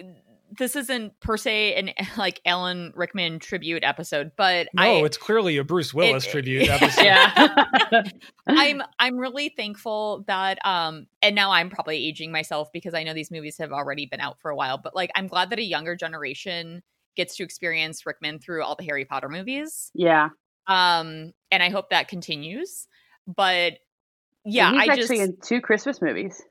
this 0.57 0.75
isn't 0.75 1.19
per 1.19 1.37
se 1.37 1.73
an 1.75 1.91
like 2.17 2.41
alan 2.45 2.91
rickman 2.95 3.39
tribute 3.39 3.83
episode 3.83 4.31
but 4.37 4.67
No, 4.73 4.83
i 4.83 4.87
it's 5.05 5.17
clearly 5.17 5.57
a 5.57 5.63
Bruce 5.63 5.93
Willis 5.93 6.25
it- 6.25 6.31
tribute 6.31 6.69
episode. 6.69 7.03
yeah. 7.03 8.03
i'm 8.47 8.81
i'm 8.99 9.17
really 9.17 9.49
thankful 9.49 10.23
that 10.27 10.57
um 10.65 11.07
and 11.21 11.35
now 11.35 11.51
i'm 11.51 11.69
probably 11.69 11.97
aging 12.07 12.31
myself 12.31 12.71
because 12.73 12.93
i 12.93 13.03
know 13.03 13.13
these 13.13 13.31
movies 13.31 13.57
have 13.57 13.71
already 13.71 14.05
been 14.05 14.19
out 14.19 14.39
for 14.41 14.51
a 14.51 14.55
while 14.55 14.77
but 14.77 14.95
like 14.95 15.09
i'm 15.15 15.27
glad 15.27 15.49
that 15.49 15.59
a 15.59 15.63
younger 15.63 15.95
generation 15.95 16.81
gets 17.15 17.35
to 17.37 17.43
experience 17.43 18.05
rickman 18.05 18.39
through 18.39 18.63
all 18.63 18.75
the 18.75 18.83
harry 18.83 19.05
potter 19.05 19.29
movies 19.29 19.91
yeah. 19.93 20.29
um 20.67 21.31
and 21.51 21.63
i 21.63 21.69
hope 21.69 21.89
that 21.89 22.07
continues 22.07 22.87
but 23.27 23.73
yeah 24.43 24.71
he's 24.71 24.81
i 24.89 24.93
actually 24.93 25.17
just 25.17 25.29
in 25.29 25.37
two 25.43 25.61
Christmas 25.61 26.01
movies 26.01 26.41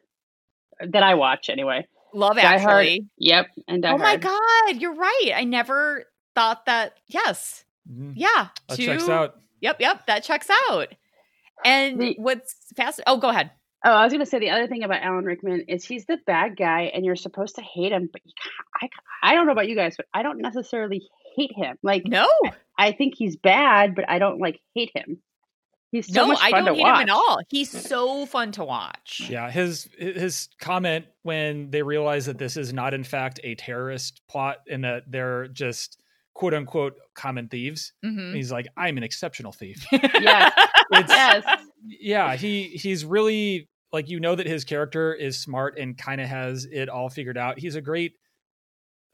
that 0.81 1.05
I 1.05 1.15
watch 1.15 1.49
anyway. 1.51 1.87
Love 2.15 2.36
Die 2.36 2.43
Hard. 2.59 2.86
actually 2.86 3.07
Yep, 3.19 3.47
and 3.69 3.82
Die 3.82 3.93
oh 3.93 3.99
my 3.99 4.11
Hard. 4.11 4.23
god 4.23 4.81
you're 4.81 4.95
right 4.95 5.31
i 5.35 5.45
never 5.45 6.05
thought 6.35 6.66
that 6.66 6.95
yes 7.09 7.65
Mhm. 7.91 8.12
yeah 8.16 8.49
That 8.69 8.77
two- 8.77 8.86
checks 8.86 9.09
out. 9.09 9.35
yep 9.61 9.77
yep 9.81 10.07
that 10.07 10.24
checks 10.24 10.49
out 10.70 10.89
and 11.65 12.01
The- 12.01 12.15
what's 12.19 12.55
fast 12.77 13.01
oh 13.07 13.19
go 13.19 13.28
ahead 13.28 13.51
Oh, 13.86 13.91
I 13.93 14.03
was 14.05 14.15
gonna 14.15 14.24
say 14.24 14.39
the 14.39 14.49
other 14.49 14.66
thing 14.66 14.82
about 14.82 15.03
Alan 15.03 15.27
Rickman 15.27 15.66
is 15.69 15.85
he's 15.85 16.07
the 16.07 16.16
bad 16.27 16.57
guy, 16.57 16.85
and 16.95 17.05
you're 17.05 17.16
supposed 17.16 17.57
to 17.57 17.61
hate 17.61 17.93
him, 17.93 18.09
but 18.11 18.23
you, 18.24 18.32
I, 18.81 18.89
I 19.23 19.35
don't 19.35 19.45
know 19.45 19.53
about 19.53 19.69
you 19.69 19.77
guys, 19.77 19.95
but 19.99 20.07
I 20.15 20.23
don't 20.23 20.39
necessarily 20.41 21.03
hate 21.36 21.53
him. 21.55 21.77
Like, 21.82 22.05
no 22.07 22.27
I 22.78 22.93
think 22.93 23.12
he's 23.15 23.36
bad, 23.36 23.95
but 23.95 24.09
I 24.09 24.19
don't 24.19 24.39
like 24.41 24.59
hate 24.74 24.91
him. 24.95 25.19
He's 25.95 26.07
so 26.12 26.23
no 26.23 26.27
much 26.29 26.39
i 26.43 26.51
don't 26.51 26.65
to 26.66 26.75
hate 26.75 26.83
watch. 26.83 27.03
him 27.03 27.09
at 27.09 27.15
all 27.15 27.39
he's 27.49 27.71
so 27.71 28.27
fun 28.27 28.51
to 28.53 28.65
watch 28.65 29.23
Yeah, 29.31 29.51
his 29.51 29.89
his 29.99 30.49
comment 30.61 31.07
when 31.23 31.71
they 31.71 31.83
realize 31.83 32.27
that 32.27 32.37
this 32.39 32.57
is 32.57 32.73
not 32.73 32.95
in 32.95 33.05
fact 33.05 33.39
a 33.45 33.55
terrorist 33.55 34.21
plot 34.29 34.59
and 34.69 34.83
that 34.85 35.05
they're 35.11 35.47
just 35.49 36.01
quote 36.35 36.53
unquote 36.53 36.95
common 37.15 37.47
thieves. 37.49 37.93
Mhm. 38.05 38.35
He's 38.35 38.51
like, 38.51 38.66
I'm 38.77 38.97
an 38.97 39.05
exceptional 39.05 39.53
thief. 39.53 39.87
Yes, 39.93 40.53
It's 40.91 41.11
yes, 41.12 41.45
yeah, 41.87 42.35
he 42.37 42.65
he's 42.71 43.05
really 43.05 43.69
like 43.93 44.09
you 44.09 44.19
know 44.19 44.35
that 44.35 44.47
his 44.47 44.65
character 44.65 45.15
is 45.15 45.39
smart 45.41 45.79
and 45.79 45.97
kind 45.97 46.21
of 46.21 46.29
has 46.29 46.66
it 46.71 46.89
all 46.89 47.09
figured 47.09 47.39
out. 47.39 47.59
He's 47.61 47.77
a 47.77 47.81
great 47.81 48.15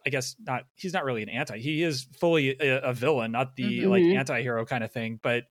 I 0.06 0.08
guess 0.10 0.34
not 0.40 0.62
he's 0.76 0.94
not 0.94 1.04
really 1.04 1.22
an 1.22 1.28
anti. 1.28 1.58
He 1.58 1.82
is 1.82 2.06
fully 2.18 2.56
a, 2.58 2.80
a 2.80 2.94
villain, 2.94 3.32
not 3.32 3.54
the 3.56 3.84
like 3.86 4.02
Mhm. 4.02 4.16
anti-hero 4.18 4.64
kind 4.64 4.82
of 4.82 4.90
thing, 4.90 5.20
but 5.22 5.44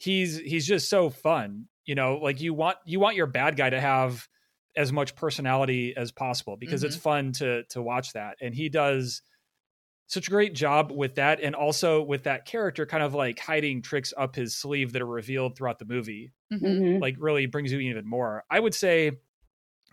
he's 0.00 0.38
he's 0.38 0.66
just 0.66 0.88
so 0.88 1.10
fun. 1.10 1.66
You 1.84 1.94
know, 1.94 2.16
like 2.16 2.40
you 2.40 2.54
want 2.54 2.78
you 2.84 2.98
want 3.00 3.16
your 3.16 3.26
bad 3.26 3.56
guy 3.56 3.70
to 3.70 3.80
have 3.80 4.26
as 4.76 4.92
much 4.92 5.14
personality 5.16 5.94
as 5.96 6.10
possible 6.12 6.56
because 6.56 6.84
it's 6.84 6.96
fun 7.02 7.32
to 7.32 7.64
to 7.70 7.82
watch 7.82 8.12
that. 8.14 8.36
And 8.40 8.54
he 8.54 8.68
does 8.68 9.22
such 10.06 10.26
a 10.28 10.30
great 10.30 10.54
job 10.54 10.90
with 10.90 11.14
that 11.16 11.40
and 11.40 11.54
also 11.54 12.02
with 12.02 12.24
that 12.24 12.44
character 12.44 12.84
kind 12.86 13.02
of 13.02 13.14
like 13.14 13.38
hiding 13.38 13.80
tricks 13.82 14.12
up 14.16 14.34
his 14.34 14.56
sleeve 14.56 14.92
that 14.92 15.02
are 15.02 15.06
revealed 15.06 15.56
throughout 15.56 15.78
the 15.78 15.84
movie 15.84 16.32
Mhm. 16.52 16.60
Mhm. 16.62 17.00
like 17.00 17.14
really 17.18 17.46
brings 17.46 17.70
you 17.72 17.78
even 17.78 18.08
more. 18.08 18.44
I 18.50 18.58
would 18.58 18.74
say 18.74 19.12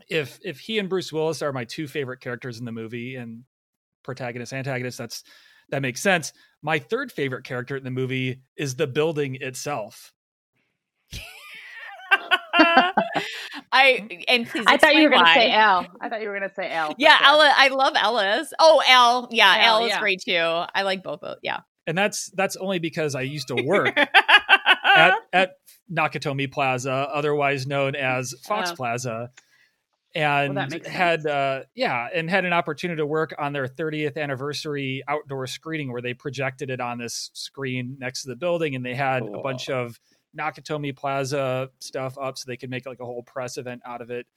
if 0.09 0.39
if 0.43 0.59
he 0.59 0.79
and 0.79 0.89
Bruce 0.89 1.11
Willis 1.13 1.41
are 1.41 1.51
my 1.53 1.65
two 1.65 1.87
favorite 1.87 2.19
characters 2.19 2.59
in 2.59 2.65
the 2.65 2.71
movie 2.71 3.15
and 3.15 3.43
protagonist 4.03 4.53
antagonist 4.53 4.97
that's 4.97 5.23
that 5.69 5.81
makes 5.81 6.01
sense. 6.01 6.33
My 6.61 6.79
third 6.79 7.11
favorite 7.11 7.43
character 7.43 7.75
in 7.75 7.83
the 7.83 7.91
movie 7.91 8.41
is 8.55 8.75
the 8.75 8.87
building 8.87 9.37
itself. 9.41 10.13
I 13.71 14.23
and 14.27 14.47
please. 14.47 14.63
I 14.67 14.77
thought 14.77 14.95
you 14.95 15.03
were 15.03 15.07
explain 15.09 15.23
gonna 15.25 15.33
say 15.33 15.49
why. 15.49 15.55
Al. 15.55 15.87
I 16.01 16.09
thought 16.09 16.21
you 16.21 16.29
were 16.29 16.33
gonna 16.39 16.53
say 16.53 16.71
Al. 16.71 16.89
for 16.91 16.95
Yeah, 16.97 17.17
sure. 17.17 17.27
Ella. 17.27 17.53
I 17.55 17.67
love 17.69 17.93
Ella's. 17.95 18.53
Oh, 18.59 18.81
Elle. 18.87 19.27
Yeah, 19.31 19.55
Elle, 19.59 19.77
Elle 19.77 19.85
is 19.85 19.89
yeah. 19.89 19.99
great 19.99 20.21
too. 20.25 20.33
I 20.73 20.81
like 20.83 21.03
both 21.03 21.23
of. 21.23 21.37
Yeah. 21.43 21.59
And 21.85 21.97
that's 21.97 22.29
that's 22.31 22.55
only 22.55 22.79
because 22.79 23.15
I 23.15 23.21
used 23.21 23.47
to 23.49 23.55
work 23.63 23.97
at 23.97 25.13
at 25.33 25.51
Nakatomi 25.91 26.51
Plaza, 26.51 26.91
otherwise 26.91 27.67
known 27.67 27.95
as 27.95 28.33
Fox 28.45 28.71
Oh. 28.71 28.75
Plaza, 28.75 29.29
and 30.23 30.53
makes 30.71 30.87
had 30.87 31.25
uh, 31.25 31.61
yeah, 31.75 32.07
and 32.13 32.29
had 32.29 32.45
an 32.45 32.53
opportunity 32.53 32.97
to 32.97 33.05
work 33.05 33.35
on 33.37 33.53
their 33.53 33.67
30th 33.67 34.17
anniversary 34.17 35.03
outdoor 35.07 35.47
screening 35.47 35.91
where 35.91 36.01
they 36.01 36.13
projected 36.13 36.69
it 36.69 36.79
on 36.79 36.97
this 36.97 37.29
screen 37.33 37.97
next 37.99 38.23
to 38.23 38.29
the 38.29 38.35
building, 38.35 38.75
and 38.75 38.85
they 38.85 38.95
had 38.95 39.23
a 39.23 39.39
bunch 39.41 39.69
of 39.69 39.99
Nakatomi 40.37 40.95
Plaza 40.95 41.69
stuff 41.79 42.17
up 42.17 42.37
so 42.37 42.45
they 42.47 42.57
could 42.57 42.69
make 42.69 42.85
like 42.85 42.99
a 42.99 43.05
whole 43.05 43.23
press 43.23 43.57
event 43.57 43.81
out 43.85 44.01
of 44.01 44.09
it. 44.11 44.27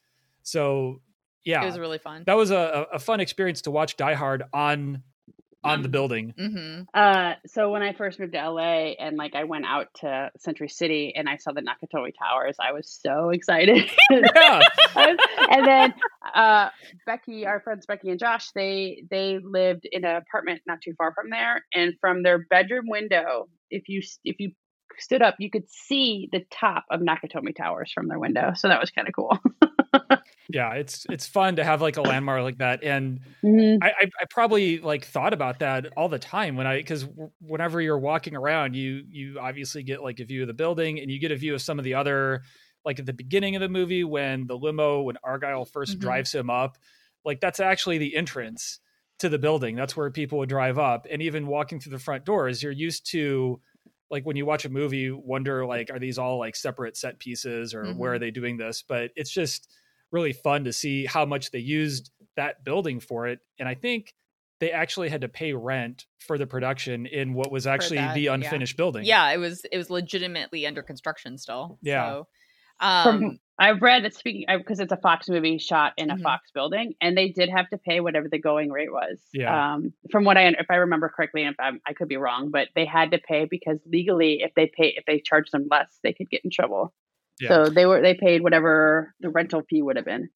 So 0.42 1.00
yeah, 1.44 1.62
It 1.62 1.66
was 1.66 1.78
really 1.78 1.98
fun. 1.98 2.24
that 2.26 2.34
was 2.36 2.50
a, 2.50 2.86
a 2.92 2.98
fun 2.98 3.20
experience 3.20 3.62
to 3.62 3.70
watch 3.70 3.96
Die 3.96 4.14
Hard 4.14 4.42
on 4.52 5.02
on 5.62 5.82
the 5.82 5.88
Um, 5.88 5.92
building. 5.92 6.34
hmm 6.38 6.82
Uh, 6.94 7.34
so 7.46 7.70
when 7.70 7.82
I 7.82 7.92
first 7.92 8.18
moved 8.18 8.32
to 8.32 8.50
LA 8.50 8.92
and 8.98 9.16
like 9.16 9.34
I 9.34 9.44
went 9.44 9.66
out 9.66 9.88
to 9.96 10.30
Century 10.38 10.68
City 10.68 11.12
and 11.14 11.28
I 11.28 11.36
saw 11.36 11.52
the 11.52 11.60
Nakatomi 11.62 12.12
Towers, 12.18 12.56
I 12.60 12.72
was 12.72 12.88
so 12.88 13.30
excited. 13.36 13.90
Yeah. 14.10 14.60
and 14.96 15.66
then 15.66 15.94
uh, 16.34 16.70
Becky, 17.06 17.46
our 17.46 17.60
friends 17.60 17.86
Becky 17.86 18.10
and 18.10 18.18
Josh, 18.18 18.50
they 18.52 19.04
they 19.10 19.38
lived 19.42 19.86
in 19.90 20.04
an 20.04 20.16
apartment 20.16 20.62
not 20.66 20.80
too 20.82 20.94
far 20.96 21.12
from 21.14 21.30
there, 21.30 21.64
and 21.74 21.94
from 22.00 22.22
their 22.22 22.38
bedroom 22.38 22.86
window, 22.88 23.48
if 23.70 23.88
you 23.88 24.00
if 24.24 24.36
you 24.38 24.52
stood 24.98 25.22
up, 25.22 25.36
you 25.38 25.50
could 25.50 25.68
see 25.70 26.28
the 26.32 26.44
top 26.50 26.84
of 26.90 27.00
Nakatomi 27.00 27.54
Towers 27.56 27.92
from 27.92 28.08
their 28.08 28.18
window. 28.18 28.52
So 28.54 28.68
that 28.68 28.80
was 28.80 28.90
kind 28.90 29.08
of 29.08 29.14
cool. 29.14 29.38
yeah, 30.52 30.74
it's 30.74 31.06
it's 31.10 31.26
fun 31.26 31.56
to 31.56 31.64
have 31.64 31.80
like 31.82 31.96
a 31.96 32.02
landmark 32.02 32.42
like 32.42 32.58
that, 32.58 32.82
and 32.84 33.20
Mhm. 33.42 33.82
I, 33.82 33.90
I, 33.90 34.10
I 34.20 34.24
probably 34.30 34.78
like 34.80 35.04
thought 35.04 35.32
about 35.34 35.60
that 35.60 35.86
all 35.96 36.08
the 36.08 36.18
time 36.18 36.56
when 36.56 36.66
I 36.66 36.78
because 36.78 37.06
whenever 37.40 37.80
you're 37.80 37.98
walking 37.98 38.36
around, 38.36 38.74
you 38.76 39.04
you 39.08 39.38
obviously 39.40 39.82
get 39.82 40.02
like 40.02 40.20
a 40.20 40.24
view 40.24 40.42
of 40.42 40.48
the 40.48 40.54
building 40.54 40.98
and 41.00 41.10
you 41.10 41.18
get 41.20 41.32
a 41.32 41.36
view 41.36 41.54
of 41.54 41.62
some 41.62 41.78
of 41.78 41.84
the 41.84 41.94
other 41.94 42.42
like 42.84 42.98
at 42.98 43.06
the 43.06 43.12
beginning 43.12 43.56
of 43.56 43.60
the 43.62 43.68
movie 43.68 44.04
when 44.04 44.46
the 44.46 44.56
limo 44.56 45.02
when 45.02 45.16
Argyle 45.24 45.64
1st 45.64 45.98
Mhm. 45.98 46.00
drives 46.00 46.34
him 46.34 46.50
up, 46.50 46.78
like 47.24 47.40
that's 47.40 47.60
actually 47.60 47.98
the 47.98 48.16
entrance 48.16 48.80
to 49.18 49.28
the 49.28 49.38
building. 49.38 49.76
That's 49.76 49.96
where 49.96 50.10
people 50.10 50.38
would 50.38 50.48
drive 50.48 50.78
up, 50.78 51.06
and 51.10 51.22
even 51.22 51.46
walking 51.46 51.80
through 51.80 51.92
the 51.92 51.98
front 51.98 52.24
doors, 52.24 52.62
you're 52.62 52.72
used 52.72 53.06
to 53.12 53.60
like 54.10 54.24
when 54.24 54.36
you 54.36 54.46
watch 54.46 54.64
a 54.64 54.68
movie, 54.68 54.98
you 54.98 55.18
wonder 55.18 55.64
like 55.66 55.90
are 55.90 55.98
these 55.98 56.18
all 56.18 56.38
like 56.38 56.56
separate 56.56 56.96
set 56.96 57.18
pieces 57.18 57.74
or 57.74 57.94
where 57.94 58.14
are 58.14 58.18
they 58.18 58.30
doing 58.30 58.56
this? 58.56 58.82
But 58.82 59.12
it's 59.16 59.30
just 59.30 59.72
really 60.12 60.32
fun 60.32 60.64
to 60.64 60.72
see 60.72 61.06
how 61.06 61.24
much 61.24 61.50
they 61.50 61.58
used 61.58 62.10
that 62.36 62.64
building 62.64 63.00
for 63.00 63.26
it. 63.26 63.40
And 63.58 63.68
I 63.68 63.74
think 63.74 64.14
they 64.60 64.70
actually 64.70 65.08
had 65.08 65.22
to 65.22 65.28
pay 65.28 65.52
rent 65.52 66.06
for 66.18 66.36
the 66.36 66.46
production 66.46 67.06
in 67.06 67.34
what 67.34 67.50
was 67.50 67.66
actually 67.66 67.96
that, 67.96 68.14
the 68.14 68.22
yeah. 68.22 68.34
unfinished 68.34 68.76
building. 68.76 69.04
Yeah, 69.04 69.30
it 69.30 69.38
was. 69.38 69.64
It 69.70 69.76
was 69.78 69.90
legitimately 69.90 70.66
under 70.66 70.82
construction 70.82 71.38
still. 71.38 71.78
Yeah. 71.82 72.10
So, 72.10 72.28
um, 72.80 73.04
From 73.04 73.38
I've 73.58 73.82
read 73.82 74.04
that 74.04 74.14
speaking 74.14 74.46
because 74.56 74.80
it's 74.80 74.92
a 74.92 74.96
Fox 74.96 75.28
movie 75.28 75.58
shot 75.58 75.92
in 75.98 76.10
a 76.10 76.16
Mhm. 76.16 76.22
Fox 76.22 76.50
building, 76.50 76.94
and 77.00 77.16
they 77.16 77.28
did 77.28 77.50
have 77.50 77.68
to 77.70 77.78
pay 77.78 78.00
whatever 78.00 78.26
the 78.28 78.38
going 78.38 78.70
rate 78.70 78.90
was. 78.90 79.20
Yeah. 79.34 79.74
Um, 79.74 79.92
from 80.10 80.24
what 80.24 80.38
I 80.38 80.46
if 80.48 80.66
I 80.70 80.76
remember 80.76 81.10
correctly, 81.10 81.44
and 81.44 81.52
if 81.52 81.60
I'm, 81.60 81.80
I 81.86 81.92
could 81.92 82.08
be 82.08 82.16
wrong, 82.16 82.50
but 82.50 82.68
they 82.74 82.86
had 82.86 83.10
to 83.10 83.18
pay 83.18 83.44
because 83.44 83.78
legally, 83.86 84.40
if 84.42 84.54
they 84.54 84.66
pay 84.66 84.94
if 84.96 85.04
they 85.06 85.20
charged 85.20 85.52
them 85.52 85.68
less, 85.70 85.98
they 86.02 86.14
could 86.14 86.30
get 86.30 86.42
in 86.44 86.50
trouble. 86.50 86.94
Yeah. 87.40 87.48
So 87.48 87.70
they 87.70 87.86
were 87.86 88.00
they 88.02 88.14
paid 88.14 88.42
whatever 88.42 89.14
the 89.20 89.30
rental 89.30 89.62
fee 89.68 89.82
would 89.82 89.96
have 89.96 90.04
been. 90.04 90.28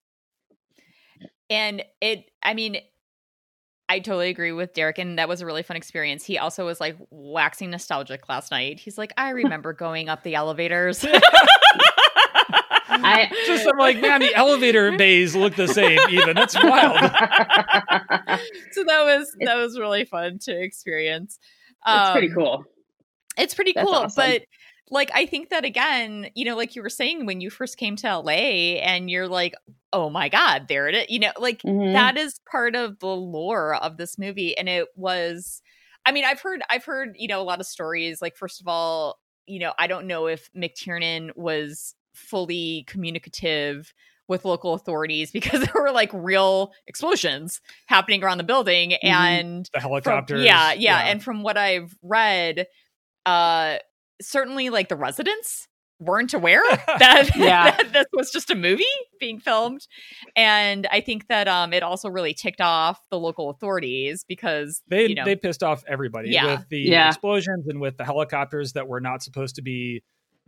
and 1.51 1.83
it. 2.01 2.25
I 2.43 2.55
mean, 2.55 2.79
I 3.89 3.99
totally 4.01 4.31
agree 4.31 4.53
with 4.53 4.73
Derek, 4.73 4.99
and 4.99 5.19
that 5.19 5.29
was 5.29 5.41
a 5.43 5.47
really 5.47 5.63
fun 5.63 5.77
experience. 5.77 6.25
He 6.25 6.39
also 6.39 6.65
was 6.65 6.81
like 6.81 6.97
waxing 7.11 7.71
nostalgic 7.71 8.29
last 8.29 8.51
night. 8.51 8.81
He's 8.81 8.97
like, 8.99 9.13
I 9.19 9.31
remember 9.43 9.73
going 9.73 10.09
up 10.09 10.23
the 10.23 10.35
elevators. 10.35 11.05
I 12.97 13.31
Just 13.47 13.67
I'm 13.67 13.79
like, 13.79 14.01
man, 14.01 14.21
the 14.21 14.35
elevator 14.35 14.97
bays 14.97 15.35
look 15.35 15.57
the 15.57 15.69
same. 15.69 15.99
Even 16.11 16.35
that's 16.37 16.55
wild. 16.63 16.97
so 18.73 18.85
that 18.85 19.05
was 19.05 19.37
that 19.41 19.57
was 19.57 19.79
really 19.79 20.05
fun 20.05 20.39
to 20.43 20.63
experience. 20.63 21.39
it's 21.87 22.11
pretty 22.13 22.29
Um, 22.29 22.35
cool. 22.35 22.65
It's 23.37 23.53
pretty 23.55 23.73
That's 23.75 23.85
cool, 23.87 23.95
awesome. 23.97 24.23
but 24.31 24.43
like 24.95 25.11
I 25.13 25.27
think 25.27 25.51
that 25.51 25.65
again, 25.65 26.31
you 26.35 26.45
know, 26.47 26.57
like 26.57 26.75
you 26.75 26.83
were 26.83 26.89
saying 26.89 27.27
when 27.27 27.41
you 27.43 27.51
first 27.51 27.77
came 27.77 27.97
to 27.97 28.19
LA 28.19 28.79
and 28.81 29.11
you're 29.11 29.29
like, 29.29 29.55
oh 29.93 30.09
my 30.09 30.29
God, 30.31 30.67
there 30.69 30.89
it 30.89 30.95
is. 30.95 31.07
You 31.11 31.19
know, 31.19 31.33
like 31.39 31.61
Mhm. 31.63 31.93
that 31.93 32.17
is 32.17 32.41
part 32.51 32.75
of 32.75 32.99
the 33.01 33.07
lore 33.09 33.75
of 33.75 33.97
this 33.99 34.17
movie. 34.19 34.57
And 34.57 34.69
it 34.69 34.89
was 34.97 35.61
I 36.07 36.13
mean, 36.13 36.25
I've 36.25 36.41
heard 36.41 36.63
I've 36.71 36.85
heard, 36.85 37.17
you 37.19 37.29
know, 37.29 37.41
a 37.41 37.45
lot 37.45 37.61
of 37.61 37.67
stories. 37.67 38.23
Like, 38.23 38.37
first 38.37 38.61
of 38.61 38.69
all, 38.69 39.19
you 39.47 39.59
know, 39.59 39.73
I 39.79 39.87
don't 39.87 40.07
know 40.07 40.27
if 40.27 40.49
McTiernan 40.57 41.37
was 41.37 41.95
fully 42.15 42.85
communicative 42.87 43.93
with 44.29 44.45
local 44.45 44.73
authorities 44.75 45.31
because 45.39 45.61
there 45.65 45.83
were 45.83 45.91
like 45.93 46.11
real 46.13 46.73
explosions 46.87 47.61
happening 47.87 48.23
around 48.23 48.39
the 48.39 48.45
building 48.45 48.91
Mhm. 48.93 48.99
and 49.03 49.65
The 49.73 49.81
from- 49.81 49.91
helicopters. 49.91 50.45
yeah, 50.45 50.73
yeah, 50.73 51.01
and 51.07 51.23
from 51.23 51.43
what 51.43 51.57
I've 51.59 51.95
read, 52.03 52.67
uh, 53.27 53.79
certainly 54.21 54.71
like 54.71 54.89
the 54.89 54.97
residents 54.97 55.69
weren't 56.01 56.35
aware 56.35 56.63
that, 56.99 57.31
Yeah. 57.37 57.71
that 57.71 57.93
this 57.93 58.07
was 58.13 58.31
just 58.31 58.51
a 58.51 58.55
movie 58.55 58.85
being 59.21 59.39
filmed, 59.39 59.87
and 60.37 60.87
I 60.91 61.01
think 61.01 61.29
that 61.29 61.47
um, 61.49 61.73
it 61.73 61.83
also 61.83 62.09
really 62.11 62.35
ticked 62.35 62.61
off 62.61 63.01
the 63.11 63.19
local 63.19 63.49
authorities 63.51 64.25
because 64.27 64.83
they 64.89 65.07
you 65.09 65.15
know 65.15 65.25
they 65.25 65.37
pissed 65.37 65.63
off 65.63 65.85
everybody 65.87 66.31
Yeah. 66.31 66.57
with 66.57 66.69
the 66.69 66.81
Yeah. 66.81 67.09
explosions 67.09 67.67
and 67.69 67.81
with 67.81 67.97
the 67.97 68.05
helicopters 68.05 68.73
that 68.73 68.89
were 68.89 69.01
not 69.01 69.23
supposed 69.23 69.55
to 69.57 69.63
be 69.63 70.03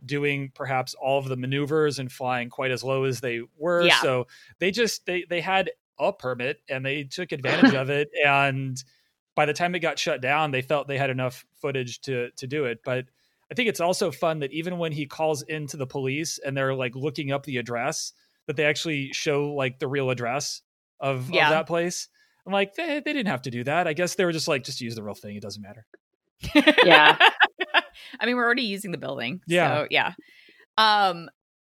doing 0.05 0.51
perhaps 0.53 0.93
all 1.01 1.17
of 1.17 1.27
the 1.27 1.35
maneuvers 1.37 1.97
and 1.97 2.11
flying 2.11 2.49
quite 2.49 2.69
as 2.69 2.83
low 2.83 3.05
as 3.05 3.19
they 3.21 3.41
were 3.57 3.83
Yeah. 3.83 3.99
so 4.01 4.27
they 4.59 4.69
just 4.69 5.05
they 5.07 5.25
they 5.27 5.41
had 5.41 5.71
a 5.97 6.13
permit 6.13 6.59
and 6.69 6.85
they 6.85 7.03
took 7.05 7.31
advantage 7.31 7.73
of 7.73 7.89
it 7.89 8.09
and 8.25 8.77
by 9.33 9.47
the 9.47 9.53
time 9.53 9.73
it 9.73 9.79
got 9.79 9.97
shut 9.97 10.21
down 10.21 10.51
they 10.51 10.61
felt 10.61 10.87
they 10.87 10.99
had 10.99 11.09
enough 11.09 11.45
footage 11.61 11.99
to 12.01 12.29
to 12.35 12.45
do 12.45 12.65
it 12.65 12.79
but 12.85 13.05
i 13.51 13.55
think 13.55 13.69
it's 13.69 13.79
also 13.79 14.11
fun 14.11 14.39
that 14.39 14.51
even 14.51 14.77
when 14.77 14.91
he 14.91 15.05
calls 15.05 15.41
into 15.43 15.77
the 15.77 15.87
police 15.87 16.39
and 16.45 16.55
they're 16.55 16.73
like 16.75 16.95
looking 16.95 17.31
up 17.31 17.43
the 17.43 17.57
address 17.57 18.13
that 18.47 18.55
they 18.55 18.65
actually 18.65 19.11
show 19.13 19.53
like 19.53 19.79
the 19.79 19.87
real 19.87 20.09
address 20.09 20.61
of, 20.99 21.29
Yeah. 21.29 21.47
of 21.47 21.51
that 21.53 21.67
place 21.67 22.07
i'm 22.45 22.53
like 22.53 22.75
they, 22.75 23.01
they 23.03 23.13
didn't 23.13 23.27
have 23.27 23.41
to 23.43 23.51
do 23.51 23.63
that 23.65 23.87
i 23.87 23.93
guess 23.93 24.15
they 24.15 24.25
were 24.25 24.31
just 24.31 24.47
like 24.47 24.63
just 24.63 24.81
use 24.81 24.95
the 24.95 25.03
real 25.03 25.15
thing 25.15 25.35
it 25.35 25.41
doesn't 25.41 25.61
matter 25.61 25.85
Yeah. 26.85 27.17
I 28.19 28.25
mean, 28.25 28.35
we're 28.35 28.45
already 28.45 28.61
using 28.63 28.91
the 28.91 28.97
building, 28.97 29.41
Yeah. 29.47 29.81
so 29.83 29.87
yeah. 29.89 30.13
Um, 30.77 31.29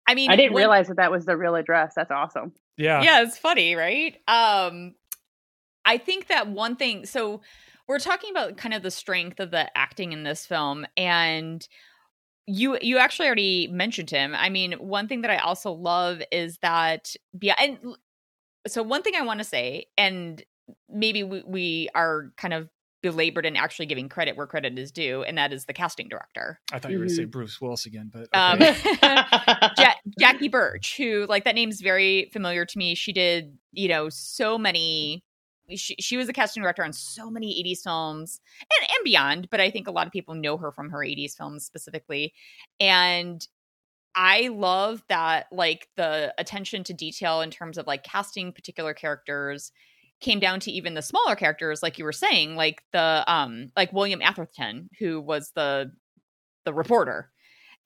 I 0.08 0.14
mean, 0.14 0.30
I 0.30 0.36
didn't 0.36 0.52
when- 0.54 0.62
realize 0.62 0.88
that 0.88 0.96
that 0.96 1.10
was 1.10 1.26
the 1.26 1.36
real 1.36 1.54
address. 1.54 1.92
That's 1.94 2.10
awesome. 2.10 2.52
yeah 2.76 3.02
yeah 3.02 3.22
it's 3.22 3.38
funny 3.38 3.76
right 3.76 4.16
um 4.26 4.94
i 5.84 5.96
think 5.98 6.26
that 6.26 6.48
one 6.48 6.74
thing 6.74 7.06
so 7.06 7.40
we're 7.88 7.98
talking 7.98 8.30
about 8.30 8.56
kind 8.56 8.74
of 8.74 8.82
the 8.82 8.90
strength 8.90 9.40
of 9.40 9.50
the 9.50 9.76
acting 9.76 10.12
in 10.12 10.22
this 10.22 10.46
film 10.46 10.86
and 10.96 11.66
you 12.46 12.78
you 12.80 12.98
actually 12.98 13.26
already 13.26 13.68
mentioned 13.68 14.10
him 14.10 14.34
i 14.36 14.48
mean 14.48 14.72
one 14.72 15.08
thing 15.08 15.22
that 15.22 15.30
i 15.30 15.36
also 15.38 15.72
love 15.72 16.22
is 16.30 16.58
that 16.58 17.14
yeah 17.40 17.54
and 17.60 17.78
so 18.66 18.82
one 18.82 19.02
thing 19.02 19.14
i 19.16 19.22
want 19.22 19.38
to 19.38 19.44
say 19.44 19.86
and 19.96 20.42
maybe 20.88 21.22
we, 21.22 21.42
we 21.46 21.88
are 21.94 22.30
kind 22.36 22.54
of 22.54 22.68
belabored 23.02 23.44
in 23.44 23.54
actually 23.54 23.84
giving 23.84 24.08
credit 24.08 24.34
where 24.34 24.46
credit 24.46 24.78
is 24.78 24.90
due 24.90 25.22
and 25.24 25.36
that 25.36 25.52
is 25.52 25.66
the 25.66 25.74
casting 25.74 26.08
director 26.08 26.58
i 26.72 26.78
thought 26.78 26.90
you 26.90 26.98
were 26.98 27.04
going 27.04 27.08
to 27.10 27.14
say 27.14 27.24
bruce 27.24 27.60
willis 27.60 27.84
again 27.84 28.10
but 28.12 28.28
um, 28.32 28.58
ja- 29.78 29.94
Jackie 30.18 30.48
Burch, 30.48 30.96
who 30.96 31.26
like 31.28 31.44
that 31.44 31.54
name's 31.54 31.80
very 31.80 32.30
familiar 32.32 32.64
to 32.64 32.78
me. 32.78 32.94
She 32.94 33.12
did, 33.12 33.56
you 33.72 33.88
know, 33.88 34.08
so 34.08 34.58
many. 34.58 35.24
She, 35.74 35.96
she 35.98 36.16
was 36.16 36.28
a 36.28 36.32
casting 36.32 36.62
director 36.62 36.84
on 36.84 36.92
so 36.92 37.30
many 37.30 37.62
80s 37.64 37.82
films 37.82 38.40
and, 38.60 38.88
and 38.90 39.04
beyond, 39.04 39.48
but 39.50 39.60
I 39.60 39.70
think 39.70 39.86
a 39.88 39.90
lot 39.92 40.06
of 40.06 40.12
people 40.12 40.34
know 40.34 40.56
her 40.58 40.70
from 40.70 40.90
her 40.90 40.98
80s 40.98 41.36
films 41.36 41.64
specifically. 41.64 42.34
And 42.80 43.46
I 44.14 44.48
love 44.48 45.02
that, 45.08 45.46
like, 45.50 45.88
the 45.96 46.34
attention 46.38 46.84
to 46.84 46.94
detail 46.94 47.40
in 47.40 47.50
terms 47.50 47.78
of 47.78 47.86
like 47.86 48.04
casting 48.04 48.52
particular 48.52 48.94
characters 48.94 49.72
came 50.20 50.38
down 50.40 50.60
to 50.60 50.70
even 50.70 50.94
the 50.94 51.02
smaller 51.02 51.34
characters, 51.36 51.82
like 51.82 51.98
you 51.98 52.04
were 52.04 52.12
saying, 52.12 52.56
like 52.56 52.82
the, 52.92 53.24
um, 53.26 53.72
like 53.76 53.92
William 53.92 54.22
Atherton, 54.22 54.88
who 54.98 55.20
was 55.20 55.50
the, 55.54 55.92
the 56.64 56.72
reporter 56.74 57.30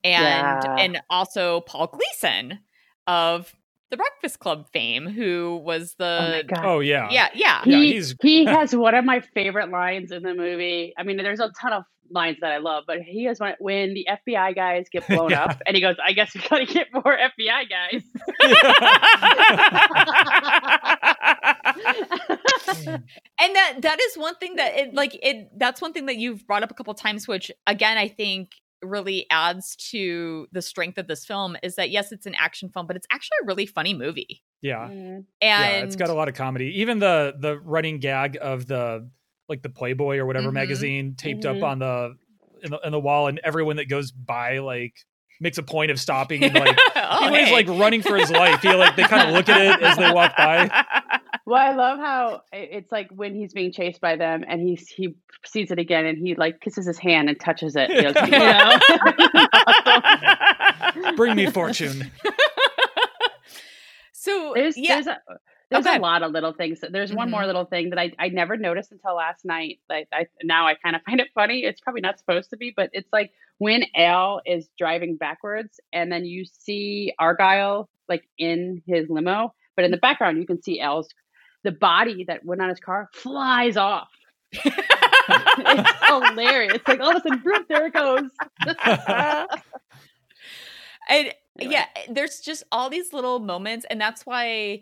and 0.03 0.23
Yeah. 0.23 0.75
and 0.77 1.01
also 1.09 1.61
Paul 1.61 1.87
Gleason 1.87 2.59
of 3.07 3.53
the 3.91 3.97
Breakfast 3.97 4.39
Club 4.39 4.67
fame, 4.71 5.07
who 5.07 5.61
was 5.63 5.95
oh 5.99 6.03
my 6.19 6.37
the 6.37 6.43
god. 6.43 6.65
oh 6.65 6.79
yeah 6.79 7.07
yeah 7.11 7.29
yeah 7.33 7.61
Yeah, 7.65 7.77
He, 7.77 7.93
he's- 7.93 8.15
he 8.21 8.45
has 8.57 8.75
one 8.75 8.95
of 8.95 9.05
my 9.05 9.21
favorite 9.33 9.69
lines 9.69 10.11
in 10.11 10.23
the 10.23 10.33
movie. 10.33 10.93
I 10.97 11.03
mean, 11.03 11.17
there's 11.17 11.39
a 11.39 11.51
ton 11.59 11.73
of 11.73 11.83
lines 12.11 12.37
that 12.41 12.51
I 12.51 12.57
love, 12.57 12.85
but 12.87 13.01
he 13.01 13.25
has 13.25 13.39
one 13.39 13.53
when 13.59 13.93
the 13.93 14.07
FBI 14.27 14.55
guys 14.55 14.87
get 14.91 15.07
blown 15.07 15.29
Yeah. 15.31 15.45
up, 15.45 15.61
and 15.67 15.75
he 15.75 15.81
goes, 15.81 15.95
"I 16.03 16.13
guess 16.13 16.33
we 16.33 16.41
gotta 16.49 16.65
get 16.65 16.87
more 16.93 17.03
FBI 17.17 17.69
guys." 17.69 18.03
and 22.85 23.55
that 23.55 23.75
that 23.81 23.99
is 24.01 24.17
one 24.17 24.35
thing 24.35 24.55
that 24.55 24.75
it 24.77 24.93
like 24.93 25.17
it 25.21 25.49
that's 25.57 25.81
one 25.81 25.93
thing 25.93 26.05
that 26.07 26.17
you've 26.17 26.45
brought 26.47 26.63
up 26.63 26.71
a 26.71 26.73
couple 26.73 26.93
times 26.93 27.27
which 27.27 27.51
again 27.67 27.97
i 27.97 28.07
think 28.07 28.51
really 28.81 29.25
adds 29.29 29.75
to 29.75 30.47
the 30.51 30.61
strength 30.61 30.97
of 30.97 31.07
this 31.07 31.25
film 31.25 31.57
is 31.63 31.75
that 31.75 31.89
yes 31.89 32.11
it's 32.11 32.25
an 32.25 32.35
action 32.35 32.69
film 32.69 32.87
but 32.87 32.95
it's 32.95 33.07
actually 33.11 33.35
a 33.43 33.45
really 33.45 33.65
funny 33.65 33.93
movie 33.93 34.41
yeah 34.61 34.87
Mm. 34.89 34.93
and 34.95 35.25
yeah 35.41 35.67
it's 35.83 35.95
got 35.95 36.09
a 36.09 36.13
lot 36.13 36.27
of 36.29 36.33
comedy 36.35 36.79
even 36.81 36.99
the 36.99 37.33
the 37.39 37.59
running 37.59 37.99
gag 37.99 38.37
of 38.41 38.67
the 38.67 39.09
like 39.49 39.61
the 39.63 39.69
playboy 39.69 40.17
or 40.17 40.25
whatever 40.25 40.49
Mhm. 40.49 40.53
magazine 40.53 41.15
taped 41.17 41.43
Mhm. 41.43 41.57
up 41.57 41.63
on 41.63 41.79
the 41.79 42.15
in, 42.63 42.71
the 42.71 42.79
in 42.85 42.91
the 42.91 42.99
wall 42.99 43.27
and 43.27 43.39
everyone 43.43 43.77
that 43.77 43.89
goes 43.89 44.11
by 44.11 44.59
like 44.59 44.93
makes 45.41 45.57
a 45.57 45.63
point 45.63 45.89
of 45.91 45.99
stopping 45.99 46.43
and 46.43 46.53
like 46.53 46.77
oh, 46.97 47.29
he's 47.33 47.47
hey. 47.47 47.53
like 47.53 47.67
running 47.69 48.01
for 48.01 48.17
his 48.17 48.29
life 48.29 48.61
he 48.61 48.73
like 48.73 48.95
they 48.97 49.03
kind 49.03 49.27
of 49.29 49.33
look 49.33 49.47
at 49.47 49.61
it 49.61 49.81
as 49.81 49.97
they 49.97 50.11
walk 50.11 50.35
by 50.35 50.69
Well, 51.49 51.59
I 51.59 51.73
love 51.73 51.97
how 51.97 52.41
it's 52.53 52.91
like 52.91 53.09
when 53.09 53.33
he's 53.33 53.53
being 53.53 53.71
chased 53.71 53.99
by 54.01 54.15
them, 54.17 54.43
and 54.47 54.61
he's 54.61 54.87
he 54.87 55.15
sees 55.45 55.71
it 55.71 55.79
again, 55.79 56.05
and 56.05 56.17
he 56.17 56.35
like 56.35 56.61
kisses 56.61 56.85
his 56.85 56.99
hand 56.99 57.27
and 57.27 57.39
touches 57.39 57.75
it. 57.75 57.89
You 57.89 58.13
know? 61.03 61.13
bring 61.15 61.35
me 61.35 61.47
fortune 61.49 62.11
so 64.13 64.51
There's 64.55 64.77
yeah 64.77 64.95
there's 64.95 65.07
a 65.07 65.17
there's 65.71 65.85
Okay. 65.85 65.97
a 65.97 65.99
lot 66.01 66.23
of 66.23 66.31
little 66.31 66.51
things. 66.53 66.79
There's 66.89 67.13
one 67.13 67.29
more 67.29 67.41
Mhm. 67.43 67.45
little 67.47 67.65
thing 67.65 67.91
that 67.91 67.99
I, 67.99 68.11
I 68.17 68.29
never 68.29 68.57
noticed 68.57 68.91
until 68.91 69.15
last 69.15 69.45
night. 69.45 69.79
Like 69.89 70.07
I 70.11 70.25
now 70.43 70.65
I 70.67 70.73
kind 70.75 70.95
of 70.95 71.01
find 71.03 71.19
it 71.19 71.27
funny. 71.35 71.63
It's 71.63 71.79
probably 71.81 72.01
not 72.01 72.17
supposed 72.19 72.49
to 72.51 72.57
be, 72.57 72.73
but 72.75 72.89
it's 72.93 73.09
like 73.13 73.31
when 73.59 73.83
Al 73.95 74.41
is 74.45 74.67
driving 74.79 75.15
backwards 75.17 75.79
and 75.93 76.11
then 76.11 76.25
you 76.25 76.45
see 76.45 77.13
Argyle 77.19 77.87
like 78.07 78.23
in 78.39 78.81
his 78.87 79.07
limo, 79.09 79.53
but 79.75 79.85
in 79.85 79.91
the 79.91 79.97
background 79.97 80.37
you 80.39 80.47
can 80.47 80.61
see 80.61 80.79
Al's 80.79 81.07
the 81.63 81.71
body 81.71 82.23
that 82.25 82.43
went 82.45 82.61
on 82.61 82.69
his 82.69 82.79
car 82.79 83.09
flies 83.13 83.77
off. 83.77 84.09
it's 84.51 86.05
hilarious. 86.07 86.73
It's 86.75 86.87
like 86.87 86.99
all 86.99 87.11
of 87.11 87.17
a 87.17 87.21
sudden, 87.21 87.39
boop, 87.43 87.67
there 87.67 87.85
it 87.87 87.93
goes. 87.93 88.29
and 91.09 91.33
Anyway. 91.59 91.73
yeah 91.73 91.85
there's 92.09 92.39
just 92.39 92.63
all 92.71 92.89
these 92.89 93.11
little 93.11 93.39
moments 93.39 93.85
and 93.89 93.99
that's 93.99 94.25
why 94.25 94.81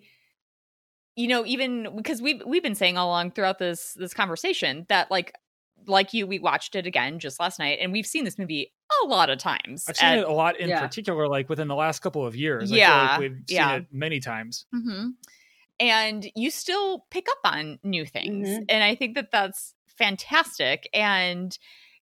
you 1.16 1.28
know 1.28 1.44
even 1.46 1.96
because 1.96 2.22
we've 2.22 2.42
we've 2.46 2.62
been 2.62 2.76
saying 2.76 2.98
all 2.98 3.08
along 3.08 3.32
throughout 3.32 3.58
this 3.58 3.94
this 3.94 4.14
conversation 4.14 4.86
that 4.90 5.10
like 5.10 5.34
like 5.88 6.14
you 6.14 6.28
we 6.28 6.38
watched 6.38 6.76
it 6.76 6.86
again 6.86 7.18
just 7.18 7.40
last 7.40 7.58
night 7.58 7.80
and 7.82 7.92
we've 7.92 8.06
seen 8.06 8.26
this 8.26 8.38
movie 8.38 8.72
a 9.04 9.08
lot 9.08 9.30
of 9.32 9.40
times 9.40 9.86
i've 9.90 9.96
seen 9.98 10.10
And- 10.10 10.20
it 10.22 10.28
a 10.28 10.32
lot 10.32 10.60
in 10.60 10.70
Yeah. 10.70 10.82
particular 10.82 11.28
like 11.28 11.50
within 11.50 11.68
the 11.68 11.76
last 11.76 12.00
couple 12.00 12.24
of 12.26 12.36
years 12.36 12.66
I 12.72 12.76
feel 12.76 12.78
Yeah, 12.78 13.08
like 13.12 13.20
we've 13.22 13.32
seen 13.48 13.56
yeah. 13.58 13.76
it 13.78 13.86
many 13.92 14.20
times 14.20 14.66
Mhm. 14.76 15.14
And 15.80 16.30
you 16.36 16.50
still 16.52 17.06
pick 17.12 17.28
up 17.30 17.54
on 17.54 17.80
new 17.84 18.06
things 18.06 18.48
Mhm. 18.50 18.66
and 18.70 18.84
i 18.84 18.96
think 18.96 19.16
that 19.16 19.32
that's 19.32 19.74
fantastic 19.88 20.90
and 20.94 21.58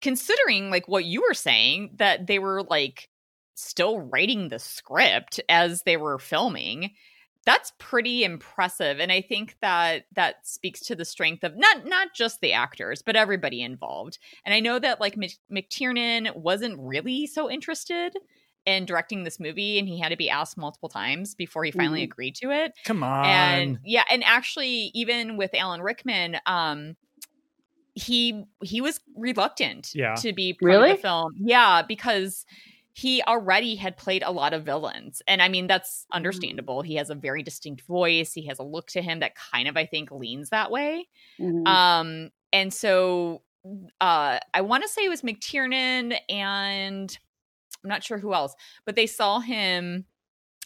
considering 0.02 0.70
like 0.70 0.88
what 0.88 1.06
you 1.06 1.22
were 1.28 1.34
saying 1.34 1.92
that 1.96 2.28
they 2.28 2.40
were 2.40 2.64
like 2.64 3.10
still 3.56 4.00
writing 4.00 4.50
the 4.50 4.60
script 4.60 5.40
as 5.50 5.82
they 5.84 5.98
were 5.98 6.20
filming 6.20 6.92
that's 7.46 7.72
pretty 7.80 8.24
impressive 8.24 9.00
and 9.00 9.12
i 9.12 9.22
think 9.22 9.56
that 9.62 10.06
that 10.14 10.46
speaks 10.46 10.82
to 10.82 10.96
the 10.96 11.06
strength 11.06 11.44
of 11.44 11.56
not 11.58 11.86
not 11.86 12.14
just 12.14 12.40
the 12.42 12.54
actors 12.54 13.02
but 13.02 13.16
everybody 13.16 13.62
involved 13.62 14.20
and 14.46 14.54
i 14.54 14.60
know 14.60 14.78
that 14.78 15.00
like 15.02 15.18
Mc- 15.18 15.40
mctiernan 15.52 16.36
wasn't 16.36 16.78
really 16.78 17.26
so 17.26 17.50
interested 17.50 18.14
in 18.68 18.86
directing 18.86 19.24
this 19.24 19.40
movie 19.40 19.80
and 19.80 19.88
he 19.88 20.00
had 20.00 20.10
to 20.10 20.18
be 20.18 20.30
asked 20.30 20.58
multiple 20.58 20.90
times 20.90 21.34
before 21.34 21.64
he 21.64 21.72
finally 21.72 22.02
Mhm. 22.02 22.12
agreed 22.12 22.36
to 22.36 22.52
it 22.52 22.74
come 22.86 23.02
on 23.02 23.26
and 23.26 23.80
yeah 23.84 24.04
and 24.12 24.24
actually 24.24 24.92
even 24.94 25.38
with 25.38 25.50
alan 25.56 25.82
rickman 25.82 26.38
um 26.46 26.96
he 27.96 28.44
he 28.64 28.80
was 28.82 29.00
reluctant 29.16 29.92
Yeah. 29.96 30.16
to 30.16 30.34
be 30.34 30.54
part 30.54 30.68
Really? 30.70 30.92
of 30.92 30.98
the 30.98 31.02
film 31.02 31.34
yeah 31.38 31.82
because 31.82 32.46
he 32.94 33.22
already 33.24 33.76
had 33.76 33.96
played 33.98 34.24
a 34.24 34.32
lot 34.32 34.54
of 34.54 34.64
villains 34.66 35.22
and 35.28 35.42
i 35.42 35.48
mean 35.50 35.68
that's 35.68 36.06
understandable 36.12 36.82
he 36.82 36.96
has 36.96 37.10
a 37.10 37.16
very 37.16 37.42
distinct 37.44 37.82
voice 37.84 38.34
he 38.34 38.46
has 38.48 38.60
a 38.60 38.64
look 38.64 38.88
to 38.92 39.02
him 39.02 39.20
that 39.20 39.34
kind 39.36 39.68
of 39.68 39.78
i 39.78 39.86
think 39.86 40.12
leans 40.12 40.50
that 40.50 40.70
way 40.72 41.08
Mhm. 41.40 41.66
um 41.68 42.30
and 42.54 42.74
so 42.74 43.42
uh 44.02 44.40
i 44.54 44.62
want 44.62 44.84
to 44.84 44.90
say 44.90 45.04
it 45.06 45.10
was 45.10 45.22
mctiernan 45.24 46.18
and 46.30 47.18
I'm 47.88 47.90
not 47.90 48.04
sure 48.04 48.18
who 48.18 48.34
else, 48.34 48.54
but 48.86 48.96
they 48.96 49.08
saw 49.08 49.40
him. 49.40 50.04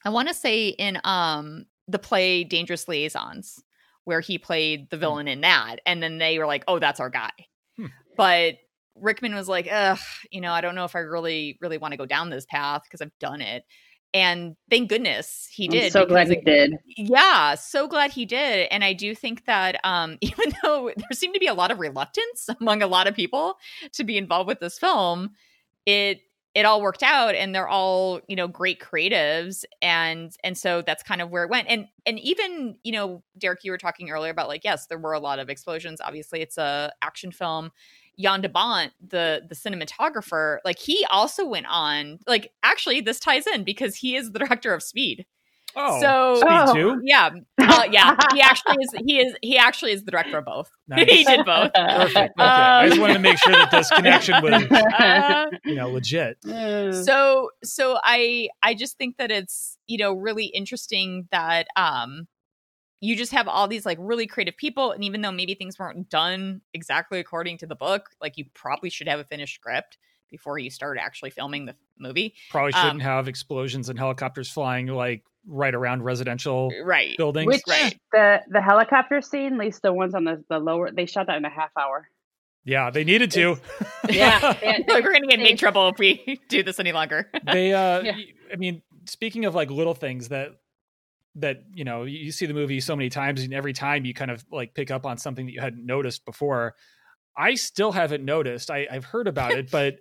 I 0.03 0.09
want 0.09 0.27
to 0.27 0.33
say 0.33 0.69
in 0.69 0.99
um 1.03 1.65
the 1.87 1.99
play 1.99 2.43
Dangerous 2.43 2.87
Liaisons, 2.87 3.63
where 4.05 4.21
he 4.21 4.39
played 4.39 4.89
the 4.89 4.97
villain 4.97 5.27
in 5.27 5.41
that, 5.41 5.77
and 5.85 6.01
then 6.01 6.17
they 6.17 6.39
were 6.39 6.47
like, 6.47 6.63
"Oh, 6.67 6.79
that's 6.79 6.99
our 6.99 7.11
guy." 7.11 7.29
Hmm. 7.77 7.85
But 8.17 8.55
Rickman 8.95 9.35
was 9.35 9.47
like, 9.47 9.67
"Ugh, 9.71 9.99
you 10.31 10.41
know, 10.41 10.51
I 10.51 10.61
don't 10.61 10.73
know 10.73 10.85
if 10.85 10.95
I 10.95 10.99
really, 10.99 11.59
really 11.61 11.77
want 11.77 11.91
to 11.91 11.97
go 11.97 12.07
down 12.07 12.31
this 12.31 12.47
path 12.47 12.81
because 12.85 13.01
I've 13.01 13.17
done 13.19 13.41
it." 13.41 13.65
And 14.13 14.55
thank 14.69 14.89
goodness 14.89 15.47
he 15.53 15.65
I'm 15.65 15.71
did. 15.71 15.93
so 15.93 16.05
glad 16.05 16.27
he 16.27 16.41
did. 16.41 16.73
yeah, 16.97 17.53
so 17.55 17.87
glad 17.87 18.11
he 18.11 18.25
did. 18.25 18.67
And 18.71 18.83
I 18.83 18.93
do 18.93 19.13
think 19.13 19.45
that 19.45 19.79
um, 19.83 20.17
even 20.21 20.53
though 20.63 20.91
there 20.97 21.07
seemed 21.13 21.35
to 21.35 21.39
be 21.39 21.47
a 21.47 21.53
lot 21.53 21.69
of 21.69 21.79
reluctance 21.79 22.49
among 22.59 22.81
a 22.81 22.87
lot 22.87 23.05
of 23.07 23.15
people 23.15 23.57
to 23.93 24.03
be 24.03 24.17
involved 24.17 24.47
with 24.47 24.59
this 24.59 24.79
film, 24.79 25.31
it 25.85 26.21
it 26.53 26.65
all 26.65 26.81
worked 26.81 27.03
out 27.03 27.33
and 27.33 27.55
they're 27.55 27.67
all 27.67 28.19
you 28.27 28.35
know 28.35 28.47
great 28.47 28.79
creatives 28.79 29.63
and 29.81 30.35
and 30.43 30.57
so 30.57 30.81
that's 30.81 31.03
kind 31.03 31.21
of 31.21 31.29
where 31.29 31.43
it 31.43 31.49
went. 31.49 31.67
And 31.69 31.87
and 32.05 32.19
even 32.19 32.77
you 32.83 32.91
know 32.91 33.23
derek 33.37 33.63
you 33.63 33.71
were 33.71 33.77
talking 33.77 34.09
earlier 34.09 34.31
about 34.31 34.47
like 34.47 34.63
yes 34.63 34.87
there 34.87 34.97
were 34.97 35.13
a 35.13 35.19
lot 35.19 35.39
of 35.39 35.49
explosions. 35.49 36.01
Obviously 36.01 36.41
it's 36.41 36.57
a 36.57 36.91
action 37.01 37.31
film. 37.31 37.71
Jan 38.19 38.41
de 38.41 38.49
bont 38.49 38.91
the 39.05 39.43
the 39.47 39.55
cinematographer 39.55 40.57
like 40.65 40.77
he 40.77 41.05
also 41.09 41.45
went 41.45 41.65
on 41.69 42.19
like 42.27 42.51
actually 42.63 43.01
this 43.01 43.19
ties 43.19 43.47
in 43.47 43.63
because 43.63 43.95
he 43.95 44.15
is 44.15 44.31
the 44.31 44.39
director 44.45 44.73
of 44.73 44.83
speed 44.83 45.25
Oh, 45.75 45.99
So- 46.01 46.41
Oh. 46.47 46.73
two. 46.73 47.01
yeah 47.03 47.29
uh, 47.61 47.83
yeah 47.91 48.15
he 48.33 48.41
actually 48.41 48.77
is 48.81 48.89
he 49.05 49.19
is 49.19 49.35
he 49.41 49.57
actually 49.57 49.91
is 49.93 50.03
the 50.03 50.11
director 50.11 50.37
of 50.37 50.45
both 50.45 50.69
Nice. 50.87 51.09
he 51.09 51.23
did 51.23 51.45
both 51.45 51.71
Perfect. 51.73 52.33
Okay. 52.39 52.43
I 52.43 52.85
just 52.87 52.95
Um, 52.97 53.01
wanted 53.01 53.13
to 53.13 53.19
make 53.19 53.37
sure 53.43 53.53
that 53.53 53.71
this 53.71 53.89
connection 53.89 54.41
was, 54.43 54.63
Uh, 54.99 55.45
you 55.65 55.75
know, 55.75 55.89
legit. 55.89 56.37
so 56.43 57.49
so 57.63 57.97
i 58.03 58.49
i 58.63 58.73
just 58.73 58.97
think 58.97 59.17
that 59.17 59.31
it's 59.31 59.77
you 59.87 59.97
know 59.97 60.13
really 60.13 60.45
interesting 60.45 61.27
that 61.31 61.67
um 61.75 62.27
you 63.03 63.15
just 63.15 63.31
have 63.31 63.47
all 63.47 63.67
these 63.67 63.85
like 63.85 63.97
really 63.99 64.27
creative 64.27 64.55
people 64.57 64.91
and 64.91 65.03
even 65.03 65.21
though 65.21 65.31
maybe 65.31 65.55
things 65.55 65.79
weren't 65.79 66.09
done 66.09 66.61
exactly 66.73 67.19
according 67.19 67.57
to 67.57 67.65
the 67.65 67.75
book 67.75 68.09
like 68.21 68.37
you 68.37 68.45
probably 68.53 68.89
should 68.89 69.07
have 69.07 69.19
a 69.19 69.23
finished 69.23 69.55
script 69.55 69.97
before 70.29 70.57
you 70.59 70.69
start 70.69 70.97
actually 70.99 71.29
filming 71.29 71.65
the 71.65 71.75
movie 71.99 72.33
Probably 72.51 72.73
Um, 72.73 72.81
shouldn't 72.81 73.01
have 73.01 73.27
explosions 73.27 73.89
and 73.89 73.97
helicopters 73.99 74.49
flying 74.49 74.87
like 74.87 75.23
right 75.47 75.73
around 75.73 76.03
residential 76.03 76.71
right 76.83 77.15
buildings. 77.17 77.47
Which 77.47 77.61
Right. 77.67 77.99
the 78.11 78.41
the 78.49 78.61
helicopter 78.61 79.21
scene, 79.21 79.53
at 79.53 79.59
least 79.59 79.81
the 79.81 79.91
ones 79.93 80.13
on 80.15 80.23
the, 80.23 80.43
the 80.49 80.59
lower, 80.59 80.91
they 80.91 81.05
shot 81.05 81.27
that 81.27 81.37
in 81.37 81.45
a 81.45 81.49
half 81.49 81.71
hour. 81.77 82.07
yeah, 82.63 82.91
they 82.91 83.03
needed 83.03 83.31
to. 83.31 83.57
Yeah, 84.09 84.53
they- 84.61 84.83
like 84.87 85.03
we're 85.03 85.13
gonna 85.13 85.27
get 85.27 85.39
in 85.39 85.45
big 85.45 85.57
trouble 85.57 85.89
if 85.89 85.97
we 85.99 86.39
do 86.49 86.63
this 86.63 86.79
any 86.79 86.91
longer 86.91 87.29
they 87.45 87.71
uh 87.73 88.01
Yeah. 88.01 88.11
y- 88.15 88.25
i 88.51 88.55
mean 88.55 88.81
speaking 89.05 89.45
of 89.45 89.55
like 89.55 89.69
little 89.71 89.93
things 89.93 90.29
that 90.29 90.51
that 91.35 91.63
you 91.73 91.83
know 91.85 92.03
you 92.03 92.17
you 92.19 92.31
see 92.31 92.45
the 92.47 92.53
movie 92.53 92.79
so 92.81 92.95
many 92.95 93.09
times 93.09 93.41
and 93.43 93.53
every 93.53 93.73
time 93.73 94.05
you 94.05 94.13
kind 94.13 94.29
of 94.31 94.43
like 94.51 94.73
pick 94.73 94.91
up 94.91 95.05
on 95.05 95.17
something 95.17 95.45
that 95.45 95.51
you 95.53 95.61
hadn't 95.61 95.85
noticed 95.85 96.25
before 96.25 96.75
i 97.37 97.53
still 97.55 97.91
haven't 97.93 98.25
noticed 98.25 98.69
I, 98.69 98.87
i've 98.91 99.05
heard 99.05 99.27
about 99.27 99.51
it 99.53 99.71
but 99.71 99.97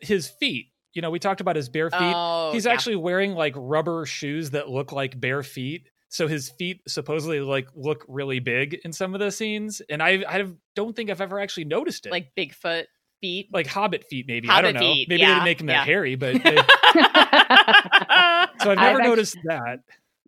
his 0.00 0.26
feet 0.28 0.66
you 0.96 1.02
know 1.02 1.10
we 1.10 1.18
talked 1.18 1.40
about 1.40 1.54
his 1.54 1.68
bare 1.68 1.90
feet. 1.90 2.00
Oh 2.00 2.50
he's 2.52 2.64
yeah. 2.64 2.72
actually 2.72 2.96
wearing 2.96 3.34
like 3.34 3.54
rubber 3.56 4.06
shoes 4.06 4.50
that 4.50 4.68
look 4.68 4.90
like 4.90 5.20
bare 5.20 5.42
feet. 5.42 5.88
So 6.08 6.26
his 6.26 6.48
feet 6.48 6.80
supposedly 6.88 7.40
like 7.40 7.68
look 7.74 8.04
really 8.08 8.38
big 8.38 8.80
in 8.84 8.92
some 8.92 9.12
of 9.12 9.20
the 9.20 9.30
scenes 9.30 9.82
and 9.90 10.02
i 10.02 10.24
i 10.28 10.46
don't 10.74 10.96
think 10.96 11.10
i've 11.10 11.20
ever 11.20 11.38
actually 11.38 11.64
noticed 11.64 12.06
it. 12.06 12.12
Like 12.12 12.30
bigfoot 12.36 12.84
feet? 13.20 13.48
Like 13.52 13.66
hobbit 13.66 14.04
feet 14.04 14.26
maybe. 14.26 14.48
I 14.48 14.62
don't 14.62 14.74
know. 14.74 14.80
feet, 14.80 15.08
maybe 15.08 15.22
they 15.22 15.26
yeah, 15.26 15.34
didn't 15.34 15.44
make 15.44 15.60
him 15.60 15.68
yeah. 15.68 15.80
that 15.80 15.86
hairy 15.86 16.14
but 16.14 16.34
they, 16.44 16.56
so 18.64 18.70
i've 18.70 18.78
never 18.78 19.00
I've 19.00 19.06
noticed 19.06 19.36
that 19.44 19.80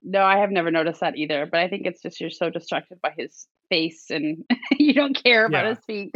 no, 0.02 0.22
I 0.22 0.38
have 0.38 0.50
never 0.50 0.70
noticed 0.70 1.00
that 1.00 1.16
either. 1.16 1.46
But 1.46 1.60
I 1.60 1.68
think 1.68 1.86
it's 1.86 2.02
just 2.02 2.20
you're 2.20 2.30
so 2.30 2.50
distracted 2.50 3.00
by 3.02 3.12
his 3.16 3.46
face 3.68 4.06
and 4.10 4.44
you 4.78 4.94
don't 4.94 5.14
care 5.22 5.44
about 5.46 5.64
Yeah. 5.64 5.74
his 5.74 5.84
feet. 5.84 6.14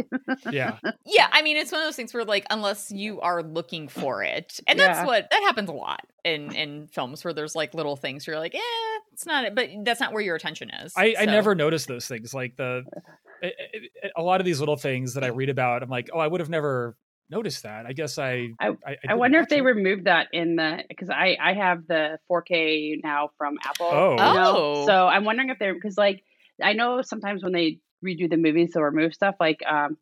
yeah 0.51 0.77
Yeah, 1.05 1.27
I 1.31 1.41
mean, 1.41 1.57
it's 1.57 1.71
one 1.71 1.81
of 1.81 1.87
those 1.87 1.95
things 1.95 2.13
where, 2.13 2.25
like, 2.25 2.45
unless 2.49 2.91
you 2.91 3.21
are 3.21 3.43
looking 3.43 3.87
for 3.87 4.23
it, 4.23 4.59
and 4.67 4.79
that's 4.79 4.99
Yeah. 4.99 5.05
what 5.05 5.27
that 5.29 5.41
happens 5.43 5.69
a 5.69 5.73
lot 5.73 6.01
in 6.23 6.53
in 6.55 6.87
films 6.87 7.23
where 7.23 7.33
there's 7.33 7.55
like 7.55 7.73
little 7.73 7.95
things 7.95 8.25
where 8.25 8.33
you're 8.35 8.39
like, 8.41 8.55
eh, 8.55 8.99
it's 9.11 9.25
not 9.25 9.45
it, 9.45 9.55
but 9.55 9.69
that's 9.83 9.99
not 9.99 10.13
where 10.13 10.21
your 10.23 10.35
attention 10.35 10.69
is. 10.71 10.93
I, 10.97 11.15
I 11.19 11.25
never 11.25 11.53
noticed 11.55 11.87
those 11.87 12.07
things 12.07 12.33
like 12.33 12.55
the 12.55 12.83
a- 13.43 13.47
a- 13.47 14.11
a 14.17 14.23
lot 14.23 14.39
of 14.41 14.45
these 14.45 14.59
little 14.59 14.77
things 14.77 15.13
that 15.15 15.23
i 15.23 15.27
read 15.27 15.49
about 15.49 15.83
i'm 15.83 15.89
like 15.89 16.09
oh 16.13 16.19
i 16.19 16.25
would 16.27 16.39
have 16.39 16.49
never 16.49 16.95
noticed 17.29 17.63
that 17.63 17.85
i 17.85 17.93
guess 17.93 18.17
i 18.17 18.49
I- 18.59 18.67
I, 18.67 18.73
I 18.85 18.95
didn't 19.01 19.19
wonder 19.19 19.39
if 19.39 19.49
they 19.49 19.57
it. 19.59 19.63
removed 19.63 20.05
that 20.05 20.27
in 20.33 20.55
the 20.55 20.83
because 20.89 21.09
I 21.09 21.37
I 21.41 21.53
have 21.53 21.87
the 21.87 22.19
4K 22.29 22.99
now 23.03 23.29
from 23.37 23.57
Apple. 23.65 23.89
Oh. 23.91 24.11
you 24.11 24.17
know? 24.17 24.53
Oh. 24.55 24.85
so 24.85 25.07
I'm 25.07 25.25
wondering 25.25 25.49
if 25.49 25.57
they're 25.59 25.73
because 25.73 25.97
like 25.97 26.23
I 26.61 26.73
know 26.73 27.01
sometimes 27.01 27.43
when 27.43 27.53
they 27.53 27.79
redo 28.05 28.29
the 28.29 28.37
movies 28.37 28.71
they'll 28.73 28.83
remove 28.83 29.13
stuff 29.13 29.35
like 29.39 29.61
um 29.67 29.97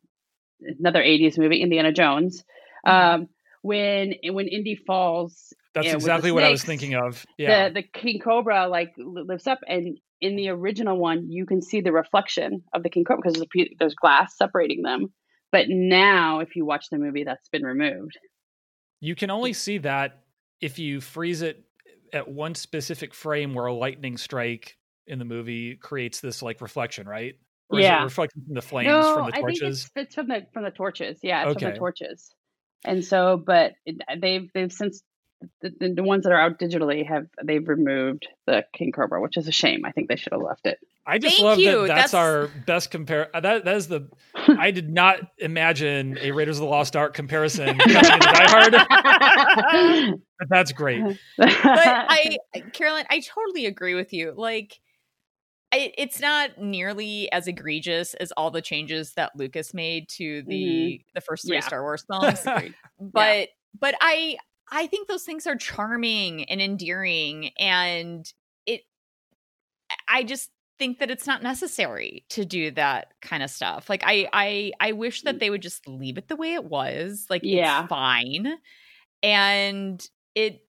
another 0.60 1.00
80s 1.02 1.38
movie 1.38 1.62
Indiana 1.62 1.92
Jones 1.92 2.44
Mm-hmm. 2.86 3.22
um 3.22 3.28
when 3.62 4.14
when 4.30 4.48
Indy 4.48 4.74
falls 4.74 5.52
that's 5.74 5.86
yeah, 5.86 5.94
with 5.94 6.02
the 6.02 6.10
exactly 6.10 6.32
what 6.32 6.42
i 6.44 6.50
was 6.50 6.64
thinking 6.64 6.94
of 6.94 7.24
yeah 7.38 7.68
the 7.68 7.74
the 7.74 7.82
king 7.82 8.18
cobra 8.18 8.66
like 8.68 8.92
lifts 8.98 9.46
up 9.46 9.60
and 9.68 9.96
in 10.20 10.36
the 10.36 10.48
original 10.50 10.98
one 10.98 11.30
you 11.30 11.46
can 11.46 11.62
see 11.62 11.80
the 11.80 11.92
reflection 11.92 12.62
of 12.74 12.82
the 12.82 12.90
king 12.90 13.04
cobra 13.04 13.22
because 13.22 13.34
there's, 13.54 13.68
there's 13.78 13.94
glass 13.94 14.36
separating 14.36 14.82
them 14.82 15.12
but 15.52 15.66
now 15.68 16.40
if 16.40 16.56
you 16.56 16.64
watch 16.64 16.86
the 16.90 16.98
movie 16.98 17.24
that's 17.24 17.48
been 17.50 17.62
removed. 17.62 18.18
You 19.00 19.14
can 19.14 19.30
only 19.30 19.52
see 19.52 19.78
that 19.78 20.22
if 20.60 20.78
you 20.78 21.00
freeze 21.00 21.42
it 21.42 21.64
at 22.12 22.28
one 22.28 22.54
specific 22.54 23.14
frame 23.14 23.54
where 23.54 23.66
a 23.66 23.72
lightning 23.72 24.16
strike 24.16 24.76
in 25.06 25.18
the 25.18 25.24
movie 25.24 25.76
creates 25.76 26.20
this 26.20 26.42
like 26.42 26.60
reflection 26.60 27.06
right? 27.06 27.34
Or 27.68 27.78
is 27.78 27.86
Yeah. 27.86 28.00
it 28.00 28.04
reflecting 28.04 28.42
from 28.44 28.54
the 28.54 28.62
flames 28.62 28.88
no 28.88 29.14
from 29.14 29.26
the 29.26 29.32
torches? 29.32 29.40
i 29.40 29.46
think 29.46 29.72
it's, 29.72 29.90
it's 29.96 30.14
from 30.14 30.28
the 30.28 30.46
from 30.52 30.64
the 30.64 30.70
torches. 30.70 31.18
Yeah 31.22 31.44
it's 31.48 31.60
from 31.60 31.72
the 31.72 31.78
torches. 31.78 32.34
And 32.84 33.04
so 33.04 33.36
but 33.36 33.74
it, 33.86 33.96
they've 34.20 34.48
they've 34.54 34.72
since 34.72 35.02
the, 35.60 35.70
the, 35.80 35.94
the 35.94 36.02
ones 36.02 36.24
that 36.24 36.32
are 36.32 36.40
out 36.40 36.58
digitally 36.58 37.06
have 37.06 37.26
they've 37.44 37.66
removed 37.68 38.26
the 38.46 38.64
king 38.74 38.92
cobra 38.92 39.20
which 39.20 39.36
is 39.36 39.46
a 39.48 39.52
shame 39.52 39.84
i 39.84 39.92
think 39.92 40.08
they 40.08 40.16
should 40.16 40.32
have 40.32 40.42
left 40.42 40.66
it 40.66 40.78
I 41.04 41.18
just 41.18 41.34
Thank 41.38 41.44
love 41.44 41.58
you. 41.58 41.80
that 41.88 41.88
that's, 41.88 42.12
That's- 42.12 42.14
our 42.14 42.46
best 42.64 42.92
compare 42.92 43.28
uh, 43.34 43.40
that 43.40 43.64
that 43.64 43.74
is 43.74 43.88
the 43.88 44.08
I 44.46 44.70
did 44.70 44.88
not 44.88 45.16
imagine 45.38 46.16
a 46.20 46.30
Raiders 46.30 46.58
of 46.58 46.60
the 46.62 46.68
Lost 46.68 46.94
Ark 46.94 47.12
comparison 47.12 47.76
coming 47.78 47.92
Die 48.20 48.46
Hard. 48.50 50.16
But 50.38 50.48
that's 50.48 50.70
great. 50.70 51.02
but 51.36 51.48
I, 51.64 52.36
Caroline, 52.72 53.06
I 53.10 53.18
totally 53.20 53.66
agree 53.66 53.94
with 53.94 54.12
you. 54.12 54.32
Like, 54.36 54.78
I, 55.72 55.92
it's 55.98 56.20
not 56.20 56.58
nearly 56.58 57.30
as 57.32 57.48
egregious 57.48 58.14
as 58.14 58.30
all 58.36 58.52
the 58.52 58.62
changes 58.62 59.14
that 59.14 59.32
Lucas 59.34 59.74
made 59.74 60.08
to 60.18 60.42
the 60.46 61.02
the 61.16 61.20
first 61.20 61.46
three 61.48 61.56
Mm-hmm. 61.56 61.62
Yeah. 61.62 61.66
Star 61.66 61.82
Wars 61.82 62.04
films. 62.08 62.44
but 63.00 63.48
but 63.80 63.94
I 64.00 64.36
I 64.70 64.86
think 64.86 65.08
those 65.08 65.24
things 65.24 65.46
are 65.46 65.56
charming 65.56 66.44
and 66.44 66.60
endearing, 66.60 67.50
and 67.58 68.30
it. 68.66 68.82
I 70.08 70.22
just 70.24 70.50
think 70.78 70.98
that 70.98 71.10
it's 71.10 71.26
not 71.26 71.42
necessary 71.42 72.24
to 72.30 72.44
do 72.44 72.70
that 72.72 73.12
kind 73.20 73.42
of 73.42 73.50
stuff. 73.50 73.88
Like 73.90 74.02
I 74.06 74.28
I 74.32 74.72
I 74.80 74.92
wish 74.92 75.22
that 75.22 75.36
mm. 75.36 75.40
they 75.40 75.50
would 75.50 75.62
just 75.62 75.86
leave 75.86 76.18
it 76.18 76.28
the 76.28 76.36
way 76.36 76.54
it 76.54 76.64
was. 76.64 77.26
Like 77.30 77.42
Yeah. 77.44 77.80
it's 77.82 77.88
fine, 77.88 78.54
and 79.22 80.04
it. 80.34 80.60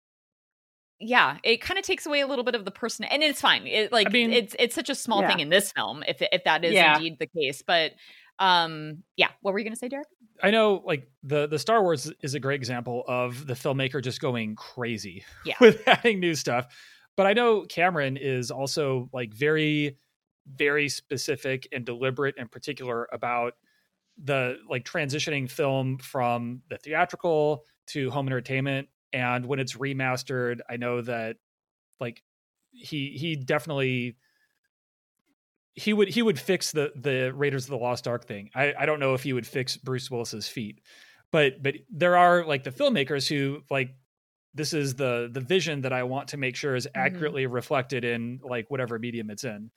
Yeah, 0.99 1.37
it 1.43 1.59
kind 1.61 1.77
of 1.77 1.83
takes 1.83 2.05
away 2.05 2.21
a 2.21 2.27
little 2.27 2.45
bit 2.45 2.55
of 2.55 2.63
the 2.63 2.71
person, 2.71 3.03
and 3.05 3.21
it's 3.23 3.41
fine. 3.41 3.67
It 3.67 3.91
like 3.91 4.11
mean- 4.11 4.31
it's 4.31 4.55
it's 4.57 4.75
such 4.75 4.89
a 4.89 4.95
small 4.95 5.21
Yeah. 5.21 5.27
thing 5.27 5.39
in 5.41 5.49
this 5.49 5.71
film, 5.71 6.03
if 6.07 6.21
if 6.31 6.43
that 6.45 6.63
is 6.63 6.73
Yeah. 6.73 6.95
indeed 6.95 7.17
the 7.19 7.27
case. 7.27 7.61
But 7.61 7.93
um, 8.39 9.03
yeah, 9.15 9.29
what 9.41 9.53
were 9.53 9.59
you 9.59 9.65
gonna 9.65 9.75
say, 9.75 9.87
Derek? 9.89 10.07
I 10.41 10.51
know 10.51 10.81
like 10.85 11.07
the 11.23 11.47
the 11.47 11.59
Star 11.59 11.81
Wars 11.81 12.11
is 12.21 12.33
a 12.33 12.39
great 12.39 12.55
example 12.55 13.03
of 13.07 13.45
the 13.47 13.53
filmmaker 13.53 14.01
just 14.03 14.19
going 14.19 14.55
crazy 14.55 15.23
Yeah. 15.45 15.55
with 15.61 15.87
adding 15.87 16.19
new 16.19 16.35
stuff. 16.35 16.67
But 17.15 17.27
I 17.27 17.33
know 17.33 17.61
Cameron 17.65 18.17
is 18.17 18.51
also 18.51 19.09
like 19.13 19.33
very 19.33 19.97
very 20.47 20.89
specific 20.89 21.67
and 21.71 21.85
deliberate 21.85 22.35
and 22.37 22.51
particular 22.51 23.07
about 23.13 23.53
the 24.21 24.57
like 24.69 24.83
transitioning 24.83 25.49
film 25.49 25.97
from 25.99 26.61
the 26.69 26.77
theatrical 26.77 27.63
to 27.87 28.11
home 28.11 28.27
entertainment 28.27 28.89
and 29.13 29.45
when 29.45 29.59
it's 29.59 29.77
remastered 29.77 30.59
I 30.69 30.75
know 30.77 31.01
that 31.01 31.37
like 32.01 32.21
he 32.71 33.11
he 33.17 33.35
definitely 33.37 34.17
he 35.75 35.93
would 35.93 36.09
he 36.09 36.21
would 36.21 36.39
fix 36.39 36.71
the 36.71 36.91
the 36.95 37.33
Raiders 37.33 37.65
of 37.65 37.71
the 37.71 37.77
Lost 37.77 38.07
Ark 38.07 38.25
thing. 38.25 38.49
I 38.55 38.73
I 38.77 38.85
don't 38.85 38.99
know 38.99 39.13
if 39.13 39.23
he 39.23 39.33
would 39.33 39.47
fix 39.47 39.77
Bruce 39.77 40.09
Willis's 40.09 40.47
feet, 40.47 40.81
but 41.31 41.61
but 41.61 41.75
there 41.89 42.17
are 42.17 42.45
like 42.45 42.63
the 42.63 42.71
filmmakers 42.71 43.27
who 43.27 43.61
like 43.69 43.95
this 44.53 44.73
is 44.73 44.95
the 44.95 45.29
the 45.31 45.41
vision 45.41 45.81
that 45.81 45.93
I 45.93 46.03
want 46.03 46.29
to 46.29 46.37
make 46.37 46.55
sure 46.55 46.75
is 46.75 46.85
mm-hmm. 46.85 46.99
accurately 46.99 47.47
reflected 47.47 48.05
in 48.05 48.39
like 48.43 48.69
whatever 48.69 48.99
medium 48.99 49.29
it's 49.29 49.43
in. 49.43 49.71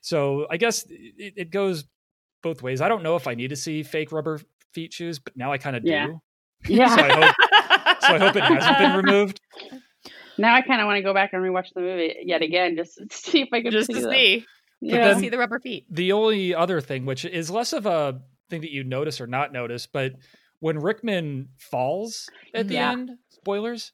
So 0.00 0.46
I 0.50 0.56
guess 0.56 0.84
it, 0.88 1.34
it 1.36 1.50
goes 1.50 1.84
both 2.42 2.62
ways. 2.62 2.80
I 2.80 2.88
don't 2.88 3.02
know 3.02 3.16
if 3.16 3.26
I 3.26 3.34
need 3.34 3.48
to 3.48 3.56
see 3.56 3.82
fake 3.82 4.12
rubber 4.12 4.40
feet 4.72 4.92
shoes, 4.92 5.18
but 5.18 5.36
now 5.36 5.52
I 5.52 5.58
kind 5.58 5.76
of 5.76 5.84
do. 5.84 5.90
Yeah. 5.90 6.16
So 6.66 6.74
I 7.02 7.12
hope 7.12 7.34
so 8.00 8.14
I 8.14 8.18
hope 8.18 8.36
it 8.36 8.42
hasn't 8.42 8.78
been 8.78 8.96
removed. 8.96 9.40
Now 10.38 10.54
I 10.54 10.62
kind 10.62 10.80
of 10.80 10.86
want 10.86 10.96
to 10.96 11.02
go 11.02 11.14
back 11.14 11.32
and 11.32 11.42
rewatch 11.42 11.72
the 11.74 11.80
movie 11.80 12.14
yet 12.24 12.42
again, 12.42 12.76
just 12.76 12.96
to 13.10 13.16
see 13.16 13.42
if 13.42 13.48
I 13.52 13.62
can 13.62 13.72
just 13.72 13.88
see 13.88 13.94
to 13.94 14.00
them. 14.00 14.10
see, 14.10 14.46
Yeah. 14.80 15.18
see 15.18 15.28
the 15.28 15.38
rubber 15.38 15.58
feet. 15.60 15.86
The 15.90 16.12
only 16.12 16.54
other 16.54 16.80
thing, 16.80 17.06
which 17.06 17.24
is 17.24 17.50
less 17.50 17.72
of 17.72 17.86
a 17.86 18.20
thing 18.50 18.60
that 18.60 18.70
you 18.72 18.84
notice 18.84 19.20
or 19.20 19.26
not 19.26 19.52
notice, 19.52 19.86
but 19.86 20.12
when 20.60 20.78
Rickman 20.78 21.48
falls 21.58 22.28
at 22.54 22.68
the 22.68 22.74
Yeah. 22.74 22.92
end, 22.92 23.10
spoilers, 23.30 23.92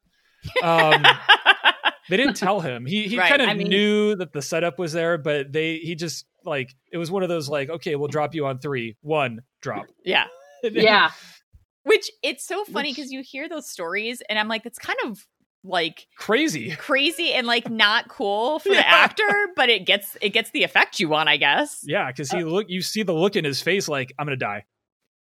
um, 0.62 1.04
they 2.10 2.16
didn't 2.16 2.36
tell 2.36 2.60
him. 2.60 2.84
He 2.86 3.04
he 3.08 3.18
Right, 3.18 3.30
kind 3.30 3.42
of 3.42 3.48
I 3.48 3.54
mean- 3.54 3.68
knew 3.68 4.16
that 4.16 4.32
the 4.32 4.42
setup 4.42 4.78
was 4.78 4.92
there, 4.92 5.18
but 5.18 5.52
they 5.52 5.76
he 5.78 5.94
just 5.94 6.26
like 6.44 6.70
it 6.92 6.98
was 6.98 7.10
one 7.10 7.22
of 7.22 7.28
those 7.28 7.48
like, 7.48 7.70
okay, 7.70 7.94
we'll 7.96 8.08
drop 8.08 8.34
you 8.34 8.46
on 8.46 8.58
three, 8.58 8.96
one, 9.02 9.40
drop. 9.60 9.86
yeah. 10.04 10.26
yeah, 10.62 11.10
Which 11.84 12.10
it's 12.22 12.46
so 12.46 12.64
funny 12.64 12.92
because 12.92 13.10
you 13.10 13.22
hear 13.24 13.48
those 13.48 13.68
stories, 13.68 14.22
and 14.28 14.38
I'm 14.38 14.46
like, 14.48 14.64
it's 14.66 14.78
kind 14.78 14.98
of 15.06 15.18
like 15.64 16.06
crazy. 16.16 16.70
crazy 16.78 17.32
and 17.32 17.46
like 17.46 17.70
not 17.70 18.08
cool 18.08 18.58
for 18.58 18.70
the 18.70 18.86
actor, 18.86 19.48
but 19.56 19.68
it 19.68 19.86
gets 19.86 20.16
it 20.20 20.30
gets 20.30 20.50
the 20.50 20.64
effect 20.64 21.00
you 21.00 21.08
want, 21.08 21.28
I 21.28 21.36
guess. 21.36 21.82
Yeah, 21.84 22.10
because 22.10 22.30
he 22.30 22.42
uh, 22.42 22.46
look, 22.46 22.66
you 22.68 22.82
see 22.82 23.02
the 23.02 23.14
look 23.14 23.36
in 23.36 23.44
his 23.44 23.62
face, 23.62 23.88
like 23.88 24.12
I'm 24.18 24.26
gonna 24.26 24.36
die. 24.36 24.64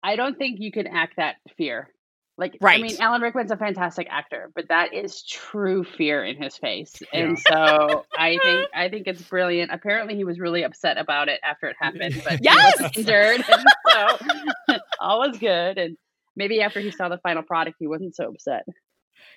I 0.02 0.16
don't 0.16 0.38
think 0.38 0.60
you 0.60 0.70
can 0.70 0.86
act 0.86 1.14
that 1.16 1.36
fear. 1.56 1.88
Like, 2.38 2.56
right. 2.60 2.78
I 2.78 2.82
mean, 2.82 2.96
Alan 3.00 3.20
Rickman's 3.20 3.50
a 3.50 3.56
fantastic 3.56 4.06
actor, 4.08 4.52
but 4.54 4.68
that 4.68 4.94
is 4.94 5.24
true 5.24 5.82
fear 5.82 6.24
in 6.24 6.40
his 6.40 6.56
face, 6.56 6.94
and 7.12 7.36
so 7.36 8.06
I 8.16 8.38
think 8.40 8.68
I 8.72 8.88
think 8.88 9.08
it's 9.08 9.22
brilliant. 9.22 9.72
Apparently, 9.72 10.14
he 10.14 10.22
was 10.22 10.38
really 10.38 10.62
upset 10.62 10.98
about 10.98 11.28
it 11.28 11.40
after 11.42 11.66
it 11.66 11.74
happened, 11.80 12.22
but 12.24 12.38
Yes! 12.40 12.78
he 12.94 13.00
injured, 13.00 13.44
and 13.48 13.64
so 13.90 14.78
all 15.00 15.18
was 15.18 15.36
good. 15.36 15.78
And 15.78 15.96
maybe 16.36 16.62
after 16.62 16.78
he 16.78 16.92
saw 16.92 17.08
the 17.08 17.18
final 17.18 17.42
product, 17.42 17.76
he 17.80 17.88
wasn't 17.88 18.14
so 18.14 18.28
upset. 18.28 18.62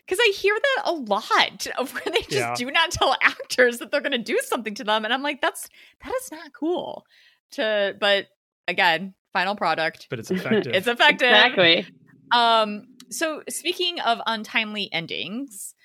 Because 0.05 0.19
I 0.21 0.33
hear 0.35 0.55
that 0.55 0.83
a 0.89 0.93
lot 0.93 1.67
of 1.77 1.93
where 1.93 2.03
they 2.05 2.21
just 2.21 2.31
Yeah. 2.31 2.53
do 2.55 2.69
not 2.71 2.91
tell 2.91 3.15
actors 3.21 3.77
that 3.79 3.91
they're 3.91 4.01
going 4.01 4.11
to 4.11 4.17
do 4.17 4.39
something 4.43 4.75
to 4.75 4.83
them, 4.83 5.05
and 5.05 5.13
I'm 5.13 5.23
like, 5.23 5.41
that's 5.41 5.69
that 6.03 6.13
is 6.23 6.31
not 6.31 6.53
cool. 6.53 7.05
To 7.53 7.95
but 7.99 8.27
again, 8.67 9.13
final 9.33 9.55
product, 9.55 10.07
But 10.09 10.19
it's 10.19 10.31
effective. 10.31 10.73
it's 10.73 10.87
effective. 10.87 11.29
Exactly. 11.29 11.85
Um. 12.33 12.83
So 13.09 13.43
speaking 13.49 13.99
of 13.99 14.19
untimely 14.25 14.89
endings, 14.93 15.75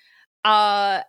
uh, 0.44 1.00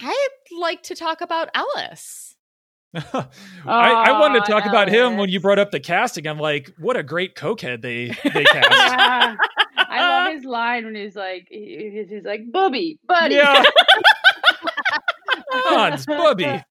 I'd 0.00 0.28
like 0.56 0.82
to 0.84 0.94
talk 0.94 1.20
about 1.20 1.48
Ellis. 1.54 2.36
I, 2.94 3.26
I 3.66 4.20
wanted 4.20 4.44
to 4.44 4.52
Aw, 4.54 4.60
talk 4.60 4.66
about 4.68 4.88
him 4.88 5.16
when 5.16 5.28
you 5.28 5.40
brought 5.40 5.58
up 5.58 5.72
the 5.72 5.80
casting. 5.80 6.28
I'm 6.28 6.38
like, 6.38 6.70
what 6.78 6.96
a 6.96 7.02
great 7.02 7.34
cokehead 7.34 7.82
they 7.82 8.08
they 8.30 8.44
cast. 8.44 9.36
Yeah. 9.96 10.04
I 10.06 10.24
love 10.24 10.34
his 10.34 10.44
line 10.44 10.84
when 10.84 10.94
he's 10.94 11.16
like, 11.16 11.46
he- 11.50 11.90
he's, 11.94 12.10
he's 12.10 12.24
like, 12.24 12.42
"Booby, 12.50 12.98
buddy." 13.06 13.34
yeah, 13.36 13.62
Hans 15.50 16.06
Bubby. 16.06 16.62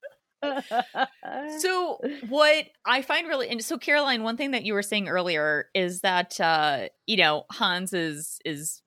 So 1.60 2.00
what 2.28 2.66
I 2.86 3.02
find 3.02 3.28
really 3.28 3.48
and 3.50 3.64
so 3.64 3.78
Caroline, 3.78 4.24
one 4.24 4.36
thing 4.38 4.52
that 4.52 4.66
you 4.66 4.74
were 4.74 4.82
saying 4.84 5.08
earlier 5.08 5.68
is 5.74 6.02
that 6.02 6.40
uh, 6.40 6.88
you 7.08 7.18
know, 7.18 7.46
Hans 7.52 7.94
is 7.94 8.40
is 8.44 8.82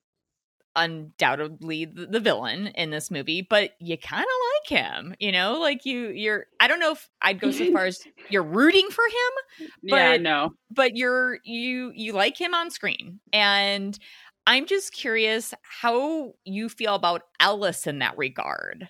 undoubtedly 0.75 1.85
the, 1.85 2.05
the 2.05 2.19
villain 2.19 2.67
in 2.67 2.91
this 2.91 3.09
movie, 3.09 3.41
but 3.41 3.71
you 3.79 3.97
kind 3.97 4.21
of 4.21 4.27
like 4.27 4.79
him, 4.79 5.15
you 5.19 5.31
know? 5.31 5.59
Like 5.59 5.85
you 5.85 6.09
you're 6.09 6.45
I 6.59 6.67
don't 6.67 6.79
know 6.79 6.91
if 6.91 7.09
I'd 7.23 7.39
go 7.39 7.49
so 7.49 7.71
far 7.71 7.85
as 7.85 8.03
you're 8.29 8.43
rooting 8.43 8.87
for 8.91 9.03
him, 9.05 9.69
yeah, 9.81 10.11
but- 10.13 10.21
no. 10.21 10.51
but 10.69 10.95
you're 10.95 11.39
you 11.43 11.91
you 11.95 12.13
like 12.13 12.39
him 12.39 12.53
on 12.53 12.69
screen. 12.69 13.19
And 13.33 13.97
I'm 14.47 14.65
just 14.65 14.93
curious 14.93 15.53
how 15.61 16.33
you 16.45 16.69
feel 16.69 16.95
about 16.95 17.23
Ellis 17.39 17.85
in 17.85 17.99
that 17.99 18.17
regard. 18.17 18.87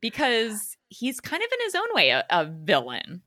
Because 0.00 0.76
he's 0.88 1.20
kind 1.20 1.42
of 1.42 1.48
in 1.52 1.66
his 1.66 1.74
own 1.74 1.94
way 1.94 2.10
a, 2.10 2.24
a 2.30 2.46
villain. 2.46 3.20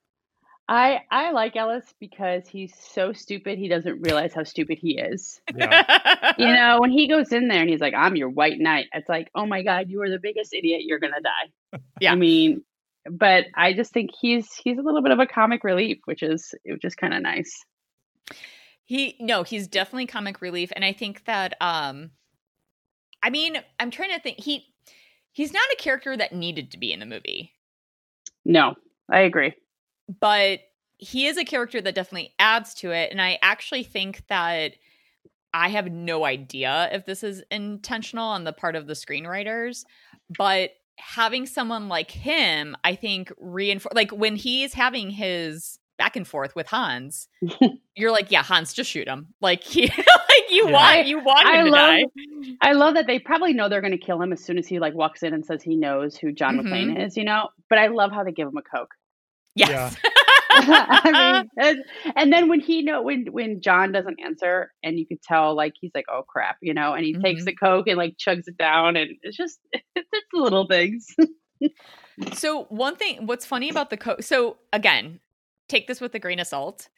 I 0.70 1.02
I 1.12 1.32
like 1.32 1.56
Ellis 1.56 1.94
because 2.00 2.48
he's 2.48 2.74
so 2.80 3.12
stupid 3.12 3.60
he 3.60 3.68
doesn't 3.68 4.02
realize 4.02 4.34
how 4.34 4.44
stupid 4.44 4.80
he 4.82 4.98
is. 4.98 5.42
Yeah. 5.56 6.32
You 6.38 6.48
know, 6.48 6.78
when 6.80 6.90
he 6.90 7.08
goes 7.08 7.32
in 7.34 7.48
there 7.50 7.62
and 7.62 7.70
he's 7.70 7.82
like, 7.82 7.94
"I'm 7.94 8.16
your 8.16 8.30
white 8.30 8.60
knight," 8.60 8.88
it's 8.94 9.10
like, 9.10 9.30
"Oh 9.36 9.46
my 9.46 9.62
god, 9.62 9.90
you 9.90 10.02
are 10.02 10.10
the 10.10 10.20
biggest 10.20 10.54
idiot. 10.54 10.84
You're 10.86 11.00
gonna 11.00 11.22
die." 11.22 11.80
Yeah. 12.00 12.14
I 12.14 12.16
mean, 12.16 12.64
but 13.10 13.46
I 13.56 13.74
just 13.74 13.92
think 13.92 14.12
he's 14.20 14.52
he's 14.54 14.78
a 14.78 14.82
little 14.82 15.04
bit 15.04 15.12
of 15.12 15.20
a 15.20 15.28
comic 15.28 15.64
relief, 15.64 16.00
which 16.06 16.24
is 16.24 16.56
which 16.66 16.86
is 16.86 16.96
kind 16.96 17.14
of 17.14 17.22
nice. 17.22 17.64
He 18.86 19.16
no, 19.20 19.44
he's 19.44 19.68
definitely 19.68 20.08
comic 20.08 20.42
relief, 20.42 20.72
and 20.76 20.84
I 20.84 20.94
think 20.94 21.26
that 21.26 21.56
um, 21.62 22.12
I 23.22 23.30
mean, 23.30 23.58
I'm 23.80 23.92
trying 23.92 24.12
to 24.12 24.20
think. 24.20 24.40
He 24.40 24.66
he's 25.32 25.54
not 25.54 25.64
a 25.72 25.78
character 25.78 26.16
that 26.18 26.34
needed 26.34 26.72
to 26.72 26.78
be 26.78 26.92
in 26.92 27.00
the 27.00 27.06
movie, 27.06 27.54
No, 28.46 28.76
I 29.10 29.22
agree. 29.22 29.54
but 30.20 30.60
he 30.98 31.26
is 31.26 31.38
a 31.38 31.44
character 31.46 31.82
that 31.82 31.96
definitely 31.96 32.34
adds 32.40 32.74
to 32.76 32.92
it, 32.92 33.12
and 33.12 33.22
I 33.22 33.40
actually 33.42 33.84
think 33.84 34.28
that 34.28 34.74
I 35.54 35.70
have 35.70 35.92
no 35.92 36.26
idea 36.26 36.90
if 36.92 37.06
this 37.06 37.24
is 37.24 37.44
intentional 37.52 38.28
on 38.28 38.44
the 38.44 38.54
part 38.54 38.76
of 38.76 38.88
the 38.88 38.94
screenwriters, 38.94 39.84
but 40.36 40.72
having 40.98 41.46
someone 41.46 41.90
like 41.90 42.12
him, 42.12 42.76
I 42.84 42.96
think 42.96 43.32
reinforce 43.40 43.94
like 43.96 44.12
when 44.12 44.36
he's 44.36 44.74
having 44.74 45.10
his 45.10 45.80
back 45.98 46.16
and 46.16 46.28
forth 46.28 46.56
with 46.56 46.68
Hans, 46.68 47.28
you're 47.96 48.12
like, 48.12 48.32
yeah, 48.32 48.44
Hans, 48.44 48.74
just 48.74 48.90
shoot 48.90 49.08
him. 49.08 49.28
Like, 49.42 49.64
he, 49.64 49.88
like 49.88 50.50
you 50.50 50.66
Yeah. 50.68 50.72
want 50.72 51.08
you 51.08 51.20
want 51.24 51.48
him 51.48 51.54
I 51.56 51.64
to 51.64 51.70
love 51.70 51.72
die. 51.72 52.04
I 52.62 52.72
love 52.74 52.94
that 52.96 53.08
they 53.08 53.20
probably 53.20 53.54
know 53.54 53.70
they're 53.70 53.82
going 53.82 53.92
to 53.92 53.98
kill 53.98 54.22
him 54.22 54.32
as 54.34 54.44
soon 54.44 54.58
as 54.58 54.68
he 54.68 54.80
like 54.80 54.94
walks 54.94 55.24
in 55.24 55.34
and 55.34 55.46
says 55.46 55.62
he 55.64 55.76
knows 55.76 56.18
who 56.18 56.32
John 56.32 56.58
Mhm. 56.58 56.66
McClane 56.68 57.06
is, 57.06 57.16
you 57.18 57.24
know. 57.24 57.50
But 57.70 57.80
I 57.80 57.88
love 57.88 58.12
how 58.12 58.24
they 58.24 58.32
give 58.32 58.48
him 58.48 58.58
a 58.58 58.62
coke. 58.62 58.92
Yes. 59.56 59.96
I 60.56 61.42
mean, 61.42 61.50
and, 61.66 61.84
and 62.16 62.32
then 62.34 62.48
when 62.48 62.60
he 62.60 62.82
know 62.84 63.02
when 63.02 63.26
when 63.32 63.60
John 63.62 63.92
doesn't 63.92 64.20
answer, 64.24 64.72
and 64.84 65.00
you 65.00 65.08
could 65.08 65.22
tell 65.24 65.56
like 65.56 65.74
he's 65.80 65.92
like, 65.96 66.06
oh 66.12 66.24
crap, 66.28 66.58
you 66.62 66.74
know, 66.76 66.94
and 66.94 67.04
he 67.06 67.14
takes 67.14 67.42
Mhm. 67.42 67.46
the 67.46 67.56
coke 67.56 67.88
and 67.88 67.98
like 67.98 68.18
chugs 68.18 68.44
it 68.48 68.58
down, 68.58 68.96
and 68.96 69.12
it's 69.24 69.36
just 69.38 69.60
it's 69.96 70.08
the 70.32 70.40
little 70.40 70.68
things. 70.68 71.08
So 72.34 72.66
one 72.66 72.96
thing, 72.96 73.26
what's 73.26 73.46
funny 73.46 73.70
about 73.70 73.90
the 73.90 73.98
coke? 73.98 74.22
so 74.22 74.58
again, 74.72 75.20
take 75.68 75.88
this 75.88 76.02
with 76.02 76.14
a 76.16 76.20
grain 76.20 76.40
of 76.40 76.48
salt, 76.48 76.90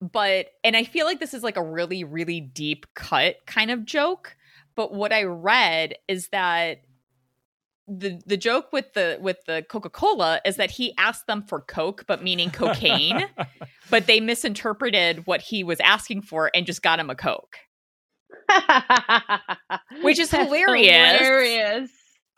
but 0.00 0.46
and 0.64 0.76
I 0.76 0.84
feel 0.84 1.06
like 1.06 1.20
this 1.20 1.34
is 1.34 1.42
like 1.42 1.56
a 1.56 1.62
really 1.62 2.04
really 2.04 2.40
deep 2.40 2.86
cut 2.94 3.36
kind 3.46 3.70
of 3.70 3.84
joke. 3.84 4.36
But 4.74 4.94
what 4.94 5.12
I 5.12 5.24
read 5.24 5.96
is 6.08 6.28
that 6.28 6.82
the 7.88 8.20
the 8.26 8.36
joke 8.36 8.72
with 8.72 8.92
the 8.94 9.18
with 9.20 9.38
the 9.46 9.64
Coca 9.68 9.90
Cola 9.90 10.40
is 10.44 10.56
that 10.56 10.70
he 10.70 10.94
asked 10.96 11.26
them 11.26 11.42
for 11.42 11.60
Coke, 11.60 12.04
but 12.06 12.22
meaning 12.22 12.50
cocaine, 12.50 13.26
but 13.90 14.06
they 14.06 14.20
misinterpreted 14.20 15.26
what 15.26 15.40
he 15.40 15.64
was 15.64 15.80
asking 15.80 16.22
for 16.22 16.50
and 16.54 16.64
just 16.64 16.82
got 16.82 17.00
him 17.00 17.10
a 17.10 17.14
Coke. 17.14 17.56
Which 20.02 20.18
is 20.18 20.30
hilarious. 20.30 21.18
Hilarious. 21.18 21.90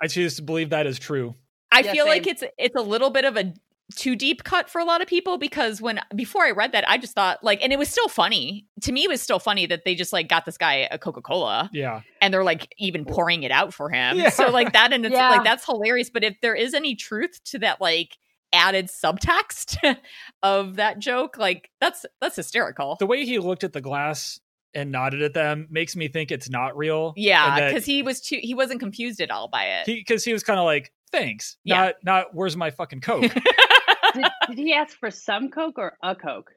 I 0.02 0.06
choose 0.06 0.36
to 0.36 0.43
believe 0.43 0.70
that 0.70 0.86
is 0.86 0.98
true. 0.98 1.35
I 1.70 1.81
Yeah, 1.81 1.93
feel 1.93 2.06
like 2.06 2.27
it's 2.27 2.43
it's 2.59 2.77
a 2.77 2.82
little 2.82 3.11
bit 3.11 3.24
of 3.24 3.36
a 3.36 3.52
too 3.97 4.16
deep 4.16 4.44
cut 4.44 4.70
for 4.70 4.81
a 4.81 4.85
lot 4.85 5.02
of 5.02 5.06
people 5.09 5.36
because 5.36 5.81
when 5.82 6.01
before 6.16 6.44
I 6.44 6.51
read 6.52 6.73
that 6.73 6.89
I 6.89 6.97
just 6.97 7.15
thought 7.15 7.44
like 7.44 7.62
and 7.62 7.73
it 7.73 7.78
was 7.78 7.89
still 7.89 8.09
funny. 8.09 8.66
To 8.82 8.93
me 8.93 9.05
it 9.05 9.09
was 9.11 9.20
still 9.20 9.39
funny 9.39 9.66
that 9.66 9.85
they 9.85 9.94
just 9.94 10.12
like 10.12 10.27
got 10.28 10.47
this 10.47 10.56
guy 10.56 10.89
a 10.90 10.98
Coca-Cola 10.98 11.69
Yeah. 11.73 12.01
and 12.23 12.32
they're 12.32 12.44
like 12.44 12.73
even 12.78 13.05
pouring 13.05 13.43
it 13.43 13.51
out 13.51 13.74
for 13.74 13.90
him. 13.90 14.16
Yeah. 14.16 14.31
So 14.31 14.48
like 14.51 14.73
that 14.73 14.93
and 14.93 15.05
it's 15.06 15.12
Yeah. 15.12 15.31
like 15.31 15.44
that's 15.44 15.66
hilarious 15.66 16.09
but 16.11 16.24
if 16.24 16.35
there 16.40 16.55
is 16.55 16.73
any 16.73 16.94
truth 16.94 17.39
to 17.44 17.59
that 17.59 17.81
like 17.81 18.16
added 18.55 18.86
subtext 18.86 19.77
of 20.43 20.77
that 20.77 20.98
joke 20.98 21.36
like 21.36 21.70
that's 21.81 22.06
that's 22.23 22.36
hysterical. 22.36 22.97
The 22.98 23.06
way 23.06 23.24
he 23.27 23.39
looked 23.39 23.65
at 23.65 23.73
the 23.74 23.81
glass 23.82 24.40
and 24.74 24.90
nodded 24.90 25.23
at 25.23 25.35
them 25.35 25.69
makes 25.70 25.94
me 25.94 26.09
think 26.09 26.32
it's 26.32 26.48
not 26.48 26.77
real. 26.77 27.12
Yeah, 27.16 27.70
cuz 27.73 27.85
he 27.85 28.02
was 28.02 28.20
too 28.23 28.39
he 28.43 28.55
wasn't 28.55 28.81
confused 28.81 29.20
at 29.20 29.31
all 29.31 29.48
by 29.48 29.65
it. 29.66 29.86
he 29.86 29.94
because 29.97 30.24
he 30.24 30.32
was 30.32 30.43
kind 30.43 30.59
of 30.59 30.65
like, 30.65 30.90
thanks. 31.12 31.59
Yeah. 31.65 31.77
Not 31.77 31.94
not 32.02 32.27
where's 32.35 32.56
my 32.56 32.70
fucking 32.70 33.01
coke. 33.02 33.24
Did, 34.14 34.24
did 34.48 34.58
he 34.58 34.72
ask 34.72 34.96
for 34.98 35.10
some 35.10 35.50
coke 35.50 35.78
or 35.78 35.96
a 36.02 36.14
coke? 36.14 36.50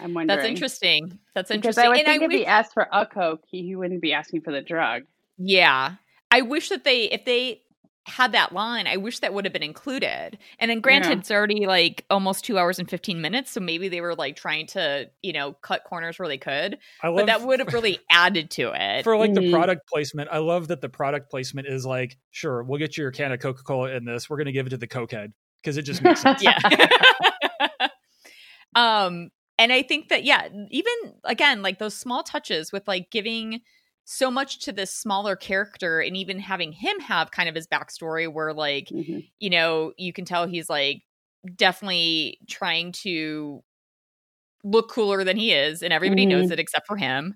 I'm 0.00 0.14
wondering. 0.14 0.26
that's 0.38 0.48
interesting. 0.48 1.18
That's 1.34 1.48
Because 1.50 1.56
interesting. 1.76 1.84
I 1.84 1.88
would 1.88 1.98
and 1.98 2.06
think 2.06 2.22
I 2.22 2.24
if 2.24 2.28
wish- 2.30 2.38
he 2.38 2.46
asked 2.46 2.72
for 2.72 2.88
a 2.92 3.04
coke, 3.06 3.42
he, 3.50 3.62
he 3.62 3.76
wouldn't 3.76 4.00
be 4.00 4.12
asking 4.12 4.40
for 4.42 4.52
the 4.52 4.62
drug. 4.62 5.02
Yeah. 5.36 5.96
I 6.30 6.40
wish 6.40 6.70
that 6.70 6.84
they 6.84 7.04
if 7.10 7.24
they 7.24 7.60
had 8.06 8.32
that 8.32 8.52
line, 8.52 8.86
I 8.86 8.98
wish 8.98 9.20
that 9.20 9.32
would 9.32 9.46
have 9.46 9.52
been 9.54 9.62
included. 9.62 10.36
And 10.58 10.70
then 10.70 10.80
granted, 10.80 11.08
Yeah. 11.10 11.18
it's 11.18 11.30
already 11.30 11.64
like 11.66 12.04
almost 12.10 12.44
two 12.44 12.58
hours 12.58 12.78
and 12.78 12.88
fifteen 12.88 13.20
minutes, 13.22 13.50
so 13.52 13.60
maybe 13.60 13.88
they 13.88 14.00
were 14.00 14.14
like 14.14 14.36
trying 14.36 14.66
to, 14.68 15.08
you 15.22 15.32
know, 15.32 15.52
cut 15.54 15.84
corners 15.84 16.18
where 16.18 16.28
they 16.28 16.36
could. 16.38 16.78
I 17.02 17.08
love 17.08 17.16
But 17.16 17.26
that 17.26 17.42
would 17.42 17.60
have 17.60 17.68
really 17.74 17.98
added 18.10 18.50
to 18.52 18.72
it. 18.74 19.04
for 19.04 19.16
like 19.16 19.32
the 19.34 19.40
Mhm. 19.40 19.52
product 19.52 19.86
placement. 19.88 20.28
I 20.32 20.38
love 20.38 20.68
that 20.68 20.80
the 20.82 20.88
product 20.90 21.30
placement 21.30 21.66
is 21.66 21.84
like, 21.86 22.16
sure, 22.30 22.62
we'll 22.62 22.78
get 22.78 22.96
you 22.98 23.02
your 23.02 23.10
can 23.10 23.32
of 23.32 23.40
Coca 23.40 23.62
Cola 23.62 23.90
in 23.92 24.04
this. 24.04 24.28
We're 24.28 24.36
gonna 24.38 24.52
give 24.52 24.66
it 24.66 24.70
to 24.70 24.76
the 24.76 24.88
cokehead 24.88 25.32
because 25.64 25.78
it 25.78 25.82
just 25.82 26.02
makes 26.02 26.20
sense. 26.20 26.42
yeah. 26.42 26.58
um 28.74 29.30
and 29.56 29.72
I 29.72 29.82
think 29.82 30.08
that 30.08 30.24
yeah, 30.24 30.48
even 30.70 30.92
again 31.24 31.62
like 31.62 31.78
those 31.78 31.94
small 31.96 32.22
touches 32.22 32.72
with 32.72 32.86
like 32.88 33.10
giving 33.10 33.60
so 34.04 34.30
much 34.30 34.58
to 34.64 34.72
this 34.72 34.92
smaller 34.92 35.36
character 35.36 36.00
and 36.00 36.16
even 36.16 36.38
having 36.38 36.72
him 36.72 36.98
have 37.00 37.30
kind 37.30 37.48
of 37.48 37.54
his 37.54 37.66
backstory 37.66 38.30
where 38.30 38.52
like 38.52 38.88
Mhm. 38.88 39.26
you 39.38 39.50
know 39.50 39.92
you 39.96 40.12
can 40.12 40.24
tell 40.24 40.46
he's 40.46 40.68
like 40.68 41.02
definitely 41.56 42.38
trying 42.48 42.92
to 42.92 43.62
look 44.62 44.90
cooler 44.90 45.24
than 45.24 45.36
he 45.36 45.52
is 45.52 45.82
and 45.82 45.92
everybody 45.92 46.26
knows 46.26 46.48
Mhm. 46.48 46.52
it 46.52 46.58
except 46.60 46.86
for 46.86 46.96
him 46.96 47.34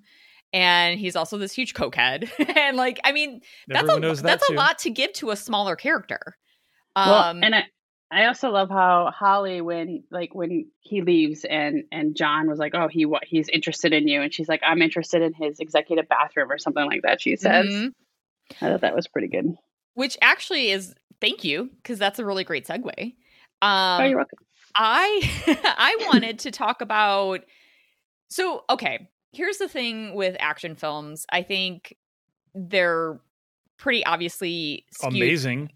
and 0.52 0.98
he's 0.98 1.14
also 1.16 1.38
this 1.38 1.52
huge 1.52 1.72
cokehead 1.74 2.28
and 2.56 2.76
like 2.76 2.98
i 3.04 3.12
mean 3.12 3.40
that's 3.68 3.88
a 3.88 4.00
knows 4.00 4.22
that 4.22 4.28
that's 4.40 4.48
too. 4.48 4.54
a 4.54 4.56
lot 4.56 4.78
to 4.80 4.90
give 4.90 5.12
to 5.14 5.30
a 5.30 5.36
smaller 5.36 5.76
character 5.76 6.36
Well, 6.96 7.14
um 7.14 7.42
and 7.44 7.54
I, 7.54 7.64
I 8.10 8.24
also 8.26 8.50
love 8.50 8.70
how 8.70 9.12
Holly, 9.14 9.60
when 9.60 10.02
like 10.10 10.34
when 10.34 10.70
he 10.80 11.02
leaves, 11.02 11.44
and 11.44 11.84
and 11.92 12.16
John 12.16 12.48
was 12.48 12.58
like, 12.58 12.74
"Oh, 12.74 12.88
he 12.88 13.04
what 13.04 13.24
he's 13.24 13.48
interested 13.50 13.92
in 13.92 14.08
you," 14.08 14.22
and 14.22 14.32
she's 14.32 14.48
like, 14.48 14.60
"I'm 14.64 14.80
interested 14.80 15.20
in 15.22 15.34
his 15.34 15.60
executive 15.60 16.08
bathroom 16.08 16.50
or 16.50 16.56
something 16.58 16.86
like 16.86 17.02
that." 17.02 17.20
She 17.20 17.36
says. 17.36 17.66
mhm. 17.66 17.92
I 18.62 18.68
thought 18.70 18.80
that 18.80 18.94
was 18.96 19.06
pretty 19.06 19.28
good. 19.28 19.54
which 19.94 20.16
actually 20.22 20.70
is 20.70 20.94
thank 21.20 21.44
you 21.44 21.68
because 21.82 21.98
that's 21.98 22.18
a 22.18 22.24
really 22.24 22.44
great 22.44 22.66
segue 22.66 23.14
oh, 23.60 23.66
um 23.66 24.08
you're 24.08 24.16
welcome. 24.16 24.38
I 24.74 25.20
I 25.76 25.96
wanted 26.08 26.38
to 26.40 26.50
talk 26.50 26.80
about 26.80 27.44
so 28.30 28.64
okay, 28.70 29.10
here's 29.32 29.58
the 29.58 29.68
thing 29.68 30.14
with 30.14 30.34
action 30.40 30.76
films. 30.76 31.26
I 31.30 31.42
think 31.42 31.94
they're 32.54 33.20
pretty 33.76 34.04
obviously 34.06 34.86
skewed. 34.92 35.14
Amazing. 35.16 35.72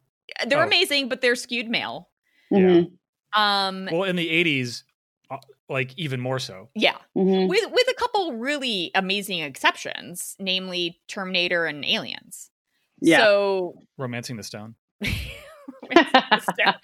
They're 0.46 0.62
Oh. 0.62 0.66
amazing, 0.66 1.08
but 1.10 1.20
they're 1.20 1.34
skewed 1.36 1.68
male. 1.68 2.08
Mhm, 2.52 2.92
Um 3.34 3.88
Well, 3.90 4.04
in 4.04 4.16
the 4.16 4.28
80s, 4.28 4.84
uh, 5.30 5.38
like 5.68 5.92
even 5.96 6.20
more 6.20 6.38
so. 6.38 6.68
yeah, 6.74 6.96
mhm. 7.16 7.48
with 7.48 7.70
with 7.70 7.88
a 7.88 7.94
couple 7.94 8.34
really 8.34 8.90
amazing 8.94 9.40
exceptions, 9.40 10.36
namely 10.38 11.00
Terminator 11.08 11.64
and 11.66 11.84
Aliens. 11.84 12.50
Yeah. 13.00 13.18
So 13.18 13.74
Romancing 13.98 14.36
the 14.36 14.42
Stone. 14.42 14.74
romancing 15.00 16.22
the 16.30 16.40
stone. 16.40 16.74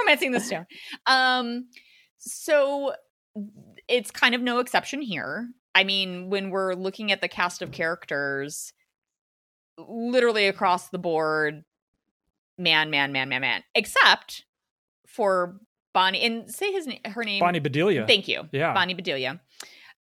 romancing 0.00 0.32
the 0.32 0.40
stone. 0.40 0.66
Um, 1.06 1.68
so 2.18 2.94
it's 3.86 4.10
kind 4.10 4.34
of 4.34 4.40
no 4.40 4.58
exception 4.58 5.00
here. 5.02 5.48
I 5.74 5.84
mean, 5.84 6.30
when 6.30 6.50
we're 6.50 6.74
looking 6.74 7.12
at 7.12 7.20
the 7.20 7.28
cast 7.28 7.62
of 7.62 7.70
characters, 7.70 8.72
literally 9.78 10.46
across 10.48 10.88
the 10.88 10.98
board, 10.98 11.62
man, 12.58 12.90
man, 12.90 13.12
man, 13.12 13.28
man, 13.28 13.40
man, 13.42 13.62
except 13.74 14.44
for 15.18 15.60
Bonnie 15.92 16.20
and 16.22 16.48
say 16.48 16.70
his 16.72 16.86
name, 16.86 17.00
her 17.04 17.24
name. 17.24 17.40
Bonnie 17.40 17.58
Bedelia. 17.58 18.06
Thank 18.06 18.28
you, 18.28 18.48
Yeah. 18.52 18.72
Bonnie 18.72 18.94
Bedelia. 18.94 19.40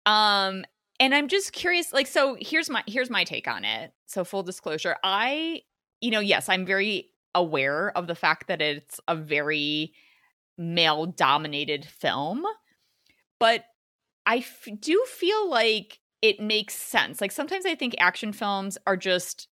Um, 0.06 0.64
and 0.98 1.14
I'm 1.14 1.28
just 1.28 1.52
curious. 1.52 1.92
Like, 1.92 2.06
so 2.06 2.36
here's 2.40 2.70
my 2.70 2.82
here's 2.86 3.10
my 3.10 3.24
take 3.24 3.46
on 3.46 3.64
it. 3.66 3.92
So 4.06 4.24
full 4.24 4.42
disclosure, 4.42 4.96
I, 5.04 5.60
you 6.00 6.10
know, 6.10 6.20
yes, 6.20 6.48
I'm 6.48 6.64
very 6.64 7.10
aware 7.34 7.96
of 7.96 8.06
the 8.06 8.14
fact 8.14 8.48
that 8.48 8.62
it's 8.62 9.00
a 9.06 9.14
very 9.16 9.92
male 10.56 11.04
dominated 11.06 11.84
film, 11.84 12.42
but 13.38 13.64
I 14.24 14.38
f- 14.38 14.68
do 14.80 15.04
feel 15.08 15.50
like 15.50 15.98
it 16.22 16.40
makes 16.40 16.74
sense. 16.74 17.20
Like 17.20 17.32
sometimes 17.32 17.66
I 17.66 17.74
think 17.74 17.94
action 17.98 18.32
films 18.32 18.78
are 18.86 18.96
just 18.96 19.48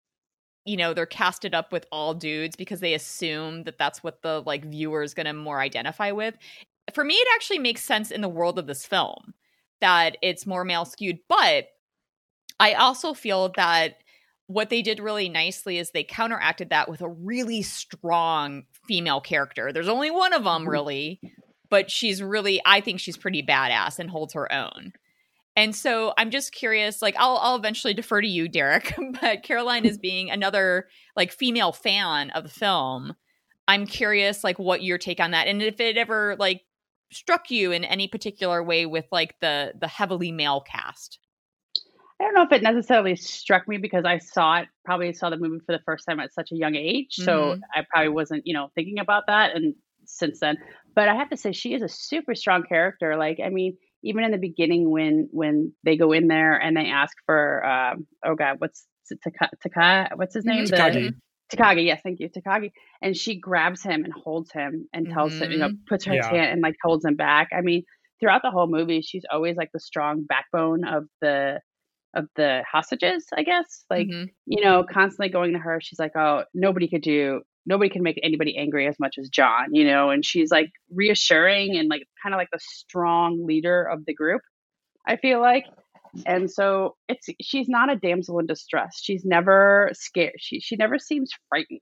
you 0.67 0.77
know 0.77 0.93
they're 0.93 1.05
casted 1.05 1.55
up 1.55 1.71
with 1.71 1.85
all 1.91 2.13
dudes 2.13 2.55
because 2.55 2.79
they 2.81 2.93
assume 2.93 3.63
that 3.63 3.77
that's 3.77 4.03
what 4.03 4.21
the 4.21 4.41
like 4.45 4.65
viewer 4.65 5.01
is 5.01 5.13
going 5.13 5.25
to 5.25 5.33
more 5.33 5.59
identify 5.59 6.11
with. 6.11 6.35
For 6.93 7.03
me 7.03 7.15
it 7.15 7.27
actually 7.35 7.59
makes 7.59 7.83
sense 7.83 8.11
in 8.11 8.21
the 8.21 8.29
world 8.29 8.59
of 8.59 8.67
this 8.67 8.85
film 8.85 9.33
that 9.81 10.17
it's 10.21 10.45
more 10.45 10.63
male 10.65 10.85
skewed 10.85 11.19
but 11.29 11.67
i 12.59 12.73
also 12.73 13.13
feel 13.13 13.49
that 13.55 13.97
what 14.47 14.69
they 14.69 14.81
did 14.81 14.99
really 14.99 15.29
nicely 15.29 15.77
is 15.77 15.91
they 15.91 16.03
counteracted 16.03 16.69
that 16.69 16.89
with 16.89 17.01
a 17.01 17.09
really 17.09 17.61
strong 17.61 18.63
female 18.87 19.19
character. 19.19 19.73
There's 19.73 19.89
only 19.89 20.09
one 20.09 20.31
of 20.31 20.45
them 20.45 20.63
Mhm. 20.65 20.69
really 20.71 21.21
but 21.69 21.91
she's 21.91 22.23
really 22.23 22.61
i 22.65 22.79
think 22.81 22.99
she's 22.99 23.17
pretty 23.17 23.43
badass 23.43 23.99
and 23.99 24.09
holds 24.09 24.33
her 24.33 24.51
own 24.51 24.93
and 25.57 25.75
so 25.75 26.13
I'm 26.17 26.29
just 26.29 26.53
curious, 26.53 27.01
like 27.01 27.15
I'll 27.17 27.37
I'll 27.37 27.55
eventually 27.55 27.93
defer 27.95 28.21
to 28.21 28.27
you, 28.27 28.47
Derek, 28.47 28.93
but 29.21 29.43
Caroline 29.43 29.85
is 29.85 29.97
being 29.97 30.29
another 30.29 30.87
like 31.15 31.31
female 31.31 31.71
fan 31.73 32.29
of 32.29 32.43
the 32.43 32.49
film. 32.49 33.15
I'm 33.67 33.87
curious 33.87 34.43
like 34.43 34.59
what 34.59 34.83
your 34.83 34.97
take 34.97 35.19
on 35.19 35.31
that 35.31 35.47
and 35.47 35.61
if 35.61 35.81
it 35.81 35.97
ever 35.97 36.37
like 36.39 36.61
struck 37.11 37.49
you 37.49 37.71
in 37.71 37.83
any 37.83 38.07
particular 38.07 38.63
way 38.63 38.85
with 38.85 39.05
like 39.11 39.39
the 39.41 39.73
the 39.79 39.87
heavily 39.87 40.31
male 40.31 40.61
cast. 40.61 41.19
I 42.19 42.23
don't 42.23 42.33
know 42.33 42.43
if 42.43 42.51
it 42.51 42.63
necessarily 42.63 43.15
struck 43.15 43.67
me 43.67 43.77
because 43.77 44.05
I 44.05 44.17
saw 44.19 44.59
it, 44.59 44.67
probably 44.85 45.13
saw 45.13 45.29
the 45.29 45.37
movie 45.37 45.59
for 45.65 45.71
the 45.71 45.83
first 45.85 46.05
time 46.07 46.19
at 46.19 46.33
such 46.33 46.51
a 46.51 46.55
young 46.55 46.75
age. 46.75 47.15
So 47.15 47.53
Mhm. 47.53 47.61
I 47.75 47.85
probably 47.89 48.09
wasn't, 48.09 48.45
you 48.47 48.53
know, 48.53 48.71
thinking 48.73 48.99
about 48.99 49.27
that. 49.27 49.55
And 49.55 49.75
since 50.05 50.39
then, 50.39 50.57
but 50.95 51.07
I 51.09 51.15
have 51.15 51.29
to 51.29 51.37
say, 51.37 51.51
she 51.51 51.73
is 51.75 51.83
a 51.83 51.87
super 51.89 52.33
strong 52.33 52.63
character. 52.63 53.15
Like, 53.17 53.39
I 53.43 53.49
mean, 53.49 53.77
even 54.07 54.23
in 54.23 54.31
the 54.31 54.37
beginning 54.37 54.89
when 54.89 55.27
when 55.31 55.73
they 55.83 55.97
go 55.97 56.11
in 56.11 56.27
there 56.27 56.53
and 56.57 56.75
they 56.75 56.87
ask 56.87 57.15
for, 57.25 57.65
um, 57.65 58.07
oh 58.25 58.35
God, 58.35 58.55
what's 58.59 58.85
Taka, 59.23 59.49
Taka, 59.63 60.09
what's 60.15 60.33
his 60.35 60.45
name? 60.45 60.63
Mhm. 60.65 60.69
The- 60.69 60.75
Takagi. 60.77 61.13
Takagi, 61.53 61.85
yes, 61.85 62.01
thank 62.03 62.19
you, 62.19 62.29
Takagi. 62.29 62.71
And 63.01 63.15
she 63.15 63.39
grabs 63.39 63.81
him 63.81 64.03
and 64.03 64.11
holds 64.11 64.51
him 64.51 64.87
and 64.93 65.07
tells 65.09 65.33
him, 65.39 65.51
you 65.51 65.59
know, 65.59 65.69
puts 65.87 66.03
her 66.05 66.13
Yeah. 66.15 66.29
hand 66.29 66.51
and 66.51 66.61
like 66.61 66.75
holds 66.83 67.05
him 67.05 67.15
back. 67.15 67.47
I 67.53 67.61
mean, 67.61 67.83
throughout 68.19 68.41
the 68.41 68.51
whole 68.51 68.67
movie, 68.67 69.01
she's 69.01 69.23
always 69.31 69.55
like 69.55 69.69
the 69.73 69.79
strong 69.79 70.23
backbone 70.23 70.83
of 70.85 71.05
the 71.21 71.61
of 72.13 72.25
the 72.35 72.63
hostages, 72.69 73.27
I 73.33 73.43
guess. 73.43 73.85
Like, 73.89 74.07
Mhm. 74.07 74.29
you 74.45 74.61
know, 74.63 74.83
constantly 74.83 75.29
going 75.29 75.53
to 75.53 75.59
her. 75.59 75.79
She's 75.81 75.99
like, 75.99 76.15
oh, 76.15 76.43
nobody 76.53 76.87
could 76.89 77.01
do, 77.03 77.41
nobody 77.67 77.89
can 77.89 78.01
make 78.03 78.19
anybody 78.23 78.57
angry 78.57 78.87
as 78.87 78.99
much 78.99 79.17
as 79.19 79.29
John, 79.29 79.75
you 79.75 79.85
know. 79.85 80.09
And 80.09 80.25
she's 80.25 80.51
like 80.51 80.71
reassuring 80.91 81.77
and 81.77 81.89
like 81.89 82.03
kind 82.23 82.33
of 82.33 82.39
like 82.39 82.49
the 82.51 82.59
strong 82.61 83.45
leader 83.45 83.83
of 83.83 84.05
the 84.05 84.15
group. 84.15 84.41
I 85.05 85.17
feel 85.17 85.41
like. 85.41 85.65
And 86.25 86.49
so 86.49 86.95
it's 87.09 87.27
she's 87.41 87.69
not 87.69 87.91
a 87.91 87.95
damsel 87.95 88.39
in 88.39 88.47
distress. 88.47 88.99
She's 89.01 89.25
never 89.25 89.91
scared. 89.93 90.33
She 90.39 90.59
she 90.59 90.75
never 90.77 90.97
seems 90.97 91.31
frightened 91.49 91.81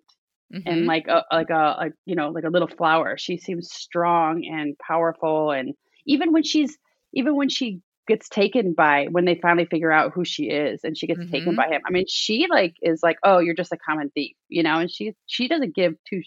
and 0.65 0.83
Mhm. 0.83 0.87
like 0.87 1.07
a 1.07 1.23
like 1.31 1.49
a, 1.51 1.53
a 1.55 1.89
you 2.05 2.15
know 2.15 2.29
like 2.29 2.43
a 2.43 2.49
little 2.49 2.67
flower. 2.67 3.17
She 3.17 3.37
seems 3.37 3.71
strong 3.71 4.45
and 4.45 4.77
powerful, 4.79 5.51
and 5.51 5.73
even 6.05 6.33
when 6.33 6.43
she's 6.43 6.77
even 7.13 7.35
when 7.35 7.49
she 7.49 7.81
gets 8.07 8.29
taken 8.29 8.73
by 8.73 9.07
when 9.11 9.25
they 9.25 9.35
finally 9.35 9.65
figure 9.65 9.91
out 9.91 10.11
who 10.13 10.23
she 10.25 10.45
is 10.45 10.81
and 10.83 10.97
she 10.97 11.07
gets 11.07 11.29
taken 11.31 11.53
Mhm. 11.53 11.57
by 11.57 11.67
him. 11.67 11.81
I 11.87 11.91
mean, 11.91 12.05
she 12.07 12.47
like 12.49 12.75
is 12.81 13.01
like, 13.03 13.17
oh, 13.23 13.39
you're 13.39 13.55
just 13.55 13.71
a 13.71 13.77
common 13.77 14.09
thief, 14.11 14.35
you 14.49 14.63
know, 14.63 14.79
and 14.79 14.91
she 14.91 15.13
she 15.25 15.47
doesn't 15.47 15.75
give 15.75 15.93
two 16.09 16.21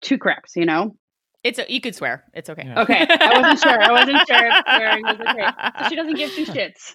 two 0.00 0.18
craps, 0.18 0.56
you 0.56 0.64
know. 0.66 0.96
It's 1.44 1.58
a, 1.58 1.64
you 1.68 1.80
could 1.80 1.94
swear. 1.96 2.22
It's 2.34 2.48
okay. 2.50 2.62
Yeah. 2.64 2.82
Okay, 2.82 3.04
I 3.08 3.40
wasn't 3.40 3.58
sure. 3.58 3.82
I 3.82 3.90
wasn't 3.90 4.28
sure 4.28 4.46
if 4.46 4.54
swearing 4.64 5.02
was 5.04 5.18
okay. 5.20 5.88
She 5.88 5.96
doesn't 5.96 6.14
give 6.16 6.30
two 6.32 6.44
shits. 6.52 6.94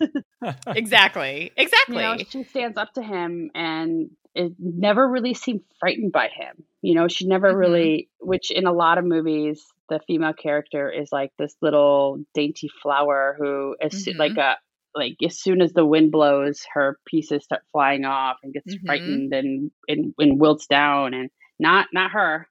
exactly. 0.76 1.44
you 1.58 1.64
Exactly. 1.64 1.98
know, 1.98 2.18
she 2.30 2.44
stands 2.44 2.78
up 2.78 2.94
to 2.94 3.02
him 3.04 3.52
and 3.56 4.10
it 4.36 4.54
never 4.60 5.08
really 5.10 5.34
seemed 5.34 5.62
frightened 5.80 6.12
by 6.12 6.28
him. 6.30 6.64
You 6.82 6.96
know, 6.96 7.08
she 7.08 7.28
never 7.28 7.54
Mhm. 7.54 7.58
really, 7.60 8.10
which 8.20 8.52
in 8.52 8.66
a 8.68 8.72
lot 8.74 8.98
of 8.98 9.06
movies, 9.06 9.66
the 9.90 10.00
female 10.08 10.34
character 10.34 10.92
is 10.92 11.10
like 11.12 11.32
this 11.38 11.56
little 11.62 12.18
dainty 12.34 12.70
flower 12.82 13.36
who 13.40 13.76
is 13.82 14.06
Mhm. 14.06 14.18
like 14.18 14.38
a 14.38 14.58
like 14.96 15.16
as 15.24 15.40
soon 15.40 15.62
as 15.62 15.74
the 15.74 15.86
wind 15.86 16.12
blows, 16.12 16.66
her 16.74 16.98
pieces 17.06 17.44
start 17.44 17.62
flying 17.72 18.04
off 18.06 18.38
and 18.42 18.54
gets 18.54 18.74
Mhm. 18.76 18.86
frightened 18.86 19.34
and, 19.34 19.72
and 19.88 20.14
and 20.18 20.40
wilts 20.40 20.66
down. 20.68 21.14
And 21.14 21.30
not 21.60 21.88
not 21.94 22.12
her. 22.12 22.48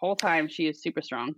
Whole 0.00 0.16
time 0.16 0.48
she 0.48 0.66
is 0.66 0.80
super 0.82 1.02
strong. 1.02 1.34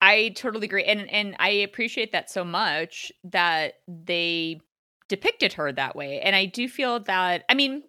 I 0.00 0.30
totally 0.36 0.66
agree, 0.66 0.84
and 0.84 1.10
and 1.10 1.34
I 1.38 1.50
appreciate 1.50 2.12
that 2.12 2.30
so 2.30 2.44
much 2.44 3.12
that 3.24 3.74
they 3.88 4.60
depicted 5.08 5.52
her 5.54 5.72
that 5.72 5.94
way, 5.96 6.20
and 6.20 6.34
I 6.36 6.46
do 6.46 6.68
feel 6.68 7.00
that. 7.00 7.44
I 7.48 7.54
mean, 7.54 7.82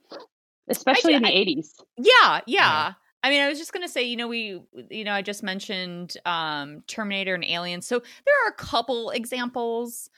Especially 0.69 1.13
I- 1.13 1.17
in 1.17 1.23
the 1.23 1.35
eighties. 1.37 1.75
yeah, 1.97 2.41
yeah. 2.47 2.93
I 3.23 3.29
mean, 3.29 3.41
I 3.41 3.47
was 3.47 3.57
just 3.57 3.71
gonna 3.73 3.87
say, 3.87 4.03
you 4.03 4.17
know, 4.17 4.27
we, 4.27 4.61
you 4.89 5.03
know, 5.03 5.13
I 5.13 5.21
just 5.21 5.43
mentioned 5.43 6.17
um 6.25 6.81
Terminator 6.87 7.33
and 7.35 7.45
Aliens, 7.45 7.87
so 7.87 7.99
there 7.99 8.35
are 8.45 8.49
a 8.49 8.53
couple 8.55 9.09
examples 9.11 10.09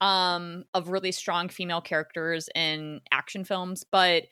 um 0.00 0.64
of 0.74 0.88
really 0.88 1.12
strong 1.12 1.48
female 1.48 1.80
characters 1.80 2.48
in 2.54 3.00
action 3.12 3.44
films, 3.44 3.84
but 3.84 4.24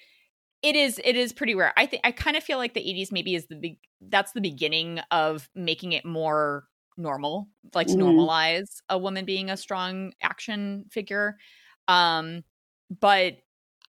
it 0.62 0.76
is 0.76 1.00
it 1.04 1.16
is 1.16 1.32
pretty 1.32 1.54
rare. 1.54 1.72
I 1.76 1.86
think 1.86 2.02
I 2.06 2.12
kind 2.12 2.36
of 2.36 2.44
feel 2.44 2.58
like 2.58 2.74
the 2.74 2.80
80s 2.88 3.12
maybe 3.12 3.34
is 3.34 3.46
the 3.48 3.56
big 3.56 3.78
that's 4.02 4.32
the 4.32 4.40
beginning 4.40 5.00
of 5.10 5.50
making 5.54 5.92
it 5.92 6.04
more 6.04 6.68
normal, 6.96 7.48
like 7.74 7.88
to 7.88 7.96
Mhm. 7.96 7.98
normalize 7.98 8.82
a 8.88 8.98
woman 8.98 9.24
being 9.24 9.50
a 9.50 9.56
strong 9.56 10.12
action 10.22 10.86
figure. 10.90 11.38
Um 11.88 12.44
but 13.00 13.38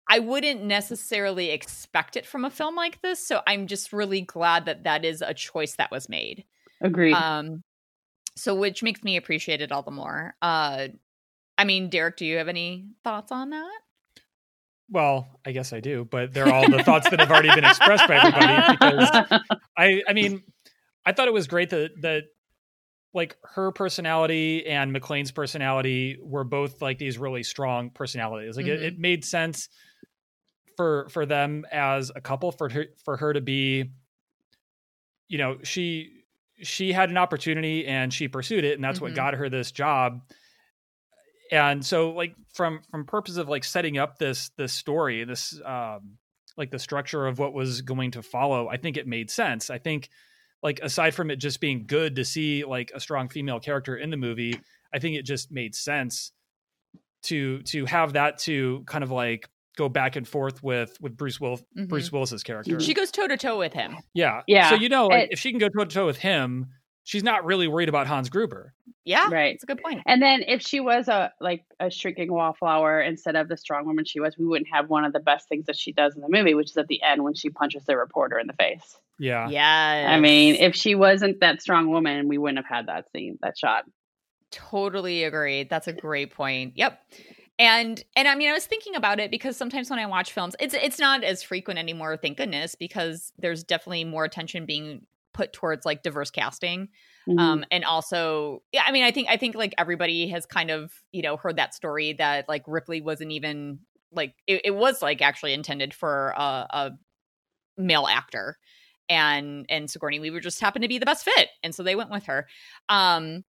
I 0.07 0.19
wouldn't 0.19 0.63
necessarily 0.63 1.49
expect 1.49 2.15
it 2.15 2.25
from 2.25 2.45
a 2.45 2.51
film 2.51 2.75
like 2.75 3.01
this, 3.01 3.25
so 3.25 3.41
I'm 3.47 3.67
just 3.67 3.91
really 3.91 4.21
glad 4.21 4.65
that 4.65 4.83
that 4.83 5.03
is 5.03 5.21
a 5.21 5.33
choice 5.33 5.75
that 5.75 5.91
was 5.91 6.09
made. 6.09 6.45
Agreed. 6.81 7.13
Um 7.15 7.63
so 8.37 8.53
which 8.53 8.83
makes 8.83 9.03
me 9.03 9.15
appreciate 9.17 9.61
it 9.61 9.71
all 9.71 9.83
the 9.83 9.91
more. 9.91 10.35
Uh 10.41 10.89
I 11.57 11.63
mean, 11.63 11.89
Derek, 11.89 12.17
do 12.17 12.25
you 12.25 12.37
have 12.37 12.49
any 12.49 12.85
thoughts 13.03 13.31
on 13.31 13.51
that? 13.51 13.79
well, 14.89 15.27
I 15.45 15.51
guess 15.51 15.73
I 15.73 15.79
do, 15.79 16.05
but 16.09 16.33
they're 16.33 16.51
all 16.51 16.69
the 16.69 16.83
thoughts 16.83 17.09
that 17.09 17.19
have 17.19 17.31
already 17.31 17.53
been 17.53 17.63
expressed 17.63 18.07
by 18.07 18.17
everybody. 18.17 18.77
Because 18.77 19.09
I, 19.77 20.03
I 20.07 20.13
mean, 20.13 20.43
I 21.05 21.11
thought 21.11 21.27
it 21.27 21.33
was 21.33 21.47
great 21.47 21.71
that 21.71 21.89
that 22.01 22.23
like 23.13 23.37
her 23.43 23.71
personality 23.71 24.65
and 24.67 24.93
McClane's 24.95 25.31
personality 25.31 26.17
were 26.21 26.43
both 26.43 26.81
like 26.81 26.97
these 26.97 27.17
really 27.17 27.43
strong 27.43 27.89
personalities. 27.89 28.57
Like 28.57 28.65
Mhm. 28.65 28.75
it, 28.75 28.83
it 28.83 28.99
made 28.99 29.23
sense 29.23 29.69
for 30.77 31.07
for 31.09 31.25
them 31.25 31.65
as 31.71 32.11
a 32.15 32.21
couple 32.21 32.51
for 32.51 32.69
her 32.69 32.85
for 33.03 33.17
her 33.17 33.33
to 33.33 33.41
be, 33.41 33.91
you 35.27 35.37
know, 35.37 35.57
she 35.63 36.23
she 36.61 36.93
had 36.93 37.09
an 37.09 37.17
opportunity 37.17 37.85
and 37.85 38.13
she 38.13 38.27
pursued 38.27 38.63
it, 38.63 38.75
and 38.75 38.83
that's 38.83 39.01
what 39.01 39.11
Mhm. 39.11 39.15
got 39.15 39.33
her 39.33 39.49
this 39.49 39.71
job. 39.71 40.21
And 41.51 41.85
so, 41.85 42.11
like 42.11 42.35
from 42.53 42.81
from 42.89 43.05
purpose 43.05 43.37
of 43.37 43.47
like 43.47 43.63
setting 43.63 43.97
up 43.97 44.17
this 44.17 44.49
this 44.57 44.73
story, 44.73 45.23
this 45.23 45.59
um 45.63 46.17
like 46.57 46.71
the 46.71 46.79
structure 46.79 47.27
of 47.27 47.37
what 47.37 47.53
was 47.53 47.81
going 47.81 48.11
to 48.11 48.23
follow, 48.23 48.67
I 48.69 48.77
think 48.77 48.97
it 48.97 49.07
made 49.07 49.29
sense. 49.29 49.69
I 49.69 49.77
think 49.77 50.09
like 50.63 50.79
aside 50.81 51.13
from 51.13 51.29
it 51.29 51.35
just 51.35 51.59
being 51.59 51.85
good 51.85 52.15
to 52.15 52.25
see 52.25 52.63
like 52.63 52.91
a 52.95 52.99
strong 52.99 53.29
female 53.29 53.59
character 53.59 53.95
in 53.97 54.09
the 54.09 54.17
movie, 54.17 54.59
I 54.93 54.99
think 54.99 55.17
it 55.17 55.23
just 55.23 55.51
made 55.51 55.75
sense 55.75 56.31
to 57.23 57.61
to 57.63 57.85
have 57.85 58.13
that 58.13 58.39
to 58.39 58.83
kind 58.87 59.03
of 59.03 59.11
like 59.11 59.49
go 59.75 59.89
back 59.89 60.15
and 60.15 60.27
forth 60.27 60.63
with 60.63 60.97
with 61.01 61.15
Bruce 61.17 61.39
Will 61.39 61.59
Mhm. 61.77 61.87
Bruce 61.87 62.11
Willis's 62.11 62.43
character. 62.43 62.79
She 62.79 62.93
goes 62.93 63.11
toe 63.11 63.27
to 63.27 63.37
toe 63.37 63.57
with 63.57 63.73
him. 63.73 63.97
yeah. 64.13 64.41
Yeah. 64.47 64.69
So 64.69 64.75
you 64.75 64.89
know 64.89 65.07
like, 65.07 65.25
It- 65.25 65.33
if 65.33 65.39
she 65.39 65.51
can 65.51 65.59
go 65.59 65.69
toe 65.69 65.85
to 65.85 65.93
toe 65.93 66.05
with 66.05 66.17
him, 66.17 66.67
she's 67.03 67.23
not 67.23 67.45
really 67.45 67.67
worried 67.67 67.89
about 67.89 68.07
Hans 68.07 68.29
Gruber. 68.29 68.73
Yeah, 69.07 69.29
Right. 69.29 69.53
It's 69.53 69.63
a 69.63 69.67
good 69.67 69.79
point. 69.83 70.01
And 70.07 70.19
then 70.19 70.41
if 70.47 70.63
she 70.63 70.79
was 70.79 71.07
a 71.07 71.31
like 71.39 71.63
a 71.79 71.91
shrinking 71.91 72.31
wallflower 72.33 72.99
instead 73.01 73.35
of 73.35 73.47
the 73.47 73.55
strong 73.57 73.85
woman 73.85 74.03
she 74.05 74.19
was, 74.19 74.35
we 74.35 74.45
wouldn't 74.45 74.69
have 74.73 74.89
one 74.89 75.05
of 75.05 75.13
the 75.13 75.19
best 75.19 75.47
things 75.47 75.67
that 75.67 75.77
she 75.77 75.91
does 75.91 76.15
in 76.15 76.21
the 76.21 76.29
movie, 76.29 76.55
which 76.55 76.71
is 76.71 76.77
at 76.77 76.87
the 76.87 77.03
end 77.03 77.23
when 77.23 77.35
she 77.35 77.49
punches 77.51 77.85
the 77.85 77.95
reporter 77.97 78.39
in 78.39 78.47
the 78.47 78.53
face. 78.53 78.97
Yeah. 79.19 79.47
Yeah. 79.47 80.07
I 80.09 80.19
mean, 80.19 80.55
if 80.55 80.75
she 80.75 80.95
wasn't 80.95 81.39
that 81.41 81.61
strong 81.61 81.89
woman, 81.91 82.27
we 82.27 82.39
wouldn't 82.39 82.57
have 82.57 82.65
had 82.65 82.87
that 82.87 83.05
scene, 83.11 83.37
that 83.43 83.55
shot. 83.57 83.83
Totally 84.51 85.23
agree. 85.23 85.63
That's 85.63 85.87
a 85.87 85.93
great 85.93 86.31
point. 86.33 86.73
Yep. 86.75 86.99
And 87.57 88.03
and 88.15 88.27
I 88.27 88.35
mean 88.35 88.49
I 88.49 88.53
was 88.53 88.65
thinking 88.65 88.95
about 88.95 89.19
it 89.19 89.31
because 89.31 89.55
sometimes 89.55 89.89
when 89.89 89.99
I 89.99 90.05
watch 90.05 90.33
films, 90.33 90.55
it's 90.59 90.73
it's 90.73 90.99
not 90.99 91.23
as 91.23 91.41
frequent 91.41 91.79
anymore, 91.79 92.17
thank 92.17 92.37
goodness, 92.37 92.75
because 92.75 93.31
there's 93.37 93.63
definitely 93.63 94.03
more 94.03 94.25
attention 94.25 94.65
being 94.65 95.05
put 95.33 95.53
towards 95.53 95.85
like 95.85 96.03
diverse 96.03 96.31
casting. 96.31 96.89
Mhm. 97.29 97.39
Um 97.39 97.65
and 97.71 97.85
also 97.85 98.61
yeah, 98.73 98.83
I 98.85 98.91
mean 98.91 99.03
I 99.05 99.11
think 99.11 99.29
I 99.29 99.37
think 99.37 99.55
like 99.55 99.73
everybody 99.77 100.27
has 100.29 100.45
kind 100.45 100.69
of, 100.69 100.91
you 101.13 101.21
know, 101.21 101.37
heard 101.37 101.55
that 101.55 101.73
story 101.73 102.13
that 102.13 102.49
like 102.49 102.63
Ripley 102.67 102.99
wasn't 103.01 103.31
even 103.31 103.79
like 104.11 104.33
it, 104.47 104.61
it 104.65 104.75
was 104.75 105.01
like 105.01 105.21
actually 105.21 105.53
intended 105.53 105.93
for 105.93 106.33
a, 106.37 106.41
a 106.69 106.91
male 107.77 108.07
actor 108.07 108.57
and 109.09 109.65
and 109.69 109.89
Sigourney 109.89 110.19
Weaver 110.19 110.39
just 110.41 110.59
happened 110.59 110.83
to 110.83 110.89
be 110.89 110.97
the 110.97 111.05
best 111.05 111.23
fit 111.25 111.49
and 111.63 111.73
so 111.73 111.83
they 111.83 111.95
went 111.95 112.11
with 112.11 112.25
her. 112.25 112.47
Um 112.89 113.43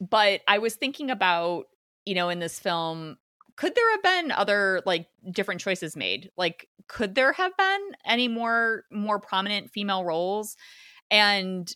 but 0.00 0.42
I 0.46 0.58
was 0.58 0.74
thinking 0.74 1.10
about, 1.10 1.64
you 2.04 2.14
know, 2.14 2.28
in 2.28 2.38
this 2.38 2.58
film, 2.58 3.16
could 3.56 3.74
there 3.74 3.90
have 3.92 4.02
been 4.02 4.32
other 4.32 4.82
like 4.86 5.08
different 5.32 5.60
choices 5.60 5.96
made? 5.96 6.30
Like, 6.36 6.68
could 6.88 7.14
there 7.14 7.32
have 7.32 7.56
been 7.56 7.80
any 8.04 8.28
more 8.28 8.84
more 8.92 9.18
prominent 9.18 9.70
female 9.70 10.04
roles? 10.04 10.56
And 11.10 11.74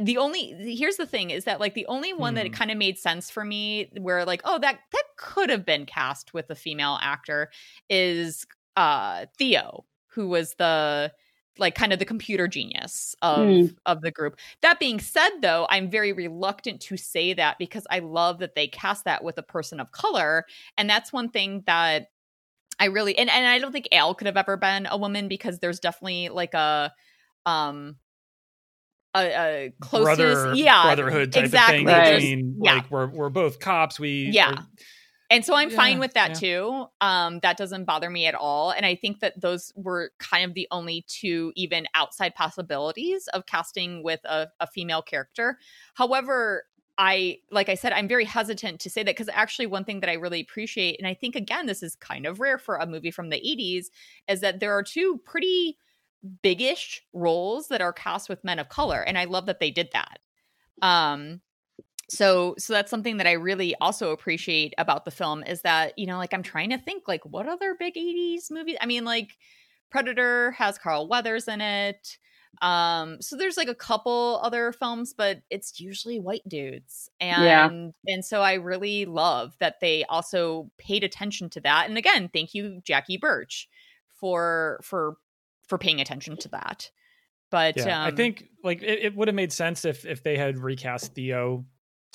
the 0.00 0.18
only 0.18 0.74
here's 0.76 0.96
the 0.96 1.06
thing 1.06 1.30
is 1.30 1.44
that 1.44 1.60
like 1.60 1.74
the 1.74 1.86
only 1.86 2.12
one 2.12 2.34
that 2.34 2.44
Hmm. 2.44 2.52
kind 2.52 2.70
of 2.70 2.76
made 2.76 2.98
sense 2.98 3.30
for 3.30 3.44
me 3.44 3.90
where 3.98 4.24
like 4.26 4.42
oh 4.44 4.58
that 4.58 4.80
that 4.92 5.04
could 5.16 5.48
have 5.50 5.64
been 5.64 5.86
cast 5.86 6.34
with 6.34 6.50
a 6.50 6.54
female 6.54 6.98
actor 7.00 7.50
is 7.88 8.46
uh 8.76 9.26
Theo 9.38 9.86
who 10.08 10.28
was 10.28 10.54
the 10.54 11.12
like 11.58 11.74
kind 11.74 11.92
of 11.92 11.98
the 11.98 12.04
computer 12.04 12.48
genius 12.48 13.14
of 13.22 13.38
Mm. 13.40 13.76
of 13.86 14.00
the 14.02 14.10
group. 14.10 14.38
That 14.62 14.78
being 14.78 15.00
said 15.00 15.30
though, 15.40 15.66
I'm 15.70 15.90
very 15.90 16.12
reluctant 16.12 16.80
to 16.82 16.96
say 16.96 17.32
that 17.34 17.58
because 17.58 17.86
I 17.90 18.00
love 18.00 18.38
that 18.40 18.54
they 18.54 18.68
cast 18.68 19.04
that 19.04 19.22
with 19.24 19.38
a 19.38 19.42
person 19.42 19.80
of 19.80 19.90
color 19.92 20.44
and 20.76 20.88
that's 20.88 21.12
one 21.12 21.28
thing 21.30 21.62
that 21.66 22.08
I 22.78 22.86
really 22.86 23.16
and, 23.16 23.30
and 23.30 23.46
I 23.46 23.58
don't 23.58 23.72
think 23.72 23.88
Al 23.92 24.14
could 24.14 24.26
have 24.26 24.36
ever 24.36 24.56
been 24.56 24.86
a 24.90 24.98
woman 24.98 25.28
because 25.28 25.58
there's 25.60 25.80
definitely 25.80 26.28
like 26.28 26.54
a 26.54 26.92
um 27.46 27.96
a, 29.14 29.20
a 29.20 29.72
closeness 29.80 30.16
Brother, 30.16 30.54
yeah 30.54 30.82
brotherhood 30.82 31.32
type 31.32 31.44
exactly. 31.44 31.76
of 31.76 31.78
thing 31.78 31.86
Right. 31.86 32.14
between 32.16 32.56
Yeah. 32.60 32.74
like 32.74 32.90
we're 32.90 33.06
we're 33.06 33.30
both 33.30 33.60
cops. 33.60 33.98
We 33.98 34.26
Yeah. 34.26 34.62
And 35.30 35.44
so 35.44 35.54
I'm 35.54 35.70
Yeah, 35.70 35.70
fine 35.70 35.98
with 35.98 36.14
that 36.14 36.34
yeah. 36.34 36.34
too. 36.34 36.86
Um, 37.00 37.40
that 37.40 37.56
doesn't 37.56 37.84
bother 37.84 38.10
me 38.10 38.26
at 38.26 38.34
all. 38.34 38.70
And 38.70 38.86
I 38.86 38.94
think 38.94 39.20
that 39.20 39.40
those 39.40 39.72
were 39.74 40.12
kind 40.18 40.44
of 40.44 40.54
the 40.54 40.68
only 40.70 41.04
two 41.08 41.52
even 41.56 41.86
outside 41.94 42.34
possibilities 42.34 43.26
of 43.28 43.46
casting 43.46 44.02
with 44.04 44.20
a, 44.24 44.48
a 44.60 44.66
female 44.66 45.02
character. 45.02 45.58
However, 45.94 46.64
I 46.98 47.40
like 47.50 47.68
I 47.68 47.74
said, 47.74 47.92
I'm 47.92 48.08
very 48.08 48.24
hesitant 48.24 48.80
to 48.80 48.90
say 48.90 49.02
that 49.02 49.16
because 49.16 49.28
actually 49.32 49.66
one 49.66 49.84
thing 49.84 50.00
that 50.00 50.08
I 50.08 50.14
really 50.14 50.40
appreciate, 50.40 50.96
and 50.98 51.06
I 51.06 51.12
think 51.14 51.36
again, 51.36 51.66
this 51.66 51.82
is 51.82 51.94
kind 51.96 52.24
of 52.24 52.40
rare 52.40 52.56
for 52.58 52.76
a 52.76 52.86
movie 52.86 53.10
from 53.10 53.28
the 53.28 53.36
80s, 53.44 53.90
is 54.28 54.40
that 54.40 54.60
there 54.60 54.72
are 54.72 54.82
two 54.82 55.18
pretty 55.24 55.76
biggish 56.42 57.02
roles 57.12 57.68
that 57.68 57.80
are 57.80 57.92
cast 57.92 58.28
with 58.28 58.44
men 58.44 58.58
of 58.58 58.68
color. 58.68 59.02
And 59.02 59.18
I 59.18 59.24
love 59.24 59.46
that 59.46 59.60
they 59.60 59.70
did 59.70 59.90
that. 59.92 60.18
Um 60.82 61.42
so 62.08 62.54
so 62.58 62.72
that's 62.72 62.90
something 62.90 63.16
that 63.16 63.26
i 63.26 63.32
really 63.32 63.74
also 63.80 64.10
appreciate 64.10 64.74
about 64.78 65.04
the 65.04 65.10
film 65.10 65.42
is 65.44 65.62
that 65.62 65.98
you 65.98 66.06
know 66.06 66.18
like 66.18 66.32
i'm 66.32 66.42
trying 66.42 66.70
to 66.70 66.78
think 66.78 67.04
like 67.08 67.24
what 67.24 67.48
other 67.48 67.74
big 67.78 67.96
80s 67.96 68.50
movies 68.50 68.76
i 68.80 68.86
mean 68.86 69.04
like 69.04 69.36
predator 69.90 70.52
has 70.52 70.78
carl 70.78 71.08
weathers 71.08 71.48
in 71.48 71.60
it 71.60 72.18
um 72.62 73.20
so 73.20 73.36
there's 73.36 73.56
like 73.56 73.68
a 73.68 73.74
couple 73.74 74.40
other 74.42 74.72
films 74.72 75.14
but 75.16 75.42
it's 75.50 75.78
usually 75.80 76.18
white 76.18 76.46
dudes. 76.48 77.10
And 77.20 77.42
Yeah. 77.42 77.70
and 78.06 78.24
so 78.24 78.40
i 78.40 78.54
really 78.54 79.04
love 79.04 79.54
that 79.58 79.76
they 79.80 80.04
also 80.04 80.70
paid 80.78 81.04
attention 81.04 81.50
to 81.50 81.60
that. 81.60 81.88
And 81.88 81.98
again 81.98 82.30
thank 82.32 82.54
you 82.54 82.80
jackie 82.82 83.18
Burch 83.18 83.68
for 84.14 84.80
for 84.82 85.16
for 85.66 85.76
paying 85.78 86.00
attention 86.00 86.36
to 86.38 86.48
that. 86.50 86.90
But 87.50 87.76
Yeah, 87.76 87.94
um 88.06 88.06
I 88.06 88.10
think 88.12 88.48
like 88.64 88.82
it, 88.82 89.00
it 89.00 89.16
would 89.16 89.28
have 89.28 89.34
made 89.34 89.52
sense 89.52 89.84
if 89.84 90.06
if 90.06 90.22
they 90.22 90.38
had 90.38 90.58
recast 90.58 91.14
Theo 91.14 91.66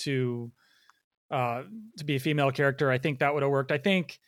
to 0.03 0.51
uh 1.29 1.63
to 1.97 2.03
be 2.05 2.15
a 2.15 2.19
female 2.19 2.51
character. 2.51 2.91
I 2.91 2.97
think 2.97 3.19
that 3.19 3.33
would 3.33 3.43
have 3.43 3.51
worked. 3.51 3.71
I 3.71 3.77
think 3.77 4.19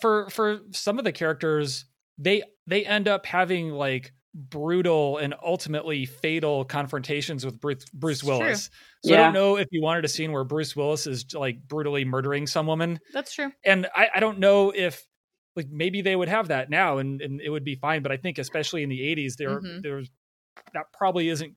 for 0.00 0.28
for 0.30 0.60
some 0.70 0.98
of 0.98 1.04
the 1.04 1.12
characters, 1.12 1.84
they 2.18 2.42
they 2.66 2.84
end 2.84 3.08
up 3.08 3.26
having 3.26 3.70
like 3.70 4.12
brutal 4.34 5.18
and 5.18 5.34
ultimately 5.44 6.06
fatal 6.06 6.64
confrontations 6.64 7.44
with 7.44 7.60
Bruce, 7.60 7.84
Bruce 7.92 8.24
Willis. 8.24 8.70
So 9.04 9.12
I 9.12 9.16
don't 9.18 9.34
know 9.34 9.56
if 9.58 9.68
you 9.70 9.82
wanted 9.82 10.06
a 10.06 10.08
scene 10.08 10.32
where 10.32 10.44
Bruce 10.44 10.74
Willis 10.74 11.06
is 11.06 11.26
like 11.34 11.66
brutally 11.68 12.04
murdering 12.06 12.46
some 12.46 12.66
woman 12.66 12.98
that's 13.12 13.34
true 13.34 13.52
and 13.64 13.86
I, 13.94 14.08
I 14.14 14.20
don't 14.20 14.38
know 14.38 14.70
if 14.74 15.02
like 15.54 15.68
maybe 15.70 16.00
they 16.00 16.16
would 16.16 16.30
have 16.30 16.48
that 16.48 16.70
now 16.70 16.96
and, 16.96 17.20
and 17.20 17.42
it 17.42 17.50
would 17.50 17.64
be 17.64 17.74
fine 17.74 18.02
but 18.02 18.10
i 18.10 18.16
think 18.16 18.38
especially 18.38 18.82
in 18.82 18.88
the 18.88 19.00
80s 19.00 19.36
there 19.36 19.60
Mhm. 19.60 19.82
there's 19.82 20.08
that 20.72 20.84
probably 20.94 21.28
isn't 21.28 21.54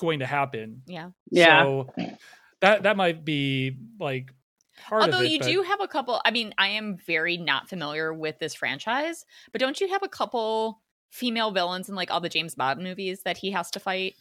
going 0.00 0.18
to 0.18 0.26
happen 0.26 0.82
yeah 0.86 1.10
Yeah. 1.30 1.62
so 1.62 1.88
that 2.62 2.82
that 2.84 2.96
might 2.96 3.24
be 3.24 3.76
like 4.00 4.32
part 4.88 5.02
Although 5.02 5.18
of 5.18 5.24
it 5.24 5.30
you 5.30 5.38
but- 5.40 5.46
do 5.48 5.62
have 5.62 5.80
a 5.82 5.86
couple, 5.88 6.20
I 6.24 6.30
mean, 6.30 6.54
I 6.58 6.68
am 6.68 6.96
very 6.96 7.36
not 7.36 7.68
familiar 7.68 8.14
with 8.14 8.38
this 8.38 8.54
franchise, 8.54 9.24
but 9.52 9.60
don't 9.60 9.80
you 9.80 9.88
have 9.88 10.02
a 10.02 10.08
couple 10.08 10.80
female 11.10 11.50
villains 11.50 11.88
in 11.90 11.94
like 11.94 12.10
all 12.10 12.20
the 12.20 12.28
James 12.30 12.54
Bond 12.54 12.82
movies 12.82 13.22
that 13.24 13.36
he 13.36 13.50
has 13.50 13.70
to 13.72 13.80
fight? 13.80 14.14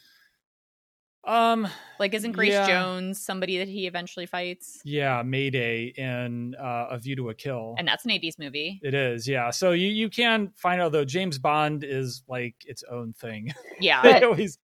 um 1.23 1.67
Like, 1.99 2.15
isn't 2.15 2.31
Grace 2.31 2.51
Yeah. 2.53 2.65
Jones 2.67 3.23
somebody 3.23 3.59
that 3.59 3.67
he 3.67 3.85
eventually 3.85 4.25
fights? 4.25 4.81
yeah 4.83 5.21
mayday 5.23 5.93
in 5.95 6.55
uh, 6.55 6.87
a 6.89 6.97
view 6.97 7.15
to 7.17 7.29
a 7.29 7.33
kill 7.35 7.75
And 7.77 7.87
that's 7.87 8.05
an 8.05 8.11
80s 8.11 8.39
movie. 8.39 8.79
it 8.81 8.95
is 8.95 9.27
yeah 9.27 9.51
so 9.51 9.71
you 9.71 9.87
you 9.87 10.09
can 10.09 10.51
find 10.55 10.81
out 10.81 10.91
though 10.91 11.05
james 11.05 11.37
bond 11.37 11.83
is 11.83 12.23
like 12.27 12.55
its 12.65 12.83
own 12.89 13.13
thing 13.13 13.53
Yeah. 13.79 14.01
they 14.19 14.23
always 14.23 14.57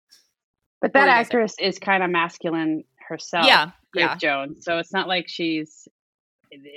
But 0.81 0.93
that 0.93 1.01
were 1.01 1.05
you 1.05 1.11
gonna 1.11 1.15
say? 1.17 1.19
actress 1.21 1.55
is 1.59 1.77
kind 1.79 2.01
of 2.01 2.09
masculine 2.09 2.83
herself. 3.07 3.47
yeah. 3.47 3.71
Grace 3.93 4.15
Yeah. 4.15 4.19
Jones. 4.19 4.63
So 4.63 4.77
it's 4.79 4.93
not 4.93 5.07
like 5.07 5.25
she's 5.27 5.87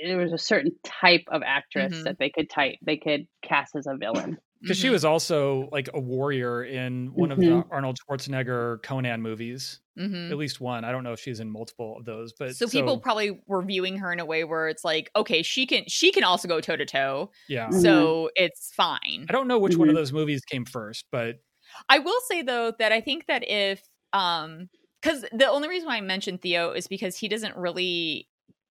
there 0.05 0.17
was 0.17 0.33
a 0.33 0.37
certain 0.37 0.71
type 0.85 1.23
of 1.29 1.43
actress 1.45 2.01
Mhm. 2.01 2.05
that 2.05 2.17
they 2.19 2.29
could 2.29 2.49
type 2.49 2.75
they 2.83 2.97
could 2.97 3.27
cast 3.43 3.75
as 3.75 3.87
a 3.87 3.95
villain. 3.97 4.37
because 4.63 4.77
she 4.77 4.89
Mhm. 4.89 4.91
was 4.91 5.03
also 5.05 5.69
like 5.71 5.89
a 5.93 5.99
warrior 5.99 6.63
in 6.63 7.13
one 7.13 7.31
of 7.31 7.39
the 7.39 7.49
Mhm. 7.49 7.63
arnold 7.71 7.97
schwarzenegger 8.07 8.81
conan 8.83 9.21
movies 9.21 9.79
Mhm. 9.95 10.31
at 10.31 10.37
least 10.37 10.61
one. 10.61 10.85
I 10.85 10.91
don't 10.93 11.03
know 11.03 11.11
if 11.13 11.19
she's 11.19 11.41
in 11.41 11.49
multiple 11.51 11.97
of 11.97 12.05
those, 12.05 12.31
but 12.33 12.57
So 12.57 12.67
people 12.67 12.99
probably 12.99 13.41
were 13.47 13.61
viewing 13.63 13.97
her 13.97 14.11
in 14.11 14.19
a 14.19 14.25
way 14.25 14.43
where 14.43 14.67
it's 14.67 14.83
like, 14.83 15.09
okay, 15.15 15.41
she 15.43 15.65
can 15.65 15.85
she 15.87 16.11
can 16.11 16.23
also 16.23 16.47
go 16.47 16.59
toe 16.61 16.75
to 16.75 16.85
toe, 16.85 17.31
yeah. 17.47 17.69
Mhm. 17.69 17.79
so 17.79 18.29
it's 18.35 18.71
fine. 18.73 19.29
I 19.29 19.33
don't 19.33 19.47
know 19.47 19.59
which 19.59 19.79
one 19.79 19.89
of 19.89 19.95
Mhm. 19.95 19.95
those 19.95 20.11
movies 20.13 20.41
came 20.45 20.65
first, 20.65 21.05
but 21.11 21.41
I 21.89 21.99
will 21.99 22.19
say 22.21 22.41
though 22.41 22.71
that 22.79 22.91
I 22.91 23.01
think 23.01 23.27
that 23.27 23.43
if 23.47 23.83
um 24.13 24.69
because 25.01 25.25
the 25.31 25.47
only 25.47 25.67
reason 25.69 25.87
why 25.87 25.97
I 25.97 26.01
mentioned 26.01 26.41
Theo 26.41 26.71
is 26.71 26.87
because 26.87 27.17
he 27.17 27.27
doesn't 27.27 27.55
really 27.57 28.27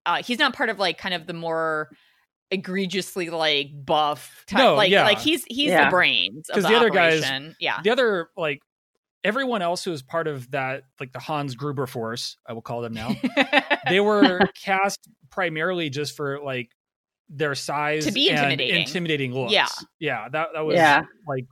uh 0.06 0.22
he's 0.22 0.38
not 0.38 0.54
part 0.54 0.68
of 0.70 0.78
like 0.78 0.96
kind 0.98 1.14
of 1.14 1.26
the 1.26 1.32
more 1.34 1.90
egregiously 2.50 3.30
like 3.30 3.70
buff. 3.84 4.44
Type. 4.48 4.58
No, 4.58 4.74
like 4.74 4.90
yeah. 4.90 5.04
like 5.04 5.18
he's 5.18 5.44
he's 5.44 5.68
Yeah. 5.68 5.84
the 5.84 5.90
brains 5.90 6.48
of 6.48 6.54
'Cause 6.56 6.62
the, 6.64 6.70
the 6.70 6.76
other 6.76 6.90
guys- 6.90 7.24
yeah. 7.60 7.80
the 7.82 7.90
other 7.90 8.28
like 8.36 8.60
everyone 9.22 9.62
else 9.62 9.84
who 9.84 9.90
was 9.90 10.02
part 10.02 10.26
of 10.26 10.50
that 10.50 10.84
like 10.98 11.12
the 11.12 11.18
Hans 11.20 11.54
Gruber 11.54 11.86
force, 11.86 12.36
I 12.46 12.52
will 12.54 12.62
call 12.62 12.80
them 12.80 12.94
now. 12.94 13.14
they 13.88 14.00
were 14.10 14.40
cast 14.60 14.98
primarily 15.30 15.90
just 15.90 16.16
for 16.16 16.40
like 16.42 16.70
their 17.28 17.54
size 17.54 18.06
To 18.06 18.12
be 18.12 18.30
and 18.30 18.38
intimidating. 18.38 18.80
intimidating 18.82 19.32
looks. 19.34 19.52
Yeah. 19.52 19.68
yeah, 20.00 20.28
that 20.30 20.48
that 20.54 20.62
was 20.62 20.74
Yeah. 20.76 21.02
like 21.28 21.44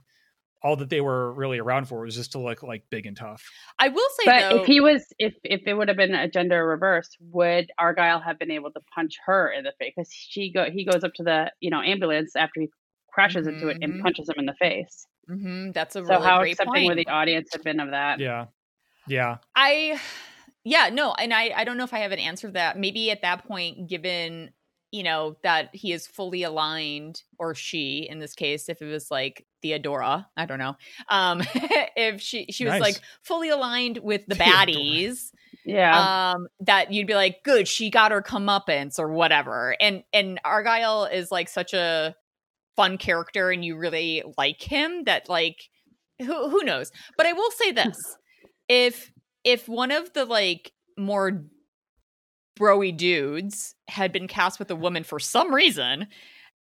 all 0.61 0.75
that 0.77 0.89
they 0.89 1.01
were 1.01 1.33
really 1.33 1.59
around 1.59 1.87
for 1.87 2.01
was 2.01 2.15
just 2.15 2.31
to 2.33 2.39
look 2.39 2.63
like 2.63 2.89
big 2.89 3.05
and 3.05 3.17
tough. 3.17 3.55
I 3.79 3.89
will 3.89 4.09
say 4.19 4.31
But 4.31 4.45
though, 4.49 4.61
if 4.61 4.65
he 4.65 4.79
was, 4.81 5.13
if 5.17 5.33
if 5.43 5.61
it 5.65 5.73
would 5.73 5.87
have 5.87 5.97
been 5.97 6.13
a 6.13 6.29
gender 6.29 6.65
reverse, 6.65 7.09
would 7.19 7.71
Argyle 7.77 8.19
have 8.19 8.37
been 8.37 8.51
able 8.51 8.71
to 8.73 8.81
punch 8.93 9.17
her 9.25 9.49
in 9.51 9.63
the 9.63 9.73
face? 9.79 9.93
Because 9.95 10.11
she 10.13 10.51
go, 10.51 10.69
he 10.69 10.85
goes 10.85 11.03
up 11.03 11.13
to 11.15 11.23
the 11.23 11.51
you 11.59 11.69
know 11.69 11.81
ambulance 11.81 12.35
after 12.35 12.61
he 12.61 12.69
crashes 13.11 13.47
into 13.47 13.67
it 13.69 13.77
and 13.81 13.97
punches 13.97 14.29
him 14.29 14.35
in 14.37 14.45
the 14.45 14.55
face. 14.55 15.07
Mhm, 15.29 15.73
that's 15.73 15.95
a 15.95 16.03
So 16.03 16.19
really 16.19 16.19
how 16.19 16.41
great 16.41 16.59
accepting 16.59 16.59
point. 16.59 16.85
would 16.85 16.97
the 16.97 17.07
audience 17.09 17.51
have 17.53 17.63
been 17.63 17.79
of 17.79 17.91
that? 17.91 18.21
Yeah, 18.21 18.47
yeah, 19.05 19.39
I, 19.55 19.99
yeah, 20.63 20.89
no, 20.89 21.13
and 21.13 21.33
I, 21.33 21.49
I 21.55 21.63
don't 21.63 21.77
know 21.77 21.83
if 21.83 21.93
I 21.93 21.99
have 21.99 22.11
an 22.11 22.19
answer 22.19 22.47
to 22.47 22.53
that. 22.53 22.77
Maybe 22.77 23.11
at 23.11 23.21
that 23.21 23.45
point, 23.45 23.89
given 23.89 24.51
you 24.91 25.03
know 25.03 25.35
that 25.43 25.69
he 25.73 25.91
is 25.93 26.07
fully 26.07 26.43
aligned, 26.43 27.21
or 27.37 27.53
she 27.55 28.07
in 28.09 28.19
this 28.19 28.33
case, 28.33 28.69
if 28.69 28.81
it 28.81 28.85
was 28.91 29.09
like 29.11 29.45
Theodora, 29.61 30.27
I 30.37 30.45
don't 30.45 30.59
know, 30.59 30.75
um, 31.09 31.41
if 31.53 32.21
she 32.21 32.45
she 32.49 32.65
was 32.65 32.73
Nice. 32.73 32.81
like 32.81 33.01
fully 33.23 33.49
aligned 33.49 33.99
with 34.01 34.25
the 34.27 34.35
baddies, 34.35 35.31
Yeah. 35.65 36.31
um, 36.33 36.47
that 36.61 36.91
you'd 36.93 37.07
be 37.07 37.15
like, 37.15 37.43
good, 37.43 37.67
she 37.67 37.89
got 37.89 38.11
her 38.11 38.21
comeuppance 38.21 38.97
or 38.99 39.09
whatever. 39.11 39.75
And 39.79 40.03
and 40.13 40.39
Argyle 40.45 41.05
is 41.05 41.31
like 41.31 41.49
such 41.49 41.73
a 41.73 42.15
fun 42.75 42.97
character, 42.97 43.51
and 43.51 43.63
you 43.63 43.77
really 43.77 44.23
like 44.37 44.61
him. 44.61 45.03
That 45.03 45.29
like, 45.29 45.57
who 46.19 46.49
who 46.49 46.63
knows? 46.63 46.91
But 47.17 47.25
I 47.27 47.33
will 47.33 47.51
say 47.51 47.71
this: 47.71 47.97
if 48.67 49.11
if 49.43 49.67
one 49.67 49.91
of 49.91 50.13
the 50.13 50.25
like 50.25 50.71
more 50.97 51.43
broy 52.59 52.95
dudes 52.95 53.75
had 53.87 54.11
been 54.11 54.27
cast 54.27 54.59
with 54.59 54.69
a 54.69 54.75
woman 54.75 55.03
for 55.03 55.19
some 55.19 55.53
reason 55.53 56.07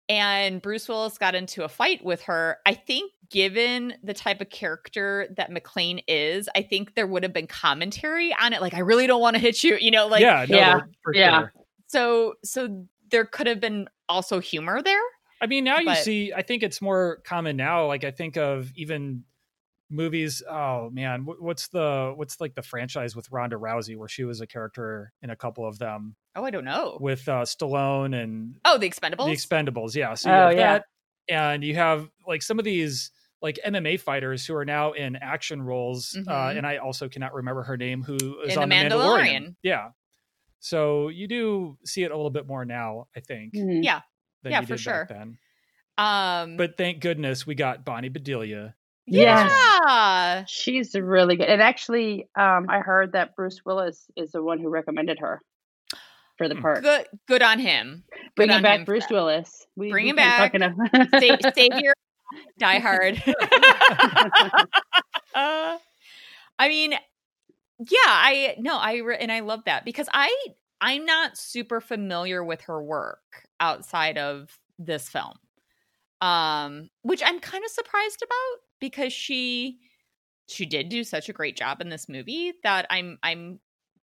and 0.08 0.60
Bruce 0.60 0.88
Willis 0.88 1.16
got 1.16 1.34
into 1.34 1.64
a 1.64 1.68
fight 1.68 2.04
with 2.04 2.22
her, 2.22 2.58
I 2.66 2.74
think 2.74 3.12
given 3.30 3.94
the 4.02 4.12
type 4.12 4.40
of 4.40 4.50
character 4.50 5.28
that 5.36 5.50
McClane 5.50 6.02
is, 6.06 6.48
I 6.54 6.62
think 6.62 6.94
there 6.94 7.06
would 7.06 7.22
have 7.22 7.32
been 7.32 7.46
commentary 7.46 8.34
on 8.38 8.52
it 8.52 8.60
like 8.60 8.74
I 8.74 8.80
really 8.80 9.06
don't 9.06 9.20
want 9.20 9.36
to 9.36 9.40
hit 9.40 9.62
you, 9.64 9.76
you 9.80 9.90
know, 9.90 10.06
like 10.08 10.20
yeah, 10.20 10.44
no, 10.48 10.58
yeah, 10.58 10.80
for 11.02 11.14
yeah. 11.14 11.38
sure. 11.40 11.52
so 11.86 12.34
so 12.44 12.84
there 13.10 13.24
could 13.24 13.46
have 13.46 13.60
been 13.60 13.88
also 14.08 14.40
humor 14.40 14.82
there. 14.82 15.00
I 15.40 15.46
mean, 15.46 15.64
now 15.64 15.78
you 15.78 15.86
But- 15.86 15.98
see. 15.98 16.32
I 16.32 16.42
think 16.42 16.62
it's 16.62 16.82
more 16.82 17.20
common 17.24 17.56
now. 17.56 17.86
Like 17.86 18.04
I 18.04 18.10
think 18.10 18.36
of 18.36 18.70
even 18.76 19.24
movies. 19.92 20.42
Oh 20.48 20.90
man, 20.90 21.24
what's 21.26 21.68
the 21.68 22.12
what's 22.16 22.40
like 22.40 22.54
the 22.54 22.62
franchise 22.62 23.14
with 23.14 23.30
Ronda 23.30 23.56
Rousey 23.56 23.96
where 23.96 24.08
she 24.08 24.24
was 24.24 24.40
a 24.40 24.46
character 24.46 25.12
in 25.22 25.30
a 25.30 25.36
couple 25.36 25.66
of 25.66 25.78
them 25.78 26.16
Oh, 26.34 26.44
I 26.44 26.50
don't 26.50 26.64
know. 26.64 26.98
with 27.00 27.28
uh, 27.28 27.42
Stallone 27.42 28.20
and 28.20 28.56
Oh, 28.64 28.78
the 28.78 28.88
Expendables. 28.90 29.26
the 29.26 29.32
Expendables. 29.32 29.94
Yeah, 29.94 30.14
so 30.14 30.28
you 30.30 30.34
Oh, 30.34 30.38
have 30.48 30.52
yeah. 30.56 30.72
that, 30.78 30.84
and 31.28 31.62
you 31.64 31.74
have 31.76 32.08
like 32.26 32.42
some 32.42 32.58
of 32.58 32.64
these 32.64 33.10
like 33.42 33.58
MMA 33.64 34.00
fighters 34.00 34.46
who 34.46 34.54
are 34.54 34.64
now 34.64 34.92
in 34.92 35.16
action 35.16 35.60
roles. 35.62 36.16
Uh, 36.28 36.30
Mhm. 36.32 36.58
and 36.58 36.66
I 36.66 36.76
also 36.78 37.08
cannot 37.08 37.34
remember 37.34 37.62
her 37.64 37.76
name, 37.76 38.02
who 38.02 38.14
is 38.42 38.52
In 38.56 38.62
on 38.62 38.68
The 38.68 38.74
the 38.76 38.82
Mandalorian. 38.84 38.90
Mandalorian. 38.90 39.56
Yeah. 39.62 39.90
So 40.60 41.08
you 41.08 41.26
do 41.26 41.76
see 41.84 42.04
it 42.04 42.12
a 42.12 42.16
little 42.16 42.30
bit 42.30 42.46
more 42.46 42.64
now, 42.64 43.08
I 43.16 43.20
think. 43.20 43.54
Mhm. 43.54 43.82
Yeah. 43.82 44.00
Than 44.42 44.52
Yeah, 44.52 44.60
you 44.60 44.66
for 44.68 44.76
sure. 44.78 45.06
Back 45.06 45.18
then. 45.18 45.38
um, 45.98 46.56
But 46.56 46.76
thank 46.76 47.00
goodness 47.00 47.46
we 47.46 47.54
got 47.56 47.84
Bonnie 47.84 48.08
Bedelia. 48.10 48.74
Yes. 49.06 49.50
yeah, 49.50 50.44
She's 50.46 50.94
really 50.94 51.36
good. 51.36 51.48
And 51.48 51.60
actually, 51.60 52.28
um, 52.38 52.66
I 52.68 52.78
heard 52.80 53.12
that 53.12 53.34
Bruce 53.34 53.60
Willis 53.64 54.06
is 54.16 54.32
the 54.32 54.42
one 54.42 54.58
who 54.60 54.68
recommended 54.68 55.18
her 55.18 55.40
for 56.38 56.48
the 56.48 56.54
part. 56.54 56.82
good 56.82 57.06
good 57.26 57.42
on 57.42 57.58
him. 57.58 58.04
Bringing 58.36 58.56
on 58.56 58.62
back 58.62 58.78
him 58.80 58.84
Bruce. 58.84 59.04
Willis. 59.10 59.66
We, 59.76 59.90
Bring 59.90 60.04
we 60.04 60.10
him 60.10 60.16
back. 60.16 60.52
talk 60.52 60.54
enough. 60.54 60.74
Sa- 61.20 61.50
Savior, 61.54 61.92
Die 62.58 62.78
Hard. 62.78 63.22
Uh, 65.34 65.78
I 66.58 66.68
mean, 66.68 66.92
yeah, 66.92 67.96
I 68.06 68.54
no, 68.58 68.76
I 68.76 68.96
re- 68.98 69.16
and 69.18 69.32
I 69.32 69.40
love 69.40 69.60
that 69.64 69.84
because 69.84 70.08
I 70.12 70.34
I'm 70.80 71.04
not 71.06 71.38
super 71.38 71.80
familiar 71.80 72.44
with 72.44 72.60
her 72.62 72.82
work 72.82 73.20
outside 73.58 74.18
of 74.18 74.58
this 74.78 75.08
film, 75.08 75.34
um, 76.20 76.90
which 77.02 77.22
I'm 77.24 77.40
kind 77.40 77.64
of 77.64 77.70
surprised 77.70 78.22
about 78.22 78.60
because 78.82 79.12
she 79.12 79.78
she 80.48 80.66
did 80.66 80.90
do 80.90 81.04
such 81.04 81.30
a 81.30 81.32
great 81.32 81.56
job 81.56 81.80
in 81.80 81.88
this 81.88 82.08
movie 82.08 82.52
that 82.64 82.86
I'm 82.90 83.18
I'm 83.22 83.60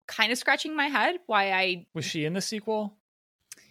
kind 0.07 0.31
of 0.31 0.39
scratching 0.39 0.77
my 0.77 0.87
head 0.87 1.17
why 1.27 1.51
I 1.53 1.87
Was 1.95 2.05
she 2.05 2.25
in 2.25 2.35
the 2.35 2.41
sequel? 2.41 2.95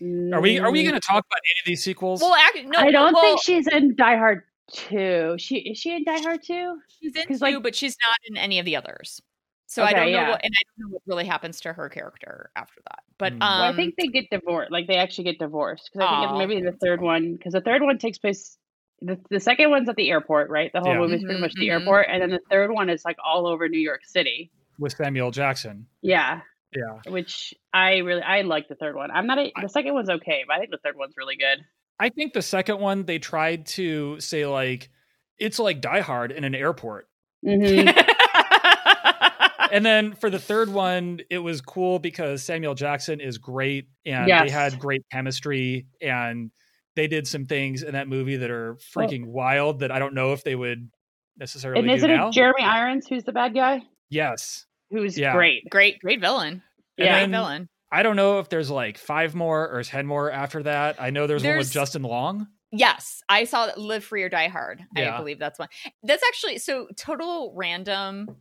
Are 0.01 0.41
we 0.41 0.59
are 0.59 0.71
we 0.71 0.83
going 0.83 0.95
to 0.95 0.99
talk 0.99 1.23
about 1.25 1.39
any 1.45 1.59
of 1.61 1.65
these 1.65 1.83
sequels? 1.83 2.19
well 2.19 2.35
actually 2.35 2.65
no 2.65 2.79
I 2.79 2.91
don't 2.91 3.13
well, 3.13 3.21
think 3.23 3.41
she's 3.43 3.67
in 3.67 3.95
Die 3.95 4.17
Hard 4.17 4.41
2. 4.71 5.35
She 5.37 5.57
is 5.59 5.77
she 5.77 5.95
in 5.95 6.03
Die 6.03 6.21
Hard 6.21 6.43
2? 6.43 6.77
she's 6.99 7.15
in 7.15 7.27
two, 7.27 7.37
like- 7.37 7.63
but 7.63 7.75
she's 7.75 7.95
not 8.03 8.15
in 8.27 8.35
any 8.35 8.59
of 8.59 8.65
the 8.65 8.75
others. 8.75 9.21
So 9.69 9.83
I 9.83 9.91
don't 9.91 10.05
know 10.05 10.17
yeah. 10.17 10.29
what, 10.29 10.45
and 10.45 10.53
I 10.57 10.61
don't 10.79 10.87
know 10.89 10.93
what 10.93 11.01
really 11.05 11.25
happens 11.25 11.59
to 11.61 11.73
her 11.73 11.89
character 11.89 12.51
after 12.55 12.79
that. 12.89 12.99
But 13.17 13.33
um, 13.33 13.39
Well, 13.39 13.59
Well, 13.59 13.73
I 13.73 13.75
think 13.75 13.95
they 13.97 14.07
get 14.07 14.29
divorced. 14.31 14.71
Like 14.71 14.87
they 14.87 14.95
actually 14.95 15.25
get 15.25 15.39
divorced 15.39 15.89
because 15.91 16.07
I 16.07 16.09
think 16.21 16.31
Aw. 16.31 16.39
it's 16.39 16.47
maybe 16.47 16.61
the 16.61 16.71
third 16.71 17.01
one 17.01 17.33
because 17.33 17.51
the 17.51 17.59
third 17.61 17.81
one 17.81 17.97
takes 17.97 18.17
place. 18.17 18.57
The, 19.01 19.19
the 19.29 19.39
second 19.39 19.69
one's 19.69 19.87
at 19.89 19.95
the 19.95 20.09
airport, 20.09 20.49
right? 20.49 20.71
The 20.73 20.79
whole 20.79 20.93
Yeah. 20.93 20.99
movie 20.99 21.15
is 21.15 21.23
pretty 21.23 21.37
Mhm, 21.37 21.41
much 21.41 21.53
the 21.53 21.67
mhm. 21.67 21.71
airport, 21.79 22.07
and 22.09 22.21
then 22.21 22.29
the 22.31 22.39
third 22.49 22.71
one 22.71 22.89
is 22.89 23.05
like 23.05 23.17
all 23.23 23.45
over 23.47 23.67
New 23.69 23.79
York 23.79 24.01
City. 24.05 24.51
with 24.79 24.93
Samuel 24.93 25.31
Jackson. 25.31 25.87
Yeah, 26.03 26.41
Yeah. 26.75 27.11
which 27.11 27.51
I 27.73 27.97
really 27.97 28.21
I 28.21 28.41
like 28.41 28.67
the 28.67 28.75
third 28.75 28.95
one. 28.95 29.09
I'm 29.09 29.25
not 29.25 29.39
a, 29.39 29.51
the 29.59 29.69
second 29.69 29.95
one's 29.95 30.09
okay, 30.09 30.43
but 30.47 30.55
I 30.55 30.59
think 30.59 30.69
the 30.69 30.77
third 30.77 30.95
one's 30.95 31.15
really 31.17 31.35
good. 31.35 31.65
I 31.99 32.09
think 32.09 32.33
the 32.33 32.43
second 32.43 32.79
one 32.79 33.05
they 33.05 33.17
tried 33.17 33.65
to 33.67 34.19
say 34.19 34.45
like 34.45 34.89
it's 35.39 35.57
like 35.57 35.81
Die 35.81 36.01
Hard 36.01 36.31
in 36.31 36.43
an 36.43 36.53
airport. 36.53 37.07
hmm 37.43 37.87
and 39.71 39.85
then 39.85 40.13
for 40.13 40.29
the 40.29 40.39
third 40.39 40.69
one, 40.69 41.21
it 41.29 41.39
was 41.39 41.61
cool 41.61 41.99
because 41.99 42.43
Samuel 42.43 42.75
Jackson 42.75 43.19
is 43.19 43.37
great 43.37 43.87
and 44.05 44.27
they 44.29 44.49
had 44.49 44.77
great 44.79 45.03
chemistry 45.11 45.85
and 46.01 46.51
they 46.97 47.07
did 47.07 47.25
some 47.27 47.45
things 47.45 47.81
in 47.83 47.93
that 47.93 48.09
movie 48.09 48.35
that 48.35 48.51
are 48.51 48.75
freaking 48.93 49.27
wild 49.27 49.79
that 49.79 49.91
I 49.91 49.99
don't 49.99 50.13
know 50.13 50.33
if 50.33 50.43
they 50.43 50.55
would 50.55 50.89
necessarily 51.37 51.79
and 51.81 51.91
isn't 51.91 52.09
now. 52.09 52.27
it 52.27 52.33
Jeremy 52.33 52.63
Irons 52.63 53.07
who's 53.07 53.23
the 53.23 53.31
bad 53.31 53.53
guy? 53.53 53.83
yes. 54.09 54.65
Who's 54.89 55.17
Yeah. 55.17 55.33
great. 55.33 55.69
great, 55.69 55.99
great 55.99 56.19
villain. 56.21 56.61
And 56.97 57.05
Yeah. 57.05 57.19
great 57.19 57.29
villain. 57.31 57.69
I 57.91 58.03
don't 58.03 58.15
know 58.17 58.39
if 58.39 58.49
there's 58.49 58.69
like 58.69 58.97
five 58.97 59.35
more 59.35 59.69
or 59.69 59.83
ten 59.83 60.05
more 60.07 60.29
after 60.31 60.63
that. 60.63 60.95
I 61.01 61.09
know 61.11 61.27
there's, 61.27 61.43
one 61.43 61.57
with 61.57 61.71
Justin 61.71 62.01
Long. 62.03 62.47
Yes, 62.71 63.21
I 63.29 63.45
saw 63.45 63.69
Live 63.77 64.03
Free 64.03 64.23
or 64.23 64.29
Die 64.29 64.47
Hard. 64.49 64.83
I 64.95 65.17
believe 65.17 65.39
that's 65.39 65.57
one. 65.59 65.69
That's 66.03 66.23
actually 66.27 66.57
so 66.57 66.87
total 66.97 67.53
random 67.55 68.35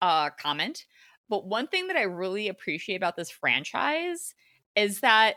uh 0.00 0.30
comment. 0.30 0.86
But 1.28 1.46
one 1.46 1.66
thing 1.66 1.88
that 1.88 1.96
I 1.96 2.02
really 2.04 2.48
appreciate 2.48 2.96
about 2.96 3.16
this 3.16 3.30
franchise 3.30 4.34
is 4.76 5.00
that 5.00 5.36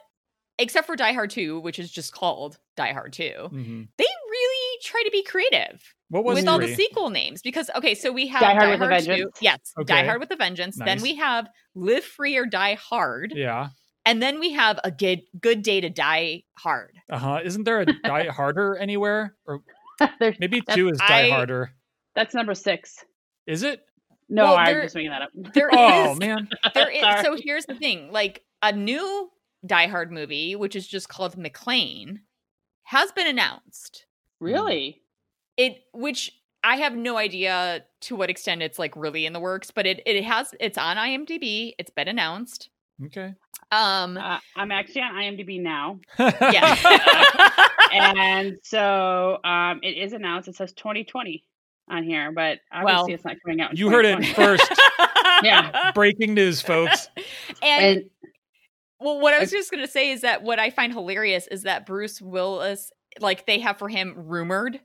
except 0.62 0.88
for 0.88 0.96
Die 0.96 1.12
Hard 1.14 1.30
2, 1.32 1.60
which 1.60 1.80
is 1.80 1.92
just 1.92 2.14
called 2.14 2.58
Die 2.78 2.94
Hard 2.94 3.14
2, 3.14 3.50
Mhm. 3.52 3.88
they 3.98 4.06
really 4.30 4.80
try 4.84 5.02
to 5.04 5.12
be 5.12 5.24
creative 5.24 5.94
What 6.10 6.24
was 6.24 6.36
with 6.38 6.48
all 6.48 6.60
the 6.60 6.74
sequel 6.74 7.10
names 7.10 7.42
because 7.42 7.70
okay, 7.76 7.96
so 7.96 8.12
we 8.12 8.28
have 8.28 8.42
Die 8.42 8.54
Hard 8.54 8.70
with 8.80 8.82
a 8.82 9.00
2, 9.02 9.06
Vengeance. 9.08 9.38
yes, 9.42 9.74
Die 9.86 10.06
Hard 10.06 10.20
with 10.20 10.32
a 10.32 10.36
Vengeance. 10.36 10.78
Then 10.78 11.02
we 11.02 11.16
have 11.16 11.48
Live 11.76 12.04
Free 12.04 12.38
or 12.38 12.46
Die 12.46 12.74
Hard, 12.76 13.34
Yeah. 13.36 13.70
and 14.06 14.22
then 14.22 14.40
we 14.40 14.52
have 14.54 14.80
a 14.84 14.92
good 14.92 15.22
good 15.40 15.62
day 15.64 15.82
to 15.82 15.90
die 15.90 16.44
hard. 16.58 16.96
Uh 17.10 17.18
huh. 17.18 17.40
Isn't 17.44 17.64
there 17.66 17.82
a 17.82 17.86
Die 18.04 18.28
Harder 18.28 18.76
anywhere? 18.78 19.36
Or 19.46 19.62
maybe 20.40 20.62
two 20.62 20.90
is 20.90 20.98
Die 20.98 21.28
I- 21.28 21.30
Harder. 21.30 21.74
that's 22.16 22.34
number 22.34 22.54
six. 22.56 23.04
Is 23.48 23.64
it? 23.64 23.82
No, 24.30 24.44
Well, 24.46 24.58
I'm 24.58 24.66
there- 24.66 24.84
just 24.84 24.96
making 24.96 25.12
that 25.12 25.22
up. 25.24 25.30
There 25.36 25.68
is 25.70 25.76
Oh 25.78 26.16
man. 26.16 26.48
there 26.74 26.90
is 26.90 27.04
so 27.26 27.36
here's 27.38 27.66
the 27.66 27.76
thing 27.76 28.12
like 28.12 28.44
a 28.62 28.72
new 28.72 29.30
die 29.66 29.88
hard 29.88 30.12
movie 30.12 30.56
which 30.56 30.76
is 30.76 30.88
just 30.88 31.10
called 31.10 31.36
McClane 31.36 32.20
has 32.84 33.12
been 33.12 33.28
announced 33.28 34.06
really? 34.40 35.02
it 35.58 35.84
which 35.94 36.32
i 36.64 36.76
have 36.78 36.96
no 36.96 37.18
idea 37.18 37.84
to 38.02 38.16
what 38.16 38.30
extent 38.30 38.62
it's 38.62 38.80
like 38.80 38.96
really 38.96 39.26
in 39.26 39.34
the 39.34 39.40
works 39.40 39.70
but 39.72 39.86
it 39.86 40.02
it 40.06 40.24
has 40.24 40.54
it's 40.60 40.78
on 40.78 40.98
imdb 40.98 41.74
it's 41.78 41.92
been 41.92 42.08
announced 42.08 42.70
Okay. 43.06 43.34
um 43.72 44.16
Uh, 44.18 44.38
I'm 44.56 44.72
actually 44.72 45.02
on 45.02 45.16
IMDb 45.16 45.60
now. 45.60 46.00
yeah 46.20 46.76
and 47.92 48.58
so 48.64 49.40
um, 49.44 49.80
it 49.82 49.98
is 49.98 50.14
announced. 50.14 50.48
It 50.48 50.56
says 50.56 50.72
2020 50.74 51.44
on 51.90 52.04
here, 52.04 52.32
but 52.32 52.60
obviously 52.72 52.94
Well, 52.94 53.06
it's 53.16 53.26
not 53.26 53.38
coming 53.44 53.60
out. 53.60 53.72
in 53.72 53.78
you 53.78 53.90
heard 53.90 54.06
it 54.06 54.24
first. 54.36 54.72
Yeah. 55.44 55.92
Breaking 55.96 56.36
news, 56.36 56.62
folks. 56.62 57.10
and 57.64 57.84
And 57.98 58.10
Well, 59.02 59.20
what 59.20 59.34
I 59.34 59.40
was 59.40 59.52
just 59.52 59.72
going 59.72 59.84
to 59.86 59.92
say 59.92 60.12
is 60.12 60.22
that 60.22 60.44
what 60.44 60.60
I 60.60 60.70
find 60.70 60.94
hilarious 60.94 61.48
is 61.48 61.64
that 61.64 61.86
Bruce 61.86 62.22
Willis, 62.22 62.92
like 63.20 63.46
they 63.46 63.60
have 63.60 63.78
for 63.78 63.90
him 63.90 64.14
rumored 64.16 64.80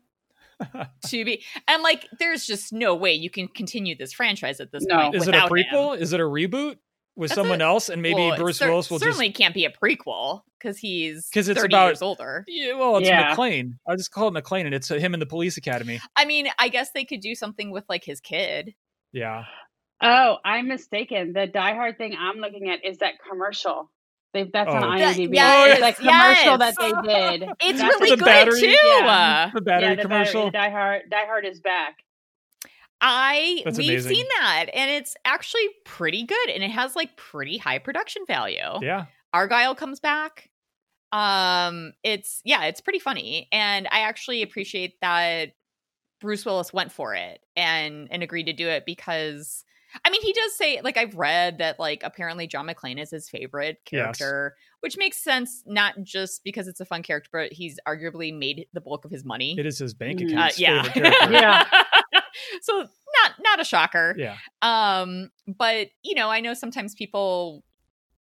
to 1.06 1.24
be, 1.24 1.42
and 1.68 1.82
like 1.82 2.06
there's 2.18 2.46
just 2.46 2.72
no 2.72 2.94
way 2.94 3.12
you 3.12 3.30
can 3.30 3.48
continue 3.48 3.96
this 3.96 4.12
franchise 4.12 4.60
at 4.60 4.72
this 4.72 4.84
No. 4.86 4.96
point. 4.96 5.14
Is 5.16 5.28
it 5.28 5.34
a 5.34 5.44
without 5.44 5.50
prequel? 5.50 5.96
him. 5.96 6.02
Is 6.02 6.12
it 6.12 6.20
a 6.20 6.24
reboot 6.24 6.76
with 7.14 7.30
That's 7.30 7.34
someone 7.34 7.60
a- 7.60 7.64
else? 7.64 7.88
And 7.88 8.00
maybe 8.02 8.14
Well, 8.20 8.36
Bruce 8.36 8.58
cer- 8.58 8.68
Willis 8.68 8.90
will 8.90 8.98
certainly 8.98 9.28
just. 9.28 9.38
can't 9.38 9.54
be 9.54 9.64
a 9.66 9.70
prequel 9.70 10.42
because 10.58 10.78
he's 10.78 11.28
because 11.28 11.48
it's 11.48 11.60
30 11.60 11.74
about- 11.74 11.86
years 11.88 12.02
older. 12.02 12.44
Yeah, 12.48 12.74
well, 12.74 12.96
it's 12.96 13.08
Yeah. 13.08 13.34
McClane. 13.34 13.72
I 13.86 13.96
just 13.96 14.10
call 14.12 14.34
it 14.34 14.42
McClane, 14.42 14.64
and 14.64 14.74
it's 14.74 14.90
uh, 14.90 14.94
him 14.94 15.12
in 15.14 15.20
the 15.20 15.26
police 15.26 15.56
academy. 15.58 16.00
I 16.16 16.24
mean, 16.24 16.48
I 16.58 16.68
guess 16.68 16.90
they 16.92 17.04
could 17.04 17.20
do 17.20 17.34
something 17.34 17.70
with 17.70 17.84
like 17.88 18.04
his 18.04 18.20
kid. 18.20 18.74
Yeah. 19.12 19.44
Oh, 20.02 20.36
I'm 20.44 20.68
mistaken. 20.68 21.32
The 21.32 21.46
Die 21.46 21.74
Hard 21.74 21.96
thing 21.96 22.14
I'm 22.18 22.36
looking 22.36 22.68
at 22.70 22.84
is 22.84 22.98
that 22.98 23.14
commercial. 23.30 23.90
They've 24.34 24.50
that's 24.52 24.68
on 24.68 24.84
Oh. 24.84 24.88
IMDb. 24.88 25.34
Yes, 25.34 25.80
that 25.80 25.96
commercial 25.96 26.58
yes. 26.58 26.58
that 26.58 26.74
they 26.78 27.38
did. 27.38 27.48
It's 27.60 27.78
That's 27.80 27.94
really 28.00 28.10
the 28.10 28.16
good 28.16 28.24
battery- 28.24 28.60
too. 28.60 28.76
Yeah. 28.84 29.50
The 29.54 29.60
battery 29.62 29.88
yeah, 29.88 29.94
the 29.94 30.02
commercial. 30.02 30.50
Die 30.50 30.70
Hard. 30.70 31.02
Die 31.10 31.24
Hard 31.26 31.46
is 31.46 31.60
back. 31.60 31.96
I 33.00 33.62
That's 33.64 33.78
we've 33.78 33.90
amazing. 33.90 34.14
seen 34.14 34.26
that 34.40 34.66
and 34.72 34.90
it's 34.90 35.16
actually 35.26 35.68
pretty 35.84 36.24
good 36.24 36.48
and 36.48 36.62
it 36.62 36.70
has 36.70 36.96
like 36.96 37.16
pretty 37.16 37.58
high 37.58 37.78
production 37.78 38.22
value. 38.26 38.78
Yeah. 38.80 39.06
Argyle 39.34 39.74
comes 39.74 40.00
back. 40.00 40.48
Um 41.12 41.92
it's 42.02 42.40
yeah, 42.44 42.64
it's 42.64 42.80
pretty 42.80 42.98
funny 42.98 43.48
and 43.52 43.86
I 43.90 44.00
actually 44.00 44.42
appreciate 44.42 45.00
that 45.02 45.50
Bruce 46.22 46.46
Willis 46.46 46.72
went 46.72 46.90
for 46.90 47.14
it 47.14 47.40
and 47.54 48.08
and 48.10 48.22
agreed 48.22 48.44
to 48.44 48.54
do 48.54 48.66
it 48.68 48.86
because 48.86 49.62
I 50.04 50.10
mean 50.10 50.22
he 50.22 50.32
does 50.32 50.56
say 50.56 50.80
like 50.82 50.96
I've 50.96 51.14
read 51.14 51.58
that 51.58 51.78
like 51.78 52.02
apparently 52.04 52.46
John 52.46 52.66
McClane 52.66 53.00
is 53.00 53.10
his 53.10 53.28
favorite 53.28 53.78
Yes. 53.90 54.18
character, 54.18 54.56
which 54.80 54.96
makes 54.96 55.18
sense 55.18 55.62
not 55.66 55.94
just 56.02 56.42
because 56.44 56.68
it's 56.68 56.80
a 56.80 56.84
fun 56.84 57.02
character 57.02 57.30
but 57.32 57.52
he's 57.52 57.78
arguably 57.86 58.36
made 58.36 58.66
the 58.72 58.80
bulk 58.80 59.04
of 59.04 59.10
his 59.10 59.24
money. 59.24 59.56
It 59.58 59.66
is 59.66 59.78
his 59.78 59.94
bank 59.94 60.20
Mm. 60.20 60.28
account. 60.32 60.50
Uh, 60.50 60.54
yeah. 60.56 60.92
Yeah. 61.30 61.64
so 62.62 62.78
not 62.80 63.32
not 63.40 63.60
a 63.60 63.64
shocker. 63.64 64.14
Yeah. 64.18 64.36
Um, 64.62 65.30
but 65.46 65.88
you 66.02 66.14
know, 66.14 66.28
I 66.28 66.40
know 66.40 66.54
sometimes 66.54 66.94
people 66.94 67.62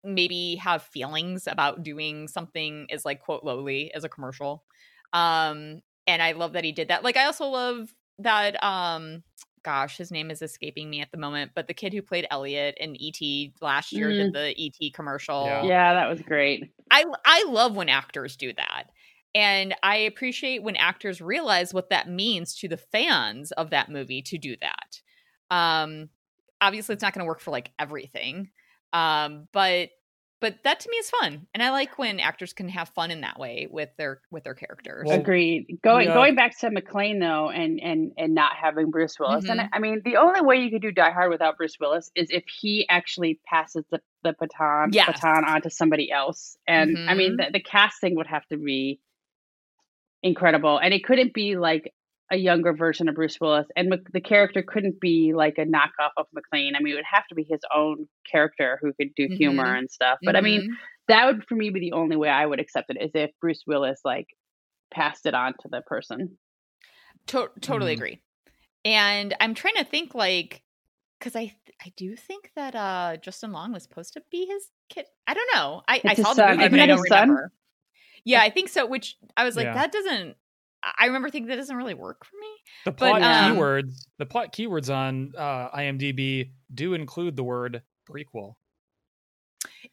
maybe 0.03 0.57
have 0.57 0.83
feelings 0.83 1.47
about 1.47 1.83
doing 1.83 2.27
something 2.27 2.87
as 2.91 3.05
like 3.05 3.21
quote 3.21 3.45
lowly 3.45 3.93
as 3.95 4.03
a 4.05 4.09
commercial. 4.09 4.65
Um, 5.13 5.83
and 6.07 6.23
I 6.23 6.33
love 6.33 6.55
that 6.55 6.65
he 6.65 6.73
did 6.73 6.89
that. 6.89 7.05
Like 7.05 7.17
I 7.17 7.27
also 7.27 7.47
love 7.47 7.93
that 8.19 8.63
um 8.63 9.23
gosh, 9.63 9.97
his 9.97 10.11
name 10.11 10.31
is 10.31 10.43
escaping 10.43 10.89
me 10.89 11.01
at 11.01 11.11
the 11.11 11.19
moment, 11.19 11.53
but 11.55 11.67
the 11.67 11.75
kid 11.75 11.93
who 11.93 12.03
played 12.03 12.27
Elliot 12.31 12.77
in 12.81 12.97
ET 13.01 13.53
last 13.61 13.93
year 13.93 14.11
did 14.11 14.33
the 14.33 14.55
ET 14.59 14.93
commercial. 14.95 15.45
Yeah. 15.45 15.63
Yeah, 15.65 15.95
that 15.95 16.09
was 16.09 16.21
great. 16.23 16.73
I 16.91 17.05
I 17.25 17.45
love 17.49 17.77
when 17.77 17.89
actors 17.89 18.37
do 18.37 18.53
that. 18.55 18.85
And 19.35 19.75
I 19.83 19.97
appreciate 19.97 20.63
when 20.63 20.77
actors 20.77 21.21
realize 21.21 21.73
what 21.73 21.91
that 21.91 22.09
means 22.09 22.57
to 22.57 22.69
the 22.69 22.77
fans 22.77 23.53
of 23.53 23.71
that 23.71 23.89
movie 23.89 24.23
to 24.23 24.39
do 24.39 24.57
that. 24.61 25.01
Um 25.55 26.09
obviously 26.61 26.95
it's 26.95 27.03
not 27.03 27.15
going 27.15 27.25
to 27.25 27.29
work 27.29 27.41
for 27.41 27.51
like 27.51 27.71
everything. 27.79 28.51
Um 28.93 29.49
but 29.53 29.91
but 30.41 30.57
that 30.65 30.81
to 30.81 30.89
me 30.91 30.97
is 30.97 31.11
fun. 31.11 31.47
And 31.55 31.63
I 31.63 31.71
like 31.71 31.99
when 31.99 32.19
actors 32.19 32.53
can 32.53 32.69
have 32.71 32.89
fun 32.91 33.11
in 33.11 33.21
that 33.21 33.39
way 33.39 33.69
with 33.71 33.91
their 33.99 34.21
with 34.31 34.45
their 34.45 34.55
characters. 34.55 35.05
Well, 35.07 35.21
Agreed. 35.21 35.79
Going 35.83 36.09
yeah. 36.09 36.15
going 36.15 36.35
back 36.35 36.59
to 36.61 36.71
McClane 36.71 37.21
though, 37.21 37.51
and 37.51 37.81
and 37.81 38.13
and 38.17 38.35
not 38.35 38.53
having 38.57 38.91
Bruce 38.91 39.19
Willis, 39.21 39.49
and 39.49 39.61
Mhm. 39.61 39.69
I 39.73 39.79
mean 39.79 40.03
the 40.05 40.17
only 40.17 40.41
way 40.41 40.57
you 40.57 40.71
could 40.71 40.83
do 40.83 40.91
Die 40.93 41.11
Hard 41.11 41.31
without 41.31 41.57
Bruce 41.57 41.77
Willis 41.81 42.11
is 42.15 42.29
if 42.31 42.45
he 42.61 42.87
actually 42.89 43.39
passes 43.47 43.85
the 43.91 44.01
the 44.23 44.35
baton 44.39 44.91
Yes. 44.93 45.07
baton 45.07 45.45
on 45.45 45.63
to 45.63 45.71
somebody 45.71 46.11
else, 46.11 46.57
and 46.67 46.97
I 47.09 47.15
mean 47.15 47.33
Mhm. 47.39 47.47
the, 47.47 47.53
the 47.53 47.61
casting 47.61 48.17
would 48.17 48.27
have 48.27 48.47
to 48.47 48.57
be 48.57 49.01
incredible, 50.23 50.79
and 50.79 50.93
it 50.93 51.05
couldn't 51.05 51.33
be 51.33 51.57
like 51.57 51.93
a 52.31 52.37
younger 52.37 52.73
version 52.73 53.09
of 53.09 53.15
Bruce 53.17 53.39
Willis, 53.41 53.67
and 53.77 53.89
Mc- 53.89 54.13
the 54.13 54.21
character 54.21 54.63
couldn't 54.63 55.01
be 55.01 55.33
like 55.35 55.59
a 55.59 55.65
knockoff 55.65 56.11
of 56.17 56.27
McClane. 56.37 56.73
I 56.77 56.81
mean, 56.81 56.93
it 56.93 56.97
would 56.97 57.05
have 57.11 57.27
to 57.29 57.35
be 57.35 57.45
his 57.49 57.61
own 57.75 58.09
character 58.31 58.79
who 58.81 58.93
could 58.93 59.15
do 59.17 59.27
humor 59.29 59.65
Mhm. 59.67 59.79
and 59.79 59.91
stuff. 59.91 60.19
But 60.23 60.37
I 60.37 60.41
mean, 60.41 60.63
Mhm. 60.71 60.75
that 61.09 61.27
would 61.27 61.45
for 61.49 61.57
me 61.57 61.71
be 61.71 61.81
the 61.81 61.93
only 61.93 62.17
way 62.17 62.29
I 62.29 62.47
would 62.47 62.61
accept 62.61 62.91
it 62.91 63.01
is 63.03 63.11
if 63.15 63.31
Bruce 63.41 63.65
Willis 63.67 64.01
like 64.05 64.29
passed 64.93 65.27
it 65.27 65.35
on 65.35 65.55
to 65.61 65.69
the 65.71 65.83
person. 65.83 66.39
To- 67.29 67.51
totally 67.61 67.93
Mhm. 67.95 67.99
agree. 67.99 68.23
And 68.85 69.35
I'm 69.41 69.55
trying 69.55 69.75
to 69.75 69.85
think 69.85 70.15
like 70.15 70.63
because 71.19 71.37
I 71.37 71.55
I 71.85 71.93
do 71.97 72.17
think 72.17 72.51
that 72.57 72.75
uh 72.75 73.17
Justin 73.19 73.53
Long 73.53 73.73
was 73.73 73.83
supposed 73.83 74.13
to 74.15 74.23
be 74.31 74.47
his 74.47 74.71
kid. 74.89 75.07
I 75.27 75.35
don't 75.35 75.51
know. 75.55 75.83
I, 75.89 75.97
I 75.97 76.01
It's 76.05 76.17
his 76.17 76.27
saw 76.27 76.33
the 76.35 76.43
son. 76.43 76.57
movie, 76.59 76.69
but 76.71 76.81
I 76.81 76.87
don't 76.87 76.99
his 76.99 77.09
son? 77.09 77.37
Yeah, 78.25 78.41
I 78.43 78.51
think 78.51 78.69
so. 78.69 78.87
Which 78.87 79.17
I 79.37 79.45
was 79.45 79.57
like, 79.57 79.65
Yeah. 79.67 79.75
that 79.75 79.93
doesn't. 79.93 80.37
I 80.83 80.93
I 81.01 81.07
remember 81.07 81.31
thinking 81.31 81.49
that 81.49 81.57
doesn't 81.57 81.77
really 81.77 81.95
work 81.95 82.25
for 82.25 82.37
me. 82.41 82.49
The 82.85 82.93
But, 82.93 82.97
plot 83.21 83.23
um, 83.23 83.57
keywords, 83.57 84.07
the 84.19 84.27
plot 84.27 84.53
keywords 84.53 84.95
on 84.95 85.33
uh, 85.37 85.71
IMDb 85.77 86.51
do 86.75 86.95
include 86.95 87.37
the 87.37 87.45
word 87.45 87.83
prequel, 88.11 88.55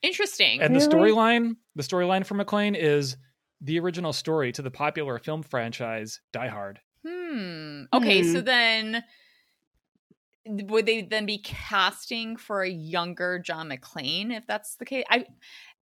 Interesting. 0.01 0.61
and 0.61 0.75
the 0.75 0.79
storyline, 0.79 1.55
the 1.75 1.83
storyline 1.83 2.25
for 2.25 2.35
McClane 2.35 2.75
is 2.77 3.17
the 3.61 3.79
original 3.79 4.13
story 4.13 4.51
to 4.53 4.61
the 4.61 4.71
popular 4.71 5.17
film 5.19 5.43
franchise 5.43 6.21
Die 6.31 6.47
Hard. 6.47 6.79
Hmm. 7.05 7.83
Okay, 7.93 8.23
so 8.23 8.39
Hmm. 8.39 8.45
then 8.45 9.03
would 10.45 10.85
they 10.85 11.01
then 11.01 11.25
be 11.25 11.39
casting 11.39 12.37
for 12.37 12.61
a 12.63 12.69
younger 12.69 13.39
John 13.39 13.69
McClane 13.69 14.31
if 14.35 14.47
that's 14.47 14.75
the 14.75 14.85
case? 14.85 15.03
I 15.09 15.25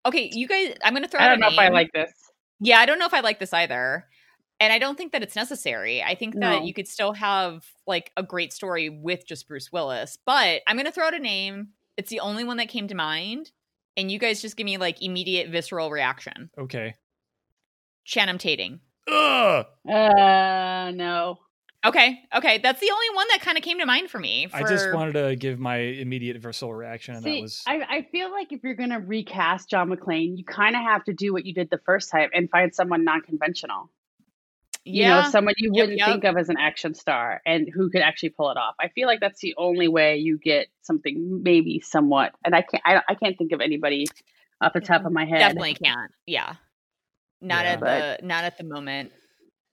okay, 0.06 0.30
you 0.34 0.48
guys. 0.48 0.76
I'm 0.84 0.94
gonna 0.94 1.08
throw. 1.08 1.20
It. 1.20 1.24
I 1.24 1.28
don't 1.28 1.38
a 1.38 1.42
know 1.42 1.50
if 1.50 1.60
I 1.60 1.70
like 1.70 1.92
this. 1.94 2.12
Yeah, 2.60 2.80
I 2.80 2.86
don't 2.86 2.98
know 3.00 3.06
if 3.06 3.14
I 3.14 3.20
like 3.20 3.40
this 3.40 3.54
either. 3.54 4.08
And 4.60 4.72
I 4.72 4.80
don't 4.80 4.98
think 4.98 5.12
that 5.12 5.22
it's 5.22 5.36
necessary. 5.36 6.02
I 6.02 6.16
think 6.16 6.34
that 6.36 6.40
No. 6.40 6.64
you 6.64 6.74
could 6.74 6.88
still 6.88 7.14
have 7.14 7.66
like 7.86 8.12
a 8.16 8.24
great 8.24 8.54
story 8.54 8.90
with 8.90 9.28
just 9.28 9.48
Bruce 9.48 9.72
Willis. 9.72 10.18
But 10.26 10.62
I'm 10.68 10.78
going 10.78 10.86
to 10.86 10.92
throw 10.92 11.08
out 11.08 11.14
a 11.14 11.20
name. 11.20 11.70
It's 11.98 12.10
the 12.10 12.22
only 12.22 12.44
one 12.44 12.58
that 12.58 12.70
came 12.70 12.88
to 12.88 12.96
mind. 12.96 13.52
And 13.98 14.12
you 14.12 14.20
guys 14.20 14.42
just 14.42 14.58
give 14.58 14.66
me 14.66 14.78
like 14.78 15.02
immediate 15.02 15.50
visceral 15.50 15.90
reaction. 15.90 16.50
Okay. 16.58 16.96
Channing 18.06 18.38
Tatum. 18.38 18.82
Ugh! 19.10 19.66
Uh, 19.88 20.92
no. 20.94 21.40
Okay. 21.86 22.20
Okay. 22.36 22.58
That's 22.58 22.80
the 22.80 22.92
only 22.92 23.16
one 23.16 23.28
that 23.30 23.42
kind 23.42 23.58
of 23.58 23.64
came 23.64 23.80
to 23.80 23.86
mind 23.86 24.10
for 24.10 24.20
me. 24.20 24.48
I 24.54 24.64
just 24.64 24.92
wanted 24.92 25.14
to 25.14 25.36
give 25.36 25.60
my 25.60 25.78
immediate 25.78 26.38
visceral 26.38 26.74
reaction, 26.74 27.16
and 27.16 27.24
See, 27.24 27.36
that 27.36 27.42
was 27.42 27.64
I, 27.68 27.82
I 27.90 28.02
feel 28.12 28.32
like 28.32 28.52
if 28.52 28.64
you're 28.64 28.74
gonna 28.76 29.00
recast 29.00 29.70
John 29.70 29.90
McClane, 29.90 30.38
you 30.38 30.44
kind 30.44 30.76
of 30.76 30.82
have 30.82 31.04
to 31.06 31.14
do 31.14 31.32
what 31.32 31.46
you 31.46 31.54
did 31.54 31.70
the 31.70 31.80
first 31.86 32.10
time 32.10 32.30
and 32.34 32.50
find 32.50 32.74
someone 32.74 33.04
non-conventional. 33.04 33.92
You 34.88 35.02
Yeah. 35.02 35.22
know, 35.24 35.30
someone 35.30 35.56
you 35.58 35.72
wouldn't 35.74 35.98
yep. 35.98 36.08
think 36.08 36.24
of 36.26 36.38
as 36.38 36.48
an 36.50 36.58
action 36.60 36.94
star 36.94 37.42
and 37.46 37.68
who 37.74 37.90
could 37.90 38.02
actually 38.02 38.30
pull 38.30 38.52
it 38.52 38.58
off. 38.58 38.76
I 38.80 38.90
feel 38.90 39.08
like 39.08 39.20
that's 39.20 39.42
the 39.42 39.56
only 39.58 39.88
way 39.88 40.18
you 40.18 40.38
get 40.38 40.68
something 40.84 41.42
maybe 41.44 41.80
somewhat. 41.80 42.34
And 42.46 42.56
I 42.56 42.62
can't 42.62 42.84
I, 42.86 43.02
I 43.10 43.16
can't 43.16 43.36
think 43.38 43.52
of 43.52 43.62
anybody 43.62 44.06
off 44.62 44.74
the 44.74 44.82
top 44.82 45.04
of 45.06 45.12
my 45.12 45.26
head. 45.26 45.40
Definitely 45.40 45.74
can't. 45.74 46.12
Yeah. 46.28 46.54
Not 47.42 47.66
Yeah. 47.66 47.72
at 47.72 47.80
But- 47.80 48.22
the 48.22 48.28
not 48.28 48.44
at 48.44 48.58
the 48.60 48.64
moment. 48.64 49.12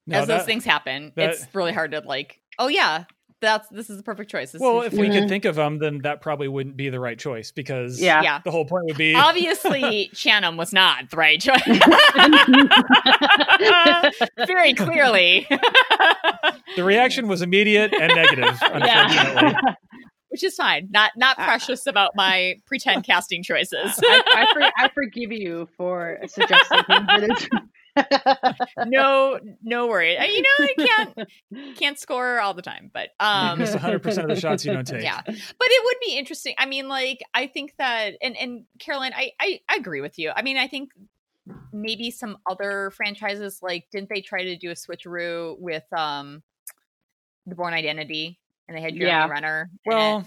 No, 0.06 0.20
As 0.20 0.26
those 0.26 0.44
things 0.44 0.64
happen, 0.64 1.12
that- 1.14 1.30
it's 1.30 1.46
really 1.54 1.72
hard 1.72 1.92
to 1.92 2.00
like. 2.00 2.40
Oh 2.58 2.68
yeah, 2.68 3.04
that's 3.42 3.68
this 3.68 3.90
is 3.90 3.98
the 3.98 4.02
perfect 4.02 4.30
choice. 4.30 4.52
This 4.52 4.62
Well, 4.62 4.80
is 4.80 4.94
if 4.94 4.98
we 4.98 5.08
Mhm. 5.08 5.20
could 5.20 5.28
think 5.28 5.44
of 5.44 5.56
them, 5.56 5.78
then 5.78 5.98
that 6.04 6.22
probably 6.22 6.48
wouldn't 6.48 6.76
be 6.78 6.88
the 6.88 7.00
right 7.00 7.18
choice 7.18 7.50
because 7.50 8.00
Yeah. 8.00 8.22
yeah. 8.22 8.40
the 8.44 8.50
whole 8.50 8.64
point 8.64 8.86
would 8.86 8.96
be 8.96 9.14
Obviously, 9.14 10.08
Shannon 10.14 10.56
was 10.56 10.72
not 10.72 11.10
the 11.10 11.16
right 11.18 11.38
choice. 11.40 11.60
Very 14.46 14.74
clearly. 14.74 15.46
the 16.76 16.84
reaction 16.84 17.28
was 17.28 17.42
immediate 17.42 17.92
and 17.92 18.12
negative. 18.14 18.58
Unfortunately, 18.62 19.54
Which 20.28 20.44
is 20.44 20.54
fine. 20.54 20.88
Not 20.90 21.12
not 21.16 21.36
Ah. 21.38 21.44
precious 21.44 21.86
about 21.86 22.12
my 22.14 22.54
pretend 22.66 23.04
casting 23.04 23.42
choices. 23.42 23.98
I, 24.02 24.22
I, 24.26 24.46
for, 24.52 24.62
I 24.78 24.88
forgive 24.94 25.32
you 25.32 25.68
for 25.76 26.18
suggesting 26.26 26.82
things 26.84 27.06
that 27.06 27.22
is 27.24 27.48
no, 28.84 29.38
no 29.62 29.86
worry. 29.86 30.16
Uh, 30.16 30.24
You 30.24 30.42
know, 30.42 30.48
I 30.68 30.74
can't 30.86 31.28
can't 31.76 31.98
score 31.98 32.40
all 32.40 32.54
the 32.54 32.62
time, 32.62 32.90
but 32.92 33.10
um 33.20 33.58
miss 33.58 33.72
100 33.72 34.02
percent 34.02 34.24
of 34.28 34.34
the 34.34 34.40
shots 34.40 34.64
you 34.64 34.70
don't 34.72 34.84
take. 34.86 35.02
yeah 35.02 35.20
but 35.24 35.68
it 35.70 35.84
would 35.84 35.96
be 36.04 36.16
interesting 36.18 36.54
i 36.58 36.66
mean 36.66 36.88
like 36.88 37.20
i 37.34 37.46
think 37.46 37.72
that 37.78 38.14
and 38.22 38.36
and 38.36 38.64
caroline 38.78 39.12
I, 39.14 39.32
I 39.40 39.60
i 39.68 39.76
agree 39.76 40.00
with 40.00 40.18
you 40.18 40.32
i 40.34 40.42
mean 40.42 40.56
i 40.56 40.66
think 40.66 40.90
maybe 41.72 42.10
some 42.10 42.36
other 42.48 42.90
franchises 42.90 43.60
like 43.62 43.86
didn't 43.92 44.08
they 44.10 44.20
try 44.20 44.44
to 44.44 44.56
do 44.56 44.70
a 44.70 44.74
switcheroo 44.74 45.56
with 45.58 45.84
um 45.96 46.42
the 47.46 47.54
Bourne 47.54 47.74
identity 47.74 48.38
and 48.68 48.76
they 48.76 48.82
had 48.82 48.94
jeremy 48.94 49.26
Yeah. 49.26 49.28
renner 49.28 49.70
in 49.84 49.92
it? 49.92 49.96
Well, 49.96 50.24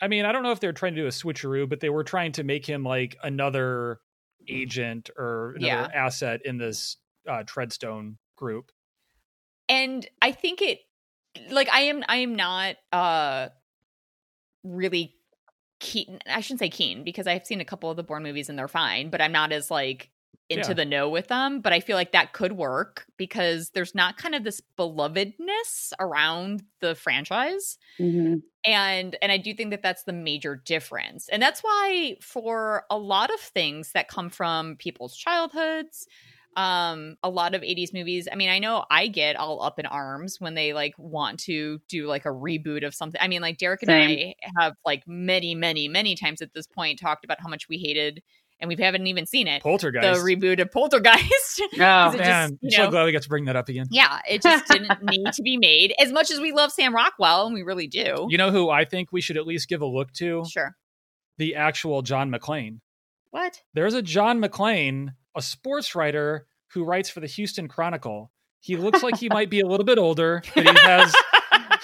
I 0.00 0.08
mean, 0.08 0.24
I 0.24 0.32
don't 0.32 0.42
know 0.42 0.50
if 0.52 0.60
they 0.60 0.66
were 0.66 0.72
trying 0.72 0.94
to 0.94 1.00
do 1.02 1.06
a 1.06 1.10
switcheroo, 1.10 1.68
but 1.68 1.80
they 1.80 1.90
were 1.90 2.04
trying 2.04 2.32
to 2.32 2.44
make 2.44 2.66
him 2.66 2.82
like 2.84 3.16
another 3.22 4.00
agent 4.48 5.10
or 5.16 5.54
another 5.56 5.66
Yeah. 5.66 5.88
asset 5.94 6.40
in 6.44 6.58
this 6.58 6.96
uh, 7.28 7.42
Treadstone 7.44 8.16
group. 8.36 8.70
and 9.68 10.06
i 10.20 10.32
think 10.32 10.60
it 10.62 10.80
like 11.50 11.68
i 11.70 11.80
am 11.80 12.04
i 12.08 12.16
am 12.16 12.34
not 12.36 12.76
uh 12.92 13.48
really 14.62 15.14
keen. 15.80 16.18
I 16.26 16.40
shouldn't 16.40 16.60
say 16.60 16.70
keen 16.70 17.04
because 17.04 17.26
I've 17.26 17.44
seen 17.46 17.60
a 17.60 17.64
couple 17.64 17.90
of 17.90 17.96
the 17.96 18.02
Bourne 18.02 18.22
movies 18.22 18.48
and 18.48 18.58
they're 18.58 18.68
fine, 18.68 19.10
but 19.10 19.20
I'm 19.20 19.32
not 19.32 19.52
as 19.52 19.70
like 19.70 20.10
into 20.48 20.68
Yeah. 20.68 20.74
the 20.74 20.84
know 20.84 21.08
with 21.10 21.28
them. 21.28 21.60
But 21.60 21.72
I 21.74 21.80
feel 21.80 21.96
like 21.96 22.12
that 22.12 22.32
could 22.32 22.52
work 22.52 23.06
because 23.18 23.70
there's 23.70 23.94
not 23.94 24.16
kind 24.16 24.34
of 24.34 24.44
this 24.44 24.62
belovedness 24.78 25.92
around 25.98 26.62
the 26.80 26.94
franchise 26.94 27.76
Mhm. 27.98 28.42
and 28.64 29.16
and 29.20 29.30
i 29.32 29.36
do 29.36 29.52
think 29.54 29.70
that 29.70 29.82
that's 29.82 30.04
the 30.04 30.12
major 30.12 30.56
difference 30.56 31.28
and 31.28 31.42
that's 31.42 31.60
why 31.60 32.16
for 32.20 32.84
a 32.90 32.96
lot 32.98 33.32
of 33.32 33.40
things 33.40 33.92
that 33.92 34.08
come 34.08 34.28
from 34.30 34.76
people's 34.76 35.16
childhoods 35.16 36.06
um 36.56 37.16
a 37.22 37.28
lot 37.30 37.54
of 37.54 37.62
80s 37.62 37.92
movies 37.92 38.28
i 38.30 38.36
mean 38.36 38.48
i 38.48 38.58
know 38.58 38.84
i 38.90 39.06
get 39.08 39.36
all 39.36 39.62
up 39.62 39.78
in 39.78 39.86
arms 39.86 40.36
when 40.40 40.54
they 40.54 40.72
like 40.72 40.94
want 40.98 41.40
to 41.40 41.80
do 41.88 42.06
like 42.06 42.24
a 42.24 42.28
reboot 42.30 42.86
of 42.86 42.94
something 42.94 43.20
i 43.20 43.28
mean 43.28 43.42
like 43.42 43.58
derek 43.58 43.82
and 43.82 43.88
Same. 43.88 44.34
i 44.42 44.62
have 44.62 44.74
like 44.84 45.02
many 45.06 45.54
many 45.54 45.88
many 45.88 46.14
times 46.14 46.40
at 46.42 46.52
this 46.54 46.66
point 46.66 46.98
talked 47.00 47.24
about 47.24 47.40
how 47.40 47.48
much 47.48 47.68
we 47.68 47.78
hated 47.78 48.22
and 48.60 48.68
we 48.68 48.76
haven't 48.82 49.06
even 49.08 49.26
seen 49.26 49.48
it 49.48 49.62
Poltergeist. 49.62 50.20
the 50.22 50.24
reboot 50.24 50.60
of 50.60 50.70
poltergeist 50.70 51.60
Oh, 51.74 51.76
Man, 51.78 52.12
just, 52.12 52.20
I'm 52.30 52.58
you 52.62 52.70
so 52.70 52.88
glad 52.90 53.04
we 53.04 53.12
got 53.12 53.22
to 53.22 53.28
bring 53.28 53.46
that 53.46 53.56
up 53.56 53.68
again. 53.68 53.86
yeah 53.90 54.20
it 54.30 54.40
just 54.42 54.66
didn't 54.70 55.02
need 55.02 55.32
to 55.32 55.42
be 55.42 55.56
made 55.56 55.92
as 55.98 56.12
much 56.12 56.30
as 56.30 56.38
we 56.40 56.52
love 56.52 56.70
sam 56.70 56.94
rockwell 56.94 57.46
and 57.46 57.54
we 57.54 57.62
really 57.62 57.88
do 57.88 58.26
You 58.30 58.38
know 58.38 58.50
who 58.52 58.70
I 58.70 58.84
think 58.84 59.10
we 59.12 59.20
should 59.20 59.36
at 59.36 59.46
least 59.46 59.68
give 59.68 59.82
a 59.82 59.86
look 59.86 60.12
to? 60.14 60.44
sure 60.48 60.76
The 61.38 61.56
actual 61.56 62.02
John 62.02 62.30
McClane. 62.30 62.78
what 63.32 63.60
There's 63.74 63.94
a 63.94 64.02
John 64.02 64.40
McClane, 64.40 65.14
a 65.36 65.42
sports 65.42 65.94
writer 65.94 66.46
who 66.72 66.84
writes 66.84 67.08
for 67.08 67.20
the 67.20 67.26
Houston 67.26 67.68
Chronicle. 67.68 68.30
He 68.60 68.76
looks 68.76 69.02
like 69.02 69.16
he 69.18 69.28
might 69.28 69.50
be 69.50 69.60
a 69.60 69.66
little 69.66 69.84
bit 69.84 69.98
older, 69.98 70.42
but 70.54 70.66
he 70.66 70.74
has 70.80 71.14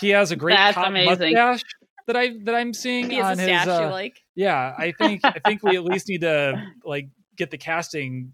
he 0.01 0.09
has 0.11 0.31
a 0.33 0.37
great 0.37 0.55
That's 0.57 0.75
cop 0.75 0.89
amazing. 0.89 1.35
mustache 1.35 1.63
that 2.07 2.17
I 2.17 2.31
that 2.45 2.55
I'm 2.55 2.73
seeing 2.73 3.11
he 3.11 3.17
has 3.17 3.39
on 3.39 3.49
a 3.49 3.59
his. 3.59 3.69
uh, 3.69 3.91
like 3.91 4.21
yeah, 4.35 4.75
I 4.77 4.93
think 4.93 5.21
I 5.25 5.41
think 5.45 5.63
we 5.63 5.77
at 5.77 5.85
least 5.91 6.09
need 6.09 6.23
to 6.23 6.63
like 6.85 7.09
get 7.37 7.51
the 7.51 7.59
casting 7.59 8.33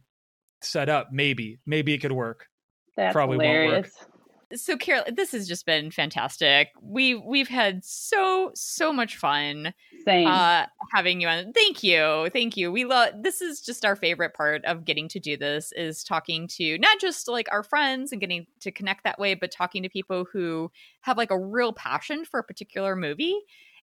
set 0.63 0.89
up. 0.89 1.09
Maybe 1.13 1.59
maybe 1.67 1.93
it 1.93 1.99
could 1.99 2.13
work. 2.13 2.47
That's 2.97 3.13
Probably 3.13 3.37
won't 3.39 3.67
work. 3.73 3.91
So 4.55 4.77
carol 4.77 5.03
this 5.13 5.33
has 5.33 5.49
just 5.49 5.67
been 5.67 5.91
fantastic. 5.91 6.69
We 6.81 7.15
we've 7.15 7.49
had 7.49 7.85
so 7.85 8.53
so 8.55 8.93
much 8.93 9.17
fun 9.17 9.75
Same. 10.05 10.29
uh 10.29 10.67
having 10.93 11.21
you 11.21 11.29
on. 11.29 11.53
Thank 11.53 11.83
you. 11.83 12.29
Thank 12.33 12.57
you. 12.57 12.71
We 12.71 12.85
love 12.85 13.11
this 13.23 13.41
is 13.41 13.61
just 13.61 13.85
our 13.85 13.97
favorite 13.97 14.35
part 14.35 14.65
of 14.65 14.85
getting 14.85 15.09
to 15.09 15.21
do 15.21 15.37
this 15.37 15.73
is 15.73 16.05
talking 16.05 16.47
to 16.49 16.79
not 16.79 17.01
just 17.01 17.27
like 17.27 17.49
our 17.51 17.65
friends 17.65 18.13
and 18.13 18.21
getting 18.21 18.47
to 18.61 18.71
connect 18.71 19.03
that 19.05 19.19
way 19.19 19.35
but 19.35 19.51
talking 19.51 19.83
to 19.83 19.89
people 19.89 20.25
who 20.33 20.71
have 21.01 21.17
like 21.17 21.33
a 21.33 21.39
real 21.39 21.73
passion 21.73 22.25
for 22.25 22.39
a 22.39 22.45
particular 22.45 22.95
movie. 22.95 23.37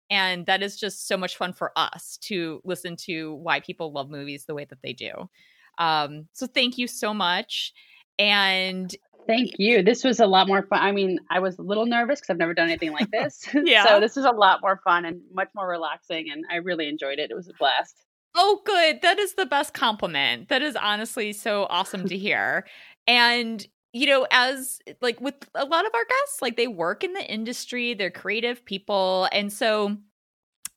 And 0.09 0.45
that 0.45 0.63
is 0.63 0.77
just 0.77 1.07
so 1.07 1.17
much 1.17 1.37
fun 1.37 1.53
for 1.53 1.71
us 1.75 2.17
to 2.23 2.61
listen 2.63 2.95
to 2.97 3.35
why 3.35 3.59
people 3.59 3.91
love 3.91 4.09
movies 4.09 4.45
the 4.45 4.53
way 4.53 4.65
that 4.65 4.81
they 4.81 4.93
do. 4.93 5.29
Um 5.77 6.29
so 6.31 6.47
thank 6.47 6.77
you 6.77 6.87
so 6.87 7.13
much 7.13 7.73
and 8.19 8.93
Thank 9.25 9.51
you. 9.57 9.83
This 9.83 10.03
was 10.03 10.19
a 10.19 10.25
lot 10.25 10.47
more 10.47 10.63
fun. 10.63 10.79
I 10.81 10.91
mean, 10.91 11.19
I 11.29 11.39
was 11.39 11.57
a 11.57 11.61
little 11.61 11.85
nervous 11.85 12.19
because 12.19 12.31
I've 12.31 12.37
never 12.37 12.53
done 12.53 12.67
anything 12.69 12.91
like 12.91 13.09
this. 13.11 13.47
Yeah. 13.53 13.85
so 13.85 13.99
this 13.99 14.15
was 14.15 14.25
a 14.25 14.31
lot 14.31 14.59
more 14.61 14.81
fun 14.83 15.05
and 15.05 15.21
much 15.33 15.49
more 15.55 15.67
relaxing, 15.67 16.29
and 16.31 16.43
I 16.51 16.57
really 16.57 16.87
enjoyed 16.89 17.19
it. 17.19 17.31
It 17.31 17.35
was 17.35 17.47
a 17.47 17.53
blast. 17.57 18.03
Oh, 18.35 18.61
good. 18.65 19.01
That 19.01 19.19
is 19.19 19.35
the 19.35 19.45
best 19.45 19.73
compliment. 19.73 20.49
That 20.49 20.61
is 20.61 20.75
honestly 20.75 21.33
so 21.33 21.67
awesome 21.69 22.07
to 22.07 22.17
hear. 22.17 22.65
And, 23.05 23.65
you 23.93 24.07
know, 24.07 24.25
as 24.31 24.79
like 25.01 25.21
with 25.21 25.35
a 25.53 25.65
lot 25.65 25.85
of 25.85 25.93
our 25.93 26.03
guests, 26.03 26.41
like 26.41 26.57
they 26.57 26.67
work 26.67 27.03
in 27.03 27.13
the 27.13 27.31
industry, 27.31 27.93
they're 27.93 28.09
creative 28.09 28.65
people. 28.65 29.27
And 29.31 29.53
so 29.53 29.97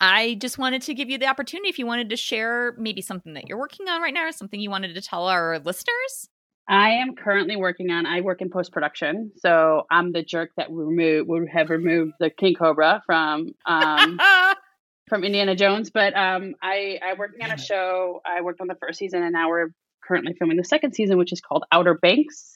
I 0.02 0.34
just 0.34 0.58
wanted 0.58 0.82
to 0.82 0.92
give 0.92 1.08
you 1.08 1.16
the 1.16 1.28
opportunity 1.28 1.70
if 1.70 1.78
you 1.78 1.86
wanted 1.86 2.10
to 2.10 2.16
share 2.16 2.74
maybe 2.78 3.00
something 3.00 3.32
that 3.34 3.48
you're 3.48 3.58
working 3.58 3.88
on 3.88 4.02
right 4.02 4.12
now 4.12 4.26
or 4.26 4.32
something 4.32 4.60
you 4.60 4.70
wanted 4.70 4.94
to 4.94 5.00
tell 5.00 5.26
our 5.26 5.58
listeners. 5.60 6.28
I 6.68 6.90
am 6.94 7.14
currently 7.14 7.56
working 7.56 7.90
on. 7.90 8.06
I 8.06 8.20
work 8.22 8.40
in 8.40 8.50
post 8.50 8.72
production, 8.72 9.30
so 9.36 9.84
I'm 9.90 10.12
the 10.12 10.22
jerk 10.22 10.50
that 10.56 10.70
remove 10.70 11.26
would 11.28 11.48
have 11.48 11.70
removed 11.70 12.14
the 12.18 12.30
king 12.30 12.54
cobra 12.54 13.02
from 13.06 13.52
um, 13.66 14.20
from 15.08 15.22
Indiana 15.24 15.54
Jones. 15.54 15.90
But 15.90 16.16
um, 16.16 16.54
I 16.62 16.98
I'm 17.04 17.18
working 17.18 17.42
on 17.44 17.52
a 17.52 17.58
show. 17.58 18.20
I 18.26 18.40
worked 18.40 18.60
on 18.60 18.66
the 18.66 18.74
first 18.80 18.98
season, 18.98 19.22
and 19.22 19.32
now 19.32 19.48
we're 19.48 19.68
currently 20.06 20.34
filming 20.38 20.56
the 20.56 20.64
second 20.64 20.94
season, 20.94 21.18
which 21.18 21.32
is 21.32 21.40
called 21.40 21.64
Outer 21.72 21.94
Banks. 21.94 22.54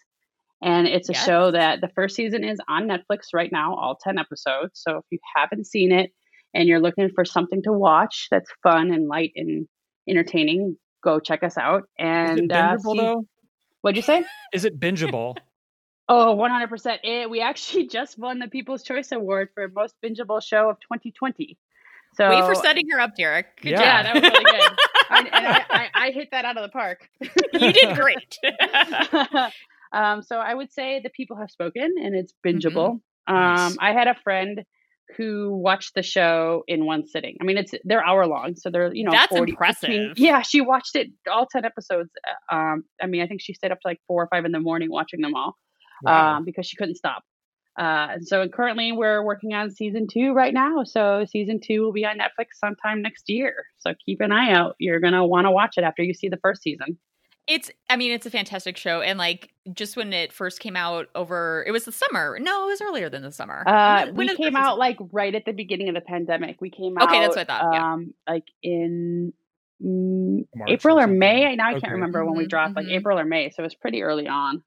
And 0.63 0.87
it's 0.87 1.09
a 1.09 1.13
Yes. 1.13 1.25
show 1.25 1.51
that 1.53 1.81
the 1.81 1.89
first 1.95 2.15
season 2.17 2.45
is 2.45 2.59
on 2.69 2.87
Netflix 2.87 3.29
right 3.33 3.51
now, 3.51 3.75
all 3.77 3.97
10 3.97 4.19
episodes. 4.19 4.73
So 4.75 4.99
if 4.99 5.05
you 5.11 5.19
haven't 5.35 5.67
seen 5.67 5.91
it 5.91 6.13
and 6.53 6.69
you're 6.69 6.81
looking 6.81 7.09
for 7.15 7.25
something 7.25 7.63
to 7.63 7.73
watch 7.73 8.29
that's 8.31 8.51
fun 8.63 8.93
and 8.93 9.09
light 9.09 9.33
and 9.37 9.67
entertaining, 10.07 10.77
go 11.03 11.19
check 11.19 11.43
us 11.43 11.57
out. 11.57 11.85
Is 11.85 11.87
And 12.01 12.39
it 12.41 12.53
uh, 12.53 12.77
see- 12.77 12.99
though? 12.99 13.25
What'd 13.83 13.97
you 13.97 14.03
say? 14.03 14.25
Is 14.53 14.65
it 14.65 14.79
bingeable? 14.79 15.37
Oh, 16.13 16.35
100%. 16.37 16.99
It, 17.05 17.31
we 17.31 17.41
actually 17.41 17.87
just 17.87 18.19
won 18.19 18.41
the 18.41 18.49
People's 18.49 18.83
Choice 18.83 19.13
Award 19.13 19.51
for 19.55 19.69
Most 19.69 19.95
Bingeable 20.05 20.43
Show 20.43 20.69
of 20.69 20.81
2020. 20.81 21.57
So 22.17 22.29
Wait 22.29 22.45
for 22.45 22.57
setting 22.57 22.89
her 22.91 22.99
up, 22.99 23.15
Derek. 23.15 23.47
Good 23.63 23.71
Yeah. 23.71 23.81
Yeah, 23.81 24.03
that 24.03 24.15
was 24.15 24.23
really 24.25 24.45
good. 24.45 24.79
and, 25.11 25.27
and 25.33 25.47
I, 25.47 25.65
I, 25.71 25.89
I 25.95 26.11
hit 26.11 26.33
that 26.33 26.45
out 26.45 26.57
of 26.57 26.65
the 26.65 26.69
park. 26.71 27.09
you 27.21 27.73
did 27.73 27.97
great. 27.97 28.37
um, 29.93 30.23
so 30.23 30.39
I 30.39 30.53
would 30.53 30.73
say 30.73 31.01
the 31.01 31.11
people 31.11 31.37
have 31.37 31.53
spoken 31.53 31.95
and 32.03 32.17
it's 32.17 32.35
bingeable. 32.45 33.01
Nice. 33.29 33.71
Um, 33.71 33.77
I 33.79 33.93
had 33.93 34.09
a 34.09 34.17
friend 34.17 34.65
who 35.17 35.57
watched 35.57 35.95
the 35.95 36.03
show 36.03 36.63
in 36.69 36.85
one 36.87 37.07
sitting. 37.07 37.37
I 37.41 37.45
mean, 37.45 37.59
it's 37.59 37.73
they're 37.85 38.05
hour 38.05 38.27
long, 38.27 38.55
so 38.57 38.71
they're 38.71 38.93
you 38.95 39.05
know 39.05 39.11
That's 39.13 39.35
40, 39.37 39.53
impressive. 39.53 39.89
15 39.89 40.13
yeah, 40.17 40.43
she 40.43 40.61
watched 40.61 40.97
it 40.97 41.09
all 41.31 41.47
ten 41.47 41.65
episodes. 41.65 42.11
uh, 42.51 42.55
Um, 42.55 42.85
I 43.03 43.07
mean, 43.07 43.23
I 43.23 43.27
think 43.27 43.41
she 43.41 43.53
stayed 43.55 43.73
up 43.73 43.81
to 43.81 43.89
like 43.89 44.01
four 44.07 44.23
or 44.23 44.29
five 44.29 44.45
in 44.45 44.53
the 44.53 44.61
morning 44.61 44.91
watching 44.91 45.21
them 45.21 45.35
all 45.35 45.57
Wow. 46.03 46.37
um, 46.37 46.45
because 46.45 46.67
she 46.67 46.77
couldn't 46.77 46.97
stop. 46.97 47.23
Uh, 47.79 48.09
and 48.15 48.27
so 48.27 48.47
currently 48.49 48.93
we're 48.93 49.23
working 49.25 49.55
on 49.55 49.71
season 49.71 50.07
two 50.11 50.33
right 50.33 50.53
now. 50.53 50.83
So 50.85 51.25
season 51.31 51.61
two 51.65 51.83
will 51.83 51.93
be 51.93 52.05
on 52.05 52.19
Netflix 52.19 52.47
sometime 52.59 53.01
next 53.01 53.25
year. 53.29 53.55
So 53.79 53.95
keep 54.05 54.21
an 54.21 54.33
eye 54.33 54.53
out. 54.53 54.75
You're 54.79 55.01
gonna 55.01 55.25
want 55.27 55.47
to 55.47 55.51
watch 55.51 55.75
it 55.79 55.85
after 55.85 56.03
you 56.03 56.13
see 56.13 56.29
the 56.29 56.39
first 56.43 56.63
season. 56.63 56.99
It's 57.51 57.69
I 57.89 57.97
mean, 57.97 58.13
it's 58.13 58.27
a 58.27 58.31
fantastic 58.31 58.77
show. 58.77 59.01
And 59.01 59.19
like 59.19 59.51
just 59.73 59.97
when 59.97 60.13
it 60.13 60.33
first 60.33 60.61
came 60.61 60.77
out 60.77 61.09
over 61.17 61.65
it 61.67 61.73
was 61.73 61.85
the 61.85 61.91
summer. 61.93 62.39
No, 62.41 62.65
it 62.65 62.67
was 62.67 62.81
earlier 62.81 63.11
than 63.11 63.23
the 63.23 63.33
summer. 63.33 63.65
Uh, 63.67 64.07
When 64.07 64.29
we 64.29 64.37
came 64.37 64.53
first 64.53 64.57
out 64.65 64.79
like 64.79 64.99
right 65.11 65.35
at 65.35 65.45
the 65.47 65.53
beginning 65.53 65.89
of 65.89 65.97
the 65.97 66.01
pandemic. 66.01 66.61
We 66.61 66.71
came 66.71 66.97
out. 66.97 67.09
Okay, 67.09 67.19
that's 67.21 67.35
what 67.35 67.51
I 67.51 67.61
thought, 67.61 67.75
yeah. 67.75 67.93
Um, 67.93 68.15
like 68.29 68.45
in 68.63 69.33
mm, 69.85 70.47
March 70.55 70.71
April 70.71 70.97
or 70.97 71.01
or 71.01 71.03
something. 71.03 71.19
May. 71.19 71.57
Now 71.57 71.69
I 71.69 71.73
Okay. 71.73 71.81
can't 71.81 71.93
remember 71.95 72.25
when 72.25 72.37
we 72.37 72.45
Mhm, 72.45 72.51
dropped. 72.51 72.77
Like 72.77 72.87
mhm. 72.87 72.93
April 72.93 73.19
or 73.19 73.25
May. 73.25 73.51
So 73.51 73.63
it 73.63 73.67
was 73.67 73.75
pretty 73.75 74.03
early 74.03 74.29
on. 74.29 74.63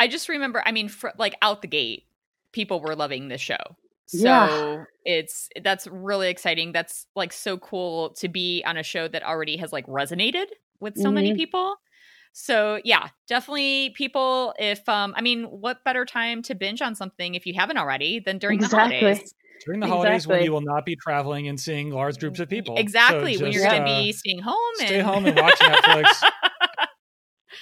I 0.00 0.08
just 0.08 0.30
remember, 0.30 0.62
I 0.64 0.72
mean, 0.72 0.88
fr- 0.88 1.08
like 1.18 1.34
out 1.42 1.60
the 1.60 1.68
gate, 1.68 2.04
people 2.52 2.80
were 2.80 2.96
loving 2.96 3.28
this 3.28 3.40
show. 3.42 3.58
So 4.06 4.26
Yeah. 4.28 4.84
it's 5.04 5.48
that's 5.62 5.86
really 5.86 6.28
exciting. 6.30 6.72
That's 6.72 7.06
like 7.14 7.32
so 7.34 7.58
cool 7.58 8.10
to 8.14 8.28
be 8.28 8.62
on 8.64 8.76
a 8.78 8.82
show 8.82 9.08
that 9.08 9.22
already 9.22 9.58
has 9.58 9.72
like 9.72 9.86
resonated 9.86 10.46
with 10.82 10.98
so 10.98 11.10
many 11.10 11.32
Mhm. 11.32 11.36
people. 11.36 11.76
So 12.34 12.80
yeah, 12.84 13.08
definitely 13.28 13.90
people 13.96 14.54
if 14.58 14.86
um 14.88 15.14
I 15.16 15.20
mean, 15.22 15.44
what 15.44 15.84
better 15.84 16.04
time 16.04 16.42
to 16.42 16.54
binge 16.54 16.82
on 16.82 16.94
something 16.94 17.34
if 17.34 17.46
you 17.46 17.54
haven't 17.54 17.78
already 17.78 18.20
than 18.20 18.38
during 18.38 18.58
Exactly. 18.58 18.98
the 18.98 19.02
holidays? 19.02 19.34
During 19.64 19.80
the 19.80 19.86
holidays 19.86 20.26
when 20.26 20.42
you 20.42 20.50
will 20.52 20.60
not 20.62 20.84
be 20.84 20.96
traveling 20.96 21.46
and 21.48 21.58
seeing 21.60 21.90
large 21.90 22.18
groups 22.18 22.40
of 22.40 22.48
people. 22.48 22.76
So 22.76 22.80
Exactly, 22.80 23.36
when 23.38 23.52
you're 23.52 23.62
going 23.62 23.74
to 23.84 23.90
uh, 23.90 24.02
be 24.02 24.12
staying 24.12 24.40
home 24.40 24.56
stay 24.74 24.98
and 24.98 25.06
home 25.06 25.24
and 25.26 25.36
watch 25.36 25.60
Netflix. 25.60 26.22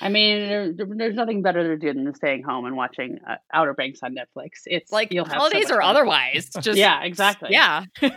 I 0.00 0.08
mean, 0.08 0.48
there, 0.48 0.86
there's 0.86 1.14
nothing 1.14 1.42
better 1.42 1.62
to 1.64 1.76
do 1.76 1.92
than 1.92 2.14
staying 2.14 2.42
home 2.42 2.64
and 2.64 2.76
watching 2.76 3.18
uh, 3.28 3.36
Outer 3.52 3.74
Banks 3.74 4.00
on 4.02 4.14
Netflix. 4.14 4.62
It's 4.66 4.92
like 4.92 5.12
you'll 5.12 5.24
have 5.24 5.32
so 5.32 5.38
holidays 5.38 5.64
much 5.64 5.72
or 5.72 5.80
fun. 5.80 5.90
otherwise. 5.90 6.50
Just 6.60 6.78
yeah, 6.78 7.02
exactly. 7.02 7.50
Yeah. 7.52 7.84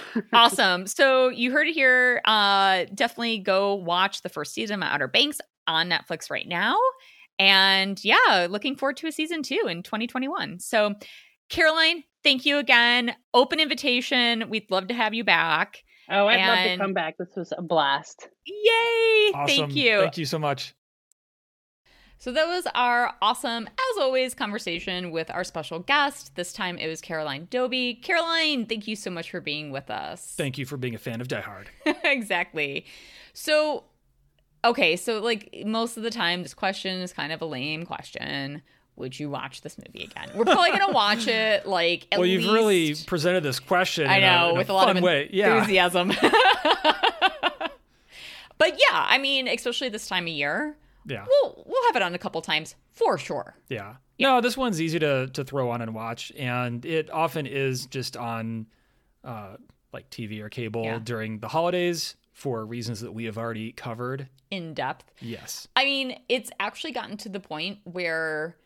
awesome. 0.32 0.86
So 0.86 1.28
you 1.28 1.52
heard 1.52 1.68
it 1.68 1.74
here. 1.74 2.20
Uh 2.24 2.84
definitely 2.94 3.38
go 3.38 3.74
watch 3.74 4.22
the 4.22 4.28
first 4.28 4.54
season 4.54 4.82
of 4.82 4.88
Outer 4.88 5.08
Banks 5.08 5.40
on 5.66 5.90
Netflix 5.90 6.30
right 6.30 6.46
now. 6.46 6.76
And 7.38 8.02
yeah, 8.04 8.46
looking 8.50 8.76
forward 8.76 8.96
to 8.98 9.06
a 9.06 9.12
season 9.12 9.42
two 9.42 9.66
in 9.68 9.82
2021. 9.82 10.60
So 10.60 10.94
Caroline, 11.48 12.04
thank 12.22 12.44
you 12.44 12.58
again. 12.58 13.14
Open 13.34 13.60
invitation. 13.60 14.48
We'd 14.50 14.70
love 14.70 14.88
to 14.88 14.94
have 14.94 15.14
you 15.14 15.24
back. 15.24 15.82
Oh, 16.10 16.26
I'd 16.26 16.46
love 16.46 16.72
to 16.72 16.76
come 16.76 16.92
back. 16.92 17.16
This 17.18 17.28
was 17.36 17.52
a 17.56 17.62
blast. 17.62 18.28
Yay! 18.44 19.32
Awesome. 19.32 19.46
Thank 19.46 19.76
you. 19.76 20.00
Thank 20.00 20.18
you 20.18 20.24
so 20.24 20.38
much. 20.38 20.74
So 22.20 22.30
that 22.32 22.46
was 22.46 22.66
our 22.74 23.14
awesome, 23.22 23.66
as 23.66 23.98
always, 23.98 24.34
conversation 24.34 25.10
with 25.10 25.30
our 25.30 25.42
special 25.42 25.78
guest. 25.78 26.36
This 26.36 26.52
time 26.52 26.76
it 26.76 26.86
was 26.86 27.00
Caroline 27.00 27.48
Doby. 27.48 27.94
Caroline, 27.94 28.66
thank 28.66 28.86
you 28.86 28.94
so 28.94 29.10
much 29.10 29.30
for 29.30 29.40
being 29.40 29.70
with 29.70 29.88
us. 29.90 30.34
Thank 30.36 30.58
you 30.58 30.66
for 30.66 30.76
being 30.76 30.94
a 30.94 30.98
fan 30.98 31.22
of 31.22 31.28
Die 31.28 31.40
Hard. 31.40 31.70
exactly. 32.04 32.84
So, 33.32 33.84
okay, 34.62 34.96
so 34.96 35.20
like 35.20 35.62
most 35.64 35.96
of 35.96 36.02
the 36.02 36.10
time, 36.10 36.42
this 36.42 36.52
question 36.52 37.00
is 37.00 37.14
kind 37.14 37.32
of 37.32 37.40
a 37.40 37.46
lame 37.46 37.86
question. 37.86 38.60
would 38.96 39.18
you 39.18 39.30
watch 39.30 39.62
this 39.62 39.78
movie 39.78 40.04
again? 40.04 40.28
We're 40.34 40.44
probably 40.44 40.72
gonna 40.72 40.92
watch 40.92 41.26
it 41.26 41.64
like 41.66 42.06
at 42.12 42.18
well, 42.18 42.26
you've 42.26 42.52
really 42.52 42.96
presented 43.06 43.44
this 43.44 43.58
question. 43.58 44.06
I 44.06 44.18
in 44.18 44.24
a- 44.24 44.26
know 44.26 44.50
in 44.50 44.58
with 44.58 44.68
a, 44.68 44.72
a 44.72 44.74
lot 44.74 44.88
fun 44.88 44.98
of 44.98 45.02
way. 45.02 45.30
Yeah. 45.32 45.54
enthusiasm. 45.54 46.08
but 48.58 48.72
yeah, 48.72 49.06
I 49.08 49.16
mean, 49.16 49.48
especially 49.48 49.88
this 49.88 50.06
time 50.06 50.24
of 50.24 50.28
year, 50.28 50.76
Yeah. 51.06 51.24
we'll 51.28 51.64
we'll 51.66 51.86
have 51.88 51.96
it 51.96 52.02
on 52.02 52.14
a 52.14 52.18
couple 52.18 52.40
times 52.42 52.74
for 52.92 53.18
sure. 53.18 53.54
Yeah. 53.68 53.96
No, 54.18 54.40
this 54.40 54.56
one's 54.56 54.80
easy 54.80 54.98
to 54.98 55.28
to 55.28 55.44
throw 55.44 55.70
on 55.70 55.80
and 55.80 55.94
watch, 55.94 56.30
and 56.38 56.84
it 56.84 57.10
often 57.10 57.46
is 57.46 57.86
just 57.86 58.16
on 58.16 58.66
uh, 59.24 59.56
like 59.92 60.08
TV 60.10 60.40
or 60.40 60.48
cable 60.48 60.84
Yeah. 60.84 60.98
during 61.02 61.38
the 61.40 61.48
holidays 61.48 62.16
for 62.32 62.64
reasons 62.64 63.00
that 63.00 63.12
we 63.12 63.24
have 63.24 63.36
already 63.38 63.72
covered. 63.72 64.28
In 64.50 64.72
depth. 64.74 65.10
Yes. 65.20 65.68
I 65.76 65.84
mean, 65.84 66.18
it's 66.28 66.50
actually 66.58 66.92
gotten 66.92 67.16
to 67.18 67.28
the 67.28 67.40
point 67.40 67.78
where 67.84 68.56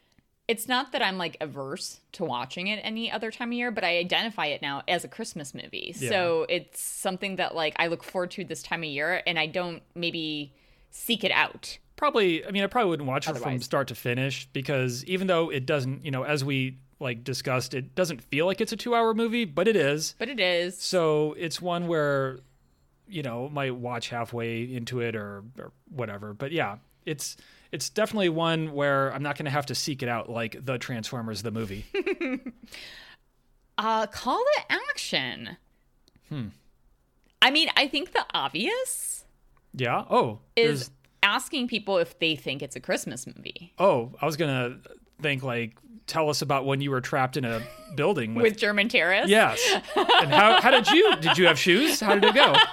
it's 0.47 0.69
not 0.69 0.93
that 0.93 1.03
I'm 1.03 1.19
like 1.19 1.37
averse 1.41 2.01
to 2.13 2.25
watching 2.25 2.67
it 2.69 2.79
any 2.83 3.11
other 3.11 3.31
time 3.31 3.49
of 3.49 3.53
year, 3.55 3.71
but 3.71 3.83
I 3.85 3.97
identify 3.99 4.47
it 4.47 4.61
now 4.63 4.83
as 4.87 5.03
a 5.05 5.09
Christmas 5.09 5.55
movie. 5.55 5.95
Yeah. 5.99 6.09
So 6.11 6.47
it's 6.49 6.81
something 6.81 7.37
that 7.37 7.55
like 7.55 7.75
I 7.79 7.87
look 7.87 8.05
forward 8.05 8.31
to 8.33 8.45
this 8.45 8.63
time 8.63 8.83
of 8.83 8.89
year 8.89 9.23
and 9.27 9.39
I 9.39 9.47
don't 9.47 9.83
maybe 9.95 10.53
seek 10.91 11.25
it 11.25 11.33
out. 11.33 11.79
Probably. 11.97 12.45
I 12.45 12.51
mean, 12.51 12.65
I 12.65 12.67
probably 12.67 12.91
wouldn't 12.91 13.09
watch 13.09 13.29
it 13.29 13.37
from 13.37 13.61
start 13.61 13.89
to 13.89 13.95
finish 13.95 14.49
because 14.53 15.05
even 15.05 15.27
though 15.27 15.51
it 15.51 15.67
doesn't, 15.67 16.05
you 16.05 16.11
know, 16.11 16.25
as 16.25 16.45
we 16.45 16.79
like 17.01 17.25
discussed, 17.25 17.75
it 17.75 17.95
doesn't 17.95 18.23
feel 18.23 18.47
like 18.47 18.61
it's 18.61 18.73
a 18.73 18.77
two-hour 18.77 19.15
movie, 19.15 19.45
but 19.45 19.69
it 19.69 19.77
is. 19.77 20.15
But 20.19 20.29
it 20.29 20.41
is. 20.41 20.79
So 20.81 21.35
it's 21.39 21.61
one 21.61 21.87
where, 21.87 22.41
you 23.09 23.23
know, 23.23 23.49
might 23.49 23.75
watch 23.77 24.09
halfway 24.09 24.63
into 24.63 25.01
it 25.01 25.15
or, 25.15 25.45
or 25.59 25.73
whatever. 25.89 26.35
But 26.35 26.53
yeah, 26.53 26.79
it's 27.05 27.37
it's 27.71 27.91
definitely 27.91 28.29
one 28.29 28.73
where 28.73 29.13
I'm 29.13 29.23
not 29.23 29.37
going 29.37 29.47
to 29.47 29.51
have 29.51 29.67
to 29.67 29.75
seek 29.75 30.03
it 30.03 30.09
out 30.09 30.29
like 30.29 30.65
the 30.65 30.79
Transformers 30.79 31.43
the 31.43 31.51
movie. 31.51 31.87
Uh 33.77 34.07
call 34.07 34.39
to 34.39 34.73
action. 34.89 35.57
Hmm. 36.29 36.47
I 37.43 37.51
mean, 37.51 37.69
I 37.77 37.89
think 37.89 38.13
the 38.13 38.25
obvious 38.33 39.25
yeah. 39.75 40.05
Oh, 40.09 40.39
is 40.57 40.91
asking 41.25 41.67
people 41.67 41.99
if 41.99 42.19
they 42.21 42.37
think 42.37 42.63
it's 42.63 42.77
a 42.77 42.81
Christmas 42.81 43.27
movie. 43.27 43.73
oh, 43.79 44.13
I 44.21 44.27
was 44.27 44.37
gonna 44.37 44.79
think 45.21 45.43
like 45.43 45.77
tell 46.07 46.29
us 46.29 46.43
about 46.43 46.67
when 46.67 46.81
you 46.81 46.91
were 46.91 47.01
trapped 47.01 47.37
in 47.37 47.45
a 47.45 47.63
building 47.97 48.35
with. 48.35 48.43
With 48.43 48.59
German 48.59 48.89
terrorists. 48.89 49.31
Yes, 49.31 49.61
and 49.97 50.31
how 50.31 50.61
how 50.61 50.71
did 50.71 50.89
you 50.89 51.17
did 51.17 51.39
you 51.39 51.47
have 51.47 51.59
shoes? 51.59 51.99
How 52.01 52.15
did 52.15 52.25
it 52.25 52.35
go? 52.35 52.55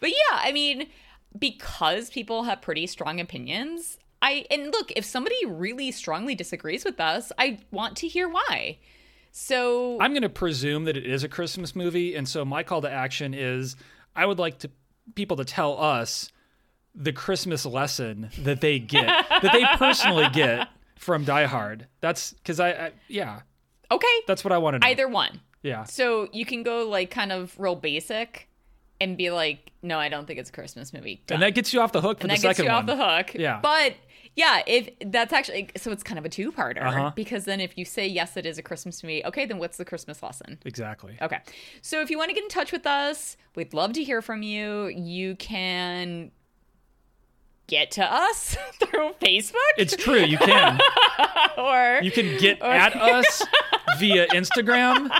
But 0.00 0.10
yeah, 0.10 0.38
I 0.42 0.52
mean, 0.52 0.86
because 1.36 2.08
people 2.10 2.44
have 2.44 2.62
pretty 2.62 2.86
strong 2.86 3.18
opinions, 3.18 3.98
I 4.22 4.46
and 4.50 4.66
look, 4.66 4.92
if 4.94 5.04
somebody 5.04 5.44
really 5.44 5.90
strongly 5.90 6.36
disagrees 6.36 6.84
with 6.84 7.00
us, 7.00 7.32
I 7.38 7.58
want 7.72 7.96
to 7.98 8.06
hear 8.08 8.28
why. 8.28 8.78
So 9.32 9.98
I'm 10.00 10.12
going 10.12 10.22
to 10.22 10.28
presume 10.28 10.84
that 10.84 10.96
it 10.96 11.06
is 11.06 11.24
a 11.24 11.28
Christmas 11.28 11.74
movie, 11.74 12.14
and 12.14 12.28
so 12.28 12.44
my 12.44 12.62
call 12.62 12.80
to 12.82 12.90
action 12.90 13.34
is 13.34 13.74
I 14.14 14.24
would 14.26 14.38
like 14.38 14.58
to 14.60 14.70
people 15.14 15.36
to 15.38 15.44
tell 15.44 15.76
us 15.80 16.30
the 17.00 17.12
Christmas 17.12 17.64
lesson 17.64 18.28
that 18.40 18.60
they 18.60 18.78
get, 18.80 19.06
that 19.06 19.50
they 19.52 19.64
personally 19.76 20.26
get 20.32 20.68
from 20.96 21.24
Die 21.24 21.44
Hard. 21.46 21.86
That's 22.00 22.32
because 22.32 22.58
I, 22.58 22.70
I, 22.70 22.92
yeah, 23.06 23.40
okay, 23.90 24.06
that's 24.26 24.42
what 24.44 24.52
I 24.52 24.58
want 24.58 24.74
to 24.74 24.78
know. 24.80 24.86
either 24.90 25.06
one. 25.08 25.40
yeah, 25.62 25.84
So 25.84 26.28
you 26.32 26.44
can 26.44 26.62
go 26.64 26.88
like 26.88 27.10
kind 27.10 27.30
of 27.32 27.58
real 27.58 27.76
basic 27.76 28.48
and 29.00 29.16
be 29.16 29.30
like, 29.30 29.70
no, 29.80 29.98
I 29.98 30.08
don't 30.08 30.26
think 30.26 30.40
it's 30.40 30.50
a 30.50 30.52
Christmas 30.52 30.92
movie. 30.92 31.22
and 31.30 31.40
that 31.40 31.54
gets 31.54 31.72
you 31.72 31.80
off 31.80 31.92
the 31.92 32.00
hook 32.00 32.18
for 32.18 32.26
and 32.26 32.30
the 32.36 32.42
that 32.42 32.42
gets 32.42 32.58
you 32.58 32.64
one. 32.64 32.74
off 32.74 32.86
the 32.86 32.96
hook. 32.96 33.34
Yeah. 33.34 33.60
But 33.62 33.94
yeah, 34.34 34.62
if 34.66 34.90
that's 35.06 35.32
actually 35.32 35.68
so 35.76 35.90
it's 35.92 36.02
kind 36.02 36.18
of 36.18 36.24
a 36.24 36.28
two-parter 36.28 36.84
Uh-huh. 36.84 37.12
because 37.14 37.44
then 37.44 37.60
if 37.60 37.78
you 37.78 37.84
say 37.84 38.06
yes 38.08 38.36
it 38.36 38.44
is 38.44 38.58
a 38.58 38.62
Christmas 38.62 39.02
movie, 39.04 39.24
okay, 39.24 39.46
then 39.46 39.58
what's 39.58 39.76
the 39.76 39.84
Christmas 39.84 40.20
lesson? 40.22 40.58
Exactly. 40.64 41.16
Okay. 41.22 41.38
So 41.80 42.00
if 42.00 42.10
you 42.10 42.18
want 42.18 42.30
to 42.30 42.34
get 42.34 42.42
in 42.42 42.48
touch 42.50 42.72
with 42.72 42.86
us, 42.88 43.36
we'd 43.54 43.72
love 43.72 43.92
to 43.94 44.02
hear 44.04 44.20
from 44.20 44.42
you. 44.42 44.88
You 44.88 45.36
can 45.36 46.30
get 47.68 47.92
to 47.92 48.04
us 48.12 48.56
through 48.80 49.12
Facebook 49.20 49.54
It's 49.76 49.94
true. 49.94 50.18
You 50.24 50.38
can. 50.38 50.80
or 51.58 52.00
You 52.02 52.10
can 52.10 52.36
get 52.38 52.60
at 52.60 52.96
us 53.00 53.42
via 53.98 54.26
Instagram. 54.28 55.10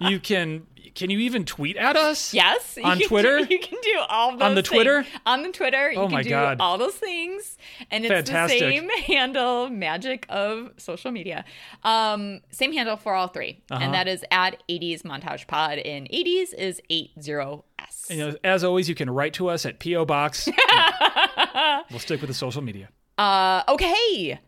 You 0.00 0.20
can. 0.20 0.66
Can 0.94 1.10
you 1.10 1.18
even 1.18 1.44
tweet 1.44 1.76
at 1.76 1.94
us? 1.94 2.32
Yes. 2.32 2.78
On 2.82 2.98
can 2.98 3.06
Twitter? 3.06 3.44
Do, 3.44 3.52
you 3.52 3.60
can 3.60 3.76
do 3.82 3.98
all 4.08 4.32
those 4.32 4.40
On 4.40 4.54
the 4.54 4.62
things. 4.62 4.68
Twitter? 4.70 5.04
On 5.26 5.42
the 5.42 5.50
Twitter. 5.52 5.92
You 5.92 5.98
Oh 5.98 6.04
can 6.06 6.12
my 6.14 6.22
do 6.22 6.30
God. 6.30 6.56
all 6.58 6.78
those 6.78 6.94
things. 6.94 7.58
And 7.90 8.02
it's 8.06 8.10
Fantastic. 8.10 8.60
the 8.60 8.64
same 8.78 8.88
handle, 8.88 9.68
magic 9.68 10.24
of 10.30 10.70
social 10.78 11.10
media. 11.10 11.44
Um, 11.82 12.40
same 12.50 12.72
handle 12.72 12.96
for 12.96 13.12
all 13.14 13.28
3 13.28 13.62
Uh-huh. 13.70 13.78
And 13.84 13.92
that 13.92 14.08
is 14.08 14.24
at 14.30 14.62
80s 14.70 15.02
Montage 15.02 15.46
Pod. 15.46 15.80
And 15.80 16.08
80s 16.08 16.54
is 16.54 16.80
80S. 16.90 18.08
And, 18.08 18.18
you 18.18 18.26
know, 18.28 18.36
as 18.42 18.64
always, 18.64 18.88
you 18.88 18.94
can 18.94 19.10
write 19.10 19.34
to 19.34 19.48
us 19.50 19.66
at 19.66 19.78
PO 19.78 20.06
Box. 20.06 20.48
we'll 21.90 21.98
stick 21.98 22.20
with 22.20 22.28
the 22.28 22.34
social 22.34 22.62
media. 22.62 22.88
Uh, 23.18 23.62
okay. 23.68 24.38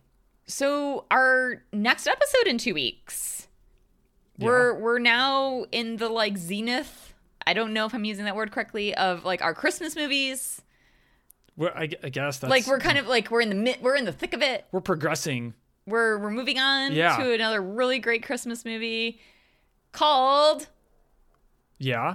So 0.47 1.05
our 1.11 1.63
next 1.73 2.07
episode 2.07 2.47
in 2.47 2.59
two 2.59 2.75
weeks. 2.75 3.47
We're 4.39 4.75
we're 4.79 5.01
now 5.01 5.65
in 5.73 5.97
the 5.97 6.09
like 6.09 6.37
zenith. 6.39 7.13
I 7.45 7.55
don't 7.55 7.73
know 7.73 7.87
if 7.87 7.95
I'm 7.95 8.05
using 8.05 8.25
that 8.27 8.37
word 8.37 8.53
correctly 8.53 8.95
of 8.95 9.25
like 9.25 9.43
our 9.43 9.53
Christmas 9.53 9.97
movies. 9.97 10.63
We're, 11.57 11.71
I, 11.71 11.89
I 12.05 12.09
guess 12.11 12.39
that's 12.39 12.49
like 12.51 12.67
we're 12.69 12.79
kind 12.79 12.99
of 12.99 13.09
like 13.09 13.33
we're 13.33 13.41
in 13.41 13.49
the 13.49 13.57
mid, 13.57 13.83
we're 13.83 13.97
in 13.97 14.05
the 14.05 14.13
thick 14.13 14.33
of 14.35 14.43
it. 14.43 14.67
we're 14.71 14.81
progressing. 14.81 15.55
We're 15.87 16.19
we're 16.19 16.31
moving 16.31 16.59
on 16.61 16.93
Yeah. 16.93 17.17
to 17.17 17.33
another 17.33 17.61
really 17.61 17.99
great 17.99 18.23
Christmas 18.23 18.65
movie 18.65 19.19
called. 19.91 20.69
Yeah. 21.79 22.15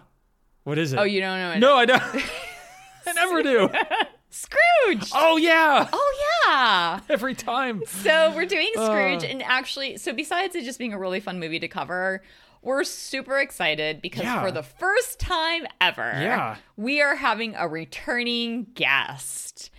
What 0.63 0.77
is 0.77 0.93
it? 0.93 0.99
Oh, 0.99 1.03
you 1.03 1.19
don't 1.19 1.37
know 1.37 1.51
it? 1.51 1.59
No, 1.59 1.75
I 1.75 1.85
don't. 1.85 2.01
I 3.05 3.11
never 3.13 3.43
do. 3.43 3.69
Scrooge. 4.53 5.09
Oh 5.13 5.37
yeah. 5.37 5.87
Oh 5.91 6.13
yeah. 6.47 6.99
Every 7.09 7.35
time. 7.35 7.81
So 7.87 8.33
we're 8.35 8.45
doing 8.45 8.69
Scrooge, 8.73 9.23
Uh. 9.23 9.27
and 9.27 9.43
actually, 9.43 9.97
so 9.97 10.13
besides 10.13 10.55
it 10.55 10.63
just 10.63 10.79
being 10.79 10.93
a 10.93 10.99
really 10.99 11.19
fun 11.19 11.39
movie 11.39 11.59
to 11.59 11.67
cover, 11.67 12.21
we're 12.61 12.83
super 12.83 13.39
excited 13.39 14.01
because 14.01 14.23
Yeah. 14.23 14.41
for 14.41 14.51
the 14.51 14.63
first 14.63 15.19
time 15.19 15.65
ever, 15.81 16.01
Yeah. 16.21 16.55
we 16.77 17.01
are 17.01 17.15
having 17.15 17.55
a 17.55 17.67
returning 17.67 18.67
guest. 18.73 19.69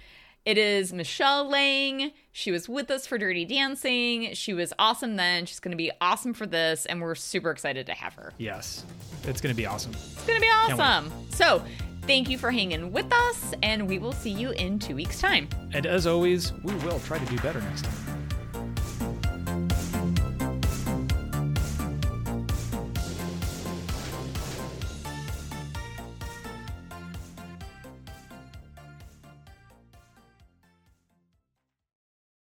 It 0.45 0.59
is 0.59 0.93
Michelle 0.93 1.49
Lang. 1.49 2.13
She 2.31 2.51
was 2.51 2.69
with 2.69 2.91
us 2.91 3.07
for 3.07 3.17
Dirty 3.17 3.47
Dancing. 3.47 4.35
She 4.35 4.53
was 4.53 4.75
awesome 4.79 5.17
then. 5.17 5.47
She's 5.47 5.59
going 5.61 5.71
to 5.71 5.77
be 5.77 5.91
awesome 6.03 6.35
for 6.35 6.45
this, 6.45 6.85
and 6.85 7.01
we're 7.01 7.15
super 7.15 7.51
excited 7.51 7.87
to 7.87 7.93
have 7.95 8.13
her. 8.15 8.35
Yes. 8.37 8.85
It's 9.27 9.41
gonna 9.41 9.55
be 9.55 9.65
awesome. 9.65 9.93
It's 9.93 10.25
going 10.27 10.39
to 10.39 10.43
be 10.43 10.51
awesome. 10.53 11.11
So, 11.31 11.65
thank 12.07 12.29
you 12.29 12.39
for 12.39 12.51
hanging 12.51 12.93
with 12.93 13.13
us, 13.13 13.55
and 13.63 13.89
we 13.89 13.99
will 13.99 14.13
see 14.13 14.31
you 14.31 14.51
in 14.53 14.79
two 14.79 14.95
weeks' 14.95 15.21
time. 15.21 15.49
And 15.73 15.87
as 15.87 16.07
always, 16.07 16.53
we 16.63 16.75
will 16.77 17.01
try 17.01 17.19
to 17.19 17.27
do 17.27 17.37
better 17.39 17.61
next 17.61 17.85
time. 17.85 18.04